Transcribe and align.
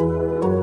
Welcome 0.00 0.40
to 0.40 0.59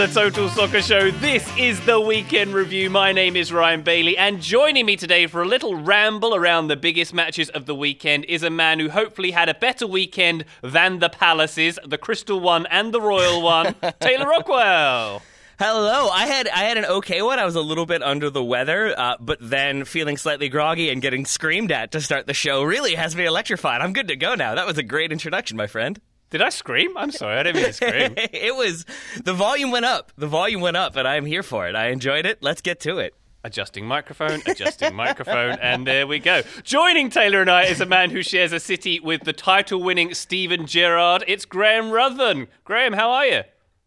the 0.00 0.06
Total 0.06 0.48
Soccer 0.48 0.80
Show. 0.80 1.10
This 1.10 1.46
is 1.58 1.78
the 1.84 2.00
weekend 2.00 2.54
review. 2.54 2.88
My 2.88 3.12
name 3.12 3.36
is 3.36 3.52
Ryan 3.52 3.82
Bailey, 3.82 4.16
and 4.16 4.40
joining 4.40 4.86
me 4.86 4.96
today 4.96 5.26
for 5.26 5.42
a 5.42 5.46
little 5.46 5.74
ramble 5.74 6.34
around 6.34 6.68
the 6.68 6.76
biggest 6.76 7.12
matches 7.12 7.50
of 7.50 7.66
the 7.66 7.74
weekend 7.74 8.24
is 8.24 8.42
a 8.42 8.48
man 8.48 8.80
who 8.80 8.88
hopefully 8.88 9.30
had 9.30 9.50
a 9.50 9.54
better 9.54 9.86
weekend 9.86 10.46
than 10.62 11.00
the 11.00 11.10
Palaces, 11.10 11.78
the 11.86 11.98
Crystal 11.98 12.40
one 12.40 12.64
and 12.70 12.94
the 12.94 13.00
Royal 13.02 13.42
one, 13.42 13.74
Taylor 14.00 14.26
Rockwell. 14.26 15.20
Hello. 15.58 16.08
I 16.08 16.24
had 16.24 16.48
I 16.48 16.60
had 16.60 16.78
an 16.78 16.86
okay 16.86 17.20
one. 17.20 17.38
I 17.38 17.44
was 17.44 17.54
a 17.54 17.60
little 17.60 17.84
bit 17.84 18.02
under 18.02 18.30
the 18.30 18.42
weather, 18.42 18.98
uh, 18.98 19.16
but 19.20 19.36
then 19.42 19.84
feeling 19.84 20.16
slightly 20.16 20.48
groggy 20.48 20.88
and 20.88 21.02
getting 21.02 21.26
screamed 21.26 21.72
at 21.72 21.92
to 21.92 22.00
start 22.00 22.26
the 22.26 22.32
show 22.32 22.62
really 22.62 22.94
has 22.94 23.14
me 23.14 23.26
electrified. 23.26 23.82
I'm 23.82 23.92
good 23.92 24.08
to 24.08 24.16
go 24.16 24.34
now. 24.34 24.54
That 24.54 24.66
was 24.66 24.78
a 24.78 24.82
great 24.82 25.12
introduction, 25.12 25.58
my 25.58 25.66
friend. 25.66 26.00
Did 26.30 26.42
I 26.42 26.48
scream? 26.48 26.96
I'm 26.96 27.10
sorry, 27.10 27.38
I 27.38 27.42
didn't 27.42 27.56
mean 27.56 27.64
to 27.66 27.72
scream. 27.72 28.14
it 28.16 28.54
was 28.54 28.86
the 29.22 29.34
volume 29.34 29.72
went 29.72 29.84
up. 29.84 30.12
The 30.16 30.28
volume 30.28 30.60
went 30.60 30.76
up, 30.76 30.94
and 30.94 31.06
I'm 31.06 31.26
here 31.26 31.42
for 31.42 31.68
it. 31.68 31.74
I 31.74 31.88
enjoyed 31.88 32.24
it. 32.24 32.38
Let's 32.40 32.60
get 32.60 32.78
to 32.80 32.98
it. 32.98 33.14
Adjusting 33.42 33.84
microphone, 33.86 34.40
adjusting 34.46 34.94
microphone, 34.94 35.58
and 35.62 35.86
there 35.86 36.06
we 36.06 36.18
go. 36.18 36.42
Joining 36.62 37.10
Taylor 37.10 37.40
and 37.40 37.50
I 37.50 37.64
is 37.64 37.80
a 37.80 37.86
man 37.86 38.10
who 38.10 38.22
shares 38.22 38.52
a 38.52 38.60
city 38.60 39.00
with 39.00 39.24
the 39.24 39.32
title 39.32 39.82
winning 39.82 40.14
Steven 40.14 40.66
Gerrard. 40.66 41.24
It's 41.26 41.46
Graham 41.46 41.90
Ruthven. 41.90 42.48
Graham, 42.64 42.92
how 42.92 43.10
are 43.10 43.26
you? 43.26 43.42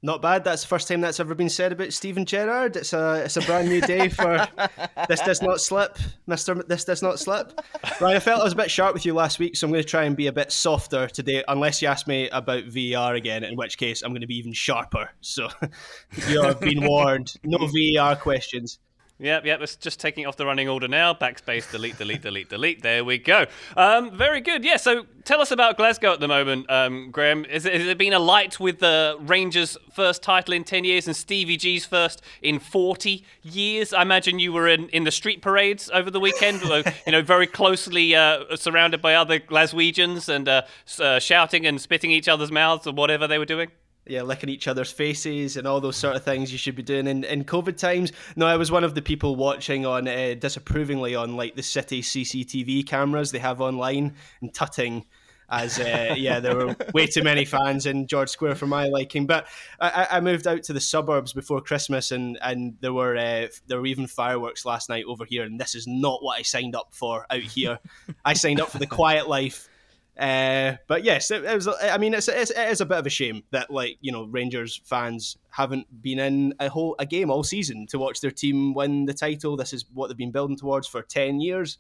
Not 0.06 0.22
bad. 0.22 0.44
That's 0.44 0.64
the 0.64 0.68
first 0.68 0.90
time 0.90 1.00
that's 1.00 1.22
ever 1.22 1.34
been 1.34 1.48
said 1.48 1.72
about 1.72 1.94
Steven 1.94 2.26
Gerrard. 2.26 2.76
It's 2.76 2.92
a 2.92 3.24
it's 3.24 3.38
a 3.38 3.42
brand 3.42 3.70
new 3.70 3.80
day 3.80 4.10
for 4.10 4.46
this 5.08 5.22
does 5.22 5.42
not 5.42 5.62
slip, 5.62 5.98
Mister. 6.28 6.56
This 6.56 6.84
does 6.84 7.02
not 7.02 7.20
slip. 7.20 7.58
Ryan, 8.02 8.18
I 8.18 8.20
felt 8.20 8.42
I 8.42 8.44
was 8.44 8.52
a 8.52 8.58
bit 8.58 8.70
sharp 8.70 8.94
with 8.94 9.06
you 9.06 9.14
last 9.14 9.40
week, 9.40 9.56
so 9.56 9.66
I'm 9.66 9.72
going 9.72 9.82
to 9.82 9.90
try 9.90 10.04
and 10.04 10.18
be 10.18 10.28
a 10.28 10.34
bit 10.34 10.52
softer 10.52 11.08
today, 11.08 11.42
unless 11.48 11.82
you 11.82 11.88
ask 11.88 12.06
me 12.06 12.30
about 12.32 12.66
VR 12.66 13.16
again, 13.16 13.46
in 13.46 13.56
which 13.56 13.78
case 13.78 14.02
I'm 14.02 14.12
going 14.12 14.20
to 14.20 14.28
be 14.28 14.38
even 14.38 14.52
sharper. 14.52 15.10
So 15.22 15.48
you 16.28 16.42
have 16.42 16.60
been 16.60 16.86
warned. 16.86 17.36
No 17.46 17.60
VR 17.60 18.20
questions. 18.20 18.80
Yep, 19.24 19.46
yep. 19.46 19.62
It's 19.62 19.78
just 19.78 20.02
taking 20.02 20.26
off 20.26 20.36
the 20.36 20.46
running 20.46 20.68
order 20.68 20.90
now. 20.90 21.14
Backspace, 21.14 21.72
delete, 21.72 21.98
delete, 21.98 22.22
delete, 22.22 22.50
delete. 22.50 22.84
There 22.84 23.06
we 23.06 23.18
go. 23.18 23.46
Um, 23.78 24.18
very 24.18 24.42
good. 24.42 24.66
Yeah. 24.66 24.76
So 24.76 25.06
tell 25.24 25.40
us 25.40 25.50
about 25.50 25.78
Glasgow 25.78 26.12
at 26.12 26.20
the 26.20 26.28
moment, 26.28 26.70
um, 26.70 27.10
Graham. 27.10 27.46
Is 27.46 27.64
has 27.64 27.88
it 27.88 27.98
been 27.98 28.12
a 28.12 28.20
light 28.20 28.60
with 28.60 28.80
the 28.80 29.16
Rangers' 29.22 29.78
first 29.94 30.24
title 30.24 30.54
in 30.54 30.66
ten 30.66 30.84
years 30.84 31.08
and 31.08 31.16
Stevie 31.16 31.56
G's 31.56 31.86
first 31.86 32.22
in 32.42 32.60
forty 32.60 33.24
years? 33.42 33.94
I 33.94 34.02
imagine 34.02 34.40
you 34.40 34.52
were 34.52 34.68
in, 34.68 34.90
in 34.90 35.06
the 35.06 35.12
street 35.12 35.42
parades 35.42 35.90
over 35.94 36.12
the 36.12 36.20
weekend. 36.20 36.62
you 36.62 37.12
know, 37.14 37.22
very 37.22 37.48
closely 37.48 38.14
uh, 38.14 38.58
surrounded 38.58 39.02
by 39.02 39.16
other 39.16 39.40
Glaswegians 39.40 40.28
and 40.28 40.50
uh, 40.50 40.64
uh, 41.00 41.20
shouting 41.20 41.66
and 41.66 41.80
spitting 41.80 42.12
each 42.12 42.28
other's 42.28 42.52
mouths 42.52 42.86
or 42.86 42.94
whatever 42.94 43.26
they 43.26 43.38
were 43.38 43.46
doing 43.46 43.72
yeah, 44.06 44.22
licking 44.22 44.50
each 44.50 44.68
other's 44.68 44.92
faces 44.92 45.58
and 45.58 45.68
all 45.68 45.80
those 45.80 45.96
sort 45.96 46.16
of 46.16 46.24
things 46.24 46.52
you 46.52 46.58
should 46.58 46.76
be 46.76 46.84
doing 46.84 47.08
in, 47.08 47.24
in 47.24 47.44
COVID 47.44 47.78
times. 47.78 48.12
No, 48.36 48.46
I 48.46 48.58
was 48.58 48.72
one 48.72 48.84
of 48.84 48.96
the 48.96 49.02
people 49.02 49.36
watching 49.36 49.86
on 49.86 50.08
uh, 50.08 50.36
disapprovingly 50.38 51.16
on 51.16 51.36
like 51.36 51.56
the 51.56 51.64
city 51.64 52.02
CCTV 52.02 52.86
cameras 52.86 53.32
they 53.32 53.40
have 53.40 53.62
online 53.62 54.16
and 54.42 54.54
tutting 54.54 55.06
as 55.50 55.80
uh, 55.80 56.14
yeah, 56.18 56.40
there 56.40 56.56
were 56.56 56.76
way 56.94 57.08
too 57.08 57.24
many 57.24 57.46
fans 57.46 57.86
in 57.86 58.08
George 58.08 58.30
Square 58.30 58.56
for 58.56 58.68
my 58.68 58.88
liking. 58.88 59.26
But 59.26 59.48
I, 59.80 60.08
I 60.12 60.20
moved 60.20 60.48
out 60.48 60.64
to 60.64 60.74
the 60.74 60.82
suburbs 60.82 61.32
before 61.34 61.62
Christmas, 61.62 62.12
and 62.12 62.38
and 62.42 62.76
there 62.82 62.94
were 62.94 63.16
uh, 63.16 63.48
there 63.68 63.80
were 63.80 63.86
even 63.86 64.08
fireworks 64.08 64.66
last 64.66 64.90
night 64.90 65.06
over 65.08 65.26
here, 65.26 65.44
and 65.44 65.60
this 65.60 65.76
is 65.76 65.88
not 65.88 66.24
what 66.24 66.40
I 66.40 66.42
signed 66.42 66.76
up 66.76 66.90
for 66.92 67.26
out 67.30 67.42
here. 67.42 67.80
I 68.26 68.34
signed 68.34 68.60
up 68.60 68.70
for 68.70 68.80
the 68.80 68.88
quiet 68.88 69.30
life 69.30 69.70
uh, 70.18 70.76
but 70.88 71.04
yes, 71.04 71.32
it, 71.32 71.44
it, 71.44 71.56
was. 71.56 71.68
I 71.68 71.98
mean, 71.98 72.14
it's, 72.14 72.28
it's 72.28 72.52
it 72.52 72.70
is 72.70 72.82
a 72.82 72.86
bit 72.86 73.00
of 73.00 73.06
a 73.08 73.10
shame 73.10 73.44
that 73.52 73.72
like 73.72 73.98
you 74.00 74.12
know 74.12 74.26
Rangers 74.26 74.80
fans 74.86 75.38
haven't 75.50 75.88
been 76.02 76.20
in 76.20 76.54
a 76.60 76.70
whole 76.70 76.96
a 77.00 77.06
game 77.06 77.32
all 77.32 77.44
season 77.44 77.88
to 77.88 77.98
watch 77.98 78.22
their 78.22 78.32
team 78.32 78.76
win 78.76 79.06
the 79.06 79.14
title. 79.14 79.58
This 79.58 79.74
is 79.74 79.86
what 79.92 80.08
they've 80.08 80.18
been 80.18 80.32
building 80.32 80.56
towards 80.56 80.88
for 80.88 81.02
ten 81.02 81.40
years, 81.40 81.80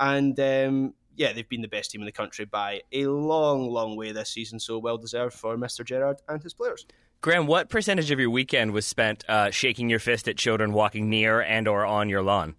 and 0.00 0.38
um, 0.40 0.94
yeah, 1.14 1.32
they've 1.32 1.48
been 1.48 1.60
the 1.60 1.68
best 1.68 1.92
team 1.92 2.00
in 2.00 2.06
the 2.06 2.12
country 2.12 2.44
by 2.44 2.80
a 2.92 3.06
long, 3.06 3.70
long 3.70 3.96
way 3.96 4.10
this 4.10 4.30
season. 4.30 4.58
So 4.58 4.78
well 4.78 4.98
deserved 4.98 5.36
for 5.36 5.56
Mister 5.56 5.84
Gerrard 5.84 6.16
and 6.28 6.42
his 6.42 6.54
players. 6.54 6.86
Graham, 7.20 7.46
what 7.46 7.68
percentage 7.68 8.10
of 8.10 8.18
your 8.18 8.30
weekend 8.30 8.72
was 8.72 8.86
spent 8.86 9.24
uh, 9.28 9.50
shaking 9.50 9.90
your 9.90 9.98
fist 9.98 10.26
at 10.26 10.36
children 10.36 10.72
walking 10.72 11.08
near 11.08 11.40
and 11.40 11.68
or 11.68 11.84
on 11.84 12.08
your 12.08 12.22
lawn? 12.22 12.56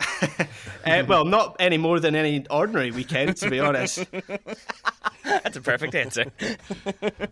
uh, 0.86 1.04
well, 1.06 1.24
not 1.24 1.56
any 1.60 1.78
more 1.78 2.00
than 2.00 2.14
any 2.14 2.46
ordinary 2.50 2.90
weekend, 2.90 3.36
to 3.38 3.50
be 3.50 3.60
honest. 3.60 4.04
That's 5.24 5.56
a 5.56 5.60
perfect 5.60 5.94
answer. 5.94 6.30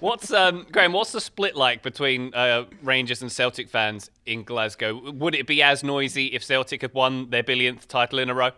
what's 0.01 0.33
um, 0.33 0.67
Graham? 0.73 0.93
What's 0.93 1.13
the 1.13 1.21
split 1.21 1.57
like 1.57 1.83
between 1.83 2.33
uh, 2.35 2.65
Rangers 2.83 3.21
and 3.23 3.31
Celtic 3.31 3.69
fans 3.69 4.11
in 4.27 4.45
Glasgow? 4.45 5.11
Would 5.11 5.35
it 5.35 5.47
be 5.47 5.63
as 5.63 5.85
noisy 5.85 6.27
if 6.27 6.45
Celtic 6.45 6.83
had 6.83 6.95
won 6.95 7.31
their 7.31 7.43
billionth 7.43 7.89
title 7.89 8.19
in 8.19 8.31
a 8.31 8.35
row? 8.35 8.51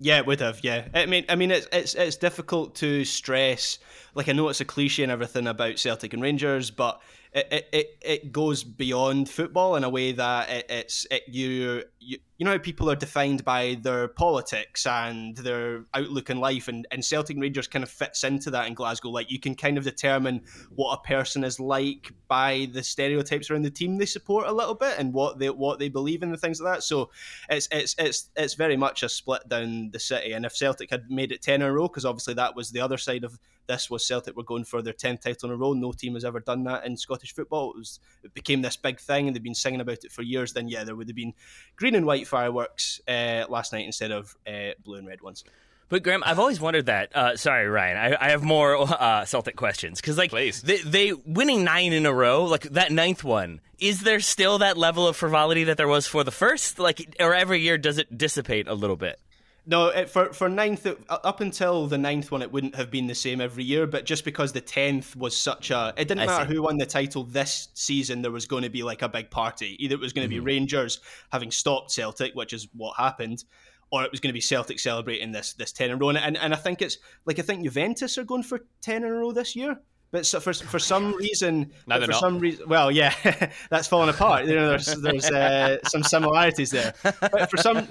Yeah, 0.00 0.18
it 0.18 0.26
would 0.26 0.40
have. 0.40 0.60
Yeah, 0.62 0.88
I 0.92 1.06
mean, 1.06 1.24
I 1.28 1.36
mean, 1.36 1.50
it's 1.50 1.68
it's 1.72 1.94
it's 1.94 2.16
difficult 2.16 2.74
to 2.76 3.04
stress. 3.04 3.78
Like 4.14 4.28
I 4.28 4.32
know 4.32 4.48
it's 4.48 4.60
a 4.60 4.64
cliche 4.64 5.02
and 5.02 5.12
everything 5.12 5.46
about 5.46 5.78
Celtic 5.78 6.12
and 6.12 6.22
Rangers, 6.22 6.70
but 6.70 7.00
it, 7.34 7.68
it, 7.72 7.98
it 8.00 8.32
goes 8.32 8.62
beyond 8.62 9.28
football 9.28 9.74
in 9.76 9.82
a 9.82 9.88
way 9.88 10.12
that 10.12 10.50
it, 10.50 10.66
it's 10.68 11.06
it, 11.10 11.22
you, 11.26 11.82
you 12.04 12.18
you 12.38 12.44
know 12.44 12.58
people 12.58 12.90
are 12.90 12.96
defined 12.96 13.44
by 13.44 13.78
their 13.80 14.08
politics 14.08 14.86
and 14.86 15.36
their 15.36 15.84
outlook 15.94 16.30
in 16.30 16.40
life 16.40 16.66
and, 16.66 16.86
and 16.90 17.04
Celtic 17.04 17.36
Rangers 17.38 17.68
kind 17.68 17.82
of 17.82 17.90
fits 17.90 18.24
into 18.24 18.50
that 18.50 18.66
in 18.66 18.74
Glasgow. 18.74 19.10
Like 19.10 19.30
you 19.30 19.38
can 19.38 19.54
kind 19.54 19.78
of 19.78 19.84
determine 19.84 20.42
what 20.74 20.98
a 20.98 21.06
person 21.06 21.44
is 21.44 21.60
like 21.60 22.12
by 22.26 22.68
the 22.72 22.82
stereotypes 22.82 23.50
around 23.50 23.62
the 23.62 23.70
team 23.70 23.98
they 23.98 24.06
support 24.06 24.46
a 24.46 24.52
little 24.52 24.74
bit 24.74 24.98
and 24.98 25.14
what 25.14 25.38
they 25.38 25.48
what 25.50 25.78
they 25.78 25.88
believe 25.88 26.22
in 26.22 26.30
and 26.30 26.40
things 26.40 26.60
like 26.60 26.74
that. 26.74 26.82
So 26.82 27.10
it's 27.48 27.68
it's 27.70 27.94
it's 27.98 28.30
it's 28.36 28.54
very 28.54 28.76
much 28.76 29.02
a 29.02 29.08
split 29.08 29.48
down 29.48 29.90
the 29.92 30.00
city. 30.00 30.32
And 30.32 30.44
if 30.44 30.56
Celtic 30.56 30.90
had 30.90 31.10
made 31.10 31.30
it 31.30 31.42
10 31.42 31.62
in 31.62 31.62
a 31.62 31.72
row 31.72 31.88
because 31.88 32.04
obviously 32.04 32.34
that 32.34 32.56
was 32.56 32.70
the 32.70 32.80
other 32.80 32.98
side 32.98 33.22
of 33.22 33.38
this 33.66 33.88
was 33.88 34.06
Celtic 34.06 34.36
were 34.36 34.42
going 34.42 34.64
for 34.64 34.82
their 34.82 34.92
10th 34.92 35.22
title 35.22 35.48
in 35.48 35.54
a 35.54 35.56
row. 35.56 35.72
No 35.72 35.92
team 35.92 36.14
has 36.14 36.24
ever 36.24 36.40
done 36.40 36.64
that 36.64 36.84
in 36.84 36.96
Scottish 36.96 37.34
football. 37.34 37.70
It 37.70 37.78
was 37.78 38.00
it 38.22 38.34
became 38.34 38.62
this 38.62 38.76
big 38.76 39.00
thing 39.00 39.26
and 39.26 39.34
they've 39.34 39.42
been 39.42 39.54
singing 39.54 39.80
about 39.80 40.04
it 40.04 40.12
for 40.12 40.22
years. 40.22 40.52
Then 40.52 40.68
yeah 40.68 40.84
there 40.84 40.96
would 40.96 41.08
have 41.08 41.16
been 41.16 41.34
green 41.76 41.93
and 41.94 42.06
white 42.06 42.26
fireworks 42.26 43.00
uh, 43.08 43.44
last 43.48 43.72
night 43.72 43.86
instead 43.86 44.10
of 44.10 44.36
uh, 44.46 44.70
blue 44.84 44.98
and 44.98 45.06
red 45.06 45.20
ones. 45.20 45.44
But 45.88 46.02
Graham, 46.02 46.22
I've 46.24 46.38
always 46.38 46.60
wondered 46.60 46.86
that. 46.86 47.14
Uh, 47.14 47.36
sorry, 47.36 47.68
Ryan, 47.68 47.96
I, 47.96 48.26
I 48.26 48.30
have 48.30 48.42
more 48.42 48.76
uh, 48.76 49.24
Celtic 49.26 49.54
questions 49.54 50.00
because, 50.00 50.16
like, 50.16 50.30
Please. 50.30 50.62
They, 50.62 50.78
they 50.78 51.12
winning 51.12 51.62
nine 51.62 51.92
in 51.92 52.06
a 52.06 52.12
row, 52.12 52.44
like 52.44 52.62
that 52.70 52.90
ninth 52.90 53.22
one. 53.22 53.60
Is 53.78 54.00
there 54.00 54.20
still 54.20 54.58
that 54.58 54.78
level 54.78 55.06
of 55.06 55.16
frivolity 55.16 55.64
that 55.64 55.76
there 55.76 55.88
was 55.88 56.06
for 56.06 56.24
the 56.24 56.30
first? 56.30 56.78
Like, 56.78 57.14
or 57.20 57.34
every 57.34 57.60
year 57.60 57.76
does 57.76 57.98
it 57.98 58.16
dissipate 58.16 58.66
a 58.66 58.74
little 58.74 58.96
bit? 58.96 59.20
No, 59.66 59.88
it, 59.88 60.10
for 60.10 60.32
for 60.34 60.48
ninth 60.48 60.86
up 61.08 61.40
until 61.40 61.86
the 61.86 61.96
ninth 61.96 62.30
one, 62.30 62.42
it 62.42 62.52
wouldn't 62.52 62.74
have 62.74 62.90
been 62.90 63.06
the 63.06 63.14
same 63.14 63.40
every 63.40 63.64
year. 63.64 63.86
But 63.86 64.04
just 64.04 64.24
because 64.24 64.52
the 64.52 64.60
tenth 64.60 65.16
was 65.16 65.36
such 65.36 65.70
a, 65.70 65.94
it 65.96 66.06
didn't 66.06 66.20
I 66.20 66.26
matter 66.26 66.48
see. 66.48 66.54
who 66.54 66.62
won 66.62 66.76
the 66.76 66.86
title 66.86 67.24
this 67.24 67.68
season. 67.72 68.20
There 68.20 68.30
was 68.30 68.46
going 68.46 68.64
to 68.64 68.68
be 68.68 68.82
like 68.82 69.00
a 69.00 69.08
big 69.08 69.30
party. 69.30 69.76
Either 69.82 69.94
it 69.94 70.00
was 70.00 70.12
going 70.12 70.28
to 70.28 70.34
mm-hmm. 70.34 70.44
be 70.44 70.52
Rangers 70.52 71.00
having 71.32 71.50
stopped 71.50 71.90
Celtic, 71.90 72.34
which 72.34 72.52
is 72.52 72.68
what 72.74 72.94
happened, 72.98 73.44
or 73.90 74.04
it 74.04 74.10
was 74.10 74.20
going 74.20 74.30
to 74.30 74.34
be 74.34 74.40
Celtic 74.40 74.78
celebrating 74.78 75.32
this 75.32 75.54
this 75.54 75.72
ten 75.72 75.88
in 75.88 75.96
a 75.96 75.98
row. 75.98 76.10
And 76.10 76.36
and 76.36 76.52
I 76.52 76.56
think 76.56 76.82
it's 76.82 76.98
like 77.24 77.38
I 77.38 77.42
think 77.42 77.64
Juventus 77.64 78.18
are 78.18 78.24
going 78.24 78.42
for 78.42 78.60
ten 78.82 79.02
in 79.02 79.10
a 79.10 79.14
row 79.14 79.32
this 79.32 79.56
year. 79.56 79.80
But 80.10 80.26
so 80.26 80.40
for 80.40 80.52
for 80.52 80.78
some 80.92 81.14
reason, 81.14 81.72
no, 81.86 82.00
for 82.02 82.08
not. 82.08 82.20
some 82.20 82.38
reason, 82.38 82.68
well, 82.68 82.90
yeah, 82.90 83.14
that's 83.70 83.88
fallen 83.88 84.10
apart. 84.10 84.44
You 84.44 84.56
know, 84.56 84.68
there's 84.68 84.86
there's 84.86 85.30
uh, 85.30 85.78
some 85.88 86.02
similarities 86.02 86.70
there. 86.70 86.92
But 87.02 87.50
for 87.50 87.56
some 87.56 87.88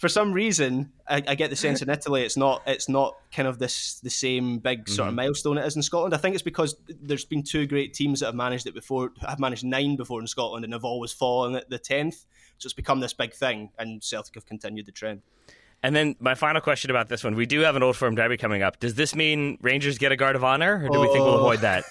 for 0.00 0.08
some 0.08 0.32
reason, 0.32 0.90
I, 1.06 1.22
I, 1.28 1.34
get 1.34 1.50
the 1.50 1.56
sense 1.56 1.82
in 1.82 1.90
Italy 1.90 2.22
it's 2.22 2.38
not 2.38 2.62
it's 2.66 2.88
not 2.88 3.16
kind 3.30 3.46
of 3.46 3.58
this 3.58 4.00
the 4.00 4.08
same 4.08 4.58
big 4.58 4.88
sort 4.88 5.08
of 5.08 5.12
mm-hmm. 5.12 5.16
milestone 5.16 5.58
it 5.58 5.66
is 5.66 5.76
in 5.76 5.82
Scotland. 5.82 6.14
I 6.14 6.16
think 6.16 6.34
it's 6.34 6.42
because 6.42 6.74
there's 7.02 7.26
been 7.26 7.42
two 7.42 7.66
great 7.66 7.92
teams 7.92 8.20
that 8.20 8.26
have 8.26 8.34
managed 8.34 8.66
it 8.66 8.72
before, 8.72 9.12
I've 9.22 9.38
managed 9.38 9.62
nine 9.62 9.96
before 9.96 10.18
in 10.22 10.26
Scotland, 10.26 10.64
and 10.64 10.72
have 10.72 10.86
always 10.86 11.12
fallen 11.12 11.54
at 11.54 11.68
the 11.68 11.78
tenth. 11.78 12.24
So 12.56 12.66
it's 12.66 12.72
become 12.72 13.00
this 13.00 13.12
big 13.12 13.34
thing, 13.34 13.72
and 13.78 14.02
Celtic 14.02 14.34
have 14.36 14.46
continued 14.46 14.86
the 14.86 14.92
trend. 14.92 15.20
And 15.82 15.96
then 15.96 16.14
my 16.20 16.34
final 16.34 16.60
question 16.60 16.90
about 16.90 17.08
this 17.08 17.24
one: 17.24 17.34
We 17.34 17.46
do 17.46 17.60
have 17.60 17.74
an 17.74 17.82
Old 17.82 17.96
Firm 17.96 18.14
derby 18.14 18.36
coming 18.36 18.62
up. 18.62 18.78
Does 18.80 18.94
this 18.94 19.14
mean 19.14 19.56
Rangers 19.62 19.96
get 19.96 20.12
a 20.12 20.16
guard 20.16 20.36
of 20.36 20.44
honor, 20.44 20.84
or 20.84 20.88
do 20.88 20.98
oh. 20.98 21.00
we 21.00 21.06
think 21.06 21.20
we'll 21.20 21.38
avoid 21.38 21.60
that? 21.60 21.84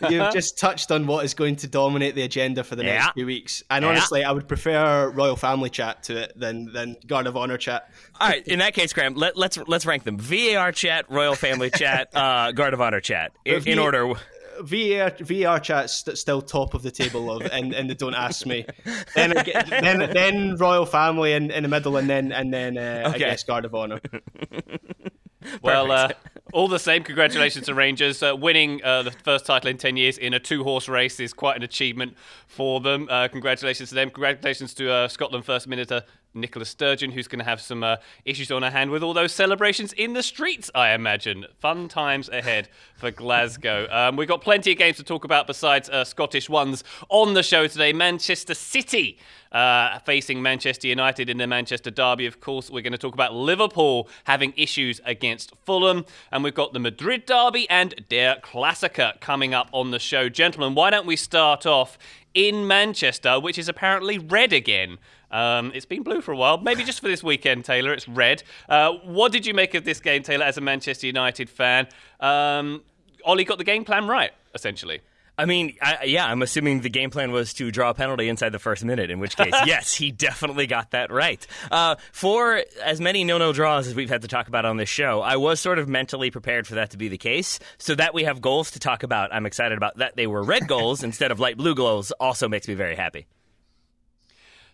You've 0.10 0.32
just 0.32 0.56
touched 0.56 0.92
on 0.92 1.06
what 1.08 1.24
is 1.24 1.34
going 1.34 1.56
to 1.56 1.66
dominate 1.66 2.14
the 2.14 2.22
agenda 2.22 2.62
for 2.62 2.76
the 2.76 2.84
yeah. 2.84 2.98
next 2.98 3.14
few 3.14 3.26
weeks. 3.26 3.64
And 3.70 3.82
yeah. 3.82 3.90
honestly, 3.90 4.22
I 4.22 4.30
would 4.30 4.46
prefer 4.46 5.10
royal 5.10 5.34
family 5.34 5.68
chat 5.68 6.04
to 6.04 6.16
it 6.16 6.32
than 6.38 6.72
than 6.72 6.96
guard 7.06 7.26
of 7.26 7.36
honor 7.36 7.58
chat. 7.58 7.90
All 8.20 8.28
right, 8.28 8.46
in 8.46 8.60
that 8.60 8.74
case, 8.74 8.92
Graham, 8.92 9.14
let, 9.14 9.32
us 9.32 9.36
let's, 9.36 9.58
let's 9.66 9.86
rank 9.86 10.04
them: 10.04 10.16
VAR 10.16 10.70
chat, 10.70 11.10
royal 11.10 11.34
family 11.34 11.70
chat, 11.70 12.08
uh, 12.14 12.52
guard 12.52 12.72
of 12.72 12.80
honor 12.80 13.00
chat, 13.00 13.32
in, 13.44 13.66
in 13.66 13.78
order. 13.80 14.14
VAR 14.60 15.12
VAR 15.20 15.60
chat's 15.60 16.04
still 16.20 16.42
top 16.42 16.74
of 16.74 16.82
the 16.82 16.90
table 16.90 17.30
of 17.30 17.42
and, 17.42 17.72
and 17.72 17.88
the 17.88 17.94
don't 17.94 18.14
ask 18.14 18.46
me. 18.46 18.66
Then 19.14 19.34
then 19.70 20.10
then 20.12 20.56
royal 20.56 20.86
family 20.86 21.32
in, 21.32 21.50
in 21.50 21.62
the 21.62 21.68
middle 21.68 21.96
and 21.96 22.08
then 22.08 22.32
and 22.32 22.52
then 22.52 22.76
uh, 22.78 23.04
okay. 23.06 23.14
I 23.14 23.18
guess 23.18 23.44
guard 23.44 23.64
of 23.64 23.74
honor. 23.74 24.00
well, 25.62 25.90
uh, 25.90 26.10
all 26.52 26.68
the 26.68 26.78
same, 26.78 27.02
congratulations 27.02 27.66
to 27.66 27.74
Rangers. 27.74 28.22
Uh, 28.22 28.36
winning 28.36 28.82
uh, 28.84 29.02
the 29.02 29.10
first 29.10 29.46
title 29.46 29.70
in 29.70 29.78
10 29.78 29.96
years 29.96 30.18
in 30.18 30.34
a 30.34 30.40
two 30.40 30.62
horse 30.64 30.88
race 30.88 31.18
is 31.20 31.32
quite 31.32 31.56
an 31.56 31.62
achievement 31.62 32.16
for 32.46 32.80
them. 32.80 33.08
Uh, 33.10 33.28
congratulations 33.28 33.88
to 33.88 33.94
them. 33.94 34.10
Congratulations 34.10 34.74
to 34.74 34.90
uh, 34.90 35.08
Scotland 35.08 35.44
First 35.44 35.66
Minister 35.66 36.02
Nicola 36.34 36.64
Sturgeon, 36.64 37.10
who's 37.10 37.28
going 37.28 37.38
to 37.38 37.44
have 37.44 37.60
some 37.60 37.84
uh, 37.84 37.96
issues 38.24 38.50
on 38.50 38.62
her 38.62 38.70
hand 38.70 38.90
with 38.90 39.02
all 39.02 39.14
those 39.14 39.32
celebrations 39.32 39.92
in 39.92 40.12
the 40.12 40.22
streets, 40.22 40.70
I 40.74 40.92
imagine. 40.92 41.46
Fun 41.58 41.88
times 41.88 42.28
ahead 42.28 42.68
for 42.96 43.10
Glasgow. 43.10 43.88
Um, 44.02 44.16
we've 44.16 44.28
got 44.28 44.40
plenty 44.40 44.72
of 44.72 44.78
games 44.78 44.96
to 44.96 45.04
talk 45.04 45.24
about 45.24 45.46
besides 45.46 45.88
uh, 45.88 46.04
Scottish 46.04 46.48
ones 46.48 46.82
on 47.10 47.34
the 47.34 47.42
show 47.42 47.66
today. 47.66 47.92
Manchester 47.92 48.54
City 48.54 49.18
uh, 49.52 49.98
facing 50.00 50.42
Manchester 50.42 50.88
United 50.88 51.28
in 51.28 51.36
the 51.36 51.46
Manchester 51.46 51.90
Derby, 51.90 52.26
of 52.26 52.40
course. 52.40 52.70
We're 52.70 52.82
going 52.82 52.92
to 52.92 52.98
talk 52.98 53.14
about 53.14 53.34
Liverpool 53.34 54.08
having 54.24 54.54
issues 54.56 55.00
against 55.04 55.52
Fulham. 55.64 56.04
And 56.30 56.42
we've 56.42 56.54
got 56.54 56.72
the 56.72 56.78
Madrid 56.78 57.26
Derby 57.26 57.68
and 57.68 57.94
Der 58.08 58.36
Klassiker 58.42 59.20
coming 59.20 59.52
up 59.52 59.68
on 59.72 59.90
the 59.90 59.98
show. 59.98 60.28
Gentlemen, 60.28 60.74
why 60.74 60.90
don't 60.90 61.06
we 61.06 61.16
start 61.16 61.66
off 61.66 61.98
in 62.34 62.66
Manchester, 62.66 63.38
which 63.38 63.58
is 63.58 63.68
apparently 63.68 64.18
red 64.18 64.52
again? 64.52 64.98
Um, 65.30 65.72
it's 65.74 65.86
been 65.86 66.02
blue 66.02 66.20
for 66.20 66.32
a 66.32 66.36
while. 66.36 66.58
Maybe 66.58 66.84
just 66.84 67.00
for 67.00 67.08
this 67.08 67.22
weekend, 67.22 67.64
Taylor. 67.64 67.92
It's 67.92 68.06
red. 68.06 68.42
Uh, 68.68 68.92
what 69.04 69.32
did 69.32 69.46
you 69.46 69.54
make 69.54 69.74
of 69.74 69.84
this 69.84 70.00
game, 70.00 70.22
Taylor, 70.22 70.44
as 70.44 70.58
a 70.58 70.60
Manchester 70.60 71.06
United 71.06 71.48
fan? 71.48 71.88
Um, 72.20 72.82
Ole 73.24 73.44
got 73.44 73.58
the 73.58 73.64
game 73.64 73.84
plan 73.84 74.06
right, 74.06 74.32
essentially. 74.54 75.00
I 75.38 75.46
mean, 75.46 75.76
I, 75.80 76.04
yeah, 76.04 76.26
I'm 76.26 76.42
assuming 76.42 76.80
the 76.80 76.90
game 76.90 77.10
plan 77.10 77.32
was 77.32 77.54
to 77.54 77.70
draw 77.70 77.90
a 77.90 77.94
penalty 77.94 78.28
inside 78.28 78.50
the 78.50 78.58
first 78.58 78.84
minute, 78.84 79.10
in 79.10 79.18
which 79.18 79.36
case, 79.36 79.54
yes, 79.66 79.94
he 79.94 80.10
definitely 80.10 80.66
got 80.66 80.90
that 80.90 81.10
right. 81.10 81.44
Uh, 81.70 81.96
for 82.12 82.62
as 82.82 83.00
many 83.00 83.24
no 83.24 83.38
no 83.38 83.52
draws 83.52 83.86
as 83.86 83.94
we've 83.94 84.10
had 84.10 84.22
to 84.22 84.28
talk 84.28 84.48
about 84.48 84.64
on 84.64 84.76
this 84.76 84.88
show, 84.90 85.20
I 85.22 85.36
was 85.36 85.58
sort 85.58 85.78
of 85.78 85.88
mentally 85.88 86.30
prepared 86.30 86.66
for 86.66 86.74
that 86.76 86.90
to 86.90 86.98
be 86.98 87.08
the 87.08 87.18
case. 87.18 87.58
So 87.78 87.94
that 87.94 88.12
we 88.14 88.24
have 88.24 88.40
goals 88.40 88.72
to 88.72 88.78
talk 88.78 89.02
about, 89.02 89.32
I'm 89.32 89.46
excited 89.46 89.76
about 89.76 89.96
that. 89.98 90.16
They 90.16 90.26
were 90.26 90.42
red 90.42 90.68
goals 90.68 91.02
instead 91.04 91.30
of 91.30 91.40
light 91.40 91.56
blue 91.56 91.74
goals, 91.74 92.12
also 92.12 92.48
makes 92.48 92.68
me 92.68 92.74
very 92.74 92.96
happy. 92.96 93.26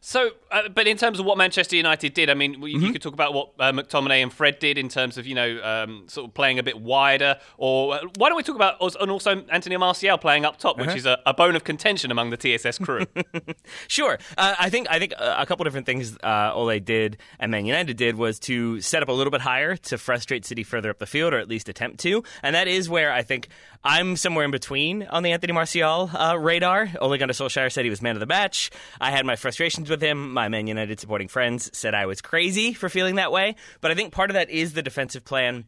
So, 0.00 0.30
uh, 0.50 0.68
but 0.68 0.86
in 0.86 0.96
terms 0.96 1.18
of 1.18 1.26
what 1.26 1.36
Manchester 1.38 1.74
United 1.74 2.14
did, 2.14 2.30
I 2.30 2.34
mean, 2.34 2.54
mm-hmm. 2.54 2.66
you 2.66 2.92
could 2.92 3.02
talk 3.02 3.14
about 3.14 3.34
what 3.34 3.50
uh, 3.58 3.72
McTominay 3.72 4.22
and 4.22 4.32
Fred 4.32 4.60
did 4.60 4.78
in 4.78 4.88
terms 4.88 5.18
of, 5.18 5.26
you 5.26 5.34
know, 5.34 5.60
um, 5.62 6.04
sort 6.06 6.28
of 6.28 6.34
playing 6.34 6.58
a 6.60 6.62
bit 6.62 6.80
wider. 6.80 7.38
Or 7.56 7.94
uh, 7.94 8.00
why 8.16 8.28
don't 8.28 8.36
we 8.36 8.44
talk 8.44 8.54
about, 8.54 8.76
and 9.00 9.10
also 9.10 9.42
Anthony 9.50 9.76
Martial 9.76 10.16
playing 10.16 10.44
up 10.44 10.58
top, 10.58 10.78
which 10.78 10.88
uh-huh. 10.88 10.96
is 10.96 11.06
a, 11.06 11.18
a, 11.26 11.34
bone 11.34 11.56
of 11.56 11.64
contention 11.64 12.10
among 12.10 12.30
the 12.30 12.36
TSS 12.36 12.78
crew. 12.78 13.06
sure. 13.88 14.18
Uh, 14.36 14.54
I 14.58 14.70
think 14.70 14.88
I 14.90 14.98
think 14.98 15.14
a 15.18 15.44
couple 15.46 15.64
different 15.64 15.86
things 15.86 16.16
uh, 16.22 16.52
Ole 16.54 16.78
did 16.80 17.18
and 17.38 17.50
Man 17.50 17.66
United 17.66 17.96
did 17.96 18.16
was 18.16 18.38
to 18.40 18.80
set 18.80 19.02
up 19.02 19.08
a 19.08 19.12
little 19.12 19.30
bit 19.30 19.40
higher 19.40 19.76
to 19.76 19.98
frustrate 19.98 20.44
City 20.44 20.62
further 20.62 20.90
up 20.90 20.98
the 20.98 21.06
field, 21.06 21.34
or 21.34 21.38
at 21.38 21.48
least 21.48 21.68
attempt 21.68 22.00
to. 22.00 22.22
And 22.42 22.54
that 22.54 22.68
is 22.68 22.88
where 22.88 23.12
I 23.12 23.22
think 23.22 23.48
I'm 23.84 24.16
somewhere 24.16 24.44
in 24.44 24.50
between 24.50 25.04
on 25.04 25.22
the 25.22 25.32
Anthony 25.32 25.52
Martial 25.52 26.10
uh, 26.12 26.36
radar. 26.38 26.88
Ole 27.00 27.16
Gunnar 27.18 27.32
Solskjaer 27.32 27.70
said 27.70 27.84
he 27.84 27.90
was 27.90 28.02
man 28.02 28.16
of 28.16 28.20
the 28.20 28.26
match. 28.26 28.70
I 29.00 29.10
had 29.10 29.24
my 29.24 29.36
frustrations 29.36 29.88
with 29.90 30.02
him. 30.02 30.32
My 30.32 30.49
Man 30.49 30.67
United 30.67 31.00
supporting 31.00 31.29
friends 31.29 31.70
said 31.76 31.94
I 31.94 32.06
was 32.06 32.20
crazy 32.20 32.73
for 32.73 32.88
feeling 32.88 33.17
that 33.17 33.32
way. 33.32 33.56
But 33.81 33.90
I 33.90 33.94
think 33.94 34.12
part 34.12 34.31
of 34.31 34.35
that 34.35 34.50
is 34.50 34.73
the 34.73 34.82
defensive 34.82 35.25
plan 35.25 35.64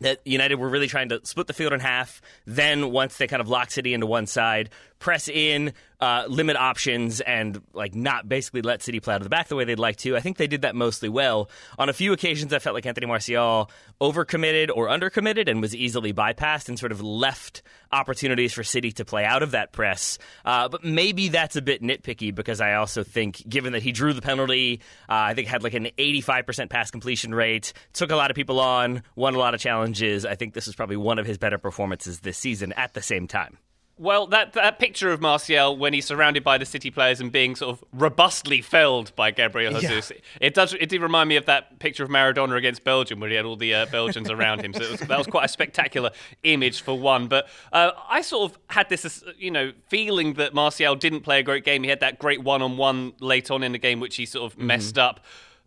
that 0.00 0.20
United 0.26 0.56
were 0.56 0.68
really 0.68 0.88
trying 0.88 1.10
to 1.10 1.20
split 1.24 1.46
the 1.46 1.52
field 1.52 1.72
in 1.72 1.80
half. 1.80 2.22
Then 2.46 2.90
once 2.90 3.16
they 3.16 3.26
kind 3.26 3.40
of 3.40 3.48
lock 3.48 3.70
City 3.70 3.94
into 3.94 4.06
one 4.06 4.26
side, 4.26 4.70
press 5.00 5.28
in, 5.28 5.72
uh, 6.00 6.24
limit 6.28 6.56
options, 6.56 7.20
and 7.20 7.60
like 7.72 7.94
not 7.94 8.28
basically 8.28 8.62
let 8.62 8.82
City 8.82 9.00
play 9.00 9.14
out 9.14 9.20
of 9.20 9.24
the 9.24 9.30
back 9.30 9.48
the 9.48 9.56
way 9.56 9.64
they'd 9.64 9.78
like 9.78 9.96
to. 9.96 10.16
I 10.16 10.20
think 10.20 10.36
they 10.36 10.46
did 10.46 10.62
that 10.62 10.76
mostly 10.76 11.08
well. 11.08 11.50
On 11.78 11.88
a 11.88 11.92
few 11.92 12.12
occasions, 12.12 12.52
I 12.52 12.58
felt 12.58 12.74
like 12.74 12.86
Anthony 12.86 13.06
Martial 13.06 13.70
overcommitted 14.00 14.70
or 14.72 14.86
undercommitted 14.86 15.48
and 15.48 15.60
was 15.60 15.74
easily 15.74 16.12
bypassed 16.12 16.68
and 16.68 16.78
sort 16.78 16.92
of 16.92 17.02
left 17.02 17.62
opportunities 17.92 18.52
for 18.52 18.62
City 18.62 18.92
to 18.92 19.04
play 19.04 19.24
out 19.24 19.42
of 19.42 19.50
that 19.50 19.72
press. 19.72 20.18
Uh, 20.44 20.68
but 20.68 20.84
maybe 20.84 21.28
that's 21.28 21.56
a 21.56 21.62
bit 21.62 21.82
nitpicky 21.82 22.34
because 22.34 22.60
I 22.60 22.74
also 22.74 23.02
think, 23.02 23.46
given 23.48 23.72
that 23.72 23.82
he 23.82 23.92
drew 23.92 24.12
the 24.12 24.22
penalty, 24.22 24.80
uh, 25.08 25.14
I 25.14 25.34
think 25.34 25.48
had 25.48 25.62
like 25.62 25.74
an 25.74 25.88
85% 25.98 26.70
pass 26.70 26.90
completion 26.90 27.34
rate, 27.34 27.72
took 27.94 28.10
a 28.10 28.16
lot 28.16 28.30
of 28.30 28.34
people 28.36 28.60
on, 28.60 29.02
won 29.16 29.34
a 29.34 29.38
lot 29.38 29.54
of 29.54 29.60
challenges. 29.60 30.24
I 30.24 30.34
think 30.34 30.54
this 30.54 30.68
is 30.68 30.74
probably 30.74 30.96
one 30.96 31.18
of 31.18 31.26
his 31.26 31.38
better 31.38 31.58
performances 31.58 32.20
this 32.20 32.38
season 32.38 32.72
at 32.74 32.94
the 32.94 33.02
same 33.02 33.26
time. 33.26 33.58
Well, 34.00 34.28
that 34.28 34.54
that 34.54 34.78
picture 34.78 35.12
of 35.12 35.20
Martial 35.20 35.76
when 35.76 35.92
he's 35.92 36.06
surrounded 36.06 36.42
by 36.42 36.56
the 36.56 36.64
City 36.64 36.90
players 36.90 37.20
and 37.20 37.30
being 37.30 37.54
sort 37.54 37.76
of 37.76 37.84
robustly 37.92 38.62
felled 38.62 39.14
by 39.14 39.30
Gabriel 39.30 39.78
Jesus, 39.78 40.10
yeah. 40.10 40.20
it 40.40 40.54
does 40.54 40.72
it 40.72 40.88
did 40.88 41.02
remind 41.02 41.28
me 41.28 41.36
of 41.36 41.44
that 41.44 41.78
picture 41.80 42.02
of 42.02 42.08
Maradona 42.08 42.56
against 42.56 42.82
Belgium 42.82 43.20
where 43.20 43.28
he 43.28 43.36
had 43.36 43.44
all 43.44 43.56
the 43.56 43.74
uh, 43.74 43.86
Belgians 43.92 44.30
around 44.30 44.64
him. 44.64 44.72
So 44.72 44.90
was, 44.90 45.00
that 45.00 45.18
was 45.18 45.26
quite 45.26 45.44
a 45.44 45.48
spectacular 45.48 46.12
image 46.44 46.80
for 46.80 46.98
one. 46.98 47.28
But 47.28 47.50
uh, 47.74 47.90
I 48.08 48.22
sort 48.22 48.50
of 48.50 48.58
had 48.68 48.88
this, 48.88 49.04
uh, 49.04 49.32
you 49.38 49.50
know, 49.50 49.74
feeling 49.88 50.32
that 50.34 50.54
Martial 50.54 50.96
didn't 50.96 51.20
play 51.20 51.40
a 51.40 51.42
great 51.42 51.66
game. 51.66 51.82
He 51.82 51.90
had 51.90 52.00
that 52.00 52.18
great 52.18 52.42
one-on-one 52.42 53.12
late 53.20 53.50
on 53.50 53.62
in 53.62 53.72
the 53.72 53.78
game 53.78 54.00
which 54.00 54.16
he 54.16 54.24
sort 54.24 54.50
of 54.50 54.56
mm-hmm. 54.56 54.68
messed 54.68 54.96
up. 54.96 55.20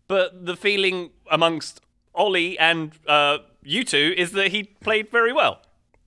But 0.08 0.44
the 0.44 0.56
feeling 0.56 1.10
amongst 1.30 1.80
Ole 2.16 2.56
and 2.58 2.98
uh, 3.06 3.38
you 3.62 3.84
two 3.84 4.12
is 4.16 4.32
that 4.32 4.48
he 4.48 4.64
played 4.64 5.12
very 5.12 5.32
well. 5.32 5.60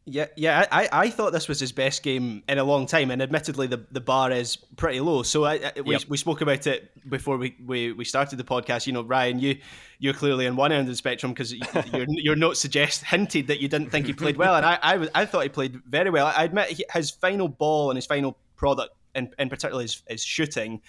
Yeah, 0.09 0.27
yeah, 0.37 0.65
I, 0.71 0.87
I 0.89 1.09
thought 1.09 1.33
this 1.33 1.49
was 1.49 1.59
his 1.59 1.73
best 1.73 2.01
game 2.01 2.41
in 2.47 2.57
a 2.59 2.63
long 2.63 2.85
time, 2.85 3.11
and 3.11 3.21
admittedly 3.21 3.67
the, 3.67 3.85
the 3.91 3.99
bar 3.99 4.31
is 4.31 4.55
pretty 4.55 5.01
low. 5.01 5.21
So 5.23 5.43
I, 5.43 5.55
I 5.55 5.81
we, 5.81 5.95
yep. 5.95 6.03
we 6.07 6.15
spoke 6.15 6.39
about 6.39 6.65
it 6.65 7.09
before 7.09 7.35
we, 7.35 7.57
we, 7.65 7.91
we 7.91 8.05
started 8.05 8.37
the 8.37 8.45
podcast. 8.45 8.87
You 8.87 8.93
know, 8.93 9.03
Ryan, 9.03 9.39
you 9.39 9.57
you're 9.99 10.13
clearly 10.13 10.47
on 10.47 10.55
one 10.55 10.71
end 10.71 10.81
of 10.81 10.87
the 10.87 10.95
spectrum 10.95 11.33
because 11.33 11.53
your 11.93 12.05
your 12.07 12.35
notes 12.37 12.61
suggest 12.61 13.03
hinted 13.03 13.47
that 13.47 13.59
you 13.59 13.67
didn't 13.67 13.89
think 13.89 14.05
he 14.05 14.13
played 14.13 14.37
well, 14.37 14.55
and 14.55 14.65
I 14.65 14.79
I, 14.81 15.09
I 15.13 15.25
thought 15.25 15.43
he 15.43 15.49
played 15.49 15.81
very 15.85 16.09
well. 16.09 16.27
I 16.27 16.45
admit 16.45 16.69
he, 16.69 16.85
his 16.93 17.11
final 17.11 17.49
ball 17.49 17.91
and 17.91 17.97
his 17.97 18.05
final 18.05 18.37
product, 18.55 18.95
and 19.13 19.27
in, 19.37 19.43
in 19.43 19.49
particular 19.49 19.81
his, 19.81 20.03
his 20.07 20.23
shooting, 20.23 20.81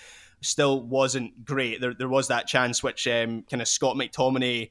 still 0.43 0.81
wasn't 0.81 1.45
great. 1.45 1.81
There 1.81 1.93
there 1.93 2.09
was 2.09 2.29
that 2.29 2.47
chance 2.47 2.85
which 2.85 3.09
um, 3.09 3.43
kind 3.51 3.61
of 3.61 3.67
Scott 3.67 3.97
McTominay 3.97 4.71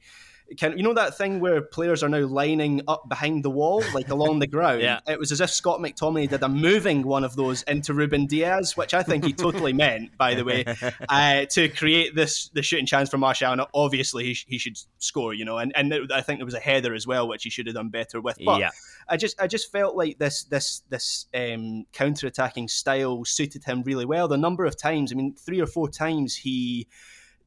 kind 0.58 0.72
of, 0.72 0.78
you 0.78 0.84
know 0.84 0.94
that 0.94 1.16
thing 1.16 1.40
where 1.40 1.60
players 1.60 2.02
are 2.02 2.08
now 2.08 2.26
lining 2.26 2.82
up 2.88 3.08
behind 3.08 3.44
the 3.44 3.50
wall, 3.50 3.82
like 3.94 4.08
along 4.08 4.38
the 4.38 4.46
ground. 4.58 4.80
yeah. 4.80 5.00
It 5.06 5.18
was 5.18 5.32
as 5.32 5.40
if 5.40 5.50
Scott 5.50 5.80
McTominay 5.80 6.28
did 6.28 6.42
a 6.42 6.48
moving 6.48 7.02
one 7.02 7.24
of 7.24 7.36
those 7.36 7.62
into 7.64 7.94
Ruben 7.94 8.26
Dias, 8.26 8.76
which 8.76 8.94
I 8.94 9.02
think 9.02 9.24
he 9.24 9.32
totally 9.32 9.72
meant, 9.72 10.16
by 10.16 10.34
the 10.34 10.44
way, 10.44 10.64
uh, 11.08 11.44
to 11.46 11.68
create 11.68 12.14
this 12.14 12.48
the 12.50 12.62
shooting 12.62 12.86
chance 12.86 13.10
for 13.10 13.18
Martial. 13.18 13.52
And 13.52 13.62
obviously, 13.74 14.24
he, 14.24 14.34
sh- 14.34 14.46
he 14.48 14.58
should 14.58 14.78
score, 14.98 15.34
you 15.34 15.44
know. 15.44 15.58
And 15.58 15.72
and 15.76 15.94
I 16.12 16.20
think 16.20 16.38
there 16.38 16.46
was 16.46 16.54
a 16.54 16.60
header 16.60 16.94
as 16.94 17.06
well, 17.06 17.28
which 17.28 17.44
he 17.44 17.50
should 17.50 17.66
have 17.66 17.76
done 17.76 17.90
better 17.90 18.20
with. 18.20 18.38
But 18.44 18.60
yeah. 18.60 18.70
I 19.08 19.16
just 19.16 19.40
I 19.40 19.46
just 19.46 19.70
felt 19.72 19.96
like 19.96 20.18
this 20.18 20.44
this 20.44 20.82
this 20.88 21.26
um, 21.34 21.84
counter 21.92 22.26
attacking 22.26 22.68
style 22.68 23.24
suited 23.24 23.64
him 23.64 23.82
really 23.82 24.04
well. 24.04 24.28
The 24.28 24.36
number 24.36 24.64
of 24.64 24.76
times, 24.76 25.12
I 25.12 25.16
mean, 25.16 25.34
three 25.34 25.60
or 25.60 25.66
four 25.66 25.88
times 25.88 26.36
he 26.36 26.86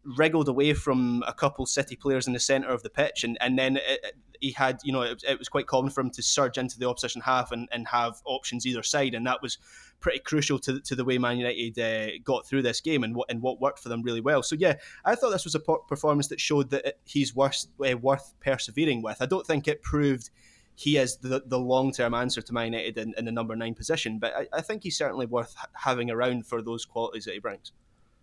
wriggled 0.04 0.48
away 0.48 0.74
from 0.74 1.24
a 1.28 1.34
couple 1.34 1.66
City 1.66 1.96
players 1.96 2.28
in 2.28 2.34
the 2.34 2.40
centre 2.40 2.70
of 2.70 2.84
the 2.84 2.90
pitch, 2.90 3.24
and 3.24 3.38
and 3.42 3.58
then 3.58 3.78
it, 3.78 4.16
he 4.40 4.52
had 4.52 4.80
you 4.84 4.92
know 4.92 5.02
it, 5.02 5.24
it, 5.28 5.40
was 5.40 5.48
quite 5.48 5.68
common 5.68 5.92
for 5.92 6.02
him 6.02 6.10
to 6.10 6.22
surge 6.22 6.58
into 6.58 6.80
the 6.80 6.90
opposition 6.90 7.22
half 7.22 7.52
and, 7.52 7.70
and 7.72 7.88
have 7.88 8.22
options 8.26 8.66
either 8.66 8.84
side, 8.84 9.14
and 9.14 9.26
that 9.28 9.42
was 9.42 9.58
pretty 10.00 10.20
crucial 10.20 10.58
to, 10.58 10.80
to 10.82 10.96
the 10.96 11.06
way 11.06 11.18
Man 11.18 11.38
United 11.38 11.80
uh, 11.80 12.18
got 12.24 12.48
through 12.48 12.64
this 12.64 12.82
game 12.82 13.04
and 13.04 13.16
what 13.16 13.30
and 13.30 13.42
what 13.42 13.62
worked 13.62 13.80
for 13.80 13.90
them 13.90 14.02
really 14.02 14.22
well. 14.22 14.44
So 14.44 14.56
yeah, 14.58 14.76
I 15.06 15.16
thought 15.16 15.32
this 15.32 15.46
was 15.46 15.56
a 15.56 15.60
performance 15.60 16.28
that 16.28 16.42
showed 16.42 16.72
that 16.72 16.98
he's 17.06 17.36
worth 17.36 17.68
uh, 17.86 17.98
worth 17.98 18.34
persevering 18.42 19.02
with. 19.02 19.22
I 19.22 19.26
don't 19.28 19.46
think 19.46 19.68
it 19.68 19.82
proved 19.82 20.30
he 20.76 20.98
is 20.98 21.18
the, 21.18 21.44
the 21.46 21.60
long 21.60 21.92
term 21.92 22.14
answer 22.14 22.42
to 22.42 22.54
Man 22.54 22.74
United 22.74 22.98
in, 22.98 23.14
in, 23.18 23.26
the 23.26 23.32
number 23.32 23.56
nine 23.56 23.76
position, 23.76 24.18
but 24.18 24.36
I, 24.36 24.48
I 24.52 24.62
think 24.62 24.84
he's 24.84 24.98
certainly 24.98 25.28
worth 25.28 25.56
having 25.74 26.10
around 26.10 26.48
for 26.48 26.62
those 26.62 26.86
qualities 26.86 27.26
that 27.26 27.34
he 27.34 27.40
brings. 27.40 27.72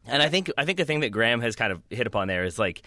And 0.09 0.23
I 0.23 0.29
think 0.29 0.51
I 0.57 0.65
think 0.65 0.79
the 0.79 0.85
thing 0.85 1.01
that 1.01 1.11
Graham 1.11 1.41
has 1.41 1.57
kind 1.57 1.73
of 1.73 1.83
hit 1.91 2.07
upon 2.07 2.29
there 2.29 2.45
is 2.45 2.59
like 2.59 2.83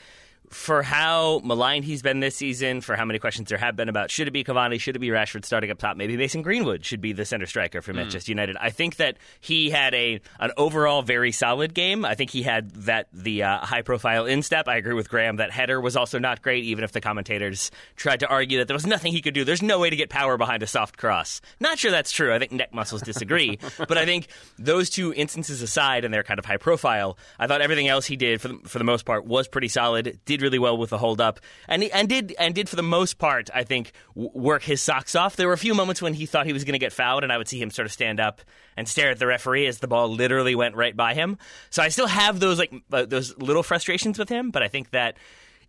for 0.52 0.84
how 0.84 1.40
maligned 1.44 1.86
he's 1.86 2.02
been 2.02 2.20
this 2.20 2.36
season, 2.36 2.82
for 2.82 2.96
how 2.98 3.06
many 3.06 3.20
questions 3.20 3.48
there 3.48 3.58
have 3.58 3.76
been 3.78 3.88
about 3.88 4.12
should 4.12 4.28
it 4.28 4.32
be 4.32 4.44
Cavani, 4.44 4.80
should 4.80 4.98
it 4.98 5.00
be 5.00 5.08
Rashford 5.08 5.46
starting 5.46 5.72
up 5.72 5.80
top, 5.80 5.96
maybe 5.96 6.18
Mason 6.18 6.42
Greenwood 6.42 6.86
should 6.86 7.00
be 7.00 7.14
the 7.14 7.24
center 7.24 7.46
striker 7.46 7.82
for 7.82 7.94
Manchester 7.94 8.32
United. 8.32 8.58
I 8.60 8.70
think 8.70 8.98
that 8.98 9.18
he 9.40 9.70
had 9.70 9.94
a 9.94 10.20
an 10.40 10.52
overall 10.58 11.02
very 11.04 11.32
solid 11.32 11.74
game. 11.74 12.04
I 12.04 12.16
think 12.16 12.32
he 12.32 12.44
had 12.44 12.72
that 12.72 13.08
the 13.14 13.44
uh, 13.44 13.60
high 13.60 13.82
profile 13.82 14.26
instep. 14.26 14.68
I 14.68 14.76
agree 14.76 14.94
with 14.94 15.10
Graham 15.10 15.38
that 15.38 15.52
header 15.52 15.80
was 15.80 15.96
also 15.96 16.20
not 16.20 16.42
great, 16.42 16.66
even 16.66 16.84
if 16.84 16.92
the 16.92 17.02
commentators 17.02 17.72
tried 17.96 18.20
to 18.20 18.28
argue 18.28 18.58
that 18.58 18.68
there 18.68 18.76
was 18.76 18.86
nothing 18.86 19.14
he 19.14 19.22
could 19.22 19.34
do. 19.34 19.46
There's 19.46 19.62
no 19.62 19.80
way 19.80 19.90
to 19.90 19.96
get 19.96 20.10
power 20.10 20.38
behind 20.38 20.64
a 20.64 20.68
soft 20.68 20.98
cross. 20.98 21.40
Not 21.62 21.80
sure 21.80 21.92
that's 21.92 22.12
true. 22.12 22.34
I 22.34 22.40
think 22.40 22.52
neck 22.52 22.74
muscles 22.74 23.02
disagree, 23.02 23.58
but 23.78 23.98
I 23.98 24.04
think 24.06 24.28
those 24.60 24.90
two 24.90 25.14
instances 25.14 25.62
aside, 25.62 26.04
and 26.04 26.14
they're 26.14 26.24
kind 26.24 26.40
of 26.40 26.46
high 26.46 26.58
profile. 26.58 27.18
I 27.40 27.48
thought 27.48 27.62
everything 27.62 27.88
else 27.88 28.06
he 28.06 28.18
did 28.18 28.42
for 28.42 28.50
the, 28.50 28.60
for 28.66 28.80
the 28.80 28.84
most 28.84 29.06
part 29.06 29.26
was 29.26 29.48
pretty 29.48 29.70
solid. 29.70 30.20
Did 30.26 30.41
really 30.42 30.60
well 30.60 30.78
with 30.78 30.90
the 30.90 30.98
hold 30.98 31.22
up, 31.22 31.40
and 31.68 31.84
and 31.84 32.10
did 32.10 32.36
and 32.40 32.56
did 32.56 32.70
for 32.70 32.76
the 32.76 32.84
most 32.84 33.18
part, 33.18 33.50
I 33.54 33.64
think, 33.64 33.92
work 34.16 34.64
his 34.64 34.82
socks 34.82 35.16
off. 35.16 35.36
There 35.36 35.48
were 35.48 35.54
a 35.54 35.58
few 35.58 35.74
moments 35.74 36.02
when 36.02 36.14
he 36.14 36.26
thought 36.26 36.46
he 36.46 36.54
was 36.54 36.64
going 36.64 36.74
to 36.74 36.80
get 36.80 36.94
fouled, 36.94 37.24
and 37.24 37.32
I 37.32 37.38
would 37.38 37.48
see 37.48 37.62
him 37.62 37.72
sort 37.72 37.86
of 37.86 37.92
stand 37.92 38.20
up 38.20 38.42
and 38.76 38.88
stare 38.88 39.12
at 39.12 39.20
the 39.20 39.28
referee 39.28 39.68
as 39.68 39.80
the 39.80 39.88
ball 39.88 40.10
literally 40.10 40.56
went 40.56 40.76
right 40.76 40.96
by 40.96 41.14
him. 41.14 41.38
So 41.70 41.84
I 41.84 41.90
still 41.90 42.08
have 42.08 42.40
those 42.40 42.60
like 42.60 42.74
uh, 42.92 43.06
those 43.06 43.38
little 43.38 43.64
frustrations 43.64 44.18
with 44.18 44.30
him, 44.30 44.52
but 44.52 44.64
I 44.64 44.68
think 44.68 44.92
that 44.92 45.18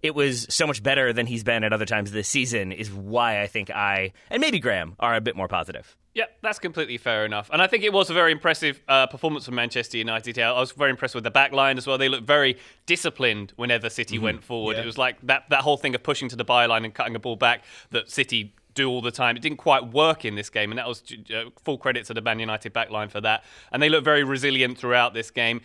it 0.03 0.15
was 0.15 0.47
so 0.51 0.67
much 0.67 0.83
better 0.83 1.13
than 1.13 1.27
he's 1.27 1.45
been 1.45 1.65
at 1.65 1.73
other 1.73 1.87
times 1.87 2.11
this 2.11 2.29
season 2.29 2.73
is 2.73 2.93
why 2.93 3.41
I 3.41 3.47
think 3.47 3.71
I 3.71 4.13
and 4.31 4.41
maybe 4.41 4.59
Graham 4.59 4.97
are 4.99 5.15
a 5.15 5.21
bit 5.21 5.37
more 5.37 5.49
positive. 5.49 5.97
Yeah, 6.15 6.25
that's 6.43 6.59
completely 6.59 6.99
fair 6.99 7.25
enough. 7.25 7.49
And 7.51 7.63
I 7.63 7.67
think 7.67 7.85
it 7.85 7.93
was 7.93 8.11
a 8.11 8.15
very 8.15 8.33
impressive 8.33 8.83
uh, 8.87 9.07
performance 9.07 9.47
from 9.47 9.55
Manchester 9.55 9.97
United. 9.97 10.39
I 10.39 10.53
was 10.61 10.73
very 10.73 10.91
impressed 10.91 11.15
with 11.15 11.25
the 11.25 11.31
back 11.31 11.53
line 11.53 11.79
as 11.79 11.87
well. 11.87 11.97
They 11.97 12.11
looked 12.11 12.27
very 12.27 12.59
disciplined 12.85 13.55
whenever 13.57 13.89
City 13.89 14.19
went 14.19 14.45
forward. 14.45 14.77
It 14.77 14.85
was 14.85 14.99
like 14.99 15.17
that, 15.23 15.49
that 15.49 15.61
whole 15.61 15.79
thing 15.79 15.95
of 15.95 16.03
pushing 16.03 16.29
to 16.29 16.37
the 16.37 16.45
byline 16.45 16.85
and 16.85 16.93
cutting 16.93 17.17
a 17.17 17.19
ball 17.19 17.37
back 17.37 17.65
that 17.91 18.11
City 18.11 18.55
do 18.75 18.91
all 18.91 19.01
the 19.01 19.11
time. 19.11 19.37
It 19.37 19.43
didn't 19.43 19.59
quite 19.59 19.93
work 19.93 20.25
in 20.25 20.35
this 20.35 20.51
game, 20.51 20.71
and 20.71 20.79
that 20.79 20.89
was 20.89 21.03
uh, 21.35 21.45
full 21.63 21.79
credit 21.79 22.05
to 22.07 22.15
the 22.15 22.21
Man 22.21 22.39
United 22.39 22.75
backline 22.75 23.11
for 23.11 23.21
that. 23.23 23.45
And 23.71 23.83
they 23.83 23.89
looked 23.89 24.05
very 24.05 24.25
resilient 24.25 24.79
throughout 24.79 25.15
this 25.15 25.31
game. 25.31 25.61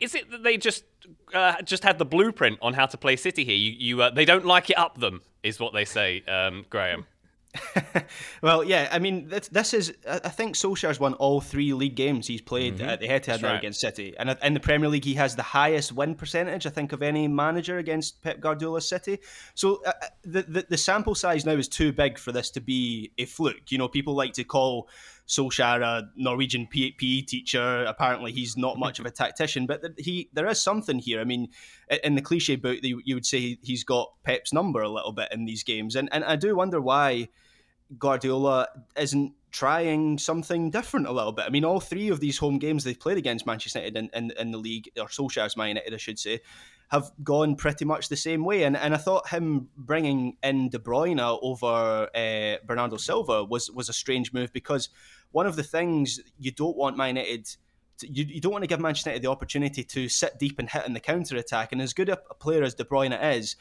Is 0.00 0.14
it 0.14 0.30
that 0.30 0.42
they 0.42 0.56
just 0.56 0.84
uh, 1.32 1.62
just 1.62 1.84
had 1.84 1.98
the 1.98 2.04
blueprint 2.04 2.58
on 2.60 2.74
how 2.74 2.86
to 2.86 2.96
play 2.96 3.16
City 3.16 3.44
here? 3.44 3.56
You, 3.56 3.72
you 3.72 4.02
uh, 4.02 4.10
they 4.10 4.24
don't 4.24 4.44
like 4.44 4.70
it 4.70 4.78
up 4.78 4.98
them, 4.98 5.22
is 5.42 5.60
what 5.60 5.72
they 5.72 5.84
say, 5.84 6.22
um, 6.26 6.64
Graham. 6.70 7.06
well, 8.42 8.64
yeah, 8.64 8.88
I 8.90 8.98
mean, 8.98 9.28
this, 9.28 9.48
this 9.48 9.74
is. 9.74 9.94
I 10.08 10.28
think 10.28 10.56
Solskjaer's 10.56 10.98
won 10.98 11.14
all 11.14 11.40
three 11.40 11.72
league 11.72 11.94
games 11.94 12.26
he's 12.26 12.40
played 12.40 12.64
Mm-hmm. 12.74 12.88
at 12.88 13.00
the 13.00 13.06
head-to-head 13.06 13.42
right. 13.42 13.58
against 13.58 13.80
City, 13.80 14.14
and 14.18 14.36
in 14.42 14.54
the 14.54 14.60
Premier 14.60 14.88
League, 14.88 15.04
he 15.04 15.14
has 15.14 15.36
the 15.36 15.42
highest 15.42 15.92
win 15.92 16.14
percentage 16.14 16.66
I 16.66 16.70
think 16.70 16.92
of 16.92 17.02
any 17.02 17.28
manager 17.28 17.78
against 17.78 18.22
Pep 18.22 18.40
Guardiola's 18.40 18.88
City. 18.88 19.18
So 19.54 19.82
uh, 19.84 19.92
the, 20.24 20.42
the 20.42 20.66
the 20.70 20.78
sample 20.78 21.14
size 21.14 21.44
now 21.44 21.52
is 21.52 21.68
too 21.68 21.92
big 21.92 22.18
for 22.18 22.32
this 22.32 22.50
to 22.52 22.60
be 22.60 23.12
a 23.18 23.26
fluke. 23.26 23.70
You 23.70 23.78
know, 23.78 23.88
people 23.88 24.14
like 24.14 24.32
to 24.34 24.44
call 24.44 24.88
Solskjaer 25.26 25.82
a 25.82 26.10
Norwegian 26.16 26.66
PE 26.66 27.22
teacher. 27.22 27.84
Apparently, 27.84 28.32
he's 28.32 28.56
not 28.56 28.78
much 28.78 28.98
of 28.98 29.06
a 29.06 29.10
tactician, 29.22 29.66
but 29.66 29.82
he 29.98 30.28
there 30.32 30.46
is 30.48 30.60
something 30.60 30.98
here. 30.98 31.20
I 31.20 31.24
mean, 31.24 31.48
in 32.02 32.14
the 32.14 32.22
cliche 32.22 32.56
book, 32.56 32.78
you 32.82 33.00
you 33.04 33.14
would 33.14 33.26
say 33.26 33.58
he's 33.62 33.84
got 33.84 34.12
Pep's 34.22 34.52
number 34.52 34.80
a 34.80 34.88
little 34.88 35.12
bit 35.12 35.28
in 35.32 35.44
these 35.44 35.62
games, 35.62 35.96
and 35.96 36.08
and 36.12 36.24
I 36.24 36.36
do 36.36 36.56
wonder 36.56 36.80
why. 36.80 37.28
Guardiola 37.98 38.68
isn't 38.96 39.32
trying 39.50 40.18
something 40.18 40.70
different 40.70 41.06
a 41.06 41.12
little 41.12 41.32
bit. 41.32 41.44
I 41.46 41.50
mean, 41.50 41.64
all 41.64 41.80
three 41.80 42.08
of 42.08 42.18
these 42.18 42.38
home 42.38 42.58
games 42.58 42.82
they've 42.82 42.98
played 42.98 43.18
against 43.18 43.46
Manchester 43.46 43.78
United 43.78 43.96
in, 43.96 44.10
in, 44.12 44.32
in 44.38 44.50
the 44.50 44.58
league, 44.58 44.90
or 44.98 45.06
Solskjaer's 45.06 45.56
Man 45.56 45.68
United, 45.68 45.94
I 45.94 45.96
should 45.96 46.18
say, 46.18 46.40
have 46.88 47.12
gone 47.22 47.56
pretty 47.56 47.84
much 47.84 48.08
the 48.08 48.16
same 48.16 48.44
way. 48.44 48.64
And 48.64 48.76
and 48.76 48.94
I 48.94 48.96
thought 48.96 49.28
him 49.28 49.68
bringing 49.76 50.36
in 50.42 50.70
De 50.70 50.78
Bruyne 50.78 51.20
over 51.20 52.08
uh, 52.14 52.56
Bernardo 52.66 52.96
Silva 52.96 53.44
was 53.44 53.70
was 53.70 53.88
a 53.88 53.92
strange 53.92 54.32
move 54.32 54.52
because 54.52 54.88
one 55.30 55.46
of 55.46 55.56
the 55.56 55.62
things 55.62 56.20
you 56.38 56.50
don't 56.50 56.76
want 56.76 56.96
Man 56.96 57.16
United. 57.16 57.56
You, 58.02 58.24
you 58.24 58.40
don't 58.40 58.52
want 58.52 58.62
to 58.62 58.68
give 58.68 58.80
Manchester 58.80 59.10
United 59.10 59.24
the 59.24 59.30
opportunity 59.30 59.84
to 59.84 60.08
sit 60.08 60.38
deep 60.38 60.58
and 60.58 60.68
hit 60.68 60.86
in 60.86 60.94
the 60.94 61.00
counter 61.00 61.36
attack. 61.36 61.72
And 61.72 61.80
as 61.80 61.92
good 61.92 62.08
a, 62.08 62.16
player 62.16 62.62
as 62.62 62.74
De 62.74 62.84
Bruyne 62.84 63.16
is, 63.36 63.56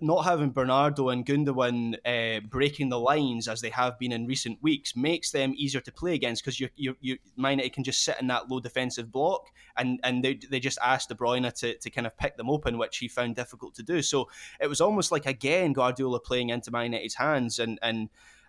not 0.00 0.22
having 0.24 0.50
Bernardo 0.50 1.10
and 1.10 1.24
Gundogan 1.24 1.94
uh, 2.04 2.40
breaking 2.40 2.88
the 2.88 2.98
lines 2.98 3.46
as 3.46 3.60
they 3.60 3.70
have 3.70 3.98
been 3.98 4.12
in 4.12 4.26
recent 4.26 4.60
weeks 4.62 4.96
makes 4.96 5.30
them 5.30 5.54
easier 5.56 5.80
to 5.82 5.92
play 5.92 6.14
against 6.14 6.42
because 6.42 6.58
you 6.58 6.68
you 6.74 6.96
you 7.00 7.18
United 7.36 7.72
can 7.72 7.84
just 7.84 8.02
sit 8.02 8.16
in 8.20 8.26
that 8.28 8.50
low 8.50 8.58
defensive 8.58 9.12
block 9.12 9.46
and 9.76 10.00
and 10.02 10.24
they, 10.24 10.34
they 10.50 10.58
just 10.58 10.78
asked 10.82 11.08
De 11.08 11.14
Bruyne 11.14 11.52
to, 11.60 11.76
to 11.78 11.90
kind 11.90 12.06
of 12.06 12.16
pick 12.16 12.36
them 12.36 12.50
open, 12.50 12.78
which 12.78 12.98
he 12.98 13.06
found 13.06 13.36
difficult 13.36 13.74
to 13.76 13.82
do. 13.82 14.02
So 14.02 14.28
it 14.60 14.66
was 14.66 14.80
almost 14.80 15.12
like 15.12 15.26
again 15.26 15.72
Guardiola 15.72 16.20
playing 16.20 16.50
into 16.50 16.70
Man 16.70 16.92
United's 16.92 17.14
hands 17.14 17.58
and 17.58 17.78
and. 17.82 18.08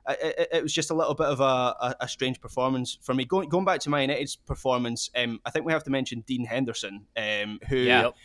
It, 0.09 0.49
it- 0.53 0.63
was 0.63 0.73
just 0.73 0.89
a 0.91 0.95
little 0.95 1.13
bit 1.15 1.27
of 1.27 1.39
a, 1.39 1.43
a, 1.43 1.95
a 2.01 2.07
strange 2.07 2.41
performance 2.41 2.97
for 3.01 3.13
me. 3.13 3.25
Going 3.25 3.49
going 3.49 3.65
back 3.65 3.79
to 3.81 3.89
Man 3.89 4.09
United's 4.09 4.35
performance, 4.35 5.09
um, 5.15 5.39
I 5.45 5.51
think 5.51 5.65
we 5.65 5.73
have 5.73 5.83
to 5.85 5.91
mention 5.91 6.21
Dean 6.27 6.45
Henderson, 6.45 7.05
um, 7.17 7.59
who. 7.69 7.77
Yep. 7.77 8.15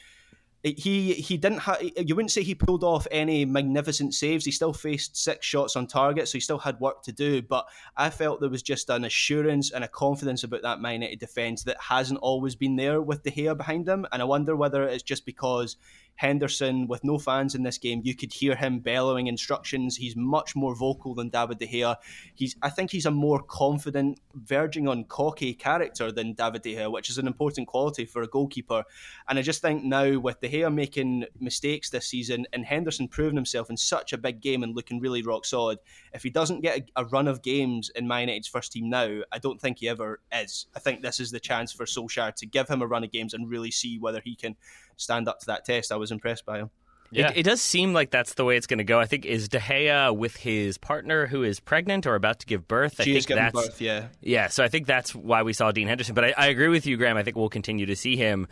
he 0.64 1.12
he 1.14 1.36
didn't 1.36 1.58
have 1.60 1.78
you 1.82 2.16
wouldn't 2.16 2.32
say 2.32 2.42
he 2.42 2.54
pulled 2.54 2.82
off 2.82 3.06
any 3.12 3.44
magnificent 3.44 4.12
saves 4.14 4.44
he 4.44 4.50
still 4.50 4.72
faced 4.72 5.16
six 5.16 5.46
shots 5.46 5.76
on 5.76 5.86
target 5.86 6.26
so 6.26 6.32
he 6.32 6.40
still 6.40 6.58
had 6.58 6.80
work 6.80 7.02
to 7.04 7.12
do 7.12 7.40
but 7.40 7.66
i 7.96 8.10
felt 8.10 8.40
there 8.40 8.50
was 8.50 8.64
just 8.64 8.90
an 8.90 9.04
assurance 9.04 9.70
and 9.70 9.84
a 9.84 9.88
confidence 9.88 10.42
about 10.42 10.62
that 10.62 10.80
Man 10.80 10.94
United 10.94 11.20
defence 11.20 11.62
that 11.64 11.76
hasn't 11.80 12.18
always 12.20 12.56
been 12.56 12.74
there 12.74 13.00
with 13.00 13.22
De 13.22 13.30
Gea 13.30 13.56
behind 13.56 13.86
them. 13.86 14.06
and 14.10 14.20
i 14.20 14.24
wonder 14.24 14.56
whether 14.56 14.82
it's 14.82 15.04
just 15.04 15.24
because 15.24 15.76
Henderson, 16.16 16.86
with 16.86 17.04
no 17.04 17.18
fans 17.18 17.54
in 17.54 17.62
this 17.62 17.78
game, 17.78 18.00
you 18.04 18.14
could 18.14 18.32
hear 18.32 18.56
him 18.56 18.80
bellowing 18.80 19.26
instructions. 19.26 19.96
He's 19.96 20.16
much 20.16 20.56
more 20.56 20.74
vocal 20.74 21.14
than 21.14 21.28
David 21.28 21.58
De 21.58 21.66
Gea. 21.66 21.96
He's, 22.34 22.56
I 22.62 22.70
think, 22.70 22.90
he's 22.90 23.06
a 23.06 23.10
more 23.10 23.42
confident, 23.42 24.20
verging 24.34 24.88
on 24.88 25.04
cocky 25.04 25.54
character 25.54 26.10
than 26.10 26.32
David 26.32 26.62
De 26.62 26.74
Gea, 26.74 26.90
which 26.90 27.10
is 27.10 27.18
an 27.18 27.26
important 27.26 27.68
quality 27.68 28.04
for 28.04 28.22
a 28.22 28.26
goalkeeper. 28.26 28.82
And 29.28 29.38
I 29.38 29.42
just 29.42 29.62
think 29.62 29.84
now 29.84 30.18
with 30.18 30.40
De 30.40 30.48
Gea 30.48 30.72
making 30.72 31.26
mistakes 31.38 31.90
this 31.90 32.06
season 32.06 32.46
and 32.52 32.64
Henderson 32.64 33.08
proving 33.08 33.36
himself 33.36 33.70
in 33.70 33.76
such 33.76 34.12
a 34.12 34.18
big 34.18 34.40
game 34.40 34.62
and 34.62 34.74
looking 34.74 35.00
really 35.00 35.22
rock 35.22 35.44
solid, 35.44 35.78
if 36.12 36.22
he 36.22 36.30
doesn't 36.30 36.62
get 36.62 36.78
a, 36.78 37.02
a 37.02 37.04
run 37.06 37.28
of 37.28 37.42
games 37.42 37.90
in 37.94 38.08
Man 38.08 38.20
United's 38.22 38.48
first 38.48 38.72
team 38.72 38.88
now, 38.88 39.20
I 39.32 39.38
don't 39.38 39.60
think 39.60 39.78
he 39.78 39.88
ever 39.88 40.20
is. 40.32 40.66
I 40.74 40.78
think 40.78 41.02
this 41.02 41.20
is 41.20 41.30
the 41.30 41.40
chance 41.40 41.72
for 41.72 41.84
Solskjaer 41.84 42.34
to 42.36 42.46
give 42.46 42.68
him 42.68 42.82
a 42.82 42.86
run 42.86 43.04
of 43.04 43.12
games 43.12 43.34
and 43.34 43.50
really 43.50 43.70
see 43.70 43.98
whether 43.98 44.20
he 44.24 44.34
can 44.34 44.56
stand 44.96 45.28
up 45.28 45.40
to 45.40 45.46
that 45.46 45.64
test. 45.64 45.92
I 45.92 45.96
was 45.96 46.10
impressed 46.10 46.44
by 46.44 46.58
him. 46.58 46.70
Yeah. 47.10 47.30
It, 47.30 47.38
it 47.38 47.42
does 47.44 47.60
seem 47.60 47.92
like 47.92 48.10
that's 48.10 48.34
the 48.34 48.44
way 48.44 48.56
it's 48.56 48.66
going 48.66 48.78
to 48.78 48.84
go. 48.84 48.98
I 48.98 49.06
think 49.06 49.24
is 49.24 49.48
De 49.48 49.58
Gea 49.58 50.16
with 50.16 50.36
his 50.36 50.78
partner 50.78 51.26
who 51.26 51.42
is 51.42 51.60
pregnant 51.60 52.06
or 52.06 52.14
about 52.14 52.40
to 52.40 52.46
give 52.46 52.66
birth. 52.66 53.00
I 53.00 53.04
She 53.04 53.10
think 53.10 53.18
is 53.18 53.26
giving 53.26 53.44
that's 53.44 53.54
birth, 53.54 53.80
yeah. 53.80 54.06
yeah. 54.20 54.48
So 54.48 54.64
I 54.64 54.68
think 54.68 54.86
that's 54.86 55.14
why 55.14 55.42
we 55.42 55.52
saw 55.52 55.70
Dean 55.72 55.88
Henderson. 55.88 56.14
But 56.14 56.24
I, 56.24 56.34
I 56.36 56.46
agree 56.48 56.68
with 56.68 56.86
you, 56.86 56.96
Graham. 56.96 57.16
I 57.16 57.22
think 57.22 57.36
we'll 57.36 57.48
continue 57.48 57.86
to 57.86 57.96
see 57.96 58.16
him, 58.16 58.48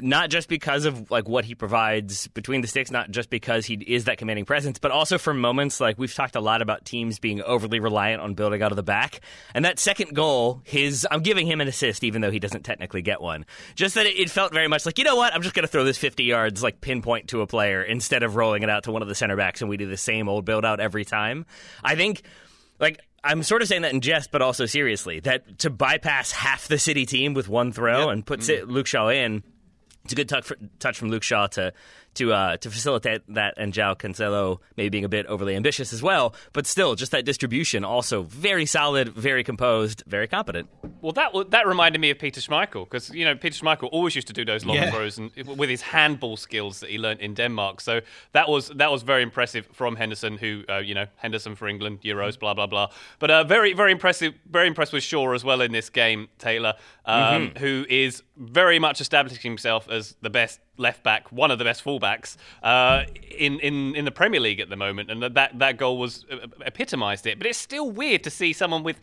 not 0.00 0.30
just 0.30 0.48
because 0.48 0.84
of 0.84 1.10
like 1.10 1.28
what 1.28 1.44
he 1.44 1.54
provides 1.54 2.28
between 2.28 2.60
the 2.60 2.68
sticks, 2.68 2.90
not 2.90 3.10
just 3.10 3.30
because 3.30 3.66
he 3.66 3.74
is 3.74 4.04
that 4.04 4.18
commanding 4.18 4.44
presence, 4.44 4.78
but 4.78 4.90
also 4.90 5.18
for 5.18 5.34
moments 5.34 5.80
like 5.80 5.98
we've 5.98 6.14
talked 6.14 6.36
a 6.36 6.40
lot 6.40 6.62
about 6.62 6.84
teams 6.84 7.18
being 7.18 7.42
overly 7.42 7.80
reliant 7.80 8.22
on 8.22 8.34
building 8.34 8.62
out 8.62 8.72
of 8.72 8.76
the 8.76 8.82
back. 8.82 9.20
And 9.54 9.64
that 9.64 9.78
second 9.78 10.14
goal, 10.14 10.62
his 10.64 11.06
I'm 11.10 11.20
giving 11.20 11.46
him 11.46 11.60
an 11.60 11.68
assist, 11.68 12.04
even 12.04 12.22
though 12.22 12.30
he 12.30 12.38
doesn't 12.38 12.62
technically 12.62 13.02
get 13.02 13.20
one. 13.20 13.44
Just 13.74 13.94
that 13.94 14.06
it, 14.06 14.18
it 14.18 14.30
felt 14.30 14.52
very 14.52 14.68
much 14.68 14.86
like 14.86 14.98
you 14.98 15.04
know 15.04 15.16
what, 15.16 15.34
I'm 15.34 15.42
just 15.42 15.54
going 15.54 15.64
to 15.64 15.68
throw 15.68 15.84
this 15.84 15.98
50 15.98 16.24
yards 16.24 16.62
like 16.62 16.80
pinpoint 16.80 17.28
to 17.28 17.42
a 17.42 17.46
player 17.46 17.82
instead 17.98 18.22
of 18.22 18.36
rolling 18.36 18.62
it 18.62 18.70
out 18.70 18.84
to 18.84 18.92
one 18.92 19.02
of 19.02 19.08
the 19.08 19.14
center 19.14 19.36
backs, 19.36 19.60
and 19.60 19.68
we 19.68 19.76
do 19.76 19.86
the 19.86 19.96
same 19.96 20.28
old 20.28 20.44
build 20.44 20.64
out 20.64 20.78
every 20.78 21.04
time. 21.04 21.44
I 21.82 21.96
think 21.96 22.22
like 22.78 23.00
I'm 23.24 23.42
sort 23.42 23.62
of 23.62 23.68
saying 23.68 23.82
that 23.82 23.92
in 23.92 24.00
jest, 24.00 24.30
but 24.30 24.42
also 24.42 24.66
seriously. 24.66 25.20
That 25.20 25.58
to 25.60 25.70
bypass 25.70 26.30
half 26.30 26.68
the 26.68 26.78
city 26.78 27.04
team 27.04 27.34
with 27.34 27.48
one 27.48 27.72
throw 27.72 28.08
and 28.10 28.24
put 28.24 28.42
Si- 28.42 28.54
mm-hmm. 28.54 28.70
Luke 28.70 28.86
Shaw 28.86 29.08
in, 29.08 29.42
it's 30.04 30.12
a 30.12 30.16
good 30.16 30.28
touch, 30.28 30.52
touch 30.78 30.98
from 30.98 31.10
Luke 31.10 31.24
Shaw 31.24 31.48
to 31.48 31.72
to 32.18 32.32
uh, 32.32 32.56
to 32.58 32.70
facilitate 32.70 33.22
that, 33.34 33.54
and 33.56 33.72
Joao 33.72 33.94
Cancelo 33.94 34.58
maybe 34.76 34.88
being 34.90 35.04
a 35.04 35.08
bit 35.08 35.26
overly 35.26 35.54
ambitious 35.56 35.92
as 35.92 36.02
well. 36.02 36.34
But 36.52 36.66
still, 36.66 36.94
just 36.94 37.12
that 37.12 37.24
distribution, 37.24 37.84
also 37.84 38.22
very 38.22 38.66
solid, 38.66 39.08
very 39.08 39.42
composed, 39.44 40.02
very 40.06 40.28
competent. 40.28 40.68
Well, 41.00 41.12
that 41.12 41.32
that 41.50 41.66
reminded 41.66 42.00
me 42.00 42.10
of 42.10 42.18
Peter 42.18 42.40
Schmeichel 42.40 42.84
because 42.84 43.10
you 43.14 43.24
know 43.24 43.34
Peter 43.36 43.56
Schmeichel 43.64 43.88
always 43.92 44.14
used 44.14 44.26
to 44.28 44.32
do 44.34 44.44
those 44.44 44.64
long 44.64 44.76
Yeah. 44.76 44.90
throws 44.90 45.18
and 45.18 45.30
with 45.58 45.70
his 45.70 45.82
handball 45.82 46.36
skills 46.36 46.80
that 46.80 46.90
he 46.90 46.98
learnt 46.98 47.20
in 47.20 47.34
Denmark. 47.34 47.80
So 47.80 48.00
that 48.32 48.48
was 48.48 48.68
that 48.76 48.90
was 48.90 49.02
very 49.02 49.22
impressive 49.22 49.66
from 49.72 49.96
Henderson, 49.96 50.38
who 50.38 50.62
uh, 50.68 50.78
you 50.78 50.94
know 50.94 51.06
Henderson 51.16 51.56
for 51.56 51.68
England 51.68 52.00
Euros, 52.02 52.38
blah 52.38 52.54
blah 52.54 52.66
blah. 52.66 52.88
But 53.18 53.30
uh, 53.30 53.44
very 53.44 53.72
very 53.74 53.92
impressive, 53.92 54.32
very 54.50 54.66
impressed 54.66 54.92
with 54.92 55.02
Shaw 55.04 55.32
as 55.34 55.44
well 55.44 55.60
in 55.60 55.72
this 55.72 55.90
game. 55.90 56.28
Taylor, 56.38 56.74
um, 57.04 57.52
who 57.58 57.86
is 57.88 58.22
very 58.36 58.78
much 58.78 59.00
establishing 59.00 59.50
himself 59.50 59.88
as 59.90 60.16
the 60.22 60.30
best 60.30 60.60
left 60.78 61.02
back, 61.02 61.30
one 61.30 61.50
of 61.50 61.58
the 61.58 61.64
best 61.64 61.84
fullbacks 61.84 62.36
uh, 62.62 63.04
in, 63.36 63.60
in 63.60 63.94
in 63.94 64.04
the 64.04 64.10
Premier 64.10 64.40
League 64.40 64.60
at 64.60 64.70
the 64.70 64.76
moment, 64.76 65.10
and 65.10 65.22
that 65.22 65.58
that 65.58 65.76
goal 65.76 65.98
was 65.98 66.24
uh, 66.30 66.46
epitomised 66.64 67.26
it. 67.26 67.38
But 67.38 67.46
it's 67.46 67.58
still 67.58 67.90
weird 67.90 68.24
to 68.24 68.30
see 68.30 68.52
someone 68.52 68.82
with. 68.82 69.00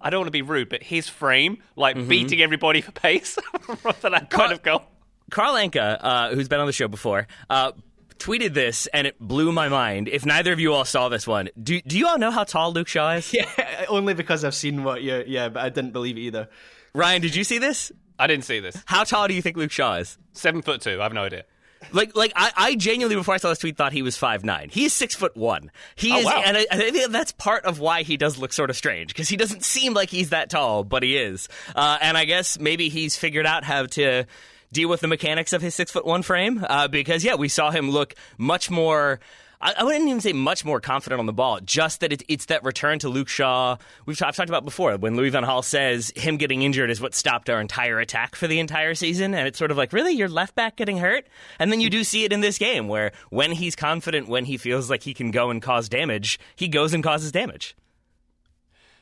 I 0.00 0.10
don't 0.10 0.20
want 0.20 0.28
to 0.28 0.32
be 0.32 0.42
rude, 0.42 0.68
but 0.68 0.82
his 0.82 1.08
frame, 1.08 1.58
like 1.74 1.96
beating 2.08 2.40
everybody 2.40 2.80
for 2.80 2.92
pace 2.92 3.36
for 3.62 4.10
that 4.10 4.30
kind 4.30 4.52
of 4.52 4.62
goal. 4.62 4.82
Carl 5.30 5.54
Anka, 5.54 5.98
uh, 6.00 6.34
who's 6.34 6.46
been 6.48 6.60
on 6.60 6.66
the 6.66 6.72
show 6.72 6.86
before, 6.86 7.26
uh, 7.50 7.72
tweeted 8.18 8.54
this, 8.54 8.86
and 8.88 9.06
it 9.06 9.18
blew 9.18 9.50
my 9.50 9.68
mind. 9.68 10.08
If 10.08 10.24
neither 10.24 10.52
of 10.52 10.60
you 10.60 10.72
all 10.72 10.84
saw 10.84 11.08
this 11.08 11.26
one, 11.26 11.48
do 11.60 11.80
do 11.80 11.98
you 11.98 12.06
all 12.06 12.18
know 12.18 12.30
how 12.30 12.44
tall 12.44 12.72
Luke 12.72 12.88
Shaw 12.88 13.14
is? 13.14 13.32
Yeah, 13.34 13.46
only 13.88 14.14
because 14.14 14.44
I've 14.44 14.54
seen 14.54 14.84
what 14.84 15.02
you. 15.02 15.24
Yeah, 15.26 15.48
but 15.48 15.64
I 15.64 15.68
didn't 15.68 15.92
believe 15.92 16.16
it 16.16 16.20
either. 16.20 16.48
Ryan, 16.94 17.22
did 17.22 17.34
you 17.34 17.44
see 17.44 17.58
this? 17.58 17.92
I 18.18 18.26
didn't 18.26 18.44
see 18.44 18.60
this. 18.60 18.82
How 18.86 19.04
tall 19.04 19.28
do 19.28 19.34
you 19.34 19.42
think 19.42 19.56
Luke 19.56 19.70
Shaw 19.70 19.94
is? 19.96 20.18
Seven 20.32 20.62
foot 20.62 20.80
two. 20.80 21.00
I 21.00 21.04
have 21.04 21.12
no 21.12 21.22
idea. 21.24 21.44
Like, 21.92 22.16
like 22.16 22.32
I, 22.34 22.50
I 22.56 22.74
genuinely 22.74 23.14
before 23.14 23.34
I 23.34 23.36
saw 23.36 23.50
this 23.50 23.58
tweet 23.60 23.76
thought 23.76 23.92
he 23.92 24.02
was 24.02 24.16
five 24.16 24.44
nine. 24.44 24.68
He 24.68 24.84
is 24.84 24.92
six 24.92 25.14
foot 25.14 25.36
one. 25.36 25.70
He 25.94 26.12
Oh, 26.12 26.18
is, 26.18 26.24
wow. 26.24 26.42
and 26.44 26.56
I, 26.56 26.66
I 26.72 26.90
think 26.90 27.12
that's 27.12 27.30
part 27.30 27.64
of 27.64 27.78
why 27.78 28.02
he 28.02 28.16
does 28.16 28.36
look 28.36 28.52
sort 28.52 28.68
of 28.70 28.76
strange 28.76 29.08
because 29.14 29.28
he 29.28 29.36
doesn't 29.36 29.64
seem 29.64 29.94
like 29.94 30.10
he's 30.10 30.30
that 30.30 30.50
tall, 30.50 30.82
but 30.82 31.04
he 31.04 31.16
is. 31.16 31.48
Uh, 31.76 31.96
and 32.00 32.18
I 32.18 32.24
guess 32.24 32.58
maybe 32.58 32.88
he's 32.88 33.16
figured 33.16 33.46
out 33.46 33.62
how 33.62 33.86
to 33.86 34.24
deal 34.72 34.88
with 34.88 35.00
the 35.00 35.06
mechanics 35.06 35.52
of 35.52 35.62
his 35.62 35.74
six 35.76 35.92
foot 35.92 36.04
one 36.04 36.22
frame. 36.22 36.64
Uh, 36.68 36.88
because 36.88 37.22
yeah, 37.22 37.36
we 37.36 37.48
saw 37.48 37.70
him 37.70 37.90
look 37.92 38.14
much 38.38 38.70
more. 38.70 39.20
I, 39.60 39.74
I 39.78 39.84
wouldn't 39.84 40.08
even 40.08 40.20
say 40.20 40.32
much 40.32 40.64
more 40.64 40.80
confident 40.80 41.18
on 41.18 41.26
the 41.26 41.32
ball. 41.32 41.60
Just 41.60 42.00
that 42.00 42.12
it, 42.12 42.22
it's 42.28 42.46
that 42.46 42.64
return 42.64 42.98
to 43.00 43.08
Luke 43.08 43.28
Shaw. 43.28 43.76
We've 44.06 44.16
t- 44.16 44.24
I've 44.24 44.36
talked 44.36 44.48
about 44.48 44.64
before 44.64 44.96
when 44.96 45.16
Louis 45.16 45.30
Van 45.30 45.44
Gaal 45.44 45.64
says 45.64 46.12
him 46.16 46.36
getting 46.36 46.62
injured 46.62 46.90
is 46.90 47.00
what 47.00 47.14
stopped 47.14 47.50
our 47.50 47.60
entire 47.60 47.98
attack 47.98 48.36
for 48.36 48.46
the 48.46 48.60
entire 48.60 48.94
season, 48.94 49.34
and 49.34 49.46
it's 49.46 49.58
sort 49.58 49.70
of 49.70 49.76
like 49.76 49.92
really 49.92 50.12
your 50.12 50.28
left 50.28 50.54
back 50.54 50.76
getting 50.76 50.98
hurt, 50.98 51.26
and 51.58 51.72
then 51.72 51.80
you 51.80 51.90
do 51.90 52.04
see 52.04 52.24
it 52.24 52.32
in 52.32 52.40
this 52.40 52.58
game 52.58 52.88
where 52.88 53.12
when 53.30 53.52
he's 53.52 53.74
confident, 53.74 54.28
when 54.28 54.44
he 54.44 54.56
feels 54.56 54.88
like 54.88 55.02
he 55.02 55.14
can 55.14 55.30
go 55.30 55.50
and 55.50 55.60
cause 55.60 55.88
damage, 55.88 56.38
he 56.54 56.68
goes 56.68 56.94
and 56.94 57.02
causes 57.02 57.32
damage. 57.32 57.76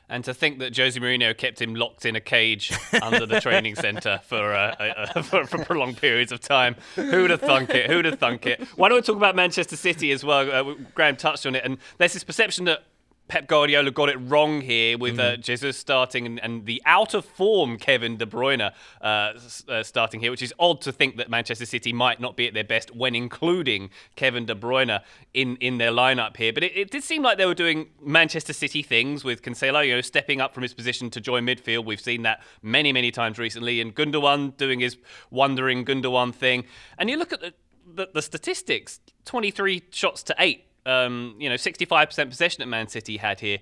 And 0.09 0.23
to 0.23 0.33
think 0.33 0.59
that 0.59 0.75
Jose 0.75 0.97
Mourinho 0.97 1.37
kept 1.37 1.61
him 1.61 1.75
locked 1.75 2.05
in 2.05 2.15
a 2.15 2.21
cage 2.21 2.71
under 3.01 3.25
the 3.25 3.41
training 3.41 3.75
centre 3.87 4.21
for, 4.23 4.53
uh, 4.53 4.73
uh, 4.79 5.21
for 5.23 5.45
for 5.45 5.65
prolonged 5.65 5.97
periods 5.97 6.31
of 6.31 6.39
time. 6.39 6.75
Who'd 6.95 7.29
have 7.29 7.41
thunk 7.41 7.71
it? 7.71 7.89
Who'd 7.89 8.05
have 8.05 8.17
thunk 8.17 8.45
it? 8.45 8.61
Why 8.77 8.87
don't 8.87 8.97
we 8.97 9.01
talk 9.01 9.17
about 9.17 9.35
Manchester 9.35 9.75
City 9.75 10.11
as 10.11 10.23
well? 10.23 10.49
Uh, 10.49 10.75
Graham 10.93 11.17
touched 11.17 11.45
on 11.45 11.55
it, 11.55 11.65
and 11.65 11.77
there's 11.97 12.13
this 12.13 12.23
perception 12.23 12.65
that 12.65 12.83
Pep 13.27 13.47
Guardiola 13.47 13.91
got 13.91 14.07
it 14.07 14.17
wrong 14.17 14.61
here 14.61 14.97
with 14.97 15.19
uh, 15.19 15.35
Jesus 15.35 15.77
starting 15.77 16.25
and, 16.25 16.39
and 16.41 16.65
the 16.65 16.81
out 16.85 17.13
of 17.13 17.25
form 17.25 17.77
Kevin 17.77 18.15
De 18.15 18.25
Bruyne 18.25 18.71
uh, 19.01 19.31
s- 19.35 19.65
uh, 19.67 19.83
starting 19.83 20.21
here, 20.21 20.31
which 20.31 20.41
is 20.41 20.53
odd 20.59 20.79
to 20.81 20.93
think 20.93 21.17
that 21.17 21.29
Manchester 21.29 21.65
City 21.65 21.91
might 21.91 22.21
not 22.21 22.37
be 22.37 22.47
at 22.47 22.53
their 22.53 22.63
best 22.63 22.95
when 22.95 23.15
including 23.15 23.89
Kevin 24.15 24.45
De 24.45 24.55
Bruyne 24.55 25.01
in, 25.33 25.57
in 25.57 25.77
their 25.77 25.91
lineup 25.91 26.37
here. 26.37 26.53
But 26.53 26.63
it, 26.63 26.77
it 26.77 26.89
did 26.89 27.03
seem 27.03 27.21
like 27.21 27.37
they 27.37 27.45
were 27.45 27.53
doing 27.53 27.89
Manchester 28.01 28.53
City 28.53 28.81
things 28.81 29.23
with 29.25 29.41
Cancelo, 29.41 29.85
you 29.85 29.95
know, 29.95 30.01
stepping 30.01 30.39
up 30.39 30.53
from 30.53 30.63
his 30.63 30.73
position 30.73 31.09
to 31.09 31.19
join 31.19 31.45
midfield. 31.45 31.83
We've 31.83 31.99
seen 31.99 32.21
that 32.21 32.41
many, 32.61 32.93
many 32.93 33.11
times 33.11 33.37
recently, 33.37 33.81
and 33.81 33.93
Gundogan 33.93 34.55
doing 34.55 34.79
his 34.79 34.97
wondering 35.31 35.83
Gundogan 35.83 36.33
thing. 36.33 36.63
And 36.97 37.09
you 37.09 37.17
look 37.17 37.33
at 37.33 37.41
the, 37.41 37.53
the, 37.93 38.09
the 38.13 38.21
statistics: 38.21 39.01
twenty-three 39.25 39.83
shots 39.91 40.23
to 40.23 40.35
eight 40.39 40.66
um, 40.87 41.35
you 41.37 41.49
know, 41.49 41.55
65% 41.55 42.29
possession 42.29 42.61
that 42.61 42.67
Man 42.67 42.87
City 42.87 43.17
had 43.17 43.39
here. 43.41 43.59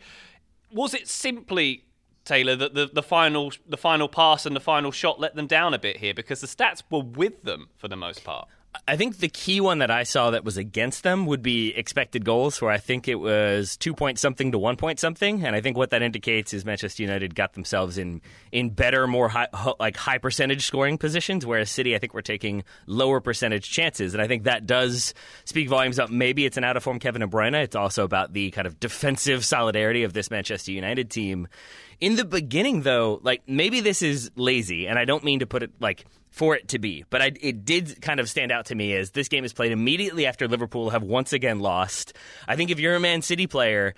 Was 0.71 0.93
it 0.93 1.07
simply 1.07 1.83
Taylor 2.23 2.55
that 2.55 2.73
the, 2.73 2.89
the 2.91 3.03
final 3.03 3.51
the 3.67 3.77
final 3.77 4.07
pass 4.07 4.45
and 4.45 4.55
the 4.55 4.59
final 4.59 4.91
shot 4.91 5.19
let 5.19 5.35
them 5.35 5.47
down 5.47 5.73
a 5.73 5.79
bit 5.79 5.97
here 5.97 6.13
because 6.13 6.41
the 6.41 6.47
stats 6.47 6.81
were 6.89 7.01
with 7.01 7.43
them 7.43 7.69
for 7.77 7.87
the 7.87 7.95
most 7.95 8.23
part? 8.23 8.47
I 8.87 8.97
think 8.97 9.17
the 9.17 9.27
key 9.27 9.61
one 9.61 9.79
that 9.79 9.91
I 9.91 10.03
saw 10.03 10.31
that 10.31 10.43
was 10.43 10.57
against 10.57 11.03
them 11.03 11.25
would 11.25 11.41
be 11.41 11.69
expected 11.75 12.25
goals, 12.25 12.61
where 12.61 12.71
I 12.71 12.77
think 12.77 13.07
it 13.07 13.15
was 13.15 13.77
two 13.77 13.93
point 13.93 14.19
something 14.19 14.51
to 14.51 14.57
one 14.57 14.75
point 14.75 14.99
something, 14.99 15.45
and 15.45 15.55
I 15.55 15.61
think 15.61 15.77
what 15.77 15.89
that 15.91 16.01
indicates 16.01 16.53
is 16.53 16.65
Manchester 16.65 17.03
United 17.03 17.35
got 17.35 17.53
themselves 17.53 17.97
in 17.97 18.21
in 18.51 18.69
better, 18.69 19.07
more 19.07 19.29
high, 19.29 19.47
like 19.79 19.97
high 19.97 20.17
percentage 20.17 20.65
scoring 20.65 20.97
positions, 20.97 21.45
whereas 21.45 21.69
City, 21.69 21.95
I 21.95 21.99
think, 21.99 22.13
were 22.13 22.21
taking 22.21 22.63
lower 22.85 23.19
percentage 23.19 23.69
chances, 23.69 24.13
and 24.13 24.21
I 24.21 24.27
think 24.27 24.43
that 24.43 24.65
does 24.65 25.13
speak 25.45 25.69
volumes 25.69 25.99
up. 25.99 26.09
Maybe 26.09 26.45
it's 26.45 26.57
an 26.57 26.63
out 26.63 26.77
of 26.77 26.83
form 26.83 26.99
Kevin 26.99 27.21
De 27.21 27.27
Bruyne. 27.27 27.61
It's 27.61 27.75
also 27.75 28.03
about 28.03 28.33
the 28.33 28.51
kind 28.51 28.67
of 28.67 28.79
defensive 28.79 29.45
solidarity 29.45 30.03
of 30.03 30.13
this 30.13 30.31
Manchester 30.31 30.71
United 30.71 31.09
team. 31.09 31.47
In 32.01 32.15
the 32.15 32.25
beginning, 32.25 32.81
though, 32.81 33.19
like 33.23 33.43
maybe 33.47 33.79
this 33.81 34.01
is 34.01 34.31
lazy, 34.35 34.87
and 34.87 34.99
I 34.99 35.05
don't 35.05 35.23
mean 35.23 35.39
to 35.39 35.45
put 35.45 35.63
it 35.63 35.71
like 35.79 36.05
for 36.35 36.53
it 36.53 36.67
to 36.67 36.79
be. 36.79 37.05
But 37.09 37.21
I, 37.21 37.31
it 37.39 37.63
did 37.63 38.01
kind 38.01 38.19
of 38.19 38.29
stand 38.29 38.51
out 38.51 38.65
to 38.65 38.75
me 38.75 38.93
as 38.93 39.11
this 39.11 39.29
game 39.29 39.45
is 39.45 39.53
played 39.53 39.71
immediately 39.71 40.25
after 40.25 40.49
Liverpool 40.49 40.89
have 40.89 41.01
once 41.01 41.31
again 41.31 41.59
lost. 41.59 42.13
I 42.45 42.57
think 42.57 42.71
if 42.71 42.79
you're 42.79 42.95
a 42.95 42.99
Man 42.99 43.21
City 43.21 43.47
player, 43.47 43.95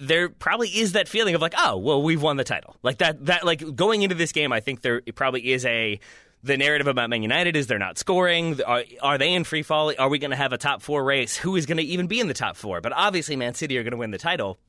there 0.00 0.28
probably 0.28 0.68
is 0.68 0.92
that 0.92 1.08
feeling 1.08 1.34
of 1.34 1.42
like, 1.42 1.54
oh, 1.58 1.76
well, 1.76 2.00
we've 2.00 2.22
won 2.22 2.36
the 2.36 2.44
title. 2.44 2.76
Like 2.84 2.98
that, 2.98 3.26
that 3.26 3.44
like 3.44 3.74
going 3.74 4.02
into 4.02 4.14
this 4.14 4.30
game, 4.30 4.52
I 4.52 4.60
think 4.60 4.82
there 4.82 5.02
probably 5.16 5.50
is 5.50 5.66
a 5.66 5.98
the 6.44 6.56
narrative 6.56 6.86
about 6.86 7.10
Man 7.10 7.22
United 7.22 7.56
is 7.56 7.66
they're 7.66 7.80
not 7.80 7.98
scoring. 7.98 8.62
Are, 8.62 8.84
are 9.02 9.18
they 9.18 9.34
in 9.34 9.42
free 9.42 9.64
fall? 9.64 9.92
Are 9.98 10.08
we 10.08 10.20
going 10.20 10.30
to 10.30 10.36
have 10.36 10.52
a 10.52 10.58
top 10.58 10.82
four 10.82 11.02
race? 11.02 11.36
Who 11.36 11.56
is 11.56 11.66
going 11.66 11.78
to 11.78 11.82
even 11.82 12.06
be 12.06 12.20
in 12.20 12.28
the 12.28 12.34
top 12.34 12.54
four? 12.54 12.80
But 12.80 12.92
obviously, 12.92 13.34
Man 13.34 13.54
City 13.54 13.76
are 13.78 13.82
going 13.82 13.90
to 13.90 13.96
win 13.96 14.12
the 14.12 14.18
title. 14.18 14.60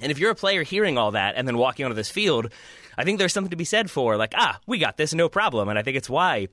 And 0.00 0.12
if 0.12 0.18
you're 0.18 0.30
a 0.30 0.36
player 0.36 0.62
hearing 0.62 0.98
all 0.98 1.12
that 1.12 1.34
and 1.36 1.46
then 1.48 1.56
walking 1.56 1.84
onto 1.84 1.94
this 1.94 2.10
field, 2.10 2.52
I 2.98 3.04
think 3.04 3.18
there's 3.18 3.32
something 3.32 3.50
to 3.50 3.56
be 3.56 3.64
said 3.64 3.90
for 3.90 4.16
like, 4.16 4.34
ah, 4.36 4.58
we 4.66 4.78
got 4.78 4.96
this, 4.96 5.14
no 5.14 5.28
problem. 5.28 5.68
And 5.68 5.78
I 5.78 5.82
think 5.82 5.96
it's 5.96 6.10
why 6.10 6.48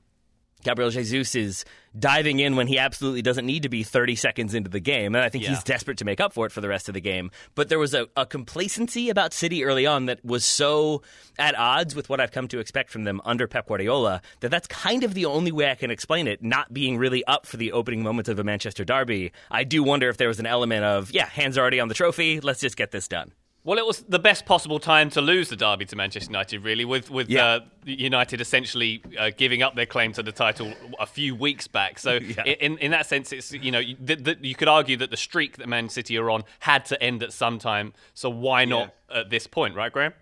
Gabriel 0.63 0.89
Jesus 0.89 1.35
is 1.35 1.65
diving 1.97 2.39
in 2.39 2.55
when 2.55 2.65
he 2.67 2.79
absolutely 2.79 3.21
doesn't 3.21 3.45
need 3.45 3.63
to 3.63 3.69
be 3.69 3.83
30 3.83 4.15
seconds 4.15 4.53
into 4.55 4.69
the 4.69 4.79
game. 4.79 5.13
And 5.13 5.23
I 5.23 5.29
think 5.29 5.43
Yeah. 5.43 5.51
he's 5.51 5.63
desperate 5.63 5.97
to 5.99 6.05
make 6.05 6.19
up 6.19 6.33
for 6.33 6.45
it 6.45 6.51
for 6.51 6.59
the 6.61 6.67
rest 6.69 6.87
of 6.87 6.93
the 6.93 7.01
game. 7.01 7.29
But 7.53 7.69
there 7.69 7.77
was 7.77 7.93
a, 7.93 8.07
a 8.17 8.25
complacency 8.25 9.09
about 9.09 9.33
City 9.33 9.63
early 9.63 9.85
on 9.85 10.07
that 10.07 10.23
was 10.25 10.43
so 10.45 11.03
at 11.37 11.55
odds 11.57 11.95
with 11.95 12.09
what 12.09 12.19
I've 12.19 12.31
come 12.31 12.47
to 12.47 12.59
expect 12.59 12.89
from 12.89 13.03
them 13.03 13.21
under 13.25 13.47
Pep 13.47 13.67
Guardiola 13.67 14.21
that 14.39 14.49
that's 14.49 14.67
kind 14.67 15.03
of 15.03 15.13
the 15.13 15.25
only 15.25 15.51
way 15.51 15.69
I 15.69 15.75
can 15.75 15.91
explain 15.91 16.27
it, 16.27 16.41
not 16.41 16.73
being 16.73 16.97
really 16.97 17.23
up 17.25 17.45
for 17.45 17.57
the 17.57 17.71
opening 17.73 18.01
moments 18.01 18.29
of 18.29 18.39
a 18.39 18.43
Manchester 18.43 18.83
derby. 18.83 19.31
I 19.51 19.63
do 19.63 19.83
wonder 19.83 20.09
if 20.09 20.17
there 20.17 20.27
was 20.27 20.39
an 20.39 20.45
element 20.47 20.83
of, 20.85 21.11
yeah, 21.11 21.27
hands 21.27 21.57
already 21.57 21.79
on 21.79 21.89
the 21.89 21.93
trophy, 21.93 22.39
let's 22.39 22.59
just 22.61 22.77
get 22.77 22.89
this 22.91 23.07
done. 23.07 23.33
Well, 23.65 23.77
it 23.77 23.85
was 23.85 23.99
the 24.09 24.19
best 24.19 24.45
possible 24.45 24.77
time 24.77 25.09
to 25.11 25.21
lose 25.21 25.47
the 25.47 25.55
derby 25.55 25.85
to 25.85 25.95
Manchester 25.95 26.29
United, 26.29 26.63
really, 26.65 26.83
with 26.83 27.09
with 27.09 27.29
Yeah. 27.29 27.45
uh, 27.45 27.59
United 27.85 28.41
essentially 28.41 29.01
uh, 29.17 29.31
giving 29.37 29.61
up 29.63 29.73
their 29.75 29.85
claim 29.85 30.11
to 30.13 30.23
the 30.23 30.33
title 30.33 30.73
a 30.99 31.05
few 31.05 31.33
weeks 31.33 31.67
back. 31.67 31.97
So, 31.97 32.13
Yeah. 32.21 32.43
in 32.43 32.77
in 32.79 32.91
that 32.91 33.05
sense, 33.05 33.31
it's 33.31 33.53
you 33.53 33.71
know 33.71 33.79
you- 33.79 33.95
the, 33.99 34.15
the, 34.15 34.37
you 34.41 34.55
could 34.55 34.67
argue 34.67 34.97
that 34.97 35.11
the 35.11 35.17
streak 35.17 35.57
that 35.57 35.67
Man 35.69 35.87
City 35.87 36.17
are 36.17 36.29
on 36.29 36.43
had 36.59 36.83
to 36.87 37.01
end 37.01 37.23
at 37.23 37.31
some 37.31 37.57
time. 37.57 37.93
So 38.13 38.29
why 38.29 38.65
not 38.65 38.93
at 39.13 39.29
this 39.29 39.47
point, 39.47 39.75
right, 39.75 39.91
Graham? 39.93 40.13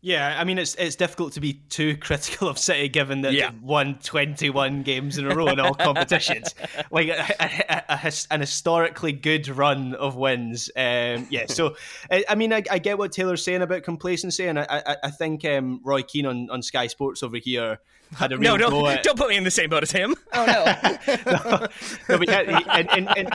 Yeah, 0.00 0.36
I 0.38 0.44
mean 0.44 0.58
it's 0.58 0.76
it's 0.76 0.94
difficult 0.94 1.32
to 1.32 1.40
be 1.40 1.54
too 1.70 1.96
critical 2.00 2.48
of 2.48 2.56
City 2.58 2.88
given 2.88 3.22
that 3.22 3.32
Yeah. 3.32 3.50
they've 3.50 3.62
won 3.62 3.98
21 4.02 4.84
games 4.84 5.18
in 5.18 5.30
a 5.30 5.34
row 5.34 5.48
in 5.48 5.58
all 5.58 5.74
competitions. 5.88 6.54
like 6.92 7.08
a, 7.08 7.26
a, 7.40 7.82
a 8.06 8.12
an 8.30 8.40
historically 8.40 9.12
good 9.12 9.48
run 9.48 9.94
of 9.94 10.14
wins. 10.14 10.70
Um, 10.76 11.26
yeah, 11.30 11.46
so 11.46 11.74
I, 12.10 12.24
I 12.28 12.34
mean 12.36 12.52
I, 12.52 12.62
I 12.70 12.78
get 12.78 12.96
what 12.96 13.10
Taylor's 13.10 13.42
saying 13.44 13.62
about 13.62 13.82
complacency, 13.82 14.46
and 14.46 14.58
I 14.60 14.66
I, 14.68 14.96
I 15.04 15.10
think 15.10 15.44
um, 15.44 15.80
Roy 15.82 16.02
Keane 16.02 16.26
on, 16.26 16.48
on 16.50 16.62
Sky 16.62 16.86
Sports 16.86 17.22
over 17.24 17.38
here 17.38 17.80
had 18.14 18.32
a 18.32 18.38
real 18.38 18.56
No, 18.56 18.70
go 18.70 18.82
don't, 18.82 18.90
at 18.90 19.02
don't 19.02 19.18
put 19.18 19.28
me 19.28 19.36
in 19.36 19.44
the 19.44 19.50
same 19.50 19.70
boat 19.70 19.82
as 19.82 19.90
him. 19.90 20.14
Oh 20.32 20.46
no, 20.46 21.66
but 22.08 22.22
he 22.22 22.30
had, 22.30 22.48
he, 22.48 22.80
in, 22.80 22.88
in, 22.88 23.08
in, 23.16 23.28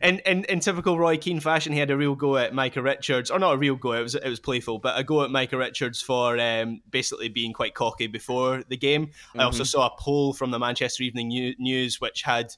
in, 0.00 0.18
in, 0.20 0.44
in 0.44 0.60
typical 0.60 0.98
Roy 0.98 1.16
Keane 1.16 1.40
fashion, 1.40 1.72
he 1.72 1.78
had 1.78 1.90
a 1.90 1.96
real 1.96 2.14
go 2.14 2.36
at 2.36 2.54
Micah 2.54 2.82
Richards, 2.82 3.30
or 3.30 3.38
not 3.38 3.54
a 3.54 3.56
real 3.56 3.76
go. 3.76 3.92
It 3.92 4.02
was 4.02 4.14
it 4.14 4.28
was 4.28 4.40
playful, 4.40 4.78
but 4.78 4.98
a 4.98 5.04
go 5.04 5.22
at 5.22 5.30
Micah 5.30 5.56
Richards 5.56 6.00
for 6.00 6.38
um, 6.38 6.82
basically 6.90 7.28
being 7.28 7.52
quite 7.52 7.74
cocky 7.74 8.06
before 8.06 8.62
the 8.68 8.76
game. 8.76 9.10
I 9.36 9.44
also 9.44 9.64
saw 9.64 9.86
a 9.86 9.96
poll 9.98 10.32
from 10.32 10.50
the 10.50 10.58
Manchester 10.58 11.02
Evening 11.02 11.28
New- 11.28 11.54
News 11.58 12.00
which 12.00 12.22
had. 12.22 12.54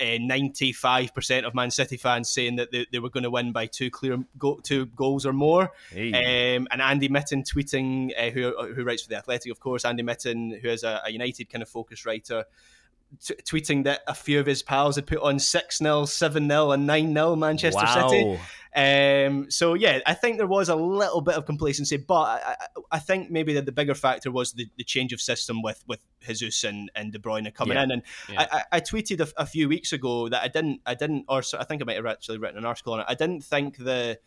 Ninety 0.00 0.72
five 0.72 1.14
percent 1.14 1.44
of 1.44 1.54
Man 1.54 1.70
City 1.70 1.96
fans 1.96 2.28
saying 2.30 2.56
that 2.56 2.70
they, 2.72 2.86
they 2.90 2.98
were 2.98 3.10
going 3.10 3.24
to 3.24 3.30
win 3.30 3.52
by 3.52 3.66
two 3.66 3.90
clear 3.90 4.18
go, 4.38 4.58
two 4.62 4.86
goals 4.86 5.26
or 5.26 5.32
more. 5.32 5.72
Hey. 5.90 6.56
Um, 6.56 6.66
and 6.70 6.80
Andy 6.80 7.08
Mitten 7.08 7.42
tweeting, 7.42 8.10
uh, 8.18 8.30
who 8.30 8.72
who 8.74 8.82
writes 8.84 9.02
for 9.02 9.10
the 9.10 9.16
Athletic, 9.16 9.52
of 9.52 9.60
course. 9.60 9.84
Andy 9.84 10.02
Mitten, 10.02 10.58
who 10.62 10.68
is 10.68 10.84
a, 10.84 11.02
a 11.04 11.10
United 11.12 11.50
kind 11.50 11.62
of 11.62 11.68
focus 11.68 12.06
writer, 12.06 12.44
t- 13.20 13.34
tweeting 13.44 13.84
that 13.84 14.00
a 14.06 14.14
few 14.14 14.40
of 14.40 14.46
his 14.46 14.62
pals 14.62 14.96
had 14.96 15.06
put 15.06 15.20
on 15.20 15.38
6 15.38 15.78
0, 15.78 16.04
7 16.06 16.48
0, 16.48 16.70
and 16.72 16.86
9 16.86 17.12
0 17.12 17.36
Manchester 17.36 17.82
Wow. 17.84 18.08
City. 18.08 18.40
Um, 18.74 19.50
so, 19.50 19.74
yeah, 19.74 20.00
I 20.04 20.14
think 20.14 20.38
there 20.38 20.48
was 20.48 20.68
a 20.68 20.74
little 20.74 21.20
bit 21.20 21.34
of 21.36 21.46
complacency, 21.46 21.96
but 21.96 22.42
I, 22.44 22.56
I, 22.90 22.98
think 22.98 23.30
maybe 23.30 23.54
that 23.54 23.66
the 23.66 23.72
bigger 23.72 23.94
factor 23.94 24.32
was 24.32 24.52
the, 24.52 24.66
the 24.76 24.82
change 24.84 25.12
of 25.12 25.20
system 25.20 25.62
with, 25.62 25.84
with 25.86 26.00
Jesus 26.26 26.64
and, 26.64 26.90
and 26.96 27.12
De 27.12 27.20
Bruyne 27.20 27.52
coming 27.54 27.76
Yeah. 27.76 27.84
in. 27.84 27.90
And 27.92 28.02
Yeah. 28.28 28.40
I, 28.50 28.56
I, 28.58 28.62
I 28.72 28.80
tweeted 28.80 29.20
a, 29.20 29.42
a 29.42 29.46
few 29.46 29.68
weeks 29.68 29.92
ago 29.92 30.28
that 30.28 30.42
I 30.42 30.48
didn't, 30.48 30.80
I 30.86 30.94
didn't, 30.94 31.26
or 31.28 31.42
so- 31.42 31.58
I 31.58 31.64
think 31.64 31.82
I 31.82 31.84
might 31.84 31.96
have 31.96 32.06
actually 32.06 32.38
written 32.38 32.58
an 32.58 32.64
article 32.64 32.94
on 32.94 33.00
it. 33.00 33.06
I 33.08 33.14
didn't 33.14 33.44
think 33.44 33.76
the 33.78 34.18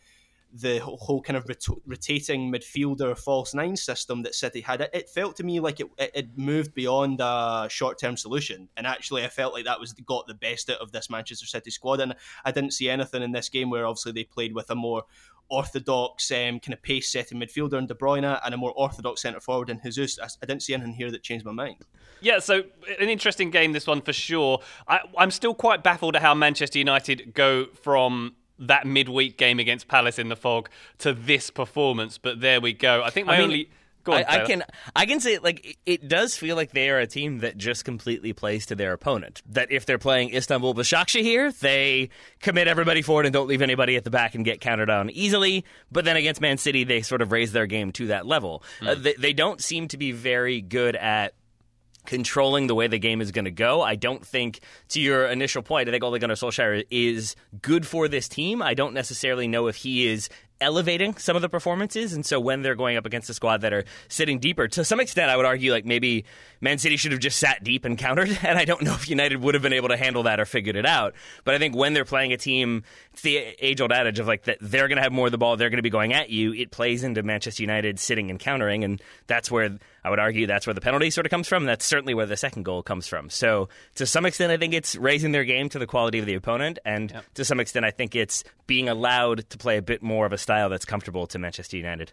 the 0.52 0.78
whole 0.78 1.20
kind 1.20 1.36
of 1.36 1.48
rot- 1.48 1.80
rotating 1.86 2.52
midfielder 2.52 3.16
false 3.18 3.54
nine 3.54 3.76
system 3.76 4.22
that 4.22 4.34
City 4.34 4.60
had, 4.60 4.80
it, 4.80 4.90
it 4.92 5.10
felt 5.10 5.36
to 5.36 5.44
me 5.44 5.60
like 5.60 5.80
it, 5.80 5.88
it 5.98 6.14
had 6.14 6.38
moved 6.38 6.74
beyond 6.74 7.20
a 7.20 7.66
short 7.70 7.98
term 7.98 8.16
solution. 8.16 8.68
And 8.76 8.86
actually, 8.86 9.24
I 9.24 9.28
felt 9.28 9.54
like 9.54 9.64
that 9.66 9.80
was 9.80 9.92
got 9.92 10.26
the 10.26 10.34
best 10.34 10.70
out 10.70 10.80
of 10.80 10.92
this 10.92 11.10
Manchester 11.10 11.46
City 11.46 11.70
squad. 11.70 12.00
And 12.00 12.14
I 12.44 12.52
didn't 12.52 12.72
see 12.72 12.88
anything 12.88 13.22
in 13.22 13.32
this 13.32 13.48
game 13.48 13.70
where 13.70 13.86
obviously 13.86 14.12
they 14.12 14.24
played 14.24 14.54
with 14.54 14.70
a 14.70 14.74
more 14.74 15.04
orthodox 15.50 16.30
um, 16.30 16.60
kind 16.60 16.74
of 16.74 16.82
pace 16.82 17.10
setting 17.10 17.40
midfielder 17.40 17.78
in 17.78 17.86
De 17.86 17.94
Bruyne 17.94 18.38
and 18.44 18.54
a 18.54 18.56
more 18.56 18.72
orthodox 18.76 19.22
centre 19.22 19.40
forward 19.40 19.70
in 19.70 19.80
Jesus. 19.82 20.18
I, 20.20 20.26
I, 20.42 20.46
didn't 20.46 20.62
see 20.62 20.74
anything 20.74 20.92
here 20.92 21.10
that 21.10 21.22
changed 21.22 21.44
my 21.44 21.52
mind. 21.52 21.86
Yeah, 22.20 22.38
so 22.38 22.64
an 23.00 23.08
interesting 23.08 23.50
game 23.50 23.72
this 23.72 23.86
one 23.86 24.02
for 24.02 24.12
sure. 24.12 24.60
I, 24.86 25.00
I'm 25.16 25.30
still 25.30 25.54
quite 25.54 25.82
baffled 25.82 26.16
at 26.16 26.22
how 26.22 26.34
Manchester 26.34 26.78
United 26.78 27.32
go 27.34 27.66
from 27.82 28.34
that 28.58 28.86
midweek 28.86 29.38
game 29.38 29.58
against 29.58 29.88
Palace 29.88 30.18
in 30.18 30.28
the 30.28 30.36
fog 30.36 30.68
to 30.98 31.12
this 31.12 31.50
performance, 31.50 32.18
but 32.18 32.40
there 32.40 32.60
we 32.60 32.72
go. 32.72 33.02
I 33.02 33.10
think 33.10 33.26
my 33.26 33.34
I 33.34 33.38
mean, 33.38 33.44
only 33.44 33.70
on, 34.08 34.24
I, 34.24 34.42
I, 34.42 34.46
can 34.46 34.64
I 34.96 35.06
can 35.06 35.20
say 35.20 35.38
like 35.38 35.78
it 35.86 36.08
does 36.08 36.36
feel 36.36 36.56
like 36.56 36.72
they 36.72 36.90
are 36.90 36.98
a 36.98 37.06
team 37.06 37.38
that 37.38 37.56
just 37.56 37.84
completely 37.84 38.32
plays 38.32 38.66
to 38.66 38.74
their 38.74 38.92
opponent. 38.92 39.42
That 39.50 39.70
if 39.70 39.86
they're 39.86 39.98
playing 39.98 40.34
Istanbul 40.34 40.74
Başakşehir, 40.74 41.22
here, 41.22 41.52
they 41.52 42.10
commit 42.40 42.68
everybody 42.68 43.02
forward 43.02 43.26
and 43.26 43.32
don't 43.32 43.48
leave 43.48 43.62
anybody 43.62 43.96
at 43.96 44.04
the 44.04 44.10
back 44.10 44.34
and 44.34 44.44
get 44.44 44.60
countered 44.60 44.90
on 44.90 45.10
easily. 45.10 45.64
But 45.92 46.04
then 46.04 46.16
against 46.16 46.40
Man 46.40 46.58
City, 46.58 46.84
they 46.84 47.02
sort 47.02 47.22
of 47.22 47.32
raise 47.32 47.52
their 47.52 47.66
game 47.66 47.92
to 47.92 48.06
that 48.08 48.26
level. 48.26 48.62
Mm. 48.80 48.88
Uh, 48.88 48.94
they, 48.94 49.14
they 49.14 49.32
don't 49.32 49.60
seem 49.60 49.88
to 49.88 49.96
be 49.96 50.12
very 50.12 50.60
good 50.60 50.96
at 50.96 51.34
controlling 52.08 52.68
the 52.68 52.74
way 52.74 52.86
the 52.86 52.98
game 52.98 53.20
is 53.20 53.30
going 53.32 53.44
to 53.44 53.50
go. 53.50 53.82
I 53.82 53.94
don't 53.94 54.24
think, 54.24 54.60
to 54.88 55.00
your 55.00 55.26
initial 55.26 55.62
point, 55.62 55.88
I 55.88 55.92
think 55.92 56.02
Ole 56.02 56.18
Gunnar 56.18 56.36
Solskjaer 56.36 56.86
is 56.90 57.36
good 57.60 57.86
for 57.86 58.08
this 58.08 58.28
team. 58.28 58.62
I 58.62 58.72
don't 58.72 58.94
necessarily 58.94 59.46
know 59.46 59.66
if 59.66 59.76
he 59.76 60.06
is 60.06 60.30
elevating 60.60 61.16
some 61.16 61.36
of 61.36 61.42
the 61.42 61.48
performances. 61.48 62.12
And 62.14 62.24
so 62.24 62.40
when 62.40 62.62
they're 62.62 62.74
going 62.74 62.96
up 62.96 63.06
against 63.06 63.30
a 63.30 63.34
squad 63.34 63.60
that 63.60 63.72
are 63.72 63.84
sitting 64.08 64.38
deeper, 64.38 64.68
to 64.68 64.84
some 64.84 65.00
extent, 65.00 65.30
I 65.30 65.36
would 65.36 65.46
argue 65.46 65.70
like 65.70 65.84
maybe 65.84 66.24
Man 66.60 66.78
City 66.78 66.96
should 66.96 67.12
have 67.12 67.20
just 67.20 67.38
sat 67.38 67.62
deep 67.62 67.84
and 67.84 67.96
countered. 67.96 68.36
And 68.48 68.58
I 68.58 68.64
don't 68.64 68.80
know 68.82 68.94
if 68.94 69.10
United 69.10 69.42
would 69.42 69.54
have 69.54 69.62
been 69.62 69.74
able 69.74 69.88
to 69.88 69.96
handle 69.96 70.22
that 70.22 70.40
or 70.40 70.46
figured 70.46 70.76
it 70.76 70.86
out. 70.86 71.14
But 71.44 71.54
I 71.54 71.58
think 71.58 71.76
when 71.76 71.92
they're 71.92 72.06
playing 72.06 72.32
a 72.32 72.38
team, 72.38 72.82
it's 73.12 73.20
the 73.20 73.36
age 73.36 73.82
old 73.82 73.92
adage 73.92 74.18
of 74.18 74.26
like 74.26 74.44
that 74.44 74.56
they're 74.62 74.88
going 74.88 74.96
to 74.96 75.02
have 75.02 75.12
more 75.12 75.26
of 75.26 75.32
the 75.32 75.38
ball, 75.38 75.56
they're 75.58 75.68
going 75.68 75.78
to 75.78 75.82
be 75.82 75.90
going 75.90 76.14
at 76.14 76.30
you. 76.30 76.54
It 76.54 76.70
plays 76.70 77.04
into 77.04 77.22
Manchester 77.22 77.62
United 77.62 77.98
sitting 77.98 78.30
and 78.30 78.38
countering. 78.38 78.84
And 78.84 79.02
that's 79.26 79.50
where 79.50 79.76
I 80.04 80.10
would 80.10 80.18
argue 80.18 80.46
that's 80.46 80.66
where 80.66 80.74
the 80.74 80.80
penalty 80.80 81.10
sort 81.10 81.26
of 81.26 81.30
comes 81.30 81.48
from. 81.48 81.64
That's 81.64 81.84
certainly 81.84 82.14
where 82.14 82.26
the 82.26 82.36
second 82.36 82.64
goal 82.64 82.82
comes 82.82 83.06
from. 83.06 83.30
So 83.30 83.68
to 83.96 84.06
some 84.06 84.26
extent, 84.26 84.52
I 84.52 84.56
think 84.56 84.74
it's 84.74 84.96
raising 84.96 85.32
their 85.32 85.44
game 85.44 85.68
to 85.70 85.78
the 85.78 85.86
quality 85.86 86.18
of 86.18 86.26
the 86.26 86.34
opponent. 86.34 86.78
And 86.84 87.10
yep. 87.10 87.24
to 87.34 87.44
some 87.44 87.60
extent, 87.60 87.84
I 87.84 87.90
think 87.90 88.14
it's 88.14 88.44
being 88.66 88.88
allowed 88.88 89.48
to 89.50 89.58
play 89.58 89.76
a 89.76 89.82
bit 89.82 90.02
more 90.02 90.26
of 90.26 90.32
a 90.32 90.38
style 90.38 90.68
that's 90.68 90.84
comfortable 90.84 91.26
to 91.28 91.38
Manchester 91.38 91.76
United. 91.76 92.12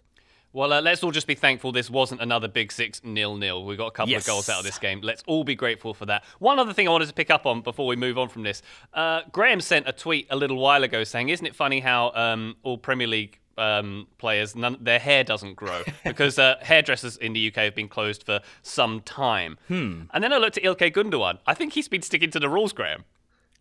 Well, 0.55 0.71
uh, 0.71 0.81
let's 0.81 1.03
all 1.03 1.11
just 1.11 1.27
be 1.27 1.35
thankful 1.35 1.73
this 1.73 1.89
wasn't 1.89 2.21
another 2.21 2.47
Big 2.47 2.71
Six 2.71 3.03
nil 3.03 3.35
nil. 3.35 3.65
We 3.65 3.75
got 3.75 3.87
a 3.87 3.91
couple 3.91 4.11
yes. 4.11 4.21
of 4.21 4.27
goals 4.27 4.47
out 4.47 4.59
of 4.59 4.63
this 4.63 4.79
game. 4.79 5.01
Let's 5.01 5.21
all 5.27 5.43
be 5.43 5.53
grateful 5.53 5.93
for 5.93 6.05
that. 6.05 6.23
One 6.39 6.59
other 6.59 6.71
thing 6.71 6.87
I 6.87 6.91
wanted 6.91 7.09
to 7.09 7.13
pick 7.13 7.29
up 7.29 7.45
on 7.45 7.59
before 7.59 7.87
we 7.87 7.97
move 7.97 8.17
on 8.17 8.29
from 8.29 8.43
this: 8.43 8.61
uh, 8.93 9.23
Graham 9.33 9.59
sent 9.59 9.85
a 9.85 9.91
tweet 9.91 10.27
a 10.29 10.37
little 10.37 10.55
while 10.55 10.85
ago 10.85 11.03
saying, 11.03 11.27
"Isn't 11.27 11.45
it 11.45 11.55
funny 11.55 11.81
how 11.81 12.13
um, 12.15 12.55
all 12.63 12.77
Premier 12.77 13.05
League 13.05 13.41
um, 13.57 14.07
players, 14.17 14.55
none, 14.55 14.77
their 14.81 14.99
hair 14.99 15.23
doesn't 15.23 15.55
grow 15.55 15.81
because 16.03 16.39
uh, 16.39 16.55
hairdressers 16.61 17.17
in 17.17 17.33
the 17.33 17.47
UK 17.47 17.55
have 17.55 17.75
been 17.75 17.87
closed 17.87 18.23
for 18.23 18.41
some 18.61 19.01
time. 19.01 19.57
Hmm. 19.67 20.03
And 20.13 20.23
then 20.23 20.33
I 20.33 20.37
looked 20.37 20.57
at 20.57 20.63
Ilkay 20.63 20.93
Gundogan. 20.93 21.39
I 21.45 21.53
think 21.53 21.73
he's 21.73 21.87
been 21.87 22.01
sticking 22.01 22.31
to 22.31 22.39
the 22.39 22.49
rules, 22.49 22.73
Graham. 22.73 23.05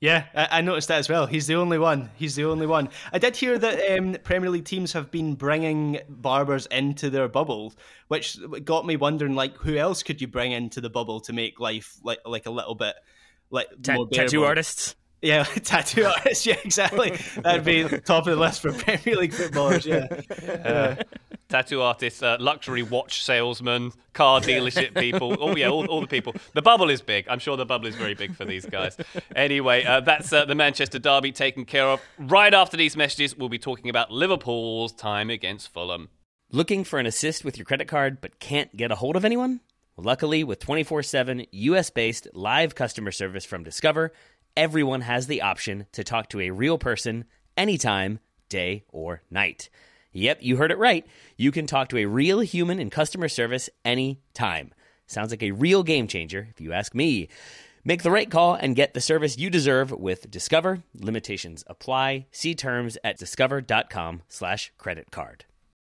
Yeah, 0.00 0.24
I, 0.35 0.59
I, 0.59 0.61
noticed 0.61 0.88
that 0.88 0.98
as 0.98 1.09
well. 1.09 1.26
He's 1.26 1.46
the 1.46 1.54
only 1.54 1.78
one. 1.78 2.11
He's 2.16 2.35
the 2.35 2.44
only 2.44 2.66
one. 2.66 2.90
I 3.12 3.18
did 3.18 3.37
hear 3.37 3.59
that 3.59 3.98
um, 3.98 4.16
Premier 4.22 4.50
League 4.50 4.66
teams 4.66 4.92
have 4.92 5.11
been 5.11 5.35
bringing 5.35 6.00
barbers 6.09 6.66
into 6.66 7.09
their 7.09 7.28
bubble, 7.28 7.72
which 8.09 8.38
got 8.64 8.85
me 8.85 8.96
wondering, 8.96 9.35
like, 9.35 9.57
who 9.57 9.76
else 9.76 10.02
could 10.02 10.20
you 10.20 10.26
bring 10.26 10.52
into 10.52 10.83
the 10.83 10.90
bubble 10.90 11.20
to 11.20 11.33
make 11.33 11.59
life 11.59 11.96
like 12.02 12.18
like 12.26 12.44
a 12.44 12.50
little 12.50 12.74
bit 12.74 12.96
like 13.50 13.68
Ta- 13.83 13.94
more 13.94 14.09
tattoo 14.09 14.44
artists? 14.44 14.94
Yeah, 15.24 15.44
tattoo 15.64 16.04
artists. 16.16 16.44
Yeah, 16.44 16.56
exactly. 16.62 17.18
That'd 17.42 17.64
be 17.64 17.84
top 18.00 18.26
of 18.26 18.34
the 18.34 18.37
list 18.37 18.60
for 18.60 18.72
Premier 18.72 19.16
League 19.16 19.32
footballers. 19.32 19.87
Yeah. 19.87 20.06
yeah. 20.42 21.02
Tattoo 21.48 21.80
artists, 21.82 22.22
uh, 22.22 22.37
luxury 22.40 22.82
watch 22.82 23.22
salesmen, 23.22 23.92
car 24.12 24.40
dealership 24.40 24.94
people. 24.98 25.37
Oh 25.40 25.56
yeah, 25.56 25.68
all, 25.68 25.87
all, 25.87 26.00
the 26.00 26.06
people. 26.06 26.34
The 26.52 26.62
bubble 26.62 26.90
is 26.90 27.00
big. 27.00 27.26
I'm 27.28 27.38
sure 27.38 27.56
the 27.56 27.64
bubble 27.64 27.87
is 27.87 27.94
very 27.94 28.14
big 28.14 28.34
for 28.34 28.44
these 28.44 28.66
guys. 28.66 28.96
Anyway, 29.34 29.84
uh, 29.84 30.00
that's 30.00 30.32
uh, 30.32 30.44
the 30.44 30.54
Manchester 30.54 30.98
derby 30.98 31.32
taken 31.32 31.64
care 31.64 31.87
of. 31.87 32.00
Right 32.18 32.52
after 32.52 32.76
these 32.76 32.96
messages, 32.96 33.37
we'll 33.37 33.48
be 33.48 33.58
talking 33.58 33.88
about 33.88 34.10
Liverpool's 34.10 34.92
time 34.92 35.30
against 35.30 35.72
Fulham. 35.72 36.08
Looking 36.50 36.82
for 36.82 36.98
an 36.98 37.06
assist 37.06 37.44
with 37.44 37.56
your 37.56 37.64
credit 37.64 37.88
card 37.88 38.20
but 38.20 38.40
can't 38.40 38.76
get 38.76 38.90
a 38.90 38.96
hold 38.96 39.16
of 39.16 39.24
anyone? 39.24 39.60
Luckily, 39.96 40.42
with 40.42 40.58
24 40.58 41.04
7 41.04 41.46
US 41.52 41.90
based 41.90 42.26
live 42.32 42.74
customer 42.74 43.12
service 43.12 43.44
from 43.44 43.62
Discover, 43.62 44.12
everyone 44.57 45.03
has 45.03 45.27
the 45.27 45.43
option 45.43 45.87
to 45.93 46.05
talk 46.05 46.29
to 46.31 46.40
a 46.40 46.51
real 46.51 46.79
person 46.79 47.25
anytime, 47.57 48.19
day 48.49 48.85
or 48.90 49.23
night. 49.31 49.69
Yep, 50.12 50.38
you 50.43 50.57
heard 50.57 50.71
it 50.71 50.79
right. 50.79 51.07
You 51.37 51.51
can 51.51 51.67
talk 51.67 51.88
to 51.88 51.99
a 51.99 52.07
real 52.07 52.40
human 52.40 52.79
in 52.79 52.90
customer 52.90 53.29
service 53.29 53.69
anytime. 53.85 54.73
Sounds 55.07 55.31
like 55.31 55.43
a 55.43 55.51
real 55.51 55.83
game 55.83 56.07
changer, 56.07 56.49
if 56.51 56.61
you 56.61 56.73
ask 56.73 56.95
me. 56.95 57.29
Make 57.85 58.03
the 58.03 58.11
right 58.11 58.31
call 58.31 58.55
and 58.55 58.77
get 58.77 58.95
the 58.95 59.01
service 59.01 59.37
you 59.37 59.51
deserve 59.51 59.90
with 59.90 60.31
Discover. 60.31 60.85
Limitations 60.95 61.64
apply. 61.67 62.27
See 62.31 62.55
terms 62.55 62.97
at 63.05 63.19
discover.com 63.19 64.23
slash 64.29 64.73
credit 64.79 65.11
card. 65.11 65.45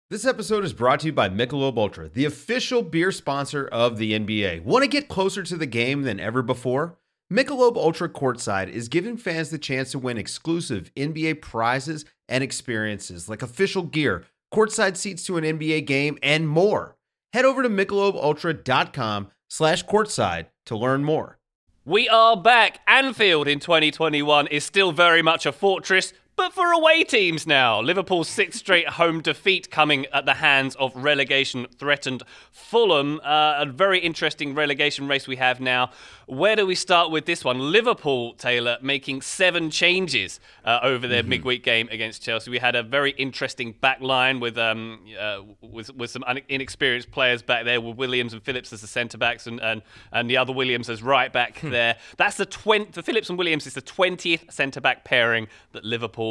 This 0.10 0.26
episode 0.26 0.64
is 0.64 0.74
brought 0.74 1.02
to 1.02 1.08
you 1.08 1.14
by 1.14 1.30
Michelob 1.30 1.78
Ultra, 1.78 2.10
the 2.10 2.26
official 2.26 2.82
beer 2.82 3.12
sponsor 3.12 3.68
of 3.68 3.98
the 3.98 4.14
NBA. 4.14 4.64
Want 4.64 4.84
to 4.84 4.88
get 4.88 5.08
closer 5.08 5.44
to 5.44 5.58
the 5.58 5.66
game 5.66 6.04
than 6.04 6.20
ever 6.20 6.42
before? 6.42 6.98
Michelob 7.32 7.78
Ultra 7.78 8.10
Courtside 8.10 8.70
is 8.70 8.88
giving 8.88 9.16
fans 9.16 9.52
the 9.52 9.60
chance 9.60 9.92
to 9.92 10.00
win 10.00 10.18
exclusive 10.18 10.92
NBA 10.96 11.42
prizes 11.42 12.04
and 12.28 12.44
experiences 12.44 13.30
like 13.30 13.44
official 13.44 13.84
gear, 13.84 14.24
courtside 14.52 14.98
seats 14.98 15.24
to 15.26 15.38
an 15.38 15.44
NBA 15.44 15.86
game, 15.86 16.18
and 16.24 16.50
more. 16.50 16.96
Head 17.34 17.46
over 17.46 17.62
to 17.62 17.70
michelobultra.com 17.70 19.28
slash 19.48 19.86
courtside 19.86 20.48
to 20.66 20.76
learn 20.76 21.04
more. 21.04 21.38
We 21.86 22.10
are 22.10 22.36
back. 22.36 22.80
Anfield 22.88 23.48
in 23.48 23.60
2021 23.60 24.48
is 24.48 24.64
still 24.64 24.92
very 24.92 25.22
much 25.22 25.46
a 25.46 25.52
fortress, 25.52 26.14
but 26.40 26.54
for 26.54 26.72
away 26.72 27.04
teams 27.04 27.46
now, 27.46 27.82
Liverpool's 27.82 28.30
sixth 28.30 28.60
straight 28.60 28.88
home 28.88 29.20
defeat 29.20 29.70
coming 29.70 30.06
at 30.14 30.26
the 30.26 30.36
hands 30.36 30.74
of 30.78 30.96
relegation 30.96 31.68
threatened 31.78 32.24
Fulham. 32.50 33.20
Uh, 33.26 33.56
a 33.58 33.66
very 33.66 34.00
interesting 34.00 34.56
relegation 34.56 35.06
race 35.10 35.28
we 35.28 35.36
have 35.36 35.60
now. 35.60 35.92
Where 36.28 36.56
do 36.56 36.66
we 36.66 36.76
start 36.76 37.12
with 37.12 37.26
this 37.26 37.44
one? 37.44 37.60
Liverpool, 37.60 38.36
Taylor, 38.36 38.78
making 38.82 39.22
seven 39.22 39.70
changes 39.70 40.40
uh, 40.64 40.80
over 40.82 41.10
their 41.10 41.24
mm-hmm. 41.24 41.30
midweek 41.30 41.64
game 41.64 41.90
against 41.92 42.22
Chelsea. 42.22 42.52
We 42.52 42.60
had 42.60 42.76
a 42.76 42.84
very 42.84 43.12
interesting 43.12 43.74
back 43.74 44.00
line 44.00 44.40
with 44.40 44.58
um, 44.58 45.00
uh, 45.20 45.42
with, 45.60 45.94
with 45.96 46.12
some 46.12 46.24
inexperienced 46.48 47.12
players 47.12 47.42
back 47.42 47.66
there, 47.66 47.82
with 47.82 47.98
Williams 47.98 48.32
and 48.32 48.42
Phillips 48.42 48.72
as 48.72 48.80
the 48.80 48.88
centre 48.88 49.18
backs, 49.18 49.46
and, 49.46 49.60
and, 49.60 49.82
and 50.14 50.30
the 50.30 50.38
other 50.38 50.54
Williams 50.54 50.90
as 50.90 51.04
right 51.04 51.34
back 51.34 51.58
hmm. 51.58 51.72
there. 51.72 51.98
That's 52.16 52.38
the 52.38 52.46
20, 52.46 52.92
the 52.92 53.04
Phillips 53.04 53.28
and 53.30 53.38
Williams 53.38 53.68
is 53.68 53.74
the 53.74 53.82
twentieth 53.82 54.54
centre 54.54 54.80
back 54.80 55.04
pairing 55.04 55.48
that 55.74 55.84
Liverpool 55.84 56.29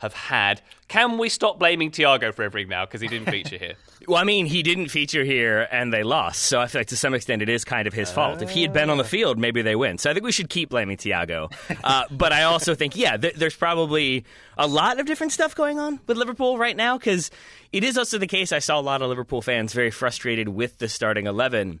have 0.00 0.14
had. 0.14 0.62
Can 0.88 1.18
we 1.18 1.28
stop 1.28 1.58
blaming 1.58 1.90
Thiago 1.90 2.32
for 2.32 2.42
everything 2.42 2.70
now 2.70 2.86
because 2.86 3.02
he 3.02 3.08
didn't 3.08 3.30
feature 3.30 3.58
here? 3.58 3.74
well, 4.08 4.16
I 4.16 4.24
mean, 4.24 4.46
he 4.46 4.62
didn't 4.62 4.88
feature 4.88 5.24
here 5.24 5.68
and 5.70 5.92
they 5.92 6.02
lost, 6.02 6.42
so 6.42 6.58
I 6.58 6.66
feel 6.68 6.80
like 6.80 6.88
to 6.88 6.96
some 6.96 7.12
extent 7.12 7.42
it 7.42 7.50
is 7.50 7.64
kind 7.64 7.86
of 7.86 7.92
his 7.92 8.10
fault. 8.10 8.40
If 8.40 8.48
he 8.48 8.62
had 8.62 8.72
been 8.72 8.88
on 8.88 8.96
the 8.96 9.04
field, 9.04 9.38
maybe 9.38 9.60
they 9.60 9.76
win. 9.76 9.98
So 9.98 10.10
I 10.10 10.14
think 10.14 10.24
we 10.24 10.32
should 10.32 10.48
keep 10.48 10.70
blaming 10.70 10.96
Thiago. 10.96 11.52
Uh, 11.82 12.04
but 12.10 12.32
I 12.32 12.42
also 12.42 12.74
think, 12.74 12.94
yeah, 12.94 13.16
th- 13.16 13.34
there's 13.34 13.56
probably 13.56 14.24
a 14.58 14.66
lot 14.66 15.00
of 15.00 15.06
different 15.06 15.32
stuff 15.32 15.54
going 15.54 15.78
on 15.78 15.98
with 16.06 16.16
Liverpool 16.16 16.58
right 16.58 16.76
now 16.76 16.98
because 16.98 17.30
it 17.72 17.84
is 17.84 17.96
also 17.96 18.18
the 18.18 18.26
case. 18.26 18.52
I 18.52 18.58
saw 18.58 18.78
a 18.78 18.82
lot 18.82 19.02
of 19.02 19.08
Liverpool 19.08 19.40
fans 19.40 19.72
very 19.72 19.90
frustrated 19.90 20.48
with 20.48 20.78
the 20.78 20.88
starting 20.88 21.26
eleven. 21.26 21.80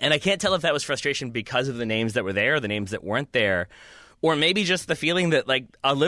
And 0.00 0.14
I 0.14 0.18
can't 0.18 0.40
tell 0.40 0.54
if 0.54 0.62
that 0.62 0.72
was 0.72 0.82
frustration 0.82 1.30
because 1.30 1.68
of 1.68 1.76
the 1.76 1.86
names 1.86 2.14
that 2.14 2.24
were 2.24 2.32
there 2.32 2.54
or 2.54 2.60
the 2.60 2.68
names 2.68 2.92
that 2.92 3.04
weren't 3.04 3.32
there 3.32 3.68
or 4.22 4.36
maybe 4.36 4.64
just 4.64 4.86
the 4.86 4.94
feeling 4.94 5.30
that 5.30 5.48
like 5.48 5.64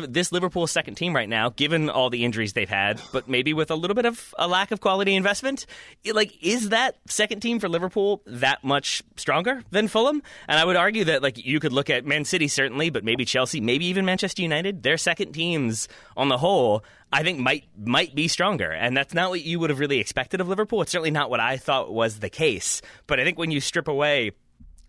this 0.09 0.33
Liverpool 0.33 0.67
second 0.67 0.97
team 0.97 1.15
right 1.15 1.29
now, 1.29 1.49
given 1.51 1.89
all 1.89 2.11
the 2.11 2.25
injuries 2.25 2.53
they've 2.53 2.69
had, 2.69 3.01
but 3.13 3.29
maybe 3.29 3.55
with 3.55 3.71
a 3.71 3.75
little 3.75 3.95
bit 3.95 4.05
of 4.05 4.35
a 4.39 4.47
lack 4.47 4.71
of 4.71 4.81
quality 4.81 5.15
investment, 5.15 5.67
like 6.13 6.37
is 6.43 6.71
that 6.71 6.97
second 7.07 7.41
team 7.41 7.59
for 7.59 7.69
Liverpool 7.69 8.23
that 8.27 8.63
much 8.63 9.03
stronger 9.17 9.63
than 9.71 9.89
Fulham? 9.89 10.23
And 10.49 10.59
I 10.59 10.65
would 10.65 10.77
argue 10.77 11.05
that 11.05 11.23
like 11.23 11.45
you 11.45 11.61
could 11.61 11.73
look 11.73 11.91
at 11.91 12.05
Man 12.05 12.25
City 12.25 12.49
certainly, 12.49 12.91
but 12.91 13.05
maybe 13.05 13.25
Chelsea, 13.25 13.61
maybe 13.61 13.87
even 13.87 14.05
Manchester 14.05 14.43
United, 14.43 14.83
their 14.83 14.99
second 14.99 15.33
teams 15.33 15.89
on 16.17 16.29
the 16.29 16.39
whole. 16.39 16.85
I 17.15 17.23
think 17.23 17.39
might 17.39 17.65
might 17.77 18.15
be 18.15 18.27
stronger, 18.27 18.73
and 18.73 18.97
that's 18.97 19.13
not 19.13 19.29
what 19.29 19.43
you 19.43 19.61
would 19.61 19.69
have 19.69 19.79
really 19.79 19.99
expected 19.99 20.41
of 20.41 20.49
Liverpool. 20.49 20.81
It's 20.81 20.91
certainly 20.91 21.11
not 21.11 21.29
what 21.29 21.41
I 21.41 21.59
thought 21.59 21.93
was 21.93 22.21
the 22.21 22.31
case. 22.31 22.81
But 23.07 23.21
I 23.21 23.25
think 23.25 23.39
when 23.39 23.51
you 23.51 23.61
strip 23.61 23.87
away 23.87 24.33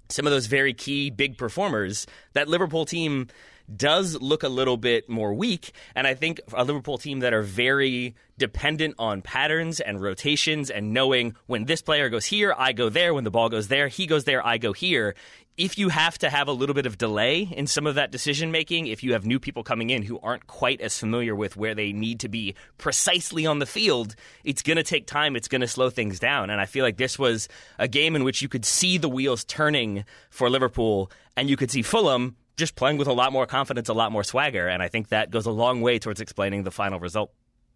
some 0.10 0.28
of 0.28 0.32
those 0.32 0.48
very 0.48 0.74
key 0.74 1.10
big 1.10 1.38
performers, 1.38 2.06
that 2.34 2.48
Liverpool 2.48 2.86
team 2.86 3.28
does 3.74 4.16
look 4.22 4.44
a 4.44 4.50
little 4.50 4.78
bit 4.78 5.10
more 5.10 5.34
weak. 5.34 5.72
And 5.96 6.06
I 6.06 6.14
think 6.14 6.42
a 6.54 6.64
Liverpool 6.64 6.98
team 6.98 7.20
that 7.20 7.34
are 7.34 7.42
very 7.42 8.16
dependent 8.38 8.96
on 9.00 9.22
patterns 9.22 9.80
and 9.80 10.02
rotations 10.02 10.70
and 10.70 10.94
knowing 10.94 11.36
when 11.48 11.66
this 11.66 11.82
player 11.82 12.10
goes 12.10 12.26
here, 12.26 12.54
I 12.58 12.74
go 12.74 12.90
there. 12.90 13.14
When 13.14 13.24
the 13.24 13.32
ball 13.32 13.50
goes 13.50 13.68
there, 13.70 13.88
he 13.88 14.06
goes 14.06 14.26
there, 14.26 14.46
I 14.46 14.58
go 14.58 14.74
here 14.74 15.16
if 15.56 15.78
you 15.78 15.90
have 15.90 16.18
to 16.18 16.30
have 16.30 16.48
a 16.48 16.52
little 16.52 16.74
bit 16.74 16.86
of 16.86 16.98
delay 16.98 17.42
in 17.42 17.68
some 17.68 17.86
of 17.86 17.96
that 17.96 18.12
decision 18.12 18.52
making, 18.52 18.88
if 18.88 19.04
you 19.04 19.14
have 19.14 19.26
new 19.26 19.40
people 19.40 19.64
coming 19.64 19.92
in 19.92 20.02
who 20.02 20.20
aren't 20.22 20.48
quite 20.48 20.82
as 20.82 20.98
familiar 20.98 21.36
with 21.36 21.56
where 21.56 21.76
they 21.76 21.94
need 21.94 22.20
to 22.22 22.30
be 22.30 22.56
precisely 22.78 23.46
on 23.46 23.60
the 23.60 23.66
field, 23.66 24.16
it's 24.44 24.64
going 24.64 24.78
to 24.78 24.84
take 24.84 25.06
time. 25.06 25.36
It's 25.36 25.48
going 25.48 25.62
to 25.62 25.68
slow 25.68 25.90
things 25.92 26.20
down. 26.20 26.50
And 26.50 26.60
I 26.60 26.66
feel 26.66 26.84
like 26.84 26.98
this 26.98 27.20
was 27.20 27.48
a 27.78 27.88
game 27.88 28.16
in 28.16 28.24
which 28.24 28.42
you 28.42 28.50
could 28.50 28.66
see 28.66 28.98
the 28.98 29.10
wheels 29.10 29.44
turning 29.44 30.06
for 30.32 30.50
Liverpool, 30.50 31.12
and 31.38 31.50
you 31.50 31.58
could 31.58 31.70
see 31.70 31.84
Fulham 31.84 32.36
just 32.58 32.76
playing 32.76 32.98
with 32.98 33.08
a 33.08 33.14
lot 33.14 33.32
more 33.32 33.46
confidence, 33.46 33.90
a 33.90 33.94
lot 33.94 34.12
more 34.12 34.24
swagger. 34.24 34.68
And 34.68 34.82
I 34.82 34.88
think 34.88 35.10
that 35.10 35.30
goes 35.30 35.46
a 35.46 35.52
long 35.52 35.82
way 35.82 36.00
towards 36.00 36.22
explaining 36.22 36.64
the 36.64 36.72
final 36.72 37.00
result. 37.00 37.32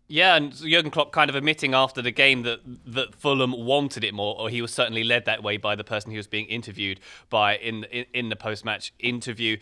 Yeah, 0.09 0.35
and 0.35 0.53
Jurgen 0.55 0.89
Klopp 0.89 1.11
kind 1.11 1.29
of 1.29 1.35
admitting 1.35 1.73
after 1.73 2.01
the 2.01 2.11
game 2.11 2.43
that 2.43 2.61
that 2.85 3.13
Fulham 3.13 3.51
wanted 3.51 4.03
it 4.03 4.13
more, 4.13 4.39
or 4.39 4.49
he 4.49 4.61
was 4.61 4.73
certainly 4.73 5.03
led 5.03 5.25
that 5.25 5.43
way 5.43 5.57
by 5.57 5.75
the 5.75 5.83
person 5.83 6.11
he 6.11 6.17
was 6.17 6.27
being 6.27 6.45
interviewed 6.45 6.99
by 7.29 7.57
in 7.57 7.83
in, 7.85 8.05
in 8.13 8.29
the 8.29 8.35
post 8.37 8.63
match 8.63 8.93
interview. 8.99 9.57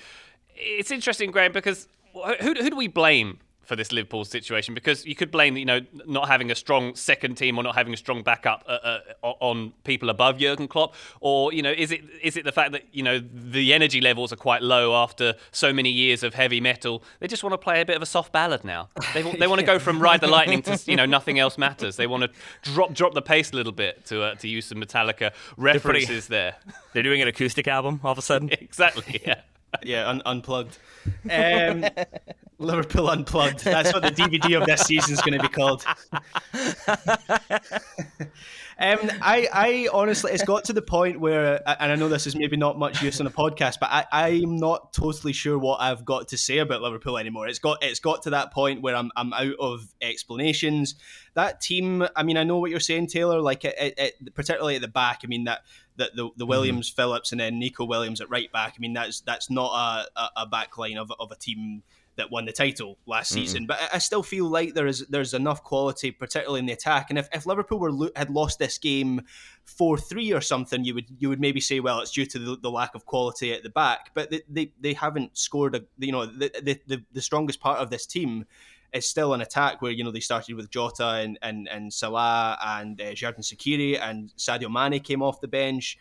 It's 0.56 0.92
interesting, 0.92 1.32
Graham, 1.32 1.52
because 1.52 1.88
who, 2.14 2.54
who 2.54 2.70
do 2.70 2.76
we 2.76 2.88
blame 2.88 3.40
for 3.66 3.76
this 3.76 3.92
Liverpool 3.92 4.26
situation 4.26 4.74
because 4.74 5.06
you 5.06 5.16
could 5.16 5.32
blame 5.32 5.58
you 5.58 5.66
know 5.66 5.82
not 6.06 6.28
having 6.28 6.52
a 6.52 6.56
strong 6.56 6.96
second 6.96 7.36
team 7.36 7.58
or 7.58 7.64
not 7.64 7.76
having 7.76 7.94
a 7.94 7.98
strong 7.98 8.24
backup 8.24 8.64
uh, 8.68 9.00
uh, 9.24 9.34
on 9.40 9.74
people 9.84 10.10
above 10.10 10.38
Jurgen 10.38 10.68
Klopp? 10.68 10.96
Or 11.20 11.52
you 11.54 11.62
know 11.62 11.72
is 11.72 11.92
it 11.92 12.02
is 12.22 12.38
it 12.38 12.46
the 12.46 12.52
fact 12.52 12.72
that 12.72 12.84
you 12.92 13.04
know 13.04 13.20
the 13.20 13.74
energy 13.74 14.02
levels 14.02 14.32
are 14.32 14.38
quite 14.38 14.62
low 14.62 14.96
after 14.96 15.36
so 15.52 15.74
many 15.74 15.90
years 15.90 16.24
of 16.24 16.34
heavy 16.34 16.62
metal? 16.62 17.04
They 17.20 17.28
just 17.28 17.44
want 17.44 17.54
to 17.54 17.58
play 17.58 17.82
a 17.82 17.86
bit 17.86 17.96
of 17.96 18.02
a 18.02 18.06
soft 18.06 18.32
ballad 18.32 18.64
now. 18.64 18.90
They, 19.14 19.22
they 19.22 19.48
want 19.48 19.60
to 19.60 19.66
go 19.66 19.80
from 19.80 20.00
ride 20.00 20.22
the 20.22 20.28
lightning 20.28 20.62
to 20.64 20.80
you 20.86 20.96
know 20.96 21.06
nothing 21.06 21.40
else 21.40 21.58
matters. 21.58 21.96
They 21.96 22.08
want 22.08 22.24
to 22.24 22.30
drop 22.62 22.94
drop 22.94 23.14
the 23.14 23.22
pace 23.22 23.52
a 23.52 23.56
little 23.56 23.74
bit 23.74 24.06
to 24.06 24.24
uh, 24.24 24.36
to 24.36 24.48
use 24.48 24.66
some 24.66 24.80
Metallica 24.80 25.32
references 25.58 26.28
pretty, 26.28 26.28
there. 26.28 26.56
they're 26.94 27.04
doing 27.04 27.22
an 27.22 27.28
acoustic 27.28 27.68
album 27.68 28.00
all 28.04 28.12
of 28.12 28.18
a 28.18 28.22
sudden. 28.22 28.50
Exactly 28.66 29.22
yeah 29.26 29.42
yeah, 29.84 30.08
un- 30.10 30.22
unplugged. 30.26 30.78
Um, 31.30 31.86
Liverpool 32.58 33.10
unplugged. 33.10 33.64
That's 33.64 33.94
what 33.94 34.02
the 34.02 34.12
DVD 34.12 34.60
of 34.60 34.66
this 34.66 34.82
season 34.82 35.14
is 35.14 35.22
going 35.22 35.38
to 35.38 35.42
be 35.42 35.50
called. 35.50 35.86
Um, 38.78 39.00
I, 39.22 39.48
I 39.54 39.90
honestly, 39.94 40.34
it's 40.34 40.44
got 40.44 40.66
to 40.66 40.74
the 40.74 40.82
point 40.82 41.20
where, 41.20 41.62
and 41.80 41.92
I 41.92 41.96
know 41.96 42.10
this 42.10 42.28
is 42.28 42.36
maybe 42.36 42.58
not 42.58 42.78
much 42.78 43.02
use 43.02 43.22
on 43.22 43.28
a 43.28 43.32
podcast, 43.32 43.78
but 43.80 43.90
I, 43.90 44.06
I'm 44.12 44.58
not 44.58 44.92
totally 44.92 45.32
sure 45.32 45.58
what 45.58 45.80
I've 45.80 46.04
got 46.04 46.28
to 46.30 46.38
say 46.38 46.58
about 46.58 46.82
Liverpool 46.82 47.18
anymore. 47.18 47.48
It's 47.48 47.60
got, 47.60 47.82
it's 47.82 48.02
got 48.02 48.24
to 48.24 48.32
that 48.32 48.52
point 48.52 48.82
where 48.82 48.96
I'm, 48.96 49.12
I'm 49.16 49.32
out 49.32 49.56
of 49.60 49.88
explanations. 50.02 50.96
That 51.36 51.62
team, 51.62 52.06
I 52.18 52.24
mean, 52.24 52.36
I 52.36 52.44
know 52.44 52.58
what 52.58 52.70
you're 52.70 52.82
saying, 52.82 53.08
Taylor. 53.08 53.40
Like, 53.40 53.64
it, 53.64 53.76
it, 53.80 53.94
it 53.98 54.36
particularly 54.36 54.76
at 54.76 54.82
the 54.82 54.90
back. 54.90 55.22
I 55.24 55.28
mean, 55.28 55.46
that 55.46 55.62
that 55.98 56.16
the, 56.16 56.30
the 56.38 56.46
Williams, 56.46 56.90
mm-hmm. 56.90 56.96
Phillips, 56.96 57.32
and 57.32 57.40
then 57.40 57.60
Neco 57.60 57.86
Williams 57.86 58.22
at 58.22 58.30
right 58.30 58.52
back. 58.52 58.76
I 58.78 58.80
mean, 58.80 58.94
that's 58.94 59.22
that's 59.22 59.50
not 59.50 59.72
a, 59.74 60.20
a, 60.20 60.30
a 60.38 60.46
back 60.46 60.78
line 60.78 60.98
of, 60.98 61.12
of 61.20 61.32
a 61.32 61.36
team 61.36 61.84
that 62.18 62.32
won 62.32 62.46
the 62.46 62.52
title 62.52 62.98
last 63.06 63.32
mm-hmm. 63.32 63.42
season. 63.42 63.66
But 63.66 63.80
I 63.94 63.98
still 63.98 64.24
feel 64.24 64.46
like 64.46 64.74
there 64.74 64.88
is 64.88 65.06
there's 65.08 65.34
enough 65.34 65.64
quality, 65.64 66.12
particularly 66.12 66.60
in 66.60 66.66
the 66.66 66.74
attack. 66.74 67.08
And 67.10 67.20
if, 67.20 67.28
if 67.34 67.46
Liverpool 67.46 67.80
were 67.80 68.10
had 68.16 68.30
lost 68.30 68.60
this 68.60 68.78
game 68.78 69.22
four 69.66 69.98
three 69.98 70.32
or 70.34 70.42
something, 70.42 70.84
you 70.84 70.94
would 70.96 71.06
you 71.20 71.30
would 71.30 71.42
maybe 71.42 71.60
say, 71.60 71.80
well, 71.80 72.00
it's 72.00 72.12
due 72.12 72.26
to 72.26 72.40
the, 72.40 72.58
the 72.58 72.72
lack 72.72 72.96
of 72.96 73.06
quality 73.06 73.54
at 73.54 73.64
the 73.64 73.70
back. 73.70 74.12
But 74.14 74.32
they 74.32 74.42
they, 74.50 74.72
they 74.80 74.94
haven't 74.94 75.38
scored 75.38 75.76
a 75.76 75.84
you 75.98 76.12
know 76.12 76.26
the, 76.26 76.52
the, 76.62 76.80
the 76.88 77.04
the 77.12 77.22
strongest 77.22 77.60
part 77.60 77.80
of 77.80 77.90
this 77.90 78.06
team 78.06 78.46
is 78.94 79.08
still 79.08 79.34
an 79.34 79.42
attack 79.42 79.82
where 79.82 79.92
you 79.92 80.04
know 80.04 80.12
they 80.12 80.20
started 80.20 80.56
with 80.56 80.70
Jota 80.70 81.16
and 81.16 81.38
and, 81.42 81.68
and 81.68 81.94
Salah 81.94 82.58
and 82.64 83.00
uh, 83.00 83.06
Xherdan 83.06 83.40
Shaqiri 83.40 84.00
and 84.02 84.34
Sadio 84.38 84.72
Mane 84.72 85.00
came 85.02 85.22
off 85.22 85.42
the 85.42 85.48
bench 85.48 85.98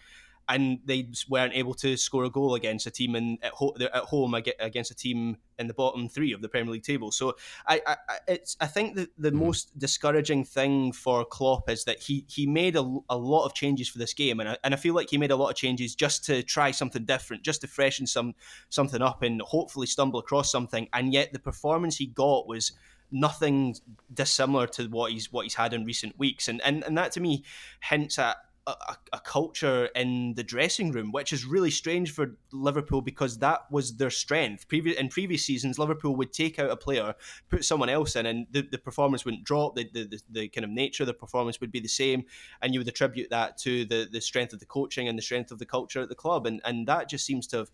and 0.48 0.78
they 0.84 1.08
weren't 1.28 1.54
able 1.54 1.74
to 1.74 1.96
score 1.96 2.24
a 2.24 2.30
goal 2.30 2.54
against 2.54 2.86
a 2.86 2.90
team 2.90 3.16
in 3.16 3.38
at, 3.42 3.52
ho- 3.52 3.74
at 3.80 4.04
home 4.04 4.34
against 4.34 4.90
a 4.90 4.94
team 4.94 5.36
in 5.58 5.66
the 5.66 5.74
bottom 5.74 6.08
three 6.08 6.32
of 6.32 6.42
the 6.42 6.48
Premier 6.48 6.72
League 6.72 6.82
table. 6.82 7.10
So 7.10 7.36
I, 7.66 7.80
I 7.86 7.96
it's 8.28 8.56
I 8.60 8.66
think 8.66 8.96
that 8.96 9.10
the 9.18 9.30
mm. 9.30 9.44
most 9.46 9.78
discouraging 9.78 10.44
thing 10.44 10.92
for 10.92 11.24
Klopp 11.24 11.70
is 11.70 11.84
that 11.84 12.02
he 12.02 12.24
he 12.28 12.46
made 12.46 12.76
a, 12.76 12.98
a 13.08 13.16
lot 13.16 13.44
of 13.44 13.54
changes 13.54 13.88
for 13.88 13.98
this 13.98 14.14
game, 14.14 14.40
and 14.40 14.50
I, 14.50 14.58
and 14.64 14.74
I 14.74 14.76
feel 14.76 14.94
like 14.94 15.10
he 15.10 15.18
made 15.18 15.30
a 15.30 15.36
lot 15.36 15.50
of 15.50 15.56
changes 15.56 15.94
just 15.94 16.24
to 16.26 16.42
try 16.42 16.70
something 16.70 17.04
different, 17.04 17.42
just 17.42 17.60
to 17.62 17.66
freshen 17.66 18.06
some 18.06 18.34
something 18.68 19.02
up, 19.02 19.22
and 19.22 19.40
hopefully 19.42 19.86
stumble 19.86 20.20
across 20.20 20.50
something. 20.50 20.88
And 20.92 21.12
yet 21.12 21.32
the 21.32 21.38
performance 21.38 21.96
he 21.96 22.06
got 22.06 22.46
was 22.46 22.72
nothing 23.10 23.76
dissimilar 24.12 24.66
to 24.66 24.84
what 24.88 25.12
he's 25.12 25.32
what 25.32 25.44
he's 25.44 25.54
had 25.54 25.72
in 25.72 25.84
recent 25.84 26.18
weeks, 26.18 26.48
and 26.48 26.60
and, 26.62 26.84
and 26.84 26.98
that 26.98 27.12
to 27.12 27.20
me 27.20 27.44
hints 27.80 28.18
at 28.18 28.36
a, 28.66 28.96
a, 29.12 29.20
culture 29.20 29.86
in 29.94 30.34
the 30.34 30.42
dressing 30.42 30.90
room, 30.90 31.12
which 31.12 31.32
is 31.32 31.44
really 31.44 31.70
strange 31.70 32.12
for 32.12 32.36
Liverpool 32.52 33.02
because 33.02 33.38
that 33.38 33.70
was 33.70 33.96
their 33.96 34.10
strength. 34.10 34.68
Previous 34.68 34.96
in 34.98 35.08
previous 35.08 35.44
seasons, 35.44 35.78
Liverpool 35.78 36.16
would 36.16 36.32
take 36.32 36.58
out 36.58 36.70
a 36.70 36.76
player, 36.76 37.14
put 37.50 37.64
someone 37.64 37.88
else 37.88 38.16
in, 38.16 38.26
and 38.26 38.46
the, 38.50 38.62
the 38.62 38.78
performance 38.78 39.24
wouldn't 39.24 39.44
drop. 39.44 39.76
The, 39.76 39.88
the, 39.92 40.20
the, 40.30 40.48
kind 40.48 40.64
of 40.64 40.70
nature 40.70 41.02
of 41.02 41.08
the 41.08 41.14
performance 41.14 41.60
would 41.60 41.72
be 41.72 41.80
the 41.80 41.88
same, 41.88 42.24
and 42.62 42.72
you 42.72 42.80
would 42.80 42.88
attribute 42.88 43.30
that 43.30 43.58
to 43.58 43.84
the, 43.84 44.08
the 44.10 44.20
strength 44.20 44.52
of 44.52 44.60
the 44.60 44.66
coaching 44.66 45.08
and 45.08 45.18
the 45.18 45.22
strength 45.22 45.50
of 45.50 45.58
the 45.58 45.66
culture 45.66 46.00
at 46.00 46.08
the 46.08 46.14
club, 46.14 46.46
and 46.46 46.60
and 46.64 46.86
that 46.86 47.08
just 47.08 47.26
seems 47.26 47.46
to 47.48 47.58
have 47.58 47.70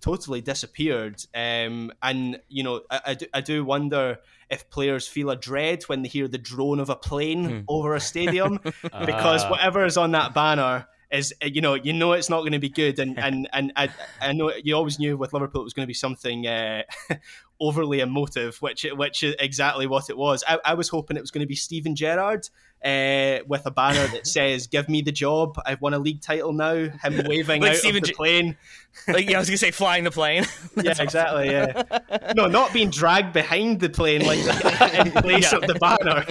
totally 0.00 0.40
disappeared. 0.40 1.24
Um, 1.34 1.92
and 2.02 2.40
you 2.48 2.62
know, 2.62 2.82
I, 2.90 3.00
I, 3.06 3.14
do, 3.14 3.26
I, 3.34 3.40
do, 3.40 3.64
wonder 3.64 4.18
if 4.50 4.68
players 4.70 5.08
feel 5.08 5.30
a 5.30 5.36
dread 5.36 5.84
when 5.84 6.02
they 6.02 6.08
hear 6.08 6.28
the 6.28 6.38
drone 6.38 6.80
of 6.80 6.90
a 6.90 6.96
plane 6.96 7.44
hmm. 7.44 7.60
over 7.68 7.94
a 7.94 8.00
stadium, 8.00 8.60
because 8.82 9.44
uh. 9.44 9.48
whatever 9.48 9.84
is 9.84 9.96
on 9.96 10.12
that 10.12 10.34
banner 10.34 10.86
is 11.10 11.32
you 11.40 11.60
know 11.60 11.74
you 11.74 11.92
know 11.92 12.12
it's 12.12 12.28
not 12.28 12.40
going 12.40 12.52
to 12.52 12.58
be 12.58 12.68
good 12.68 12.98
and 12.98 13.18
and 13.18 13.48
and 13.52 13.72
I, 13.76 13.88
I 14.20 14.32
know 14.32 14.52
you 14.62 14.74
always 14.74 14.98
knew 14.98 15.16
with 15.16 15.32
Liverpool 15.32 15.60
it 15.60 15.64
was 15.64 15.72
going 15.72 15.84
to 15.84 15.88
be 15.88 15.94
something 15.94 16.46
uh, 16.46 16.82
overly 17.60 18.00
emotive 18.00 18.56
which 18.60 18.84
which 18.92 19.22
is 19.22 19.34
exactly 19.38 19.86
what 19.86 20.10
it 20.10 20.16
was 20.16 20.42
I, 20.46 20.58
I 20.64 20.74
was 20.74 20.88
hoping 20.88 21.16
it 21.16 21.20
was 21.20 21.30
going 21.30 21.44
to 21.44 21.48
be 21.48 21.54
Steven 21.54 21.94
Gerrard 21.94 22.48
uh, 22.86 23.40
with 23.46 23.66
a 23.66 23.70
banner 23.70 24.06
that 24.08 24.26
says 24.26 24.66
"Give 24.66 24.88
me 24.88 25.02
the 25.02 25.12
job. 25.12 25.60
I've 25.66 25.80
won 25.80 25.94
a 25.94 25.98
league 25.98 26.22
title 26.22 26.52
now." 26.52 26.74
Him 26.74 27.22
waving 27.26 27.62
like 27.62 27.72
out 27.72 27.76
Steven 27.76 27.98
of 27.98 28.02
the 28.02 28.08
G- 28.08 28.14
plane. 28.14 28.56
Like 29.06 29.28
yeah, 29.28 29.36
I 29.36 29.40
was 29.40 29.48
gonna 29.48 29.58
say 29.58 29.72
flying 29.72 30.04
the 30.04 30.10
plane. 30.10 30.46
yeah, 30.74 30.94
exactly. 30.98 31.50
Yeah, 31.50 31.82
no, 32.34 32.46
not 32.46 32.72
being 32.72 32.88
dragged 32.88 33.34
behind 33.34 33.78
the 33.78 33.90
plane 33.90 34.24
like 34.24 34.38
in 34.38 35.12
place 35.12 35.52
yeah. 35.52 35.58
of 35.58 35.66
the 35.66 35.74
banner, 35.74 36.22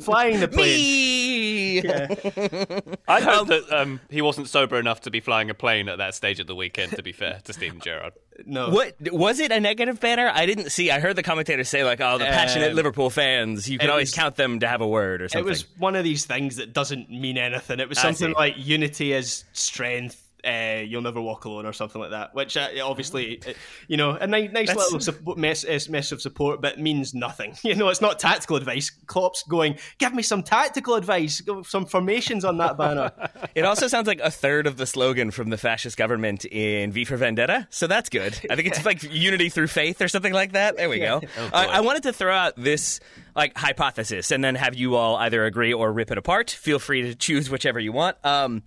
flying 0.00 0.40
the 0.40 0.48
plane. 0.48 1.84
Yeah. 1.84 2.96
I 3.06 3.20
hope 3.20 3.42
um, 3.42 3.48
that 3.48 3.70
um, 3.70 4.00
he 4.08 4.22
wasn't 4.22 4.48
sober 4.48 4.78
enough 4.78 5.02
to 5.02 5.10
be 5.10 5.20
flying 5.20 5.50
a 5.50 5.54
plane 5.54 5.90
at 5.90 5.98
that 5.98 6.14
stage 6.14 6.40
of 6.40 6.46
the 6.46 6.54
weekend. 6.54 6.92
To 6.92 7.02
be 7.02 7.12
fair 7.12 7.40
to 7.44 7.52
Steven 7.52 7.78
Gerrard. 7.78 8.14
No. 8.46 8.70
What 8.70 8.94
was 9.12 9.40
it 9.40 9.50
a 9.50 9.60
negative 9.60 9.98
banner? 10.00 10.30
I 10.32 10.46
didn't 10.46 10.70
see. 10.70 10.90
I 10.90 11.00
heard 11.00 11.16
the 11.16 11.22
commentators 11.22 11.68
say 11.68 11.84
like, 11.84 12.00
"Oh, 12.00 12.18
the 12.18 12.24
passionate 12.24 12.70
um, 12.70 12.76
Liverpool 12.76 13.10
fans. 13.10 13.68
You 13.68 13.78
can 13.78 13.90
always 13.90 14.10
was, 14.10 14.14
count 14.14 14.36
them 14.36 14.60
to 14.60 14.68
have 14.68 14.80
a 14.80 14.86
word 14.86 15.22
or 15.22 15.28
something." 15.28 15.46
It 15.46 15.48
was 15.48 15.66
one 15.78 15.96
of 15.96 16.04
these 16.04 16.24
things 16.24 16.56
that 16.56 16.72
doesn't 16.72 17.10
mean 17.10 17.36
anything. 17.36 17.80
It 17.80 17.88
was 17.88 17.98
something 17.98 18.32
like 18.32 18.54
unity 18.56 19.12
is 19.12 19.44
strength 19.52 20.27
uh, 20.48 20.80
"You'll 20.82 21.02
Never 21.02 21.20
Walk 21.20 21.44
Alone" 21.44 21.66
or 21.66 21.72
something 21.72 22.00
like 22.00 22.10
that, 22.10 22.34
which 22.34 22.56
uh, 22.56 22.68
obviously, 22.82 23.40
uh, 23.46 23.52
you 23.86 23.96
know, 23.96 24.12
a 24.12 24.26
nice, 24.26 24.50
nice 24.52 24.74
little 24.74 25.00
support, 25.00 25.38
mess, 25.38 25.88
mess 25.88 26.12
of 26.12 26.20
support, 26.20 26.60
but 26.60 26.78
means 26.78 27.14
nothing. 27.14 27.54
You 27.68 27.74
know, 27.74 27.88
it's 27.90 28.00
not 28.00 28.18
tactical 28.18 28.56
advice. 28.56 28.88
Klopp's 29.06 29.42
going, 29.42 29.78
"Give 29.98 30.14
me 30.14 30.22
some 30.22 30.42
tactical 30.42 30.94
advice, 30.94 31.42
some 31.64 31.84
formations 31.84 32.42
on 32.42 32.56
that 32.58 32.78
banner." 32.78 33.12
it 33.54 33.66
also 33.66 33.88
sounds 33.88 34.06
like 34.06 34.20
a 34.20 34.30
third 34.30 34.66
of 34.66 34.78
the 34.78 34.86
slogan 34.86 35.30
from 35.30 35.50
the 35.50 35.58
fascist 35.58 35.98
government 35.98 36.46
in 36.46 36.90
V 36.90 37.04
for 37.04 37.18
Vendetta, 37.18 37.66
so 37.68 37.86
that's 37.86 38.08
good. 38.08 38.40
I 38.48 38.56
think 38.56 38.68
it's 38.68 38.84
like 38.86 39.02
unity 39.02 39.50
through 39.50 39.66
faith 39.66 40.00
or 40.00 40.08
something 40.08 40.32
like 40.32 40.52
that. 40.52 40.78
There 40.78 40.88
we 40.88 41.00
yeah. 41.00 41.20
go. 41.20 41.26
Oh, 41.36 41.50
I 41.52 41.80
wanted 41.80 42.04
to 42.04 42.12
throw 42.12 42.32
out 42.32 42.54
this 42.56 43.00
like 43.36 43.56
hypothesis 43.56 44.30
and 44.30 44.42
then 44.42 44.54
have 44.54 44.74
you 44.74 44.96
all 44.96 45.16
either 45.16 45.44
agree 45.44 45.72
or 45.72 45.92
rip 45.92 46.10
it 46.10 46.18
apart. 46.18 46.50
Feel 46.50 46.78
free 46.78 47.02
to 47.02 47.14
choose 47.14 47.50
whichever 47.50 47.78
you 47.78 47.92
want. 47.92 48.16
Um, 48.24 48.62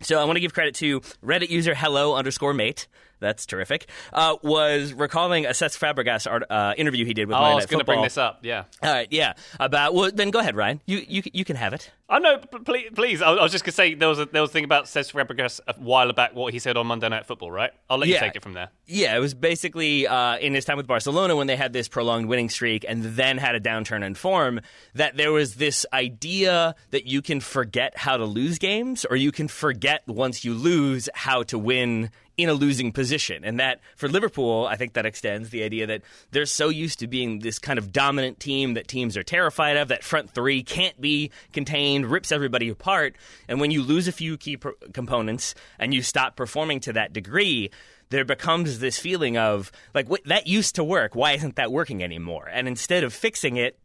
so 0.00 0.20
I 0.20 0.24
want 0.24 0.36
to 0.36 0.40
give 0.40 0.54
credit 0.54 0.74
to 0.76 1.00
Reddit 1.24 1.50
user 1.50 1.74
hello 1.74 2.14
underscore 2.14 2.54
mate. 2.54 2.86
That's 3.20 3.46
terrific. 3.46 3.88
Uh, 4.12 4.36
was 4.42 4.92
recalling 4.92 5.44
a 5.44 5.50
Cesc 5.50 5.78
Fabregas 5.78 6.30
art, 6.30 6.44
uh, 6.48 6.74
interview 6.76 7.04
he 7.04 7.14
did 7.14 7.26
with 7.26 7.36
oh, 7.36 7.40
Monday 7.40 7.52
I 7.52 7.56
was 7.56 7.66
going 7.66 7.80
to 7.80 7.84
bring 7.84 8.02
this 8.02 8.16
up. 8.16 8.40
Yeah. 8.42 8.64
All 8.82 8.92
right. 8.92 9.08
Yeah. 9.10 9.32
About 9.58 9.94
well, 9.94 10.10
then 10.12 10.30
go 10.30 10.38
ahead, 10.38 10.54
Ryan. 10.54 10.80
You 10.86 11.04
you 11.06 11.22
you 11.32 11.44
can 11.44 11.56
have 11.56 11.72
it. 11.72 11.90
I 12.10 12.20
know. 12.20 12.38
Please, 12.38 12.90
please. 12.94 13.20
I 13.20 13.30
was 13.32 13.52
just 13.52 13.64
gonna 13.64 13.72
say 13.72 13.94
there 13.94 14.08
was 14.08 14.18
a 14.18 14.24
there 14.24 14.40
was 14.40 14.50
a 14.50 14.52
thing 14.52 14.64
about 14.64 14.86
Cesc 14.86 15.12
Fabregas 15.12 15.60
a 15.68 15.74
while 15.74 16.10
back. 16.14 16.34
What 16.34 16.54
he 16.54 16.58
said 16.58 16.78
on 16.78 16.86
Monday 16.86 17.08
Night 17.08 17.26
Football, 17.26 17.50
right? 17.50 17.70
I'll 17.90 17.98
let 17.98 18.08
yeah. 18.08 18.14
you 18.14 18.20
take 18.20 18.36
it 18.36 18.42
from 18.42 18.54
there. 18.54 18.70
Yeah, 18.86 19.14
it 19.14 19.18
was 19.18 19.34
basically 19.34 20.06
uh, 20.06 20.38
in 20.38 20.54
his 20.54 20.64
time 20.64 20.78
with 20.78 20.86
Barcelona 20.86 21.36
when 21.36 21.48
they 21.48 21.56
had 21.56 21.74
this 21.74 21.86
prolonged 21.86 22.26
winning 22.26 22.48
streak 22.48 22.86
and 22.88 23.04
then 23.04 23.36
had 23.36 23.54
a 23.54 23.60
downturn 23.60 24.02
in 24.02 24.14
form. 24.14 24.60
That 24.94 25.18
there 25.18 25.32
was 25.32 25.56
this 25.56 25.84
idea 25.92 26.74
that 26.92 27.06
you 27.06 27.20
can 27.20 27.40
forget 27.40 27.98
how 27.98 28.16
to 28.16 28.24
lose 28.24 28.58
games, 28.58 29.04
or 29.04 29.16
you 29.16 29.30
can 29.30 29.48
forget 29.48 30.02
once 30.06 30.46
you 30.46 30.54
lose 30.54 31.10
how 31.12 31.42
to 31.44 31.58
win 31.58 32.10
in 32.38 32.48
a 32.48 32.54
losing 32.54 32.92
position. 32.92 33.44
And 33.44 33.58
that 33.58 33.80
for 33.96 34.08
Liverpool, 34.08 34.66
I 34.70 34.76
think 34.76 34.92
that 34.92 35.04
extends 35.04 35.50
the 35.50 35.64
idea 35.64 35.88
that 35.88 36.02
they're 36.30 36.46
so 36.46 36.68
used 36.68 37.00
to 37.00 37.08
being 37.08 37.40
this 37.40 37.58
kind 37.58 37.80
of 37.80 37.92
dominant 37.92 38.38
team 38.38 38.74
that 38.74 38.86
teams 38.86 39.16
are 39.16 39.24
terrified 39.24 39.76
of, 39.76 39.88
that 39.88 40.04
front 40.04 40.30
three 40.30 40.62
can't 40.62 40.98
be 41.00 41.32
contained, 41.52 41.97
rips 42.06 42.32
everybody 42.32 42.68
apart. 42.68 43.16
And 43.48 43.60
when 43.60 43.70
you 43.70 43.82
lose 43.82 44.08
a 44.08 44.12
few 44.12 44.36
key 44.36 44.58
components 44.92 45.54
and 45.78 45.92
you 45.94 46.02
stop 46.02 46.36
performing 46.36 46.80
to 46.80 46.92
that 46.94 47.12
degree, 47.12 47.70
there 48.10 48.24
becomes 48.24 48.78
this 48.78 48.98
feeling 48.98 49.36
of 49.36 49.70
like 49.94 50.08
that 50.24 50.46
used 50.46 50.74
to 50.76 50.84
work. 50.84 51.14
Why 51.14 51.32
isn't 51.32 51.56
that 51.56 51.72
working 51.72 52.02
anymore? 52.02 52.48
And 52.50 52.66
instead 52.66 53.04
of 53.04 53.12
fixing 53.12 53.56
it, 53.56 53.78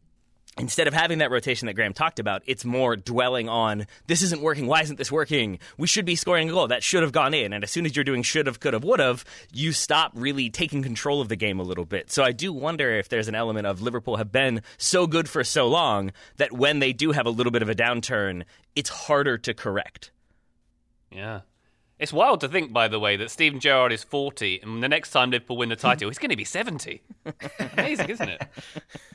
instead 0.58 0.88
of 0.88 0.94
having 0.94 1.20
that 1.20 1.32
rotation 1.32 1.66
that 1.66 1.74
Graham 1.74 1.94
talked 1.94 2.20
about, 2.20 2.44
it's 2.46 2.64
more 2.64 2.96
dwelling 2.96 3.50
on 3.50 3.88
this 4.08 4.22
isn't 4.22 4.42
working. 4.42 4.68
Why 4.68 4.82
isn't 4.82 4.98
this 4.98 5.12
working? 5.12 5.60
We 5.78 5.88
should 5.88 6.06
be 6.06 6.16
scoring 6.16 6.50
a 6.50 6.54
goal. 6.54 6.68
That 6.68 6.84
should 6.84 7.02
have 7.02 7.12
gone 7.12 7.34
in. 7.34 7.54
And 7.54 7.64
as 7.64 7.72
soon 7.72 7.86
as 7.86 7.96
you're 7.96 8.04
doing 8.04 8.24
should 8.24 8.48
have, 8.48 8.60
could 8.60 8.74
have, 8.74 8.84
would 8.84 9.00
have, 9.00 9.26
you 9.52 9.72
stop 9.72 10.12
really 10.14 10.50
taking 10.50 10.84
control 10.84 11.22
of 11.22 11.30
the 11.30 11.36
game 11.36 11.60
a 11.60 11.64
little 11.64 11.86
bit. 11.86 12.12
So 12.12 12.24
I 12.24 12.32
do 12.32 12.54
wonder 12.54 12.92
if 12.92 13.10
there's 13.10 13.28
an 13.28 13.36
element 13.36 13.66
of 13.66 13.82
Liverpool 13.82 14.18
have 14.18 14.32
been 14.32 14.62
so 14.78 15.08
good 15.08 15.28
for 15.28 15.44
so 15.44 15.68
long 15.68 16.12
that 16.38 16.52
when 16.52 16.80
they 16.80 16.94
do 16.94 17.12
have 17.12 17.26
a 17.26 17.32
little 17.32 17.52
bit 17.52 17.62
of 17.62 17.70
a 17.70 17.76
downturn, 17.76 18.44
it's 18.76 18.90
harder 18.90 19.38
to 19.40 19.54
correct. 19.54 20.12
Yeah. 21.12 21.42
It's 22.00 22.12
wild 22.12 22.42
to 22.42 22.50
think, 22.50 22.74
by 22.74 22.88
the 22.88 23.00
way, 23.00 23.16
that 23.18 23.32
Steven 23.32 23.60
Gerrard 23.60 23.94
is 23.94 24.04
40, 24.04 24.60
and 24.62 24.84
the 24.84 24.90
next 24.90 25.12
time 25.12 25.30
Liverpool 25.30 25.58
win 25.58 25.70
the 25.70 25.76
title, 25.76 26.10
he's 26.10 26.18
going 26.18 26.32
to 26.32 26.36
be 26.36 26.44
70. 26.44 27.02
Amazing, 27.78 28.10
isn't 28.10 28.30
it? 28.30 28.48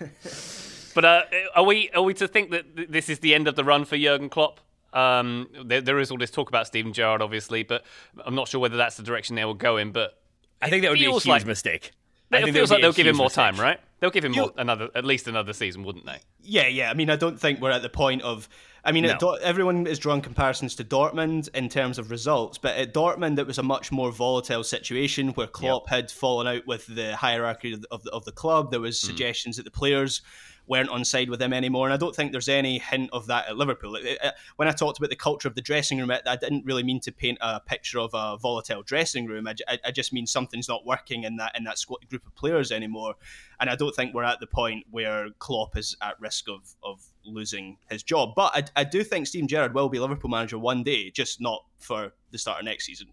But 0.98 1.04
uh, 1.04 1.22
are 1.54 1.62
we 1.62 1.90
are 1.90 2.02
we 2.02 2.12
to 2.14 2.26
think 2.26 2.50
that 2.50 2.90
this 2.90 3.08
is 3.08 3.20
the 3.20 3.32
end 3.32 3.46
of 3.46 3.54
the 3.54 3.62
run 3.62 3.84
for 3.84 3.96
Jurgen 3.96 4.28
Klopp? 4.28 4.58
Um, 4.92 5.46
there, 5.64 5.80
there 5.80 6.00
is 6.00 6.10
all 6.10 6.18
this 6.18 6.32
talk 6.32 6.48
about 6.48 6.66
Steven 6.66 6.92
Gerrard, 6.92 7.22
obviously, 7.22 7.62
but 7.62 7.84
I'm 8.26 8.34
not 8.34 8.48
sure 8.48 8.60
whether 8.60 8.76
that's 8.76 8.96
the 8.96 9.04
direction 9.04 9.36
they 9.36 9.44
will 9.44 9.54
go 9.54 9.76
in. 9.76 9.92
But 9.92 10.20
I 10.60 10.68
think 10.68 10.82
that 10.82 10.88
would 10.88 10.98
be 10.98 11.04
a 11.04 11.10
huge 11.12 11.24
like, 11.24 11.46
mistake. 11.46 11.92
It 12.32 12.52
feels 12.52 12.72
like 12.72 12.80
they'll 12.80 12.92
give 12.92 13.06
him 13.06 13.16
more 13.16 13.26
mistake. 13.26 13.44
time, 13.44 13.60
right? 13.60 13.78
They'll 14.00 14.10
give 14.10 14.24
him 14.24 14.32
more, 14.32 14.50
another, 14.56 14.88
at 14.96 15.04
least 15.04 15.28
another 15.28 15.52
season, 15.52 15.84
wouldn't 15.84 16.04
they? 16.04 16.18
Yeah, 16.42 16.66
yeah. 16.66 16.90
I 16.90 16.94
mean, 16.94 17.10
I 17.10 17.16
don't 17.16 17.38
think 17.38 17.60
we're 17.60 17.70
at 17.70 17.82
the 17.82 17.88
point 17.88 18.22
of. 18.22 18.48
I 18.84 18.90
mean, 18.90 19.04
no. 19.04 19.34
everyone 19.34 19.86
is 19.86 20.00
drawing 20.00 20.22
comparisons 20.22 20.74
to 20.76 20.84
Dortmund 20.84 21.48
in 21.54 21.68
terms 21.68 22.00
of 22.00 22.10
results, 22.10 22.58
but 22.58 22.76
at 22.76 22.92
Dortmund 22.92 23.38
it 23.38 23.46
was 23.46 23.58
a 23.58 23.62
much 23.62 23.92
more 23.92 24.10
volatile 24.10 24.64
situation 24.64 25.28
where 25.28 25.46
Klopp 25.46 25.84
yep. 25.88 25.96
had 25.96 26.10
fallen 26.10 26.48
out 26.48 26.66
with 26.66 26.86
the 26.86 27.14
hierarchy 27.14 27.74
of 27.74 27.82
the, 27.82 27.88
of 27.92 28.02
the, 28.02 28.10
of 28.10 28.24
the 28.24 28.32
club. 28.32 28.72
There 28.72 28.80
was 28.80 28.98
mm. 28.98 29.04
suggestions 29.04 29.58
that 29.58 29.64
the 29.64 29.70
players 29.70 30.22
weren't 30.68 30.88
on 30.90 31.04
side 31.04 31.30
with 31.30 31.40
him 31.40 31.52
anymore. 31.52 31.86
And 31.86 31.94
I 31.94 31.96
don't 31.96 32.14
think 32.14 32.32
there's 32.32 32.48
any 32.48 32.78
hint 32.78 33.10
of 33.12 33.26
that 33.26 33.48
at 33.48 33.56
Liverpool. 33.56 33.96
It, 33.96 34.18
it, 34.22 34.34
when 34.56 34.68
I 34.68 34.72
talked 34.72 34.98
about 34.98 35.10
the 35.10 35.16
culture 35.16 35.48
of 35.48 35.54
the 35.54 35.62
dressing 35.62 35.98
room, 35.98 36.10
I 36.10 36.36
didn't 36.36 36.64
really 36.64 36.82
mean 36.82 37.00
to 37.00 37.12
paint 37.12 37.38
a 37.40 37.60
picture 37.60 37.98
of 37.98 38.10
a 38.14 38.36
volatile 38.36 38.82
dressing 38.82 39.26
room. 39.26 39.48
I, 39.48 39.54
I, 39.66 39.78
I 39.86 39.90
just 39.90 40.12
mean 40.12 40.26
something's 40.26 40.68
not 40.68 40.84
working 40.86 41.24
in 41.24 41.36
that 41.36 41.56
in 41.56 41.64
that 41.64 41.78
squad, 41.78 42.08
group 42.08 42.26
of 42.26 42.34
players 42.34 42.70
anymore. 42.70 43.14
And 43.60 43.68
I 43.70 43.76
don't 43.76 43.94
think 43.94 44.14
we're 44.14 44.24
at 44.24 44.40
the 44.40 44.46
point 44.46 44.84
where 44.90 45.30
Klopp 45.38 45.76
is 45.76 45.96
at 46.02 46.20
risk 46.20 46.48
of 46.48 46.74
of 46.82 47.04
losing 47.24 47.76
his 47.90 48.02
job. 48.02 48.30
But 48.36 48.72
I, 48.76 48.80
I 48.80 48.84
do 48.84 49.02
think 49.04 49.26
Steven 49.26 49.48
Gerrard 49.48 49.74
will 49.74 49.88
be 49.88 49.98
Liverpool 49.98 50.30
manager 50.30 50.58
one 50.58 50.82
day, 50.82 51.10
just 51.10 51.40
not 51.40 51.64
for 51.78 52.12
the 52.30 52.38
start 52.38 52.60
of 52.60 52.64
next 52.64 52.86
season. 52.86 53.08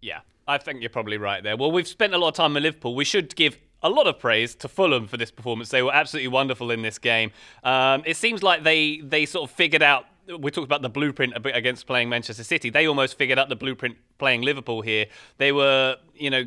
Yeah, 0.00 0.20
I 0.46 0.58
think 0.58 0.80
you're 0.80 0.90
probably 0.90 1.18
right 1.18 1.42
there. 1.42 1.56
Well, 1.56 1.72
we've 1.72 1.88
spent 1.88 2.14
a 2.14 2.18
lot 2.18 2.28
of 2.28 2.34
time 2.34 2.56
in 2.56 2.62
Liverpool. 2.62 2.94
We 2.94 3.04
should 3.04 3.34
give 3.34 3.58
a 3.84 3.90
lot 3.90 4.06
of 4.06 4.18
praise 4.18 4.54
to 4.56 4.66
Fulham 4.68 5.06
for 5.06 5.16
this 5.16 5.30
performance. 5.30 5.68
They 5.68 5.82
were 5.82 5.94
absolutely 5.94 6.28
wonderful 6.28 6.70
in 6.70 6.82
this 6.82 6.98
game. 6.98 7.30
Um, 7.62 8.02
it 8.06 8.16
seems 8.16 8.42
like 8.42 8.64
they 8.64 8.98
they 9.04 9.26
sort 9.26 9.48
of 9.48 9.54
figured 9.54 9.82
out. 9.82 10.06
We 10.38 10.50
talked 10.50 10.64
about 10.64 10.80
the 10.80 10.88
blueprint 10.88 11.34
against 11.44 11.86
playing 11.86 12.08
Manchester 12.08 12.44
City. 12.44 12.70
They 12.70 12.88
almost 12.88 13.18
figured 13.18 13.38
out 13.38 13.50
the 13.50 13.56
blueprint 13.56 13.98
playing 14.16 14.40
Liverpool 14.40 14.80
here. 14.80 15.04
They 15.36 15.52
were, 15.52 15.96
you 16.14 16.30
know, 16.30 16.44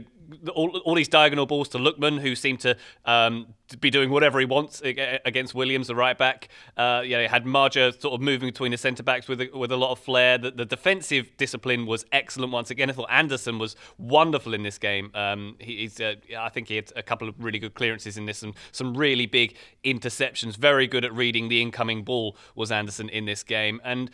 all, 0.54 0.78
all, 0.80 0.96
these 0.96 1.08
diagonal 1.08 1.46
balls 1.46 1.70
to 1.70 1.78
Lookman, 1.78 2.20
who 2.20 2.36
seemed 2.36 2.60
to, 2.62 2.76
um, 3.06 3.48
be 3.80 3.90
doing 3.90 4.10
whatever 4.10 4.40
he 4.40 4.46
wants 4.46 4.82
against 4.82 5.54
Williams, 5.54 5.88
the 5.88 5.96
right 5.96 6.18
back. 6.18 6.48
Uh, 6.78 7.02
yeah, 7.06 7.28
had 7.28 7.46
Maja 7.46 7.92
sort 7.92 8.14
of 8.14 8.22
moving 8.22 8.48
between 8.48 8.72
the 8.72 8.78
centre 8.78 9.04
backs 9.04 9.28
with 9.28 9.42
a, 9.42 9.50
with 9.54 9.72
a 9.72 9.78
lot 9.78 9.92
of 9.92 10.00
flair. 10.00 10.38
The, 10.38 10.52
the, 10.52 10.66
defensive 10.66 11.36
discipline 11.38 11.86
was 11.86 12.06
excellent 12.12 12.54
once 12.54 12.72
again. 12.72 12.90
I 12.90 12.94
thought 12.94 13.10
Andersen 13.10 13.60
was 13.60 13.76
wonderful 13.98 14.54
in 14.54 14.64
this 14.64 14.78
game. 14.78 15.12
Um, 15.14 15.56
he, 15.60 15.78
he's, 15.78 16.00
uh, 16.00 16.16
I 16.38 16.50
think 16.50 16.70
he 16.70 16.76
had 16.78 16.92
a 16.96 17.04
couple 17.04 17.28
of 17.28 17.36
really 17.38 17.60
good 17.60 17.74
clearances 17.74 18.18
in 18.18 18.26
this, 18.26 18.44
and 18.44 18.54
some 18.72 18.96
really 18.96 19.26
big 19.26 19.56
interceptions. 19.84 20.56
Very 20.56 20.88
good 20.88 21.04
at 21.04 21.14
reading 21.14 21.50
the 21.50 21.62
incoming 21.62 22.04
ball 22.04 22.38
was 22.56 22.72
Andersen 22.72 23.10
in 23.10 23.26
this 23.26 23.44
game. 23.44 23.82
And 23.84 24.12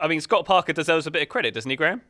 I 0.00 0.08
mean, 0.08 0.20
Scott 0.20 0.44
Parker 0.44 0.72
deserves 0.72 1.06
a 1.06 1.10
bit 1.10 1.22
of 1.22 1.28
credit, 1.28 1.54
doesn't 1.54 1.70
he, 1.70 1.76
Graham? 1.76 2.02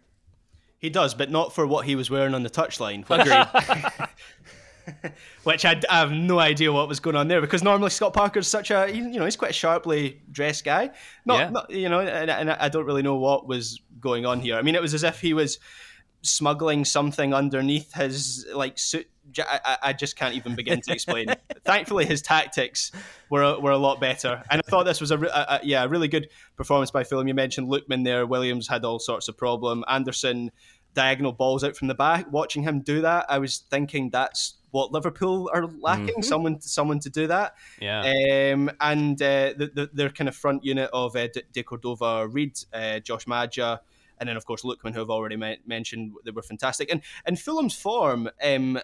He 0.79 0.91
does, 0.91 1.15
but 1.15 1.31
not 1.31 1.53
for 1.53 1.67
what 1.67 1.87
he 1.87 1.97
was 1.97 2.09
wearing 2.11 2.35
on 2.35 2.43
the 2.43 2.51
touchline. 2.51 3.05
Agreed. 3.11 4.09
Which 5.45 5.65
I, 5.65 5.81
I, 5.91 5.99
have 5.99 6.13
no 6.13 6.39
idea 6.39 6.73
what 6.73 6.89
was 6.89 6.99
going 6.99 7.17
on 7.17 7.29
there 7.29 7.43
because 7.43 7.63
normally 7.63 7.91
Scott 7.91 8.15
Parker's 8.15 8.49
such 8.49 8.71
a 8.71 8.91
you 8.91 9.03
know 9.03 9.25
he's 9.27 9.37
quite 9.37 9.51
a 9.51 9.55
sharply 9.55 10.23
dressed 10.31 10.65
guy. 10.65 10.91
Not, 11.27 11.39
yeah. 11.39 11.51
not 11.51 11.71
you 11.71 11.89
know, 11.91 12.01
and, 12.01 12.31
and 12.31 12.51
I 12.51 12.71
don't 12.71 12.87
really 12.87 13.03
know 13.03 13.17
what 13.17 13.47
was 13.47 13.81
going 14.01 14.25
on 14.25 14.41
here. 14.41 14.57
I 14.57 14.63
mean, 14.63 14.75
it 14.75 14.81
was 14.81 14.95
as 14.95 15.05
if 15.05 15.21
he 15.21 15.35
was 15.35 15.59
smuggling 16.23 16.85
something 16.85 17.35
underneath 17.35 17.93
his 17.95 18.47
like 18.55 18.79
suit. 18.79 19.09
I, 19.39 19.79
I 19.83 19.93
just 19.93 20.17
can't 20.17 20.35
even 20.35 20.55
begin 20.55 20.81
to 20.83 20.93
explain. 20.93 21.29
Thankfully, 21.65 22.07
his 22.07 22.23
tactics 22.23 22.93
were 23.31 23.59
were 23.61 23.71
a 23.71 23.79
lot 23.79 24.01
better, 24.01 24.43
and 24.51 24.63
I 24.65 24.71
thought 24.71 24.85
this 24.85 25.01
was 25.01 25.11
a, 25.11 25.19
a, 25.19 25.27
a 25.27 25.61
yeah 25.63 25.85
a 25.85 25.89
really 25.89 26.09
good 26.09 26.29
performance 26.57 26.91
by 26.91 27.05
Fulham. 27.05 27.29
You 27.29 27.35
mentioned 27.35 27.69
Lookman 27.69 28.05
there. 28.05 28.27
Williams 28.27 28.69
had 28.69 28.85
all 28.85 28.99
sorts 28.99 29.29
of 29.29 29.37
problem. 29.37 29.85
Andersen 29.89 30.51
diagonal 30.95 31.33
balls 31.33 31.63
out 31.63 31.77
from 31.77 31.89
the 31.89 31.95
back. 31.95 32.31
Watching 32.33 32.63
him 32.63 32.81
do 32.81 33.03
that, 33.03 33.27
I 33.29 33.39
was 33.39 33.59
thinking 33.59 34.11
that's 34.11 34.55
what 34.71 34.93
Liverpool 34.93 35.51
are 35.53 35.67
lacking. 35.67 36.07
Mm-hmm. 36.07 36.23
Someone 36.23 36.61
someone 36.61 37.01
to 37.01 37.11
do 37.11 37.27
that. 37.29 37.55
Yeah. 37.81 38.53
Um, 38.53 38.71
and 38.81 39.21
uh, 39.21 39.55
the, 39.57 39.71
the, 39.75 39.91
their 39.93 40.11
kind 40.11 40.29
of 40.29 40.37
front 40.37 40.65
unit 40.65 40.91
of 40.93 41.17
uh, 41.17 41.29
De, 41.53 41.63
Cordova, 41.63 42.27
Reid, 42.29 42.59
uh, 42.73 43.01
Josh 43.01 43.27
Maja 43.27 43.81
and 44.21 44.29
then 44.29 44.37
of 44.37 44.45
course 44.45 44.63
Lookman, 44.63 44.95
who 44.95 45.03
I've 45.03 45.11
already 45.11 45.37
mentioned, 45.67 46.13
they 46.25 46.31
were 46.31 46.43
fantastic. 46.43 46.91
And 46.91 47.03
and 47.25 47.39
Fulham's 47.39 47.77
form 47.77 48.29
um, 48.43 48.79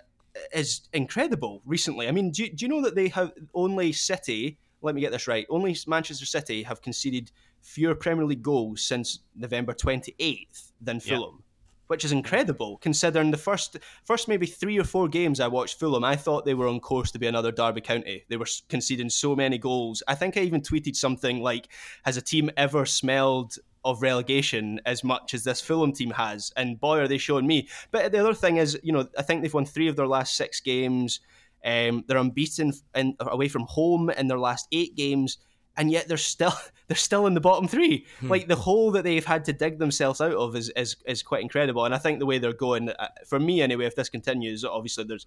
is 0.52 0.88
incredible 0.92 1.62
recently. 1.64 2.08
I 2.08 2.12
mean, 2.12 2.30
do, 2.30 2.48
do 2.48 2.64
you 2.64 2.68
know 2.68 2.82
that 2.82 2.94
they 2.94 3.08
have 3.08 3.32
only 3.54 3.92
City? 3.92 4.58
Let 4.82 4.94
me 4.94 5.00
get 5.00 5.12
this 5.12 5.28
right. 5.28 5.46
Only 5.48 5.76
Manchester 5.86 6.26
City 6.26 6.62
have 6.64 6.82
conceded 6.82 7.30
fewer 7.60 7.94
Premier 7.94 8.26
League 8.26 8.42
goals 8.42 8.82
since 8.82 9.20
November 9.34 9.72
28th 9.72 10.72
than 10.80 11.00
Fulham. 11.00 11.36
Yeah 11.38 11.44
which 11.86 12.04
is 12.04 12.12
incredible 12.12 12.78
considering 12.78 13.30
the 13.30 13.36
first 13.36 13.76
first 14.04 14.28
maybe 14.28 14.46
three 14.46 14.78
or 14.78 14.84
four 14.84 15.08
games 15.08 15.40
I 15.40 15.48
watched 15.48 15.78
Fulham, 15.78 16.04
I 16.04 16.16
thought 16.16 16.44
they 16.44 16.54
were 16.54 16.68
on 16.68 16.80
course 16.80 17.10
to 17.12 17.18
be 17.18 17.26
another 17.26 17.52
Derby 17.52 17.80
County. 17.80 18.24
They 18.28 18.36
were 18.36 18.48
conceding 18.68 19.10
so 19.10 19.36
many 19.36 19.58
goals. 19.58 20.02
I 20.08 20.14
think 20.14 20.36
I 20.36 20.40
even 20.40 20.62
tweeted 20.62 20.96
something 20.96 21.42
like, 21.42 21.68
"Has 22.04 22.16
a 22.16 22.22
team 22.22 22.50
ever 22.56 22.86
smelled 22.86 23.58
of 23.84 24.02
relegation 24.02 24.80
as 24.86 25.04
much 25.04 25.34
as 25.34 25.44
this 25.44 25.60
Fulham 25.60 25.92
team 25.92 26.10
has. 26.10 26.52
And 26.56 26.80
boy, 26.80 26.98
are 27.00 27.08
they 27.08 27.18
showing 27.18 27.46
me. 27.46 27.68
But 27.90 28.12
the 28.12 28.18
other 28.18 28.34
thing 28.34 28.56
is, 28.56 28.78
you 28.82 28.92
know, 28.92 29.08
I 29.18 29.22
think 29.22 29.42
they've 29.42 29.52
won 29.52 29.66
three 29.66 29.88
of 29.88 29.96
their 29.96 30.06
last 30.06 30.36
six 30.36 30.60
games. 30.60 31.20
Um, 31.64 32.04
they're 32.06 32.18
unbeaten 32.18 32.72
in, 32.94 33.16
away 33.20 33.48
from 33.48 33.64
home 33.68 34.10
in 34.10 34.28
their 34.28 34.38
last 34.38 34.68
eight 34.72 34.96
games, 34.96 35.38
and 35.76 35.90
yet 35.90 36.08
they're 36.08 36.16
still 36.16 36.52
they're 36.88 36.96
still 36.96 37.26
in 37.26 37.34
the 37.34 37.40
bottom 37.40 37.68
three. 37.68 38.06
Hmm. 38.20 38.28
Like 38.28 38.48
the 38.48 38.56
hole 38.56 38.90
that 38.92 39.04
they've 39.04 39.24
had 39.24 39.44
to 39.46 39.52
dig 39.52 39.78
themselves 39.78 40.20
out 40.20 40.34
of 40.34 40.56
is, 40.56 40.70
is 40.76 40.96
is 41.06 41.22
quite 41.22 41.42
incredible. 41.42 41.84
And 41.84 41.94
I 41.94 41.98
think 41.98 42.18
the 42.18 42.26
way 42.26 42.38
they're 42.38 42.52
going, 42.52 42.90
uh, 42.90 43.08
for 43.26 43.40
me 43.40 43.62
anyway, 43.62 43.86
if 43.86 43.96
this 43.96 44.08
continues, 44.08 44.64
obviously 44.64 45.04
there's 45.04 45.26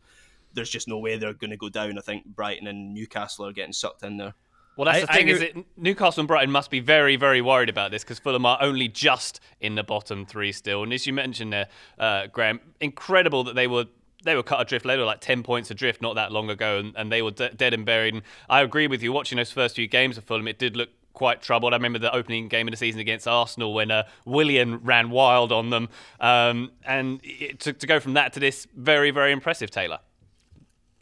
there's 0.54 0.70
just 0.70 0.88
no 0.88 0.98
way 1.00 1.18
they're 1.18 1.34
going 1.34 1.52
to 1.52 1.58
go 1.58 1.70
down. 1.70 1.98
I 1.98 2.02
think 2.02 2.26
Brighton 2.26 2.68
and 2.68 2.94
Newcastle 2.94 3.46
are 3.46 3.54
getting 3.54 3.74
sucked 3.74 4.04
in 4.04 4.18
there. 4.18 4.34
Well, 4.78 4.86
that's 4.86 5.04
I, 5.04 5.06
the 5.08 5.14
thing 5.14 5.28
is 5.28 5.40
that 5.40 5.56
Newcastle 5.76 6.22
and 6.22 6.28
Brighton 6.28 6.52
must 6.52 6.70
be 6.70 6.80
very, 6.80 7.16
very 7.16 7.42
worried 7.42 7.68
about 7.68 7.92
this 7.92 8.04
because 8.04 8.20
Fulham 8.20 8.46
are 8.46 8.60
only 8.62 8.88
just 8.88 9.40
in 9.60 9.76
the 9.76 9.84
bottom 9.84 10.26
three 10.26 10.52
still. 10.52 10.84
And 10.84 10.94
as 10.94 11.08
you 11.08 11.14
mentioned 11.14 11.52
there, 11.52 11.68
uh, 11.98 12.28
Graham, 12.28 12.62
incredible 12.80 13.44
that 13.46 13.56
they 13.56 13.68
were 13.68 13.86
they 14.24 14.36
were 14.36 14.44
cut 14.44 14.62
adrift. 14.62 14.86
They 14.86 14.98
were 14.98 15.04
like 15.04 15.20
ten 15.20 15.42
points 15.42 15.72
adrift 15.72 16.02
not 16.02 16.16
that 16.16 16.32
long 16.32 16.50
ago, 16.50 16.80
and, 16.80 16.94
and 16.96 17.12
they 17.12 17.22
were 17.22 17.32
de- 17.32 17.54
dead 17.54 17.74
and 17.74 17.86
buried. 17.86 18.14
And 18.14 18.24
I 18.50 18.62
agree 18.62 18.88
with 18.88 19.02
you. 19.02 19.12
Watching 19.12 19.38
those 19.38 19.52
first 19.52 19.76
few 19.76 19.88
games 19.88 20.18
of 20.18 20.24
Fulham, 20.26 20.48
it 20.48 20.60
did 20.60 20.78
look 20.78 20.90
quite 21.14 21.42
troubled. 21.42 21.74
I 21.74 21.78
remember 21.78 21.98
the 21.98 22.14
opening 22.14 22.48
game 22.48 22.68
of 22.68 22.72
the 22.72 22.78
season 22.78 23.02
against 23.02 23.28
Arsenal 23.28 23.74
when 23.74 23.90
uh, 23.90 24.04
Willian 24.26 24.84
ran 24.84 25.10
wild 25.10 25.52
on 25.52 25.72
them, 25.72 25.90
um, 26.20 26.72
and 26.86 27.20
it, 27.24 27.60
to, 27.62 27.74
to 27.74 27.88
go 27.88 28.00
from 28.00 28.14
that 28.14 28.34
to 28.34 28.40
this, 28.40 28.68
very, 28.76 29.10
very 29.10 29.32
impressive, 29.32 29.72
Taylor. 29.72 29.98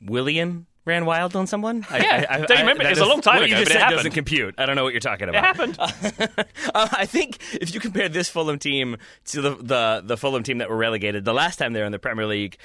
Willian 0.01 0.67
ran 0.85 1.05
wild 1.05 1.35
on 1.35 1.47
someone? 1.47 1.85
Yeah, 1.91 2.25
I, 2.29 2.35
I, 2.35 2.37
don't 2.39 2.49
you 2.49 2.55
remember? 2.57 2.83
It's 2.83 2.99
a 2.99 3.05
long 3.05 3.21
time 3.21 3.37
what 3.37 3.45
ago. 3.45 3.57
you 3.57 3.65
just 3.65 3.77
said 3.77 3.89
doesn't 3.89 4.11
compute. 4.11 4.55
I 4.57 4.65
don't 4.65 4.75
know 4.75 4.83
what 4.83 4.93
you're 4.93 4.99
talking 4.99 5.27
about. 5.29 5.43
It 5.43 5.77
happened. 5.77 5.77
uh, 6.73 6.87
I 6.91 7.05
think 7.05 7.39
if 7.53 7.73
you 7.73 7.79
compare 7.79 8.07
this 8.09 8.29
Fulham 8.29 8.59
team 8.59 8.97
to 9.25 9.41
the, 9.41 9.55
the 9.55 10.01
the 10.05 10.17
Fulham 10.17 10.43
team 10.43 10.59
that 10.59 10.69
were 10.69 10.77
relegated 10.77 11.25
the 11.25 11.33
last 11.33 11.57
time 11.57 11.73
they 11.73 11.79
were 11.79 11.85
in 11.85 11.91
the 11.91 11.99
Premier 11.99 12.25
League, 12.25 12.57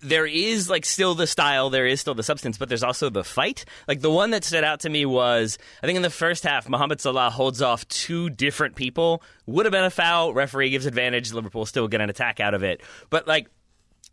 there 0.00 0.26
is 0.26 0.70
like 0.70 0.84
still 0.84 1.14
the 1.14 1.26
style, 1.26 1.70
there 1.70 1.86
is 1.86 2.00
still 2.00 2.14
the 2.14 2.22
substance, 2.22 2.58
but 2.58 2.68
there's 2.68 2.82
also 2.82 3.10
the 3.10 3.24
fight. 3.24 3.64
Like 3.86 4.00
the 4.00 4.10
one 4.10 4.30
that 4.30 4.44
stood 4.44 4.64
out 4.64 4.80
to 4.80 4.90
me 4.90 5.06
was 5.06 5.58
I 5.82 5.86
think 5.86 5.96
in 5.96 6.02
the 6.02 6.10
first 6.10 6.44
half, 6.44 6.68
Mohamed 6.68 7.00
Salah 7.00 7.30
holds 7.30 7.62
off 7.62 7.86
two 7.88 8.30
different 8.30 8.74
people. 8.74 9.22
Would 9.46 9.66
have 9.66 9.72
been 9.72 9.84
a 9.84 9.90
foul. 9.90 10.34
Referee 10.34 10.70
gives 10.70 10.86
advantage. 10.86 11.32
Liverpool 11.32 11.66
still 11.66 11.88
get 11.88 12.00
an 12.00 12.10
attack 12.10 12.40
out 12.40 12.54
of 12.54 12.62
it, 12.62 12.80
but 13.10 13.28
like 13.28 13.48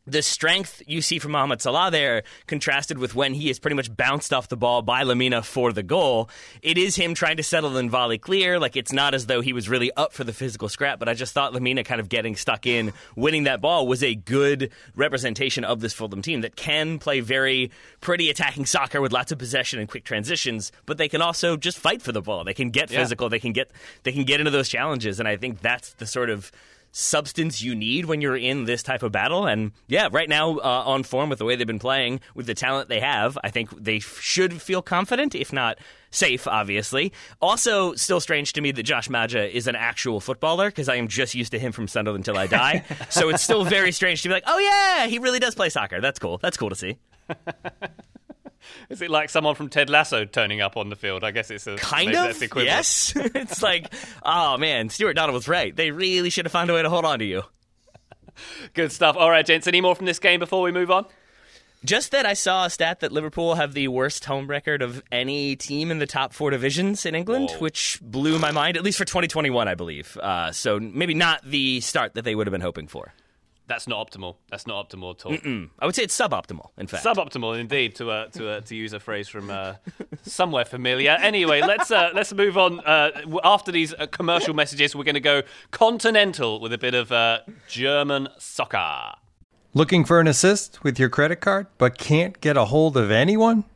the 0.05 0.21
strength 0.21 0.81
you 0.85 1.01
see 1.01 1.17
from 1.17 1.31
Mohamed 1.31 1.61
Salah 1.61 1.89
there, 1.89 2.23
contrasted 2.45 2.97
with 2.97 3.15
when 3.15 3.33
he 3.33 3.49
is 3.49 3.57
pretty 3.59 3.75
much 3.75 3.95
bounced 3.95 4.33
off 4.33 4.49
the 4.49 4.57
ball 4.57 4.81
by 4.81 5.03
Lemina 5.03 5.43
for 5.43 5.71
the 5.71 5.83
goal, 5.83 6.29
it 6.61 6.77
is 6.77 6.95
him 6.97 7.13
trying 7.13 7.37
to 7.37 7.43
settle 7.43 7.77
and 7.77 7.89
volley 7.89 8.17
clear. 8.17 8.59
Like 8.59 8.75
it's 8.75 8.91
not 8.91 9.13
as 9.13 9.27
though 9.27 9.39
he 9.41 9.53
was 9.53 9.69
really 9.69 9.91
up 9.93 10.11
for 10.11 10.23
the 10.25 10.33
physical 10.33 10.67
scrap, 10.67 10.99
but 10.99 11.07
I 11.07 11.13
just 11.13 11.33
thought 11.33 11.53
Lemina 11.53 11.85
kind 11.85 12.01
of 12.01 12.09
getting 12.09 12.35
stuck 12.35 12.65
in, 12.65 12.91
winning 13.15 13.45
that 13.45 13.61
ball 13.61 13.87
was 13.87 14.03
a 14.03 14.13
good 14.15 14.71
representation 14.95 15.63
of 15.63 15.79
this 15.79 15.93
Fulham 15.93 16.21
team 16.21 16.41
that 16.41 16.55
can 16.55 16.99
play 16.99 17.19
very 17.21 17.71
pretty 18.01 18.29
attacking 18.29 18.65
soccer 18.65 18.99
with 19.01 19.13
lots 19.13 19.31
of 19.31 19.37
possession 19.37 19.79
and 19.79 19.87
quick 19.87 20.03
transitions, 20.03 20.71
but 20.85 20.97
they 20.97 21.07
can 21.07 21.21
also 21.21 21.55
just 21.55 21.77
fight 21.79 22.01
for 22.01 22.11
the 22.11 22.21
ball. 22.21 22.43
They 22.43 22.53
can 22.53 22.69
get 22.71 22.91
Yeah. 22.91 22.99
physical. 22.99 23.29
They 23.29 23.39
can 23.39 23.53
get 23.53 23.71
they 24.03 24.11
can 24.11 24.23
get 24.25 24.39
into 24.41 24.51
those 24.51 24.67
challenges, 24.69 25.19
and 25.19 25.27
I 25.27 25.37
think 25.37 25.61
that's 25.61 25.93
the 25.93 26.05
sort 26.05 26.29
of 26.29 26.51
substance 26.93 27.61
you 27.61 27.75
need 27.75 28.05
when 28.05 28.21
you're 28.21 28.37
in 28.37 28.63
this 28.63 28.83
type 28.83 29.03
of 29.03 29.11
battle. 29.11 29.45
And 29.47 29.71
yeah, 29.87 30.07
right 30.11 30.29
now 30.29 30.57
uh, 30.57 30.83
on 30.85 31.03
form 31.03 31.29
with 31.29 31.39
the 31.39 31.45
way 31.45 31.55
they've 31.55 31.67
been 31.67 31.79
playing, 31.79 32.21
with 32.35 32.45
the 32.45 32.53
talent 32.53 32.87
they 32.87 32.99
have, 33.01 33.37
I 33.43 33.49
think 33.49 33.71
they 33.71 33.97
f- 33.97 34.19
should 34.21 34.61
feel 34.61 34.81
confident, 34.81 35.35
if 35.35 35.51
not 35.51 35.79
safe, 36.11 36.47
obviously. 36.47 37.11
Also, 37.41 37.95
still 37.95 38.19
strange 38.19 38.53
to 38.53 38.61
me 38.61 38.71
that 38.71 38.83
Josh 38.83 39.09
Maja 39.09 39.43
is 39.43 39.67
an 39.67 39.75
actual 39.75 40.19
footballer 40.19 40.69
because 40.69 40.87
I 40.87 40.95
am 40.95 41.07
just 41.07 41.33
used 41.33 41.51
to 41.51 41.59
him 41.59 41.71
from 41.71 41.87
Sunderland 41.87 42.27
until 42.27 42.39
I 42.39 42.47
die. 42.47 42.85
so 43.09 43.29
it's 43.29 43.41
still 43.41 43.65
very 43.65 43.91
strange 43.91 44.21
to 44.21 44.29
be 44.29 44.33
like, 44.33 44.43
oh 44.45 44.59
yeah, 44.59 45.07
he 45.07 45.17
really 45.17 45.39
does 45.39 45.55
play 45.55 45.69
soccer. 45.69 45.99
That's 45.99 46.19
cool. 46.19 46.37
That's 46.37 46.57
cool 46.57 46.69
to 46.69 46.75
see. 46.75 46.99
Is 48.89 49.01
it 49.01 49.09
like 49.09 49.29
someone 49.29 49.55
from 49.55 49.69
Ted 49.69 49.89
Lasso 49.89 50.25
turning 50.25 50.61
up 50.61 50.77
on 50.77 50.89
the 50.89 50.95
field? 50.95 51.23
I 51.23 51.31
guess 51.31 51.51
it's 51.51 51.67
a 51.67 51.75
Kind 51.75 52.15
of. 52.15 52.41
equivalent. 52.41 52.67
Yes. 52.67 53.13
it's 53.15 53.61
like, 53.61 53.93
oh 54.23 54.57
man, 54.57 54.89
Stewart 54.89 55.15
Donald 55.15 55.33
was 55.33 55.47
right. 55.47 55.75
They 55.75 55.91
really 55.91 56.29
should 56.29 56.45
have 56.45 56.51
found 56.51 56.69
a 56.69 56.73
way 56.73 56.81
to 56.81 56.89
hold 56.89 57.05
on 57.05 57.19
to 57.19 57.25
you. 57.25 57.43
Good 58.73 58.91
stuff. 58.91 59.15
All 59.17 59.29
right, 59.29 59.45
gents. 59.45 59.67
Any 59.67 59.81
more 59.81 59.95
from 59.95 60.05
this 60.05 60.19
game 60.19 60.39
before 60.39 60.61
we 60.61 60.71
move 60.71 60.89
on? 60.91 61.05
Just 61.85 62.11
that 62.11 62.25
I 62.25 62.33
saw 62.33 62.65
a 62.65 62.69
stat 62.69 63.01
that 63.01 63.11
Liverpool 63.11 63.55
have 63.55 63.73
the 63.73 63.89
worst 63.89 64.23
home 64.23 64.47
record 64.47 64.81
of 64.81 65.03
any 65.11 65.57
team 65.57 65.91
in 65.91 65.99
the 65.99 66.07
top 66.07 66.31
four 66.31 66.49
divisions 66.49 67.05
in 67.05 67.13
England, 67.13 67.49
Whoa. 67.51 67.57
which 67.59 67.99
blew 68.01 68.39
my 68.39 68.51
mind, 68.51 68.77
at 68.77 68.83
least 68.83 68.97
for 68.97 69.03
2021, 69.03 69.67
I 69.67 69.75
believe. 69.75 70.15
Uh, 70.17 70.53
so 70.53 70.79
maybe 70.79 71.13
not 71.13 71.43
the 71.43 71.81
start 71.81 72.13
that 72.13 72.21
they 72.23 72.35
would 72.35 72.47
have 72.47 72.53
been 72.53 72.61
hoping 72.61 72.87
for. 72.87 73.13
That's 73.73 73.87
not 73.87 74.07
optimal. 74.07 74.35
That's 74.51 74.67
not 74.67 74.87
optimal 74.87 75.15
at 75.15 75.25
all. 75.25 75.67
I 75.79 75.85
would 75.87 75.95
say 75.95 76.03
it's 76.03 76.15
suboptimal, 76.15 76.69
in 76.77 76.85
fact. 76.85 77.03
Suboptimal, 77.03 77.59
indeed, 77.59 77.95
to 77.95 78.11
uh, 78.11 78.27
to 78.27 78.49
uh, 78.49 78.61
to 78.61 78.75
use 78.75 78.93
a 78.93 78.99
phrase 78.99 79.27
from 79.27 79.49
uh, 79.49 79.73
somewhere 80.21 80.63
familiar. 80.63 81.17
Anyway, 81.19 81.61
let's 81.61 81.89
uh, 81.89 82.11
let's 82.13 82.31
move 82.33 82.55
on. 82.55 82.81
Uh, 82.81 83.09
after 83.43 83.71
these 83.71 83.91
uh, 83.95 84.05
commercial 84.05 84.53
messages, 84.53 84.95
we're 84.95 85.03
going 85.03 85.15
to 85.15 85.19
go 85.19 85.41
continental 85.71 86.59
with 86.59 86.71
a 86.71 86.77
bit 86.77 86.93
of 86.93 87.11
uh, 87.11 87.39
German 87.67 88.27
soccer. 88.37 89.13
Looking 89.73 90.05
for 90.05 90.19
an 90.19 90.27
assist 90.27 90.83
with 90.83 90.99
your 90.99 91.09
credit 91.09 91.37
card 91.37 91.65
but 91.79 91.97
can't 91.97 92.39
get 92.41 92.57
a 92.57 92.65
hold 92.65 92.95
of 92.95 93.09
anyone? 93.09 93.63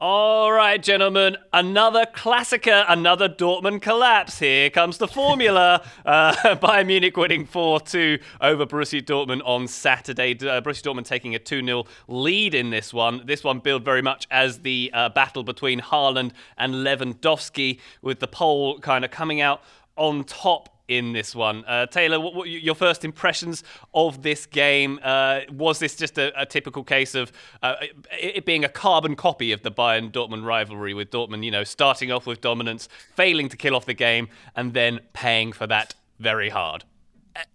All 0.00 0.52
right, 0.52 0.80
gentlemen, 0.80 1.38
another 1.52 2.06
classica, 2.06 2.84
another 2.86 3.28
Dortmund 3.28 3.82
collapse. 3.82 4.38
Here 4.38 4.70
comes 4.70 4.98
the 4.98 5.08
formula. 5.08 5.84
uh, 6.06 6.32
Bayern 6.54 6.86
Munich 6.86 7.16
winning 7.16 7.44
4 7.44 7.80
2 7.80 8.20
over 8.40 8.64
Borussia 8.64 9.02
Dortmund 9.02 9.40
on 9.44 9.66
Saturday. 9.66 10.34
Uh, 10.34 10.60
Borussia 10.60 10.84
Dortmund 10.84 11.06
taking 11.06 11.34
a 11.34 11.40
2 11.40 11.64
0 11.64 11.84
lead 12.06 12.54
in 12.54 12.70
this 12.70 12.94
one. 12.94 13.26
This 13.26 13.42
one 13.42 13.58
billed 13.58 13.84
very 13.84 14.00
much 14.00 14.28
as 14.30 14.60
the 14.60 14.88
uh, 14.94 15.08
battle 15.08 15.42
between 15.42 15.80
Haaland 15.80 16.30
and 16.56 16.74
Lewandowski, 16.74 17.80
with 18.00 18.20
the 18.20 18.28
pole 18.28 18.78
kind 18.78 19.04
of 19.04 19.10
coming 19.10 19.40
out 19.40 19.62
on 19.96 20.22
top 20.22 20.77
in 20.88 21.12
this 21.12 21.34
one. 21.34 21.64
Uh, 21.66 21.86
Taylor, 21.86 22.18
what, 22.18 22.34
what 22.34 22.48
your 22.48 22.74
first 22.74 23.04
impressions 23.04 23.62
of 23.94 24.22
this 24.22 24.46
game? 24.46 24.98
Uh, 25.02 25.40
was 25.50 25.78
this 25.78 25.94
just 25.94 26.18
a, 26.18 26.32
a 26.40 26.46
typical 26.46 26.82
case 26.82 27.14
of 27.14 27.30
uh, 27.62 27.74
it, 27.80 28.36
it 28.38 28.44
being 28.44 28.64
a 28.64 28.68
carbon 28.68 29.14
copy 29.14 29.52
of 29.52 29.62
the 29.62 29.70
Bayern 29.70 30.10
Dortmund 30.10 30.44
rivalry, 30.44 30.94
with 30.94 31.10
Dortmund, 31.10 31.44
you 31.44 31.50
know, 31.50 31.64
starting 31.64 32.10
off 32.10 32.26
with 32.26 32.40
dominance, 32.40 32.88
failing 33.14 33.48
to 33.50 33.56
kill 33.56 33.76
off 33.76 33.84
the 33.84 33.94
game, 33.94 34.28
and 34.56 34.72
then 34.74 35.00
paying 35.12 35.52
for 35.52 35.66
that 35.66 35.94
very 36.18 36.48
hard? 36.48 36.84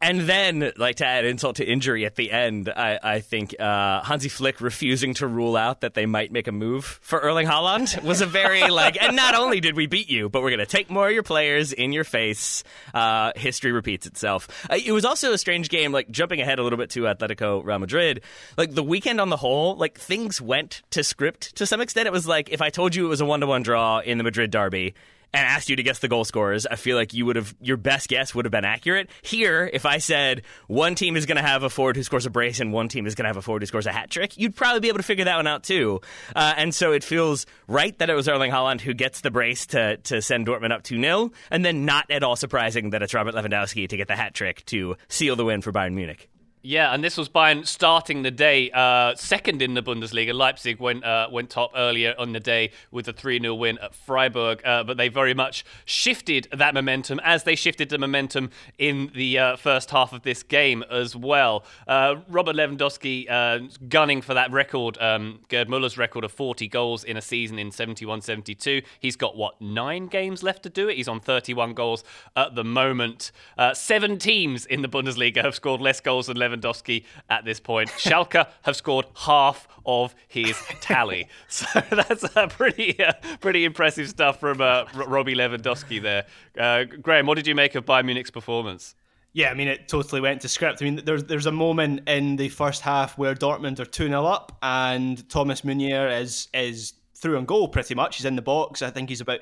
And 0.01 0.21
then, 0.21 0.71
like 0.77 0.97
to 0.97 1.05
add 1.05 1.25
insult 1.25 1.57
to 1.57 1.65
injury 1.65 2.05
at 2.05 2.15
the 2.15 2.31
end, 2.31 2.69
I, 2.69 2.99
I 3.01 3.19
think 3.21 3.55
uh, 3.59 4.01
Hansi 4.03 4.29
Flick 4.29 4.61
refusing 4.61 5.13
to 5.15 5.27
rule 5.27 5.55
out 5.55 5.81
that 5.81 5.93
they 5.93 6.05
might 6.05 6.31
make 6.31 6.47
a 6.47 6.51
move 6.51 6.85
for 7.01 7.19
Erling 7.19 7.47
Haaland 7.47 8.01
was 8.03 8.21
a 8.21 8.25
very 8.25 8.67
like. 8.69 9.01
And 9.01 9.15
not 9.15 9.35
only 9.35 9.59
did 9.59 9.75
we 9.75 9.87
beat 9.87 10.09
you, 10.09 10.29
but 10.29 10.41
we're 10.41 10.49
going 10.49 10.59
to 10.59 10.65
take 10.65 10.89
more 10.89 11.07
of 11.07 11.13
your 11.13 11.23
players 11.23 11.73
in 11.73 11.91
your 11.93 12.03
face. 12.03 12.63
Uh, 12.93 13.31
history 13.35 13.71
repeats 13.71 14.05
itself. 14.05 14.47
Uh, 14.69 14.77
it 14.83 14.91
was 14.91 15.05
also 15.05 15.33
a 15.33 15.37
strange 15.37 15.69
game. 15.69 15.91
Like 15.91 16.09
jumping 16.09 16.41
ahead 16.41 16.59
a 16.59 16.63
little 16.63 16.77
bit 16.77 16.89
to 16.91 17.03
Atletico 17.03 17.63
Real 17.63 17.79
Madrid, 17.79 18.21
like 18.57 18.73
the 18.73 18.83
weekend 18.83 19.21
on 19.21 19.29
the 19.29 19.37
whole, 19.37 19.75
like 19.75 19.97
things 19.97 20.41
went 20.41 20.81
to 20.91 21.03
script 21.03 21.55
to 21.55 21.65
some 21.65 21.81
extent. 21.81 22.07
It 22.07 22.13
was 22.13 22.27
like 22.27 22.49
if 22.51 22.61
I 22.61 22.69
told 22.69 22.95
you 22.95 23.05
it 23.05 23.09
was 23.09 23.21
a 23.21 23.25
one 23.25 23.39
to 23.41 23.47
one 23.47 23.63
draw 23.63 23.99
in 23.99 24.17
the 24.17 24.23
Madrid 24.23 24.51
derby 24.51 24.95
and 25.33 25.47
asked 25.47 25.69
you 25.69 25.75
to 25.75 25.83
guess 25.83 25.99
the 25.99 26.07
goal 26.07 26.23
scorers, 26.25 26.65
I 26.65 26.75
feel 26.75 26.95
like 26.95 27.13
you 27.13 27.25
would 27.25 27.35
have 27.35 27.55
your 27.61 27.77
best 27.77 28.07
guess 28.07 28.35
would 28.35 28.45
have 28.45 28.51
been 28.51 28.65
accurate. 28.65 29.09
Here, 29.21 29.69
if 29.71 29.85
I 29.85 29.97
said 29.97 30.43
one 30.67 30.95
team 30.95 31.15
is 31.15 31.25
going 31.25 31.37
to 31.37 31.41
have 31.43 31.63
a 31.63 31.69
forward 31.69 31.95
who 31.95 32.03
scores 32.03 32.25
a 32.25 32.29
brace 32.29 32.59
and 32.59 32.71
one 32.71 32.87
team 32.87 33.07
is 33.07 33.15
going 33.15 33.23
to 33.23 33.29
have 33.29 33.37
a 33.37 33.41
forward 33.41 33.61
who 33.61 33.65
scores 33.65 33.87
a 33.87 33.91
hat 33.91 34.09
trick, 34.09 34.37
you'd 34.37 34.55
probably 34.55 34.79
be 34.79 34.89
able 34.89 34.99
to 34.99 35.03
figure 35.03 35.25
that 35.25 35.35
one 35.35 35.47
out 35.47 35.63
too. 35.63 36.01
Uh, 36.35 36.53
and 36.57 36.73
so 36.73 36.91
it 36.91 37.03
feels 37.03 37.45
right 37.67 37.97
that 37.99 38.09
it 38.09 38.13
was 38.13 38.27
Erling 38.27 38.51
Haaland 38.51 38.81
who 38.81 38.93
gets 38.93 39.21
the 39.21 39.31
brace 39.31 39.65
to 39.67 39.97
to 39.97 40.21
send 40.21 40.47
Dortmund 40.47 40.71
up 40.71 40.83
2 40.83 40.99
0, 40.99 41.31
and 41.49 41.65
then 41.65 41.85
not 41.85 42.09
at 42.11 42.23
all 42.23 42.35
surprising 42.35 42.91
that 42.91 43.01
it's 43.01 43.13
Robert 43.13 43.33
Lewandowski 43.33 43.87
to 43.89 43.97
get 43.97 44.07
the 44.07 44.15
hat 44.15 44.33
trick 44.33 44.63
to 44.65 44.95
seal 45.07 45.35
the 45.35 45.45
win 45.45 45.61
for 45.61 45.71
Bayern 45.71 45.93
Munich. 45.93 46.29
Yeah, 46.65 46.93
and 46.93 47.03
this 47.03 47.17
was 47.17 47.27
Bayern 47.27 47.67
starting 47.67 48.21
the 48.21 48.31
day 48.31 48.71
uh, 48.71 49.15
second 49.15 49.61
in 49.61 49.73
the 49.73 49.83
Bundesliga. 49.83 50.33
Leipzig 50.33 50.79
went 50.79 51.03
uh, 51.03 51.27
went 51.29 51.49
top 51.49 51.73
earlier 51.75 52.15
on 52.17 52.31
the 52.31 52.39
day 52.39 52.71
with 52.89 53.05
a 53.09 53.11
3 53.11 53.41
0 53.41 53.53
win 53.55 53.77
at 53.79 53.93
Freiburg, 53.93 54.61
uh, 54.63 54.81
but 54.85 54.95
they 54.95 55.09
very 55.09 55.33
much 55.33 55.65
shifted 55.83 56.47
that 56.53 56.73
momentum 56.73 57.19
as 57.21 57.43
they 57.43 57.55
shifted 57.55 57.89
the 57.89 57.97
momentum 57.97 58.49
in 58.77 59.11
the 59.13 59.37
uh, 59.37 59.55
first 59.57 59.91
half 59.91 60.13
of 60.13 60.21
this 60.21 60.41
game 60.41 60.85
as 60.89 61.17
well. 61.17 61.65
Uh, 61.85 62.15
Robert 62.29 62.55
Lewandowski 62.55 63.29
uh, 63.29 63.67
gunning 63.89 64.21
for 64.21 64.33
that 64.33 64.49
record, 64.49 64.97
um, 65.01 65.41
Gerd 65.49 65.67
Muller's 65.67 65.97
record 65.97 66.23
of 66.23 66.31
40 66.31 66.69
goals 66.69 67.03
in 67.03 67.17
a 67.17 67.21
season 67.21 67.59
in 67.59 67.71
71 67.71 68.21
72. 68.21 68.81
He's 69.01 69.17
got, 69.17 69.35
what, 69.35 69.59
nine 69.59 70.07
games 70.07 70.43
left 70.43 70.63
to 70.63 70.69
do 70.69 70.87
it? 70.87 70.95
He's 70.95 71.09
on 71.09 71.19
31 71.19 71.73
goals 71.73 72.05
at 72.37 72.55
the 72.55 72.63
moment. 72.63 73.33
seven 73.73 74.17
teams 74.17 74.65
in 74.65 74.81
the 74.81 74.87
Bundesliga 74.87 75.43
have 75.43 75.55
scored 75.55 75.81
less 75.81 75.99
goals 75.99 76.27
than 76.27 76.37
Lewandowski. 76.37 76.52
Lewandowski 76.53 77.05
at 77.29 77.45
this 77.45 77.59
point. 77.59 77.89
Schalke 77.97 78.47
have 78.63 78.75
scored 78.75 79.05
half 79.15 79.67
of 79.85 80.15
his 80.27 80.57
tally, 80.81 81.27
so 81.47 81.65
that's 81.89 82.23
uh, 82.35 82.47
pretty 82.47 83.01
uh, 83.03 83.13
pretty 83.41 83.65
impressive 83.65 84.09
stuff 84.09 84.39
from 84.39 84.61
uh, 84.61 84.85
Robbie 84.93 85.35
Lewandowski 85.35 86.01
there. 86.01 86.25
Uh, 86.57 86.83
Graham, 86.83 87.25
what 87.25 87.35
did 87.35 87.47
you 87.47 87.55
make 87.55 87.75
of 87.75 87.85
Bayern 87.85 88.05
Munich's 88.05 88.31
performance? 88.31 88.95
Yeah, 89.35 89.49
I 89.49 89.55
mean, 89.55 89.67
it 89.67 89.87
totally 89.87 90.21
went 90.21 90.41
to 90.41 90.47
script. 90.47 90.81
I 90.81 90.85
mean, 90.85 91.01
there's 91.03 91.23
there's 91.23 91.47
a 91.47 91.51
moment 91.51 92.07
in 92.07 92.35
the 92.35 92.49
first 92.49 92.81
half 92.81 93.17
where 93.17 93.33
Dortmund 93.33 93.79
are 93.79 93.85
2 93.85 94.07
0 94.07 94.25
up, 94.25 94.57
and 94.61 95.27
Thomas 95.29 95.63
Meunier 95.63 96.07
is 96.07 96.49
is 96.53 96.93
through 97.15 97.37
on 97.37 97.45
goal 97.45 97.67
pretty 97.67 97.95
much. 97.95 98.17
He's 98.17 98.25
in 98.25 98.35
the 98.35 98.41
box. 98.41 98.81
I 98.81 98.91
think 98.91 99.09
he's 99.09 99.21
about 99.21 99.39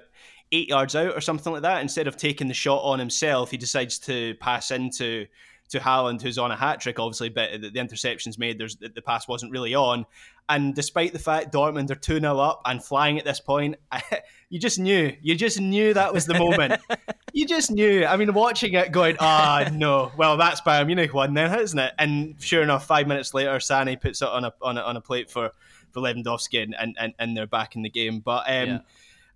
eight 0.51 0.69
yards 0.69 0.95
out 0.95 1.15
or 1.15 1.21
something 1.21 1.51
like 1.51 1.63
that. 1.63 1.81
Instead 1.81 2.07
of 2.07 2.15
taking 2.15 2.47
the 2.47 2.53
shot 2.53 2.81
on 2.83 2.99
himself, 2.99 3.51
he 3.51 3.57
decides 3.57 3.99
to 3.99 4.35
pass 4.35 4.71
into 4.71 5.25
to 5.71 5.79
Haaland, 5.79 6.21
who's 6.21 6.37
on 6.37 6.51
a 6.51 6.55
hat 6.55 6.81
trick, 6.81 6.99
obviously, 6.99 7.29
but 7.29 7.61
the, 7.61 7.69
the 7.69 7.79
interceptions 7.79 8.37
made, 8.37 8.59
there's 8.59 8.75
the, 8.75 8.89
the 8.89 9.01
pass 9.01 9.27
wasn't 9.27 9.51
really 9.51 9.73
on. 9.73 10.05
And 10.49 10.75
despite 10.75 11.13
the 11.13 11.19
fact 11.19 11.53
Dortmund 11.53 11.89
are 11.91 11.95
2 11.95 12.19
0 12.19 12.37
up 12.37 12.61
and 12.65 12.83
flying 12.83 13.17
at 13.17 13.23
this 13.23 13.39
point, 13.39 13.77
you 14.49 14.59
just 14.59 14.79
knew. 14.79 15.15
You 15.21 15.35
just 15.35 15.61
knew 15.61 15.93
that 15.93 16.13
was 16.13 16.25
the 16.25 16.33
moment. 16.33 16.81
you 17.33 17.45
just 17.45 17.71
knew. 17.71 18.05
I 18.05 18.17
mean, 18.17 18.33
watching 18.33 18.73
it 18.73 18.91
going, 18.91 19.15
ah, 19.21 19.65
oh, 19.65 19.73
no. 19.73 20.11
Well, 20.17 20.35
that's 20.35 20.59
Bayern 20.59 20.87
Munich 20.87 21.13
one 21.13 21.33
then, 21.33 21.57
isn't 21.57 21.79
it? 21.79 21.93
And 21.97 22.35
sure 22.39 22.61
enough, 22.61 22.85
five 22.85 23.07
minutes 23.07 23.33
later, 23.33 23.51
Sané 23.57 23.99
puts 23.99 24.21
it 24.21 24.27
on 24.27 24.43
a, 24.43 24.53
on 24.61 24.77
a, 24.77 24.81
on 24.81 24.97
a 24.97 25.01
plate 25.01 25.31
for, 25.31 25.51
for 25.91 26.01
Lewandowski 26.01 26.63
and, 26.77 26.97
and, 26.99 27.13
and 27.17 27.37
they're 27.37 27.47
back 27.47 27.75
in 27.75 27.81
the 27.81 27.89
game. 27.89 28.19
But. 28.19 28.49
Um, 28.49 28.67
yeah. 28.67 28.79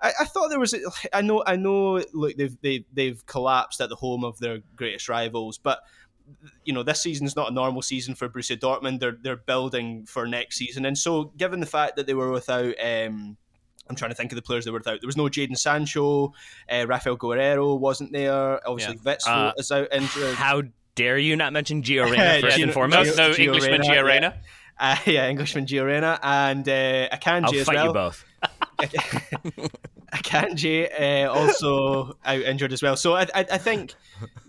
I, 0.02 0.12
I, 0.20 0.26
thought 0.26 0.50
there 0.50 0.60
was. 0.60 0.76
I 1.14 1.22
know. 1.22 1.42
I 1.48 1.56
know. 1.56 2.04
Look, 2.14 2.36
they've 2.36 2.58
they, 2.62 2.86
they've 2.92 3.26
collapsed 3.26 3.80
at 3.80 3.88
the 3.88 3.96
home 3.96 4.26
of 4.26 4.38
their 4.40 4.60
greatest 4.76 5.08
rivals, 5.08 5.58
but 5.58 5.80
you 6.64 6.74
know 6.74 6.84
this 6.84 7.02
season's 7.02 7.36
not 7.36 7.52
a 7.52 7.54
normal 7.54 7.82
season 7.82 8.16
for 8.16 8.30
Borussia 8.30 8.58
Dortmund. 8.58 9.00
They're 9.00 9.18
they're 9.22 9.36
building 9.36 10.06
for 10.06 10.28
next 10.28 10.58
season, 10.58 10.86
and 10.86 10.98
so 10.98 11.26
given 11.38 11.60
the 11.60 11.66
fact 11.66 11.96
that 11.96 12.08
they 12.08 12.14
were 12.14 12.32
without. 12.32 12.74
Um, 12.84 13.38
I'm 13.88 13.96
trying 13.96 14.10
to 14.10 14.16
think 14.16 14.32
of 14.32 14.36
the 14.36 14.42
players 14.42 14.66
that 14.66 14.72
were 14.72 14.80
without. 14.80 15.00
There 15.00 15.08
was 15.08 15.16
no 15.16 15.26
Jadon 15.26 15.56
Sancho, 15.56 16.34
uh, 16.70 16.86
Raphaël 16.88 17.20
Guerreiro 17.20 17.80
wasn't 17.80 18.12
there. 18.12 18.68
Obviously, 18.68 18.98
yeah. 19.06 19.16
Uh, 19.28 19.54
is 19.58 19.72
out 19.72 19.88
injured. 19.94 20.34
How 20.36 20.64
dare 20.96 21.20
you 21.20 21.36
not 21.36 21.54
mention 21.54 21.84
Gio 21.84 22.06
Reyna 22.12 22.42
first 22.42 22.58
and 22.58 22.74
foremost? 22.74 23.16
No, 23.16 23.30
no 23.30 23.36
Englishman 23.36 23.82
Gio 23.82 24.04
Reyna. 24.04 24.34
Yeah. 24.36 24.42
Uh, 24.80 24.98
yeah, 25.12 25.30
Englishman 25.30 25.68
Gio 25.68 25.86
Reyna 25.86 26.20
and 26.24 26.68
uh, 26.68 27.10
Akanji 27.10 27.46
I'll 27.46 27.56
as 27.56 27.66
fight 27.66 27.76
well. 27.76 27.88
you 27.88 27.94
both. 27.94 29.86
Akanji 30.14 30.89
uh, 30.99 31.32
also 31.32 32.18
out 32.26 32.41
injured 32.41 32.74
as 32.74 32.82
well. 32.82 32.95
So 32.95 33.16
I, 33.16 33.24
I, 33.34 33.45
I 33.51 33.58
think 33.58 33.95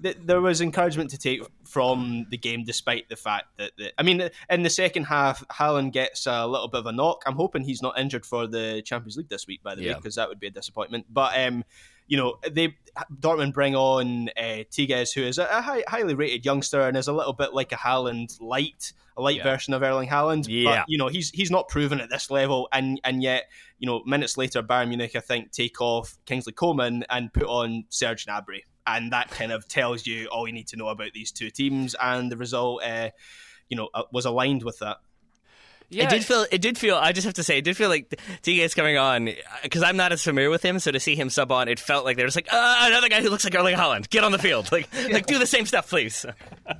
that 0.02 0.26
there 0.26 0.40
was 0.40 0.60
encouragement 0.60 1.10
to 1.10 1.18
take 1.18 1.42
from 1.64 2.26
the 2.30 2.38
game, 2.38 2.64
despite 2.64 3.08
the 3.08 3.16
fact 3.16 3.46
that, 3.58 3.72
that 3.78 3.92
I 3.98 4.02
mean, 4.02 4.30
in 4.50 4.62
the 4.62 4.70
second 4.70 5.04
half, 5.04 5.46
Haaland 5.48 5.92
gets 5.92 6.26
a 6.26 6.46
little 6.46 6.68
bit 6.68 6.80
of 6.80 6.86
a 6.86 6.92
knock. 6.92 7.22
I'm 7.26 7.36
hoping 7.36 7.64
he's 7.64 7.82
not 7.82 7.98
injured 7.98 8.24
for 8.24 8.46
the 8.46 8.82
Champions 8.84 9.16
League 9.16 9.28
this 9.28 9.46
week, 9.46 9.62
by 9.62 9.74
the 9.74 9.82
yeah. 9.82 9.92
way, 9.92 9.96
because 9.96 10.14
that 10.16 10.28
would 10.28 10.40
be 10.40 10.46
a 10.46 10.50
disappointment. 10.50 11.06
But 11.10 11.38
um, 11.38 11.64
you 12.06 12.16
know, 12.16 12.38
they 12.50 12.76
Dortmund 13.20 13.52
bring 13.52 13.74
on 13.74 14.28
uh, 14.36 14.64
Tigges, 14.70 15.12
who 15.14 15.22
is 15.22 15.38
a, 15.38 15.44
a 15.44 15.60
high, 15.60 15.84
highly 15.86 16.14
rated 16.14 16.44
youngster 16.44 16.80
and 16.80 16.96
is 16.96 17.08
a 17.08 17.12
little 17.12 17.32
bit 17.32 17.52
like 17.52 17.72
a 17.72 17.76
Haaland 17.76 18.40
light, 18.40 18.92
a 19.16 19.22
light 19.22 19.36
yeah. 19.36 19.42
version 19.42 19.74
of 19.74 19.82
Erling 19.82 20.08
Haaland. 20.08 20.46
Yeah. 20.48 20.64
But, 20.80 20.84
you 20.88 20.98
know, 20.98 21.08
he's 21.08 21.30
he's 21.30 21.50
not 21.50 21.68
proven 21.68 22.00
at 22.00 22.10
this 22.10 22.30
level, 22.30 22.68
and 22.72 23.00
and 23.04 23.22
yet, 23.22 23.44
you 23.78 23.86
know, 23.86 24.02
minutes 24.06 24.36
later, 24.36 24.62
Bayern 24.62 24.88
Munich, 24.88 25.14
I 25.14 25.20
think, 25.20 25.52
take 25.52 25.80
off 25.80 26.16
Kingsley 26.26 26.52
Coman 26.52 27.04
and 27.10 27.32
put 27.32 27.44
on 27.44 27.84
Serge 27.90 28.26
Gnabry, 28.26 28.62
and 28.86 29.12
that 29.12 29.30
kind 29.30 29.52
of 29.52 29.68
tells 29.68 30.06
you 30.06 30.28
all 30.28 30.46
you 30.46 30.54
need 30.54 30.68
to 30.68 30.76
know 30.76 30.88
about 30.88 31.12
these 31.12 31.32
two 31.32 31.50
teams, 31.50 31.94
and 32.00 32.32
the 32.32 32.36
result, 32.36 32.82
uh, 32.82 33.10
you 33.68 33.76
know, 33.76 33.88
uh, 33.94 34.04
was 34.12 34.24
aligned 34.24 34.62
with 34.62 34.78
that. 34.78 34.98
Yeah. 35.88 36.04
It 36.04 36.10
did 36.10 36.24
feel. 36.24 36.46
It 36.50 36.60
did 36.60 36.78
feel. 36.78 36.96
I 36.96 37.12
just 37.12 37.24
have 37.24 37.34
to 37.34 37.44
say, 37.44 37.58
it 37.58 37.64
did 37.64 37.76
feel 37.76 37.88
like 37.88 38.18
is 38.44 38.74
coming 38.74 38.96
on 38.96 39.30
because 39.62 39.82
I'm 39.82 39.96
not 39.96 40.12
as 40.12 40.22
familiar 40.22 40.50
with 40.50 40.64
him. 40.64 40.78
So 40.78 40.90
to 40.90 40.98
see 40.98 41.14
him 41.14 41.30
sub 41.30 41.52
on, 41.52 41.68
it 41.68 41.78
felt 41.78 42.04
like 42.04 42.16
they're 42.16 42.26
just 42.26 42.36
like 42.36 42.52
uh, 42.52 42.78
another 42.82 43.08
guy 43.08 43.22
who 43.22 43.30
looks 43.30 43.44
like 43.44 43.54
Erling 43.54 43.76
Haaland. 43.76 44.10
Get 44.10 44.24
on 44.24 44.32
the 44.32 44.38
field, 44.38 44.70
like 44.72 44.88
like 45.10 45.26
do 45.26 45.38
the 45.38 45.46
same 45.46 45.64
stuff, 45.66 45.88
please. 45.88 46.26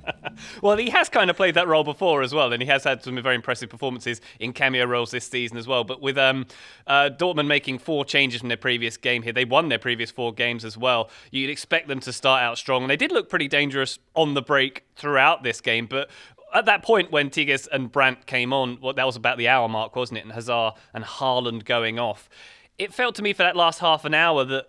well, 0.61 0.75
he 0.75 0.89
has 0.89 1.07
kind 1.07 1.29
of 1.29 1.37
played 1.37 1.55
that 1.55 1.67
role 1.67 1.83
before 1.83 2.21
as 2.21 2.33
well, 2.33 2.51
and 2.51 2.61
he 2.61 2.67
has 2.67 2.83
had 2.83 3.03
some 3.03 3.21
very 3.21 3.35
impressive 3.35 3.69
performances 3.69 4.19
in 4.39 4.51
cameo 4.51 4.85
roles 4.85 5.11
this 5.11 5.27
season 5.27 5.57
as 5.57 5.67
well. 5.67 5.83
But 5.83 6.01
with 6.01 6.17
um, 6.17 6.45
uh, 6.85 7.09
Dortmund 7.17 7.47
making 7.47 7.79
four 7.79 8.03
changes 8.03 8.41
from 8.41 8.49
their 8.49 8.57
previous 8.57 8.97
game 8.97 9.23
here, 9.23 9.33
they 9.33 9.45
won 9.45 9.69
their 9.69 9.79
previous 9.79 10.11
four 10.11 10.33
games 10.33 10.65
as 10.65 10.77
well. 10.77 11.09
You'd 11.31 11.49
expect 11.49 11.87
them 11.87 11.99
to 12.01 12.11
start 12.11 12.43
out 12.43 12.57
strong, 12.57 12.83
and 12.83 12.89
they 12.89 12.97
did 12.97 13.11
look 13.11 13.29
pretty 13.29 13.47
dangerous 13.47 13.99
on 14.15 14.33
the 14.33 14.41
break 14.41 14.83
throughout 14.95 15.43
this 15.43 15.61
game. 15.61 15.85
But 15.85 16.09
at 16.53 16.65
that 16.65 16.83
point 16.83 17.11
when 17.11 17.29
Tigges 17.29 17.67
and 17.71 17.91
Brandt 17.91 18.25
came 18.25 18.53
on, 18.53 18.79
well, 18.81 18.93
that 18.93 19.05
was 19.05 19.15
about 19.15 19.37
the 19.37 19.47
hour 19.47 19.67
mark, 19.67 19.95
wasn't 19.95 20.19
it? 20.19 20.23
And 20.25 20.31
Hazard 20.31 20.73
and 20.93 21.03
Haaland 21.03 21.65
going 21.65 21.99
off. 21.99 22.29
It 22.77 22.93
felt 22.93 23.15
to 23.15 23.21
me 23.21 23.33
for 23.33 23.43
that 23.43 23.55
last 23.55 23.79
half 23.79 24.05
an 24.05 24.13
hour 24.13 24.43
that 24.45 24.67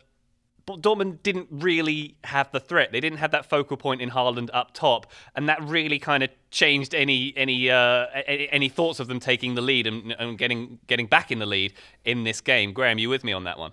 Dortmund 0.76 1.22
didn't 1.22 1.48
really 1.50 2.16
have 2.24 2.50
the 2.52 2.60
threat. 2.60 2.92
They 2.92 3.00
didn't 3.00 3.18
have 3.18 3.30
that 3.30 3.46
focal 3.46 3.76
point 3.76 4.02
in 4.02 4.10
Haaland 4.10 4.50
up 4.52 4.74
top, 4.74 5.10
and 5.34 5.48
that 5.48 5.62
really 5.62 5.98
kind 5.98 6.22
of 6.22 6.30
changed 6.50 6.94
any 6.94 7.32
any 7.36 7.70
uh, 7.70 8.06
any 8.26 8.68
thoughts 8.68 9.00
of 9.00 9.08
them 9.08 9.20
taking 9.20 9.54
the 9.54 9.62
lead 9.62 9.86
and, 9.86 10.12
and 10.18 10.36
getting 10.36 10.78
getting 10.86 11.06
back 11.06 11.30
in 11.30 11.38
the 11.38 11.46
lead 11.46 11.72
in 12.04 12.24
this 12.24 12.40
game. 12.40 12.72
Graham, 12.72 12.98
you 12.98 13.08
with 13.08 13.24
me 13.24 13.32
on 13.32 13.44
that 13.44 13.58
one? 13.58 13.72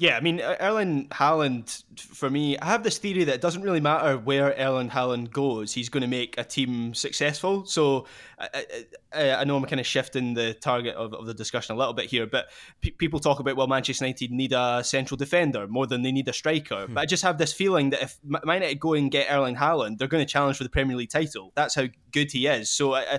Yeah, 0.00 0.16
I 0.16 0.20
mean, 0.20 0.40
Erling 0.40 1.08
Haaland, 1.08 1.82
for 1.98 2.30
me, 2.30 2.56
I 2.56 2.66
have 2.66 2.84
this 2.84 2.98
theory 2.98 3.24
that 3.24 3.34
it 3.34 3.40
doesn't 3.40 3.62
really 3.62 3.80
matter 3.80 4.16
where 4.16 4.54
Erling 4.56 4.90
Haaland 4.90 5.32
goes, 5.32 5.74
he's 5.74 5.88
going 5.88 6.02
to 6.02 6.08
make 6.08 6.38
a 6.38 6.44
team 6.44 6.94
successful. 6.94 7.66
So 7.66 8.06
I, 8.38 8.64
I, 9.12 9.30
I 9.32 9.44
know 9.44 9.56
I'm 9.56 9.64
kind 9.64 9.80
of 9.80 9.86
shifting 9.86 10.34
the 10.34 10.54
target 10.54 10.94
of, 10.94 11.14
of 11.14 11.26
the 11.26 11.34
discussion 11.34 11.74
a 11.74 11.78
little 11.78 11.94
bit 11.94 12.04
here, 12.04 12.28
but 12.28 12.46
pe- 12.80 12.90
people 12.90 13.18
talk 13.18 13.40
about, 13.40 13.56
well, 13.56 13.66
Manchester 13.66 14.04
United 14.04 14.30
need 14.30 14.52
a 14.52 14.84
central 14.84 15.18
defender 15.18 15.66
more 15.66 15.88
than 15.88 16.02
they 16.02 16.12
need 16.12 16.28
a 16.28 16.32
striker. 16.32 16.86
Hmm. 16.86 16.94
But 16.94 17.00
I 17.00 17.06
just 17.06 17.24
have 17.24 17.36
this 17.36 17.52
feeling 17.52 17.90
that 17.90 18.02
if 18.02 18.20
Man 18.22 18.40
United 18.46 18.78
go 18.78 18.94
and 18.94 19.10
get 19.10 19.26
Erling 19.28 19.56
Haaland, 19.56 19.98
they're 19.98 20.06
going 20.06 20.24
to 20.24 20.32
challenge 20.32 20.58
for 20.58 20.62
the 20.62 20.70
Premier 20.70 20.96
League 20.96 21.10
title. 21.10 21.50
That's 21.56 21.74
how 21.74 21.86
good 22.12 22.30
he 22.30 22.46
is. 22.46 22.70
So 22.70 22.94
I, 22.94 23.18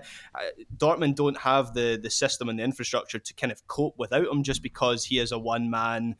Dortmund 0.77 1.15
don't 1.15 1.39
have 1.39 1.73
the, 1.73 1.99
the 2.01 2.09
system 2.09 2.47
and 2.47 2.57
the 2.57 2.63
infrastructure 2.63 3.19
to 3.19 3.33
kind 3.33 3.51
of 3.51 3.67
cope 3.67 3.95
without 3.97 4.27
him 4.27 4.43
just 4.43 4.63
because 4.63 5.03
he 5.03 5.19
is 5.19 5.33
a 5.33 5.37
one 5.37 5.69
man 5.69 6.15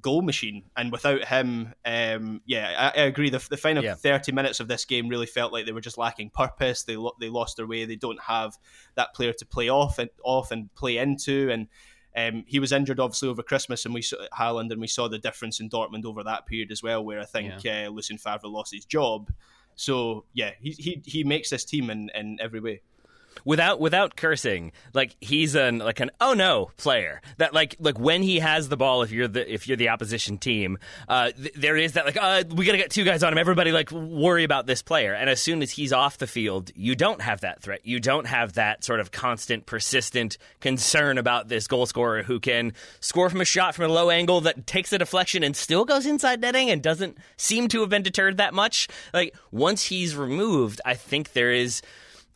goal 0.00 0.22
machine. 0.22 0.64
And 0.76 0.92
without 0.92 1.24
him, 1.24 1.74
um, 1.84 2.40
yeah, 2.46 2.92
I, 2.96 3.00
I, 3.00 3.04
agree. 3.04 3.30
The, 3.30 3.44
the 3.50 3.56
final 3.56 3.84
yeah. 3.84 3.94
30 3.94 4.32
minutes 4.32 4.60
of 4.60 4.68
this 4.68 4.84
game 4.84 5.08
really 5.08 5.26
felt 5.26 5.52
like 5.52 5.66
they 5.66 5.72
were 5.72 5.80
just 5.80 5.98
lacking 5.98 6.30
purpose. 6.30 6.84
They 6.84 6.96
they 7.20 7.28
lost 7.28 7.56
their 7.56 7.66
way. 7.66 7.84
They 7.84 7.96
don't 7.96 8.20
have 8.22 8.56
that 8.94 9.14
player 9.14 9.32
to 9.32 9.46
play 9.46 9.68
off 9.68 9.98
and 9.98 10.10
off 10.22 10.50
and 10.50 10.72
play 10.74 10.98
into. 10.98 11.50
And 11.50 11.68
um, 12.16 12.44
he 12.46 12.58
was 12.58 12.72
injured 12.72 13.00
obviously 13.00 13.28
over 13.28 13.42
Christmas, 13.42 13.84
and 13.84 13.94
we 13.94 14.02
saw 14.02 14.16
Haaland, 14.36 14.70
and 14.72 14.80
we 14.80 14.86
saw 14.86 15.08
the 15.08 15.18
difference 15.18 15.60
in 15.60 15.70
Dortmund 15.70 16.04
over 16.04 16.24
that 16.24 16.46
period 16.46 16.72
as 16.72 16.82
well, 16.82 17.04
where 17.04 17.20
I 17.20 17.24
think 17.24 17.64
yeah. 17.64 17.86
uh, 17.86 17.90
Lucien 17.90 18.18
Favre 18.18 18.48
lost 18.48 18.74
his 18.74 18.84
job. 18.84 19.30
So 19.76 20.24
yeah, 20.32 20.52
he 20.60 20.70
he, 20.72 21.02
he 21.04 21.24
makes 21.24 21.50
this 21.50 21.64
team 21.64 21.90
in, 21.90 22.10
in 22.14 22.38
every 22.40 22.60
way. 22.60 22.82
Without 23.44 23.80
without 23.80 24.16
cursing, 24.16 24.72
like 24.94 25.16
he's 25.20 25.54
an 25.54 25.78
like 25.78 26.00
an 26.00 26.10
oh 26.20 26.34
no 26.34 26.70
player. 26.76 27.20
That 27.38 27.54
like 27.54 27.76
like 27.78 27.98
when 27.98 28.22
he 28.22 28.38
has 28.38 28.68
the 28.68 28.76
ball, 28.76 29.02
if 29.02 29.10
you're 29.10 29.28
the 29.28 29.52
if 29.52 29.68
you're 29.68 29.76
the 29.76 29.90
opposition 29.90 30.38
team, 30.38 30.78
uh, 31.08 31.30
th- 31.30 31.54
there 31.54 31.76
is 31.76 31.92
that 31.92 32.06
like 32.06 32.16
uh, 32.20 32.44
we 32.54 32.64
gotta 32.64 32.78
get 32.78 32.90
two 32.90 33.04
guys 33.04 33.22
on 33.22 33.32
him. 33.32 33.38
Everybody 33.38 33.72
like 33.72 33.90
worry 33.90 34.44
about 34.44 34.66
this 34.66 34.82
player. 34.82 35.14
And 35.14 35.28
as 35.30 35.40
soon 35.40 35.62
as 35.62 35.70
he's 35.70 35.92
off 35.92 36.18
the 36.18 36.26
field, 36.26 36.70
you 36.74 36.94
don't 36.94 37.20
have 37.20 37.40
that 37.40 37.62
threat. 37.62 37.80
You 37.84 38.00
don't 38.00 38.26
have 38.26 38.54
that 38.54 38.84
sort 38.84 39.00
of 39.00 39.10
constant, 39.10 39.66
persistent 39.66 40.38
concern 40.60 41.18
about 41.18 41.48
this 41.48 41.66
goal 41.66 41.86
scorer 41.86 42.22
who 42.22 42.40
can 42.40 42.72
score 43.00 43.30
from 43.30 43.40
a 43.40 43.44
shot 43.44 43.74
from 43.74 43.86
a 43.86 43.88
low 43.88 44.10
angle 44.10 44.40
that 44.42 44.66
takes 44.66 44.92
a 44.92 44.98
deflection 44.98 45.42
and 45.42 45.56
still 45.56 45.84
goes 45.84 46.06
inside 46.06 46.40
netting 46.40 46.70
and 46.70 46.82
doesn't 46.82 47.18
seem 47.36 47.68
to 47.68 47.80
have 47.80 47.88
been 47.88 48.02
deterred 48.02 48.36
that 48.38 48.54
much. 48.54 48.88
Like 49.12 49.34
once 49.50 49.84
he's 49.84 50.16
removed, 50.16 50.80
I 50.84 50.94
think 50.94 51.32
there 51.32 51.52
is 51.52 51.82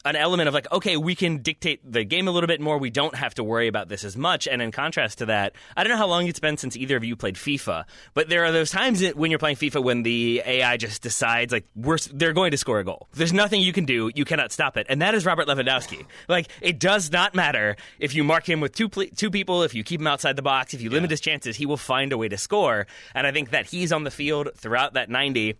an 0.05 0.17
element 0.17 0.49
of 0.49 0.55
like, 0.55 0.71
okay, 0.73 0.97
we 0.97 1.15
can 1.15 1.39
dictate 1.39 1.81
the 1.91 2.05
game 2.05 2.29
a 2.29 2.31
little 2.31 2.49
bit 2.49 2.61
more. 2.61 2.79
We 2.79 2.91
don't 2.91 3.15
have 3.15 3.35
to 3.35 3.45
worry 3.45 3.69
about 3.69 3.89
this 3.89 4.05
as 4.05 4.17
much. 4.17 4.49
And 4.49 4.61
in 4.61 4.73
contrast 4.73 5.19
to 5.19 5.27
that, 5.27 5.55
I 5.77 5.85
don't 5.85 5.91
know 5.91 5.97
how 5.97 6.07
long 6.07 6.27
it's 6.27 6.41
been 6.41 6.57
since 6.57 6.77
either 6.77 6.97
of 6.97 7.05
you 7.05 7.17
played 7.17 7.37
FIFA, 7.37 7.85
but 8.15 8.29
there 8.29 8.45
are 8.45 8.53
those 8.53 8.71
times 8.71 9.03
when 9.15 9.31
you're 9.31 9.39
playing 9.39 9.57
FIFA 9.57 9.83
when 9.83 10.03
the 10.03 10.43
AI 10.45 10.77
just 10.77 11.03
decides 11.03 11.53
like 11.53 11.65
we're 11.75 11.99
they're 12.13 12.33
going 12.33 12.51
to 12.51 12.57
score 12.57 12.81
a 12.81 12.85
goal. 12.85 13.09
There's 13.13 13.33
nothing 13.33 13.61
you 13.61 13.73
can 13.73 13.85
do. 13.85 14.11
You 14.15 14.25
cannot 14.25 14.53
stop 14.53 14.77
it. 14.77 14.87
And 14.89 15.03
that 15.03 15.15
is 15.15 15.25
Robert 15.25 15.47
Lewandowski. 15.47 16.05
Like 16.29 16.49
it 16.61 16.79
does 16.79 17.13
not 17.13 17.35
matter 17.35 17.77
if 17.99 18.15
you 18.15 18.25
mark 18.25 18.49
him 18.49 18.61
with 18.61 18.75
two 18.75 18.89
two 18.89 19.31
people, 19.31 19.63
if 19.63 19.75
you 19.75 19.85
keep 19.85 20.01
him 20.01 20.07
outside 20.07 20.37
the 20.37 20.43
box, 20.43 20.75
if 20.75 20.81
you 20.83 20.91
limit 20.91 21.11
his 21.11 21.21
chances, 21.21 21.57
he 21.57 21.67
will 21.67 21.77
find 21.77 22.13
a 22.13 22.19
way 22.19 22.29
to 22.29 22.39
score. 22.39 22.87
And 23.15 23.27
I 23.27 23.33
think 23.33 23.51
that 23.51 23.67
he's 23.67 23.93
on 23.93 24.05
the 24.05 24.11
field 24.11 24.51
throughout 24.57 24.95
that 24.95 25.11
90 25.11 25.57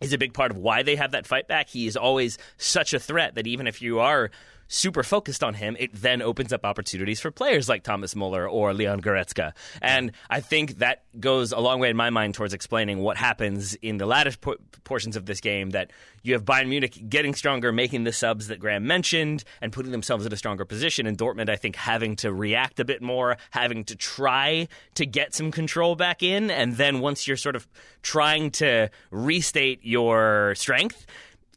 is 0.00 0.12
a 0.12 0.18
big 0.18 0.34
part 0.34 0.50
of 0.50 0.56
why 0.56 0.82
they 0.82 0.96
have 0.96 1.12
that 1.12 1.26
fight 1.26 1.48
back. 1.48 1.68
He 1.68 1.86
is 1.86 1.96
always 1.96 2.38
such 2.56 2.92
a 2.92 2.98
threat 2.98 3.34
that 3.34 3.46
even 3.46 3.66
if 3.66 3.82
you 3.82 4.00
are 4.00 4.30
super 4.68 5.02
focused 5.02 5.42
on 5.42 5.54
him, 5.54 5.76
it 5.78 5.92
then 5.94 6.22
opens 6.22 6.52
up 6.52 6.64
opportunities 6.64 7.20
for 7.20 7.30
players 7.30 7.68
like 7.68 7.82
Thomas 7.82 8.14
Muller 8.14 8.48
or 8.48 8.72
Leon 8.74 9.00
Goretzka. 9.00 9.52
And 9.82 10.12
I 10.30 10.40
think 10.40 10.78
that 10.78 11.02
goes 11.18 11.52
a 11.52 11.58
long 11.58 11.80
way 11.80 11.90
in 11.90 11.96
my 11.96 12.10
mind 12.10 12.34
towards 12.34 12.54
explaining 12.54 13.00
what 13.00 13.16
happens 13.16 13.74
in 13.76 13.96
the 13.96 14.06
latter 14.06 14.32
po- 14.38 14.56
portions 14.84 15.16
of 15.16 15.26
this 15.26 15.40
game 15.40 15.70
that 15.70 15.90
you 16.22 16.34
have 16.34 16.44
Bayern 16.44 16.68
Munich 16.68 17.08
getting 17.08 17.34
stronger, 17.34 17.72
making 17.72 18.04
the 18.04 18.12
subs 18.12 18.48
that 18.48 18.60
Graham 18.60 18.86
mentioned, 18.86 19.44
and 19.62 19.72
putting 19.72 19.92
themselves 19.92 20.26
in 20.26 20.32
a 20.32 20.36
stronger 20.36 20.64
position. 20.64 21.06
And 21.06 21.16
Dortmund, 21.16 21.48
I 21.48 21.56
think, 21.56 21.76
having 21.76 22.16
to 22.16 22.32
react 22.32 22.78
a 22.80 22.84
bit 22.84 23.00
more, 23.00 23.38
having 23.50 23.84
to 23.84 23.96
try 23.96 24.68
to 24.94 25.06
get 25.06 25.34
some 25.34 25.50
control 25.50 25.96
back 25.96 26.22
in. 26.22 26.50
And 26.50 26.76
then 26.76 27.00
once 27.00 27.26
you're 27.26 27.36
sort 27.36 27.56
of 27.56 27.66
trying 28.02 28.50
to 28.52 28.90
restate 29.10 29.80
your 29.82 30.54
strength, 30.56 31.06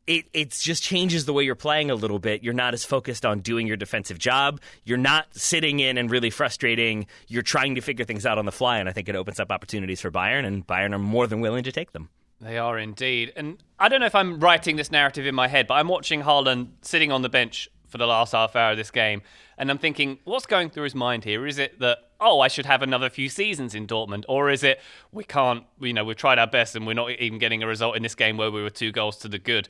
it 0.08 0.26
it 0.34 0.52
just 0.52 0.84
changes 0.84 1.26
the 1.26 1.34
way 1.34 1.44
you're 1.44 1.56
playing 1.56 1.92
a 1.92 1.96
little 1.96 2.20
bit. 2.20 2.44
You're 2.44 2.54
not 2.54 2.74
as 2.74 2.84
focused 2.84 3.26
on 3.26 3.40
doing 3.40 3.68
your 3.68 3.78
defensive 3.78 4.18
job. 4.18 4.60
You're 4.84 4.98
not 4.98 5.28
sitting 5.36 5.80
in 5.80 5.98
and 5.98 6.10
really 6.10 6.30
frustrating. 6.30 7.08
You're 7.28 7.44
trying 7.44 7.76
to 7.76 7.82
figure 7.82 8.06
things 8.06 8.26
out 8.26 8.38
on 8.38 8.46
the 8.46 8.52
fly, 8.52 8.80
and 8.80 8.90
I 8.90 8.92
think 8.92 9.10
it 9.10 9.16
opens 9.16 9.40
up 9.40 9.52
opportunities 9.52 10.02
for 10.02 10.12
Bayern, 10.12 10.46
and 10.46 10.66
Bayern 10.66 10.94
are 10.94 11.00
more 11.00 11.28
than 11.28 11.42
willing 11.42 11.64
to 11.64 11.72
take 11.72 11.92
them. 11.92 12.10
They 12.40 12.58
are 12.58 12.80
indeed. 12.80 13.34
And 13.36 13.62
I 13.80 13.88
don't 13.88 14.00
know 14.00 14.08
if 14.08 14.16
I'm 14.16 14.40
writing 14.40 14.76
this 14.76 14.92
narrative 14.92 15.28
in 15.28 15.36
my 15.36 15.48
head, 15.48 15.68
but 15.68 15.76
I'm 15.76 15.88
watching 15.88 16.24
Haaland 16.24 16.70
sitting 16.82 17.12
on 17.12 17.22
the 17.22 17.30
bench 17.30 17.70
for 17.92 17.98
the 17.98 18.08
last 18.08 18.32
half 18.32 18.56
hour 18.56 18.72
of 18.72 18.78
this 18.78 18.90
game, 18.90 19.22
and 19.58 19.70
I'm 19.70 19.78
thinking, 19.78 20.18
what's 20.24 20.48
going 20.48 20.72
through 20.72 20.86
his 20.86 20.96
mind 20.96 21.24
here? 21.24 21.46
Is 21.46 21.60
it 21.60 21.80
that 21.80 22.00
oh, 22.22 22.40
I 22.40 22.48
should 22.48 22.68
have 22.68 22.84
another 22.84 23.10
few 23.10 23.28
seasons 23.28 23.74
in 23.74 23.88
Dortmund, 23.88 24.24
or 24.30 24.50
is 24.50 24.64
it 24.64 24.80
we 25.12 25.24
can't, 25.24 25.64
you 25.80 25.92
know, 25.92 26.06
we've 26.06 26.16
tried 26.16 26.38
our 26.40 26.48
best 26.48 26.76
and 26.76 26.86
we're 26.86 26.94
not 26.94 27.10
even 27.12 27.40
getting 27.40 27.64
a 27.64 27.68
result 27.68 27.98
in 27.98 28.04
this 28.04 28.16
game 28.16 28.38
where 28.38 28.52
we 28.52 28.62
were 28.62 28.70
two 28.70 28.92
goals 28.92 29.18
to 29.18 29.28
the 29.28 29.40
good? 29.40 29.68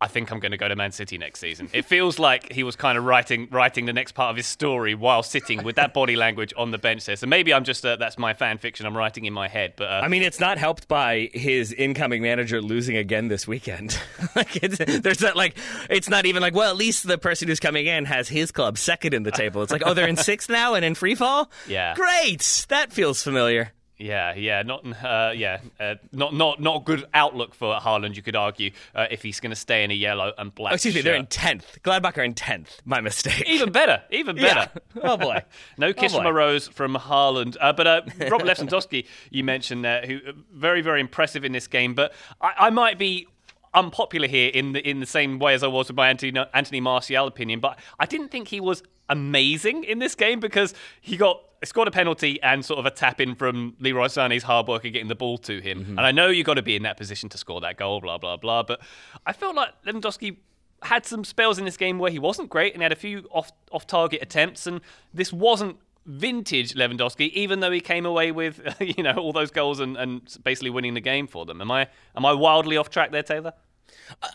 I 0.00 0.06
think 0.06 0.30
I'm 0.30 0.38
going 0.38 0.52
to 0.52 0.56
go 0.56 0.68
to 0.68 0.76
Man 0.76 0.92
City 0.92 1.18
next 1.18 1.40
season. 1.40 1.68
It 1.72 1.84
feels 1.84 2.20
like 2.20 2.52
he 2.52 2.62
was 2.62 2.76
kind 2.76 2.96
of 2.96 3.04
writing 3.04 3.48
writing 3.50 3.86
the 3.86 3.92
next 3.92 4.12
part 4.12 4.30
of 4.30 4.36
his 4.36 4.46
story 4.46 4.94
while 4.94 5.24
sitting 5.24 5.64
with 5.64 5.74
that 5.74 5.92
body 5.92 6.14
language 6.14 6.54
on 6.56 6.70
the 6.70 6.78
bench 6.78 7.04
there. 7.04 7.16
So 7.16 7.26
maybe 7.26 7.52
I'm 7.52 7.64
just 7.64 7.84
uh, 7.84 7.96
that's 7.96 8.16
my 8.16 8.32
fan 8.32 8.58
fiction 8.58 8.86
I'm 8.86 8.96
writing 8.96 9.24
in 9.24 9.32
my 9.32 9.48
head. 9.48 9.74
But 9.76 9.90
uh, 9.90 10.00
I 10.04 10.08
mean, 10.08 10.22
it's 10.22 10.38
not 10.38 10.56
helped 10.56 10.86
by 10.86 11.30
his 11.34 11.72
incoming 11.72 12.22
manager 12.22 12.62
losing 12.62 12.96
again 12.96 13.26
this 13.26 13.48
weekend. 13.48 13.98
like 14.36 14.52
there's 14.52 15.18
that 15.18 15.32
like 15.34 15.58
it's 15.90 16.08
not 16.08 16.26
even 16.26 16.42
like 16.42 16.54
well 16.54 16.70
at 16.70 16.76
least 16.76 17.06
the 17.06 17.18
person 17.18 17.48
who's 17.48 17.60
coming 17.60 17.86
in 17.86 18.04
has 18.04 18.28
his 18.28 18.52
club 18.52 18.78
second 18.78 19.14
in 19.14 19.24
the 19.24 19.32
table. 19.32 19.62
It's 19.62 19.72
like 19.72 19.82
oh 19.84 19.94
they're 19.94 20.08
in 20.08 20.16
sixth 20.28 20.48
now 20.48 20.74
and 20.74 20.84
in 20.84 20.94
free 20.94 21.16
fall. 21.16 21.50
Yeah, 21.66 21.94
great. 21.96 22.66
That 22.68 22.92
feels 22.92 23.20
familiar. 23.20 23.72
Yeah, 23.98 24.34
yeah, 24.34 24.62
not 24.62 24.84
uh, 25.02 25.32
yeah, 25.34 25.58
uh, 25.80 25.96
not 26.12 26.32
not 26.32 26.60
not 26.60 26.84
good 26.84 27.04
outlook 27.12 27.52
for 27.52 27.74
Haaland. 27.80 28.14
You 28.14 28.22
could 28.22 28.36
argue 28.36 28.70
uh, 28.94 29.06
if 29.10 29.22
he's 29.22 29.40
going 29.40 29.50
to 29.50 29.56
stay 29.56 29.82
in 29.82 29.90
a 29.90 29.94
yellow 29.94 30.32
and 30.38 30.54
black. 30.54 30.72
Oh, 30.72 30.74
excuse 30.74 30.94
shirt. 30.94 31.04
me, 31.04 31.10
they're 31.10 31.18
in 31.18 31.26
tenth. 31.26 31.78
Gladbach 31.82 32.16
are 32.16 32.22
in 32.22 32.34
tenth. 32.34 32.80
My 32.84 33.00
mistake. 33.00 33.48
Even 33.48 33.72
better, 33.72 34.02
even 34.10 34.36
better. 34.40 34.70
Yeah. 34.94 35.02
Oh 35.02 35.16
boy, 35.16 35.42
no 35.78 35.92
kiss 35.92 36.14
oh 36.14 36.18
from 36.18 36.26
a 36.26 36.32
rose 36.32 36.68
from 36.68 36.94
Haaland. 36.94 37.56
Uh, 37.60 37.72
but 37.72 37.86
uh, 37.88 38.02
Robert 38.30 38.46
Lewandowski, 38.46 39.04
you 39.30 39.42
mentioned 39.42 39.84
there, 39.84 40.06
who 40.06 40.20
uh, 40.28 40.32
very 40.54 40.80
very 40.80 41.00
impressive 41.00 41.44
in 41.44 41.50
this 41.50 41.66
game. 41.66 41.94
But 41.94 42.12
I, 42.40 42.52
I 42.58 42.70
might 42.70 42.98
be 42.98 43.26
unpopular 43.74 44.28
here 44.28 44.50
in 44.54 44.74
the 44.74 44.88
in 44.88 45.00
the 45.00 45.06
same 45.06 45.40
way 45.40 45.54
as 45.54 45.64
I 45.64 45.66
was 45.66 45.88
with 45.88 45.96
my 45.96 46.08
Anthony, 46.08 46.38
Anthony 46.54 46.80
Martial 46.80 47.26
opinion, 47.26 47.58
but 47.58 47.76
I 47.98 48.06
didn't 48.06 48.28
think 48.28 48.46
he 48.46 48.60
was 48.60 48.80
amazing 49.08 49.82
in 49.82 49.98
this 49.98 50.14
game 50.14 50.38
because 50.38 50.72
he 51.00 51.16
got 51.16 51.42
scored 51.64 51.88
a 51.88 51.90
penalty 51.90 52.40
and 52.42 52.64
sort 52.64 52.78
of 52.78 52.86
a 52.86 52.90
tap 52.90 53.20
in 53.20 53.34
from 53.34 53.74
Leroy 53.80 54.06
Sané's 54.06 54.42
hard 54.42 54.68
work 54.68 54.84
of 54.84 54.92
getting 54.92 55.08
the 55.08 55.14
ball 55.14 55.38
to 55.38 55.60
him. 55.60 55.80
Mm-hmm. 55.80 55.98
And 55.98 56.00
I 56.00 56.12
know 56.12 56.28
you've 56.28 56.46
got 56.46 56.54
to 56.54 56.62
be 56.62 56.76
in 56.76 56.82
that 56.82 56.96
position 56.96 57.28
to 57.30 57.38
score 57.38 57.60
that 57.60 57.76
goal, 57.76 58.00
blah, 58.00 58.18
blah, 58.18 58.36
blah. 58.36 58.62
But 58.62 58.80
I 59.26 59.32
felt 59.32 59.56
like 59.56 59.70
Lewandowski 59.84 60.36
had 60.82 61.04
some 61.04 61.24
spells 61.24 61.58
in 61.58 61.64
this 61.64 61.76
game 61.76 61.98
where 61.98 62.10
he 62.10 62.18
wasn't 62.18 62.48
great 62.48 62.72
and 62.72 62.82
he 62.82 62.84
had 62.84 62.92
a 62.92 62.96
few 62.96 63.26
off 63.30 63.50
off 63.72 63.86
target 63.86 64.22
attempts. 64.22 64.66
And 64.66 64.80
this 65.12 65.32
wasn't 65.32 65.78
vintage 66.06 66.74
Lewandowski, 66.74 67.30
even 67.32 67.60
though 67.60 67.70
he 67.70 67.80
came 67.80 68.06
away 68.06 68.32
with 68.32 68.60
you 68.80 69.02
know 69.02 69.14
all 69.14 69.32
those 69.32 69.50
goals 69.50 69.80
and, 69.80 69.96
and 69.96 70.22
basically 70.42 70.70
winning 70.70 70.94
the 70.94 71.00
game 71.00 71.26
for 71.26 71.44
them. 71.44 71.60
Am 71.60 71.70
I 71.70 71.88
am 72.16 72.24
I 72.24 72.32
wildly 72.32 72.76
off 72.76 72.90
track 72.90 73.10
there, 73.10 73.22
Taylor? 73.22 73.52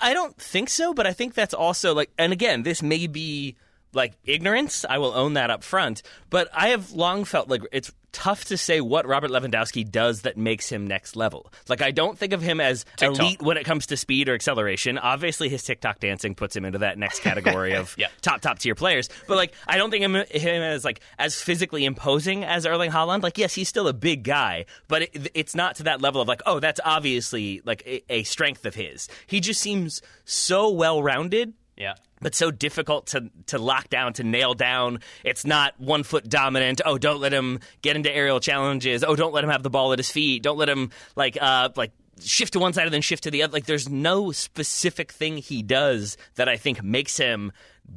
I 0.01 0.13
don't 0.13 0.37
think 0.37 0.69
so, 0.69 0.93
but 0.93 1.07
I 1.07 1.13
think 1.13 1.33
that's 1.33 1.53
also 1.53 1.93
like, 1.93 2.11
and 2.17 2.31
again, 2.33 2.63
this 2.63 2.83
may 2.83 3.07
be 3.07 3.55
like 3.93 4.13
ignorance. 4.23 4.85
I 4.89 4.97
will 4.97 5.13
own 5.13 5.33
that 5.33 5.49
up 5.49 5.63
front. 5.63 6.03
But 6.29 6.49
I 6.53 6.69
have 6.69 6.91
long 6.91 7.25
felt 7.25 7.49
like 7.49 7.61
it's 7.71 7.91
tough 8.13 8.45
to 8.45 8.57
say 8.57 8.79
what 8.79 9.07
Robert 9.07 9.31
Lewandowski 9.31 9.89
does 9.89 10.21
that 10.21 10.37
makes 10.37 10.69
him 10.69 10.87
next 10.87 11.15
level. 11.15 11.51
Like 11.67 11.81
I 11.81 11.91
don't 11.91 12.17
think 12.17 12.31
of 12.31 12.41
him 12.41 12.61
as 12.61 12.85
TikTok. 12.95 13.19
elite 13.19 13.41
when 13.41 13.57
it 13.57 13.65
comes 13.65 13.87
to 13.87 13.97
speed 13.97 14.29
or 14.29 14.35
acceleration. 14.35 14.97
Obviously, 14.97 15.49
his 15.49 15.63
TikTok 15.63 15.99
dancing 15.99 16.35
puts 16.35 16.55
him 16.55 16.63
into 16.63 16.79
that 16.79 16.97
next 16.97 17.19
category 17.23 17.73
of 17.73 17.93
yeah. 17.97 18.07
top 18.21 18.41
top 18.41 18.59
tier 18.59 18.75
players. 18.75 19.09
But 19.27 19.35
like 19.35 19.53
I 19.67 19.77
don't 19.77 19.89
think 19.89 20.03
him, 20.03 20.15
him 20.15 20.61
as 20.61 20.85
like 20.85 21.01
as 21.19 21.41
physically 21.41 21.83
imposing 21.83 22.45
as 22.45 22.65
Erling 22.65 22.91
Haaland. 22.91 23.23
Like 23.23 23.37
yes, 23.37 23.53
he's 23.53 23.67
still 23.67 23.87
a 23.87 23.93
big 23.93 24.23
guy, 24.23 24.65
but 24.87 25.03
it, 25.03 25.31
it's 25.33 25.55
not 25.55 25.75
to 25.75 25.83
that 25.83 26.01
level 26.01 26.21
of 26.21 26.27
like 26.27 26.41
oh 26.45 26.59
that's 26.59 26.79
obviously 26.85 27.61
like 27.65 27.83
a, 27.85 28.03
a 28.09 28.23
strength 28.23 28.65
of 28.65 28.75
his. 28.75 29.09
He 29.25 29.39
just 29.39 29.59
seems 29.59 30.01
so 30.23 30.69
well 30.69 31.01
rounded. 31.01 31.53
Yeah 31.75 31.95
but 32.23 32.33
so 32.33 32.49
difficult 32.49 33.07
to 33.07 33.29
to 33.47 33.59
lock 33.59 33.89
down 33.89 34.13
to 34.13 34.23
nail 34.23 34.53
down. 34.53 34.99
It's 35.23 35.45
not 35.45 35.79
one 35.79 36.03
foot 36.03 36.27
dominant. 36.27 36.81
Oh, 36.85 36.97
don't 36.97 37.19
let 37.19 37.33
him 37.33 37.59
get 37.81 37.95
into 37.95 38.11
aerial 38.11 38.39
challenges. 38.39 39.03
Oh, 39.03 39.15
don't 39.15 39.33
let 39.33 39.43
him 39.43 39.49
have 39.49 39.63
the 39.63 39.69
ball 39.69 39.93
at 39.93 39.99
his 39.99 40.09
feet. 40.09 40.41
Don't 40.41 40.57
let 40.57 40.69
him 40.69 40.89
like 41.15 41.37
uh 41.39 41.69
like 41.75 41.91
shift 42.21 42.53
to 42.53 42.59
one 42.59 42.73
side 42.73 42.85
and 42.85 42.93
then 42.93 43.01
shift 43.01 43.23
to 43.23 43.31
the 43.31 43.43
other. 43.43 43.53
Like 43.53 43.65
there's 43.65 43.89
no 43.89 44.31
specific 44.31 45.11
thing 45.11 45.37
he 45.37 45.61
does 45.61 46.17
that 46.35 46.47
I 46.47 46.57
think 46.57 46.83
makes 46.83 47.17
him 47.17 47.51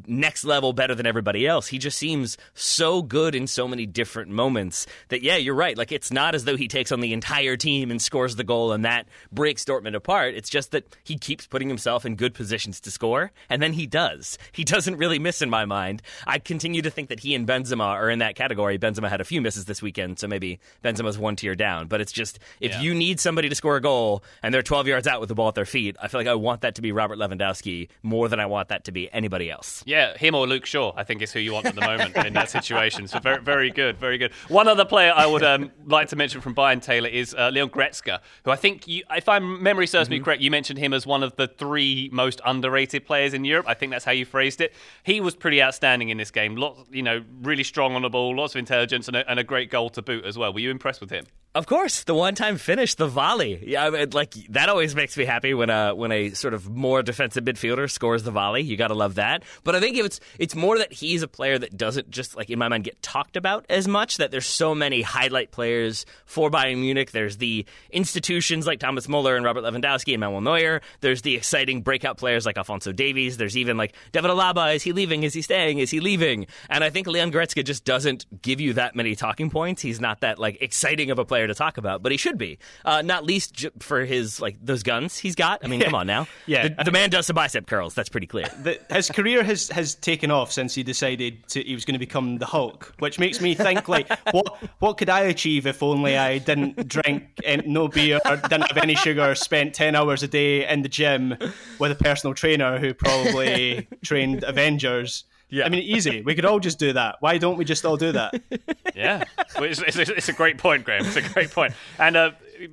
next 0.06 0.44
level 0.44 0.72
better 0.72 0.94
than 0.94 1.06
everybody 1.06 1.46
else. 1.46 1.68
He 1.68 1.78
just 1.78 1.98
seems 1.98 2.36
so 2.54 3.02
good 3.02 3.34
in 3.34 3.46
so 3.46 3.66
many 3.66 3.86
different 3.86 4.30
moments 4.30 4.86
that, 5.08 5.22
yeah, 5.22 5.36
you're 5.36 5.54
right. 5.54 5.76
Like, 5.76 5.92
it's 5.92 6.10
not 6.10 6.34
as 6.34 6.44
though 6.44 6.56
he 6.56 6.68
takes 6.68 6.92
on 6.92 7.00
the 7.00 7.12
entire 7.12 7.56
team 7.56 7.90
and 7.90 8.00
scores 8.00 8.36
the 8.36 8.44
goal 8.44 8.72
and 8.72 8.84
that 8.84 9.06
breaks 9.32 9.64
Dortmund 9.64 9.94
apart. 9.94 10.34
It's 10.34 10.50
just 10.50 10.70
that 10.72 10.96
he 11.04 11.16
keeps 11.18 11.46
putting 11.46 11.68
himself 11.68 12.04
in 12.04 12.16
good 12.16 12.34
positions 12.34 12.80
to 12.80 12.90
score, 12.90 13.32
and 13.48 13.62
then 13.62 13.72
he 13.72 13.86
does. 13.86 14.38
He 14.52 14.64
doesn't 14.64 14.96
really 14.96 15.18
miss 15.18 15.42
in 15.42 15.50
my 15.50 15.64
mind. 15.64 16.02
I 16.26 16.38
continue 16.38 16.82
to 16.82 16.90
think 16.90 17.08
that 17.08 17.20
he 17.20 17.34
and 17.34 17.46
Benzema 17.46 17.84
are 17.84 18.10
in 18.10 18.18
that 18.20 18.36
category. 18.36 18.78
Benzema 18.78 19.08
had 19.08 19.20
a 19.20 19.24
few 19.24 19.40
misses 19.40 19.64
this 19.64 19.82
weekend, 19.82 20.18
so 20.18 20.28
maybe 20.28 20.60
Benzema's 20.84 21.18
one 21.18 21.36
tier 21.36 21.54
down. 21.54 21.88
But 21.88 22.00
it's 22.00 22.12
just, 22.12 22.38
if 22.60 22.72
yeah. 22.72 22.80
you 22.80 22.94
need 22.94 23.20
somebody 23.20 23.48
to 23.48 23.54
score 23.54 23.76
a 23.76 23.80
goal 23.80 24.22
and 24.42 24.52
they're 24.52 24.62
12 24.62 24.86
yards 24.86 25.06
out 25.06 25.20
with 25.20 25.28
the 25.28 25.34
ball 25.34 25.48
at 25.48 25.54
their 25.54 25.64
feet, 25.64 25.96
I 26.00 26.08
feel 26.08 26.20
like 26.20 26.28
I 26.28 26.34
want 26.34 26.62
that 26.62 26.76
to 26.76 26.82
be 26.82 26.92
Robert 26.92 27.18
Lewandowski 27.18 27.88
more 28.02 28.28
than 28.28 28.40
I 28.40 28.46
want 28.46 28.68
that 28.68 28.84
to 28.84 28.92
be 28.92 29.12
anybody 29.12 29.50
else. 29.50 29.75
Yeah, 29.84 30.16
him 30.16 30.34
or 30.34 30.46
Luke 30.46 30.66
Shaw, 30.66 30.92
I 30.96 31.04
think, 31.04 31.22
is 31.22 31.32
who 31.32 31.40
you 31.40 31.52
want 31.52 31.66
at 31.66 31.74
the 31.74 31.80
moment 31.80 32.16
in 32.16 32.32
that 32.34 32.50
situation. 32.50 33.06
So 33.08 33.18
very, 33.18 33.42
very 33.42 33.70
good, 33.70 33.98
very 33.98 34.18
good. 34.18 34.32
One 34.48 34.68
other 34.68 34.84
player 34.84 35.12
I 35.14 35.26
would 35.26 35.42
um, 35.42 35.70
like 35.86 36.08
to 36.08 36.16
mention 36.16 36.40
from 36.40 36.54
Bayern 36.54 36.82
Taylor 36.82 37.08
is 37.08 37.34
uh, 37.34 37.50
Leon 37.50 37.70
Goretzka, 37.70 38.20
who 38.44 38.50
I 38.50 38.56
think, 38.56 38.86
you, 38.86 39.02
if 39.10 39.26
my 39.26 39.38
memory 39.38 39.86
serves 39.86 40.08
mm-hmm. 40.08 40.18
me 40.18 40.24
correct, 40.24 40.42
you 40.42 40.50
mentioned 40.50 40.78
him 40.78 40.92
as 40.92 41.06
one 41.06 41.22
of 41.22 41.36
the 41.36 41.48
three 41.48 42.08
most 42.12 42.40
underrated 42.44 43.06
players 43.06 43.34
in 43.34 43.44
Europe. 43.44 43.66
I 43.68 43.74
think 43.74 43.92
that's 43.92 44.04
how 44.04 44.12
you 44.12 44.24
phrased 44.24 44.60
it. 44.60 44.74
He 45.02 45.20
was 45.20 45.34
pretty 45.34 45.62
outstanding 45.62 46.08
in 46.08 46.18
this 46.18 46.30
game. 46.30 46.56
Lots, 46.56 46.82
you 46.90 47.02
know, 47.02 47.22
really 47.42 47.64
strong 47.64 47.94
on 47.94 48.02
the 48.02 48.10
ball, 48.10 48.36
lots 48.36 48.54
of 48.54 48.58
intelligence, 48.58 49.08
and 49.08 49.16
a, 49.16 49.30
and 49.30 49.38
a 49.38 49.44
great 49.44 49.70
goal 49.70 49.90
to 49.90 50.02
boot 50.02 50.24
as 50.24 50.38
well. 50.38 50.52
Were 50.52 50.60
you 50.60 50.70
impressed 50.70 51.00
with 51.00 51.10
him? 51.10 51.26
Of 51.56 51.66
course, 51.66 52.04
the 52.04 52.12
one-time 52.12 52.58
finish, 52.58 52.96
the 52.96 53.06
volley. 53.06 53.58
Yeah, 53.66 53.86
I 53.86 53.88
mean, 53.88 54.10
like 54.10 54.34
that 54.50 54.68
always 54.68 54.94
makes 54.94 55.16
me 55.16 55.24
happy 55.24 55.54
when 55.54 55.70
a 55.70 55.94
when 55.94 56.12
a 56.12 56.28
sort 56.34 56.52
of 56.52 56.68
more 56.68 57.02
defensive 57.02 57.44
midfielder 57.44 57.90
scores 57.90 58.24
the 58.24 58.30
volley. 58.30 58.60
You 58.60 58.76
got 58.76 58.88
to 58.88 58.94
love 58.94 59.14
that. 59.14 59.42
But 59.64 59.74
I 59.74 59.80
think 59.80 59.96
it's 59.96 60.20
it's 60.38 60.54
more 60.54 60.76
that 60.76 60.92
he's 60.92 61.22
a 61.22 61.28
player 61.28 61.58
that 61.58 61.74
doesn't 61.74 62.10
just 62.10 62.36
like 62.36 62.50
in 62.50 62.58
my 62.58 62.68
mind 62.68 62.84
get 62.84 63.00
talked 63.00 63.38
about 63.38 63.64
as 63.70 63.88
much. 63.88 64.18
That 64.18 64.30
there's 64.30 64.44
so 64.44 64.74
many 64.74 65.00
highlight 65.00 65.50
players 65.50 66.04
for 66.26 66.50
Bayern 66.50 66.76
Munich. 66.76 67.12
There's 67.12 67.38
the 67.38 67.64
institutions 67.90 68.66
like 68.66 68.78
Thomas 68.78 69.08
Muller 69.08 69.34
and 69.34 69.42
Robert 69.42 69.64
Lewandowski 69.64 70.12
and 70.12 70.20
Manuel 70.20 70.42
Neuer. 70.42 70.82
There's 71.00 71.22
the 71.22 71.36
exciting 71.36 71.80
breakout 71.80 72.18
players 72.18 72.44
like 72.44 72.58
Alphonso 72.58 72.92
Davies. 72.92 73.38
There's 73.38 73.56
even 73.56 73.78
like 73.78 73.94
David 74.12 74.30
Alaba. 74.30 74.74
Is 74.74 74.82
he 74.82 74.92
leaving? 74.92 75.22
Is 75.22 75.32
he 75.32 75.40
staying? 75.40 75.78
Is 75.78 75.90
he 75.90 76.00
leaving? 76.00 76.48
And 76.68 76.84
I 76.84 76.90
think 76.90 77.06
Leon 77.06 77.32
Goretzka 77.32 77.64
just 77.64 77.86
doesn't 77.86 78.42
give 78.42 78.60
you 78.60 78.74
that 78.74 78.94
many 78.94 79.16
talking 79.16 79.48
points. 79.48 79.80
He's 79.80 80.02
not 80.02 80.20
that 80.20 80.38
like 80.38 80.60
exciting 80.60 81.10
of 81.10 81.18
a 81.18 81.24
player 81.24 81.45
to 81.48 81.54
talk 81.54 81.78
about, 81.78 82.02
but 82.02 82.12
he 82.12 82.18
should 82.18 82.38
be. 82.38 82.58
Uh, 82.84 83.02
not 83.02 83.24
least 83.24 83.54
j- 83.54 83.70
for 83.80 84.04
his 84.04 84.40
like 84.40 84.56
those 84.60 84.82
guns 84.82 85.16
he's 85.18 85.34
got. 85.34 85.64
I 85.64 85.68
mean, 85.68 85.80
come 85.80 85.94
on 85.94 86.06
now. 86.06 86.26
Yeah. 86.46 86.68
the, 86.68 86.84
the 86.84 86.92
man 86.92 87.10
does 87.10 87.26
some 87.26 87.34
bicep 87.34 87.66
curls. 87.66 87.94
That's 87.94 88.08
pretty 88.08 88.26
clear. 88.26 88.46
The, 88.62 88.78
his 88.90 89.10
career 89.10 89.42
has, 89.42 89.68
has 89.70 89.94
taken 89.94 90.30
off 90.30 90.52
since 90.52 90.74
he 90.74 90.82
decided 90.82 91.46
to, 91.48 91.62
he 91.62 91.74
was 91.74 91.84
going 91.84 91.94
to 91.94 91.98
become 91.98 92.38
the 92.38 92.46
Hulk, 92.46 92.94
which 93.00 93.18
makes 93.18 93.40
me 93.40 93.54
think 93.54 93.88
like, 93.88 94.08
what 94.32 94.46
what 94.78 94.96
could 94.98 95.08
I 95.08 95.20
achieve 95.22 95.66
if 95.66 95.82
only 95.82 96.16
I 96.16 96.38
didn't 96.38 96.86
drink 96.88 97.24
and 97.44 97.66
no 97.66 97.88
beer, 97.88 98.20
or 98.24 98.36
didn't 98.36 98.68
have 98.68 98.76
any 98.76 98.94
sugar, 98.94 99.34
spent 99.34 99.74
ten 99.74 99.94
hours 99.96 100.22
a 100.22 100.28
day 100.28 100.66
in 100.68 100.82
the 100.82 100.88
gym 100.88 101.36
with 101.78 101.90
a 101.92 101.96
personal 101.96 102.34
trainer 102.34 102.78
who 102.78 102.94
probably 102.94 103.88
trained 104.04 104.44
Avengers. 104.44 105.24
Yeah. 105.48 105.64
I 105.64 105.68
mean, 105.68 105.82
easy. 105.82 106.22
We 106.22 106.34
could 106.34 106.44
all 106.44 106.58
just 106.58 106.78
do 106.78 106.92
that. 106.94 107.16
Why 107.20 107.38
don't 107.38 107.56
we 107.56 107.64
just 107.64 107.84
all 107.84 107.96
do 107.96 108.12
that? 108.12 108.34
Yeah, 108.96 109.24
well, 109.56 109.64
it's, 109.64 109.82
it's, 109.82 109.98
it's 109.98 110.30
a 110.30 110.32
great 110.32 110.56
point, 110.56 110.84
Graham. 110.84 111.04
It's 111.04 111.16
a 111.16 111.20
great 111.34 111.50
point. 111.50 111.74
And 111.98 112.16
uh, 112.16 112.30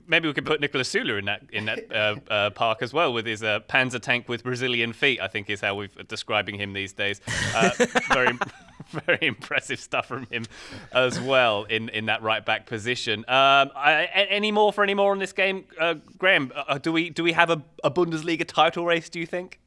maybe 0.08 0.30
we 0.30 0.34
could 0.34 0.46
put 0.46 0.62
Niklas 0.62 0.88
Süle 0.88 1.20
in 1.20 1.26
that 1.26 1.42
in 1.52 1.66
that 1.66 1.92
uh, 1.92 2.16
uh, 2.32 2.50
park 2.52 2.82
as 2.82 2.94
well 2.94 3.12
with 3.12 3.26
his 3.26 3.44
uh, 3.44 3.60
Panzer 3.68 4.00
tank 4.00 4.30
with 4.30 4.42
Brazilian 4.42 4.94
feet. 4.94 5.20
I 5.20 5.28
think 5.28 5.50
is 5.50 5.60
how 5.60 5.76
we're 5.76 5.90
describing 6.08 6.56
him 6.56 6.72
these 6.72 6.94
days. 6.94 7.20
Uh, 7.54 7.72
very. 8.14 8.38
Very 9.06 9.20
impressive 9.22 9.80
stuff 9.80 10.08
from 10.08 10.28
him 10.30 10.46
as 10.92 11.20
well 11.20 11.64
in, 11.64 11.90
in 11.90 12.08
that 12.08 12.22
right 12.22 12.46
back 12.46 12.68
position. 12.68 13.20
Um, 13.22 13.72
I, 13.76 14.10
any 14.30 14.52
more 14.52 14.72
for 14.74 14.84
any 14.84 14.94
more 14.94 15.12
on 15.12 15.20
this 15.20 15.32
game, 15.34 15.66
uh, 15.80 15.96
Graham? 16.18 16.52
Uh, 16.56 16.78
do 16.78 16.92
we 16.92 17.10
do 17.10 17.24
we 17.24 17.32
have 17.32 17.50
a, 17.50 17.64
a 17.84 17.90
Bundesliga 17.90 18.46
title 18.46 18.86
race? 18.86 19.10
Do 19.10 19.20
you 19.20 19.26
think? 19.26 19.60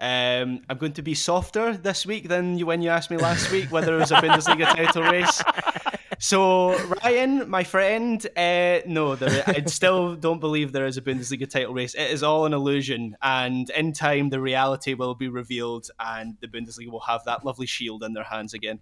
Um, 0.00 0.62
I'm 0.70 0.78
going 0.78 0.94
to 0.94 1.02
be 1.02 1.14
softer 1.14 1.76
this 1.76 2.06
week 2.06 2.28
than 2.28 2.56
you, 2.56 2.64
when 2.64 2.80
you 2.80 2.88
asked 2.88 3.10
me 3.10 3.18
last 3.18 3.50
week 3.52 3.70
whether 3.70 3.94
it 3.94 3.98
was 3.98 4.10
a 4.10 4.16
Bundesliga 4.16 4.64
title 4.74 5.02
race. 5.02 5.42
So 6.18 6.78
Ryan, 7.02 7.48
my 7.50 7.64
friend, 7.64 8.26
uh, 8.36 8.80
no, 8.86 9.14
there, 9.14 9.44
I 9.46 9.62
still 9.66 10.16
don't 10.16 10.40
believe 10.40 10.72
there 10.72 10.86
is 10.86 10.96
a 10.96 11.02
Bundesliga 11.02 11.48
title 11.48 11.74
race. 11.74 11.94
It 11.94 12.10
is 12.10 12.22
all 12.22 12.46
an 12.46 12.54
illusion, 12.54 13.16
and 13.20 13.68
in 13.70 13.92
time 13.92 14.30
the 14.30 14.40
reality 14.40 14.94
will 14.94 15.14
be 15.14 15.28
revealed, 15.28 15.90
and 15.98 16.36
the 16.40 16.48
Bundesliga 16.48 16.90
will 16.90 17.00
have 17.00 17.24
that 17.24 17.44
lovely 17.44 17.66
shield 17.66 18.02
in 18.02 18.14
their 18.14 18.24
hands 18.24 18.54
again. 18.54 18.80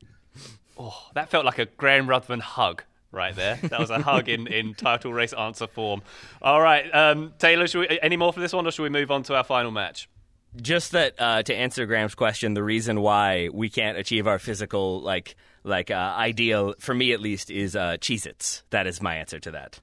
Oh, 0.78 1.08
that 1.14 1.30
felt 1.30 1.44
like 1.44 1.58
a 1.58 1.66
Graham 1.66 2.08
Ruthven 2.08 2.40
hug 2.40 2.84
right 3.10 3.34
there. 3.34 3.56
That 3.62 3.80
was 3.80 3.90
a 3.90 4.00
hug 4.02 4.28
in, 4.28 4.46
in 4.46 4.74
title 4.74 5.12
race 5.12 5.32
answer 5.32 5.66
form. 5.66 6.02
All 6.42 6.60
right, 6.60 6.88
um, 6.94 7.34
Taylor, 7.38 7.66
should 7.66 7.88
we, 7.88 7.98
any 8.02 8.16
more 8.16 8.32
for 8.32 8.40
this 8.40 8.52
one, 8.52 8.66
or 8.66 8.70
should 8.70 8.84
we 8.84 8.88
move 8.88 9.10
on 9.10 9.24
to 9.24 9.34
our 9.34 9.44
final 9.44 9.72
match? 9.72 10.08
Just 10.56 10.92
that 10.92 11.14
uh, 11.18 11.42
to 11.42 11.54
answer 11.54 11.86
Graham's 11.86 12.14
question, 12.14 12.54
the 12.54 12.62
reason 12.62 13.00
why 13.00 13.48
we 13.52 13.68
can't 13.68 13.98
achieve 13.98 14.26
our 14.26 14.38
physical 14.38 15.00
like 15.00 15.36
like 15.62 15.90
uh, 15.90 16.14
ideal 16.16 16.74
for 16.78 16.94
me 16.94 17.12
at 17.12 17.20
least 17.20 17.50
is 17.50 17.76
uh, 17.76 17.96
Cheez-Its. 18.00 18.62
That 18.70 18.86
is 18.86 19.02
my 19.02 19.16
answer 19.16 19.38
to 19.40 19.50
that. 19.52 19.80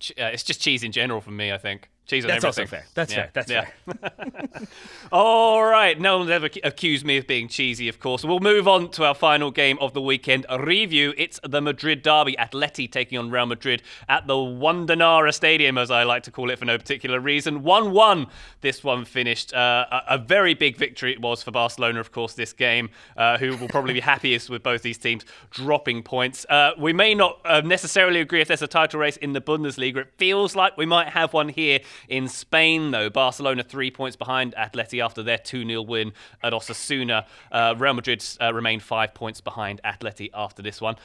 Ch- 0.00 0.12
uh, 0.12 0.30
it's 0.32 0.42
just 0.42 0.60
cheese 0.60 0.82
in 0.82 0.92
general 0.92 1.20
for 1.20 1.30
me, 1.30 1.52
I 1.52 1.58
think. 1.58 1.90
Cheese 2.06 2.24
on 2.24 2.30
That's 2.30 2.44
also 2.44 2.66
fair. 2.66 2.84
That's 2.94 3.12
Yeah, 3.12 3.16
fair. 3.16 3.30
That's 3.32 3.50
yeah. 3.50 3.66
fair. 3.84 4.62
All 5.12 5.64
right. 5.64 6.00
No 6.00 6.18
one's 6.18 6.30
ever 6.30 6.48
accused 6.62 7.04
me 7.04 7.16
of 7.16 7.26
being 7.26 7.48
cheesy, 7.48 7.88
of 7.88 7.98
course. 7.98 8.24
We'll 8.24 8.38
move 8.38 8.68
on 8.68 8.90
to 8.92 9.04
our 9.04 9.14
final 9.14 9.50
game 9.50 9.76
of 9.80 9.92
the 9.92 10.00
weekend 10.00 10.46
a 10.48 10.62
review. 10.62 11.14
It's 11.18 11.40
the 11.42 11.60
Madrid 11.60 12.02
derby. 12.02 12.36
Atleti 12.38 12.90
taking 12.90 13.18
on 13.18 13.30
Real 13.30 13.46
Madrid 13.46 13.82
at 14.08 14.28
the 14.28 14.34
Wandanara 14.34 15.34
Stadium, 15.34 15.78
as 15.78 15.90
I 15.90 16.04
like 16.04 16.22
to 16.24 16.30
call 16.30 16.50
it 16.50 16.58
for 16.60 16.64
no 16.64 16.78
particular 16.78 17.18
reason. 17.18 17.64
1 17.64 17.90
1. 17.90 18.26
This 18.60 18.84
one 18.84 19.04
finished. 19.04 19.52
Uh, 19.52 19.86
a, 19.90 20.02
a 20.10 20.18
very 20.18 20.54
big 20.54 20.76
victory 20.76 21.12
it 21.12 21.20
was 21.20 21.42
for 21.42 21.50
Barcelona, 21.50 21.98
of 21.98 22.12
course, 22.12 22.34
this 22.34 22.52
game, 22.52 22.90
uh, 23.16 23.36
who 23.38 23.56
will 23.56 23.68
probably 23.68 23.94
be 23.94 24.00
happiest 24.06 24.48
with 24.48 24.62
both 24.62 24.82
these 24.82 24.98
teams 24.98 25.24
dropping 25.50 26.02
points. 26.04 26.46
Uh, 26.48 26.70
we 26.78 26.92
may 26.92 27.14
not 27.14 27.40
uh, 27.44 27.60
necessarily 27.62 28.20
agree 28.20 28.40
if 28.40 28.48
there's 28.48 28.62
a 28.62 28.68
title 28.68 29.00
race 29.00 29.16
in 29.16 29.32
the 29.32 29.40
Bundesliga. 29.40 29.96
It 29.96 30.12
feels 30.18 30.54
like 30.54 30.76
we 30.76 30.86
might 30.86 31.08
have 31.08 31.32
one 31.32 31.48
here 31.48 31.80
in 32.08 32.28
Spain, 32.28 32.90
though. 32.90 33.10
Barcelona 33.10 33.62
three 33.62 33.90
points 33.90 34.16
behind 34.16 34.54
Atleti 34.56 35.04
after 35.04 35.22
their 35.22 35.38
2 35.38 35.66
0 35.66 35.82
win 35.82 36.12
at 36.42 36.52
Osasuna. 36.52 37.26
Uh, 37.50 37.74
Real 37.76 37.94
Madrid 37.94 38.24
uh, 38.40 38.52
remained 38.52 38.82
five 38.82 39.14
points 39.14 39.40
behind 39.40 39.80
Atleti 39.84 40.30
after 40.34 40.62
this 40.62 40.80
one. 40.80 40.96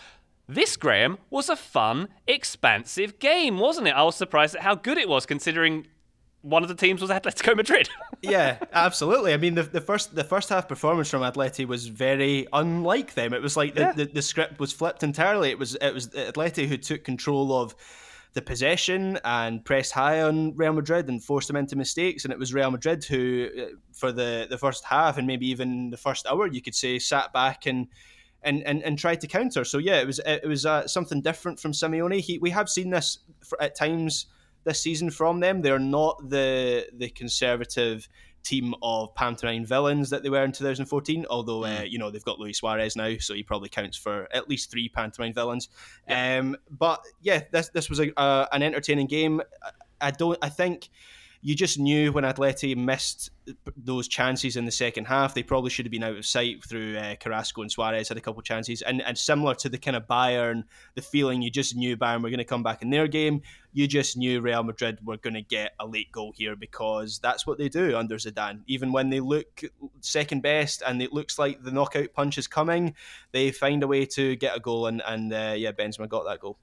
This, 0.48 0.76
Graham, 0.76 1.18
was 1.30 1.48
a 1.50 1.56
fun, 1.56 2.10
expansive 2.28 3.20
game, 3.20 3.58
wasn't 3.58 3.88
it? 3.88 3.92
I 3.92 4.04
was 4.04 4.16
surprised 4.16 4.56
at 4.56 4.62
how 4.64 4.76
good 4.76 4.98
it 4.98 5.08
was, 5.08 5.26
considering 5.26 5.88
one 6.42 6.64
of 6.64 6.70
the 6.70 6.76
teams 6.76 7.02
was 7.02 7.10
Atletico 7.18 7.56
Madrid. 7.56 7.88
yeah, 8.22 8.58
absolutely. 8.74 9.34
I 9.34 9.38
mean, 9.38 9.56
the, 9.56 9.64
the 9.64 9.80
first 9.80 10.14
the 10.16 10.24
first 10.24 10.50
half 10.50 10.68
performance 10.68 11.10
from 11.10 11.22
Atleti 11.22 11.66
was 11.66 11.88
very 11.88 12.48
unlike 12.52 13.14
them. 13.14 13.34
It 13.34 13.42
was 13.42 13.56
like 13.56 13.76
the, 13.76 13.82
Yeah. 13.82 13.92
the, 13.94 14.06
the 14.06 14.22
script 14.22 14.60
was 14.60 14.74
flipped 14.74 15.04
entirely. 15.04 15.52
It 15.52 15.60
was 15.60 15.76
it 15.76 15.94
was 15.94 16.10
Atleti 16.10 16.68
who 16.68 16.78
took 16.78 17.04
control 17.04 17.54
of 17.62 17.76
the 18.34 18.42
possession 18.42 19.20
and 19.26 19.64
pressed 19.66 19.92
high 19.92 20.22
on 20.22 20.56
Real 20.56 20.74
Madrid 20.74 21.10
and 21.10 21.24
forced 21.24 21.48
them 21.48 21.58
into 21.58 21.76
mistakes. 21.76 22.24
And 22.24 22.32
it 22.32 22.40
was 22.40 22.54
Real 22.54 22.72
Madrid 22.72 23.04
who, 23.04 23.50
uh, 23.60 23.66
for 23.94 24.12
the, 24.12 24.48
the 24.50 24.58
first 24.58 24.86
half 24.86 25.18
and 25.18 25.28
maybe 25.28 25.48
even 25.50 25.90
the 25.90 25.98
first 25.98 26.26
hour, 26.26 26.48
you 26.48 26.62
could 26.62 26.76
say, 26.76 27.00
sat 27.00 27.34
back 27.34 27.66
and 27.66 27.88
and, 28.44 28.64
and, 28.64 28.82
and 28.82 28.98
tried 28.98 29.22
to 29.22 29.28
counter. 29.28 29.64
So 29.64 29.78
yeah, 29.78 30.00
it 30.02 30.08
was 30.08 30.20
it 30.26 30.48
was 30.48 30.66
uh, 30.66 30.88
something 30.88 31.22
different 31.22 31.60
from 31.60 31.74
Simeone. 31.74 32.20
He, 32.20 32.40
we 32.40 32.50
have 32.50 32.70
seen 32.70 32.90
this 32.90 33.20
for, 33.42 33.62
at 33.62 33.76
times 33.76 34.26
this 34.64 34.82
season 34.82 35.12
from 35.12 35.42
them. 35.42 35.62
They're 35.62 35.78
not 35.78 36.30
the 36.30 36.88
the 36.92 37.10
conservative 37.10 38.08
team 38.44 38.74
of 38.82 39.14
pantomime 39.16 39.66
villains 39.66 40.10
that 40.10 40.24
they 40.24 40.30
were 40.30 40.44
in 40.44 40.52
2014. 40.52 41.26
Although 41.30 41.66
uh, 41.66 41.82
you 41.82 41.98
know 42.00 42.10
they've 42.10 42.24
got 42.24 42.40
Luis 42.40 42.58
Suarez 42.58 42.96
now, 42.96 43.16
so 43.20 43.34
he 43.34 43.44
probably 43.44 43.70
counts 43.70 43.98
for 43.98 44.28
at 44.34 44.50
least 44.50 44.72
three 44.72 44.90
pantomime 44.90 45.34
villains. 45.34 45.70
Um, 46.08 46.56
but 46.70 47.04
yeah, 47.22 47.44
this 47.52 47.70
this 47.70 47.90
was 47.90 48.00
a, 48.00 48.18
uh, 48.20 48.48
an 48.52 48.64
entertaining 48.64 49.08
game. 49.08 49.42
I- 49.64 49.72
I 50.04 50.10
don't. 50.10 50.40
I 50.42 50.50
think 50.50 50.90
you 51.42 51.56
just 51.56 51.80
knew 51.80 52.12
when 52.12 52.24
Atleti 52.24 52.78
missed 52.78 53.32
those 53.76 54.08
chances 54.08 54.56
in 54.56 54.66
the 54.66 54.72
second 54.72 55.06
half, 55.06 55.34
they 55.34 55.42
probably 55.42 55.72
should 55.72 55.86
have 55.86 55.92
been 55.92 56.04
out 56.04 56.16
of 56.16 56.26
sight 56.26 56.64
through 56.64 56.96
uh, 56.98 57.16
Carrasco 57.16 57.62
and 57.62 57.72
Suarez 57.72 58.08
had 58.10 58.18
a 58.18 58.22
couple 58.22 58.40
of 58.40 58.46
chances. 58.46 58.84
And, 58.84 59.02
and 59.02 59.18
similar 59.18 59.56
to 59.56 59.70
the 59.70 59.80
kind 59.80 59.98
of 59.98 60.08
Bayern, 60.08 60.64
the 60.94 61.02
feeling 61.02 61.42
you 61.42 61.50
just 61.50 61.76
knew 61.76 61.98
Bayern 61.98 62.22
were 62.22 62.30
going 62.30 62.38
to 62.38 62.46
come 62.46 62.62
back 62.62 62.84
in 62.84 62.92
their 62.92 63.08
game. 63.08 63.42
You 63.74 63.88
just 63.88 64.18
knew 64.18 64.42
Real 64.42 64.64
Madrid 64.64 65.00
were 65.04 65.18
going 65.18 65.34
to 65.34 65.42
get 65.42 65.72
a 65.80 65.88
late 65.88 66.12
goal 66.12 66.32
here 66.36 66.56
because 66.56 67.18
that's 67.20 67.48
what 67.48 67.58
they 67.58 67.70
do 67.70 67.98
under 67.98 68.16
Zidane. 68.16 68.62
Even 68.68 68.92
when 68.92 69.10
they 69.10 69.20
look 69.20 69.62
second 70.02 70.44
best 70.44 70.84
and 70.86 71.02
it 71.02 71.12
looks 71.12 71.40
like 71.40 71.64
the 71.64 71.72
knockout 71.72 72.14
punch 72.14 72.38
is 72.38 72.48
coming, 72.48 72.94
they 73.32 73.52
find 73.52 73.82
a 73.82 73.88
way 73.88 74.06
to 74.06 74.36
get 74.36 74.56
a 74.56 74.60
goal. 74.60 74.86
And, 74.86 75.02
and 75.08 75.34
uh, 75.34 75.56
yeah, 75.58 75.72
Benzema 75.72 76.08
got 76.08 76.26
that 76.26 76.40
goal. 76.40 76.58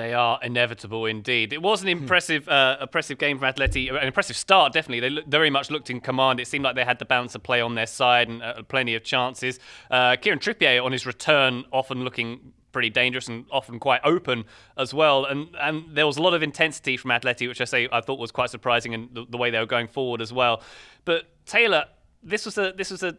They 0.00 0.14
are 0.14 0.38
inevitable 0.42 1.04
indeed. 1.06 1.52
It 1.52 1.60
was 1.62 1.82
an 1.82 1.88
Hmm. 1.88 2.02
impressive, 2.02 2.48
uh, 2.48 2.78
impressive 2.80 3.18
game 3.18 3.38
from 3.38 3.52
Atleti. 3.52 3.90
An 3.90 4.06
impressive 4.06 4.36
start, 4.36 4.72
definitely. 4.72 5.00
They 5.08 5.22
very 5.26 5.50
much 5.50 5.70
looked 5.70 5.90
in 5.90 6.00
command. 6.00 6.40
It 6.40 6.46
seemed 6.46 6.64
like 6.64 6.74
they 6.74 6.84
had 6.84 6.98
the 6.98 7.04
balance 7.04 7.34
of 7.34 7.42
play 7.42 7.60
on 7.60 7.74
their 7.74 7.86
side 7.86 8.28
and 8.28 8.42
uh, 8.42 8.62
plenty 8.62 8.94
of 8.94 9.04
chances. 9.04 9.60
Uh, 9.90 10.16
Kieran 10.16 10.38
Trippier 10.38 10.82
on 10.82 10.92
his 10.92 11.04
return, 11.06 11.64
often 11.70 12.02
looking 12.02 12.52
pretty 12.72 12.88
dangerous 12.88 13.26
and 13.28 13.44
often 13.50 13.78
quite 13.80 14.00
open 14.04 14.44
as 14.78 14.94
well. 14.94 15.24
And 15.26 15.48
and 15.60 15.84
there 15.96 16.06
was 16.06 16.16
a 16.16 16.22
lot 16.22 16.34
of 16.34 16.42
intensity 16.42 16.96
from 16.96 17.10
Atleti, 17.10 17.46
which 17.48 17.60
I 17.60 17.64
say 17.64 17.88
I 17.92 18.00
thought 18.00 18.18
was 18.18 18.30
quite 18.30 18.48
surprising, 18.50 18.94
and 18.94 19.08
the, 19.12 19.26
the 19.28 19.36
way 19.36 19.50
they 19.50 19.58
were 19.58 19.66
going 19.76 19.88
forward 19.88 20.20
as 20.22 20.32
well. 20.32 20.62
But 21.04 21.24
Taylor, 21.46 21.84
this 22.22 22.44
was 22.46 22.56
a 22.58 22.72
this 22.72 22.90
was 22.90 23.02
a 23.02 23.16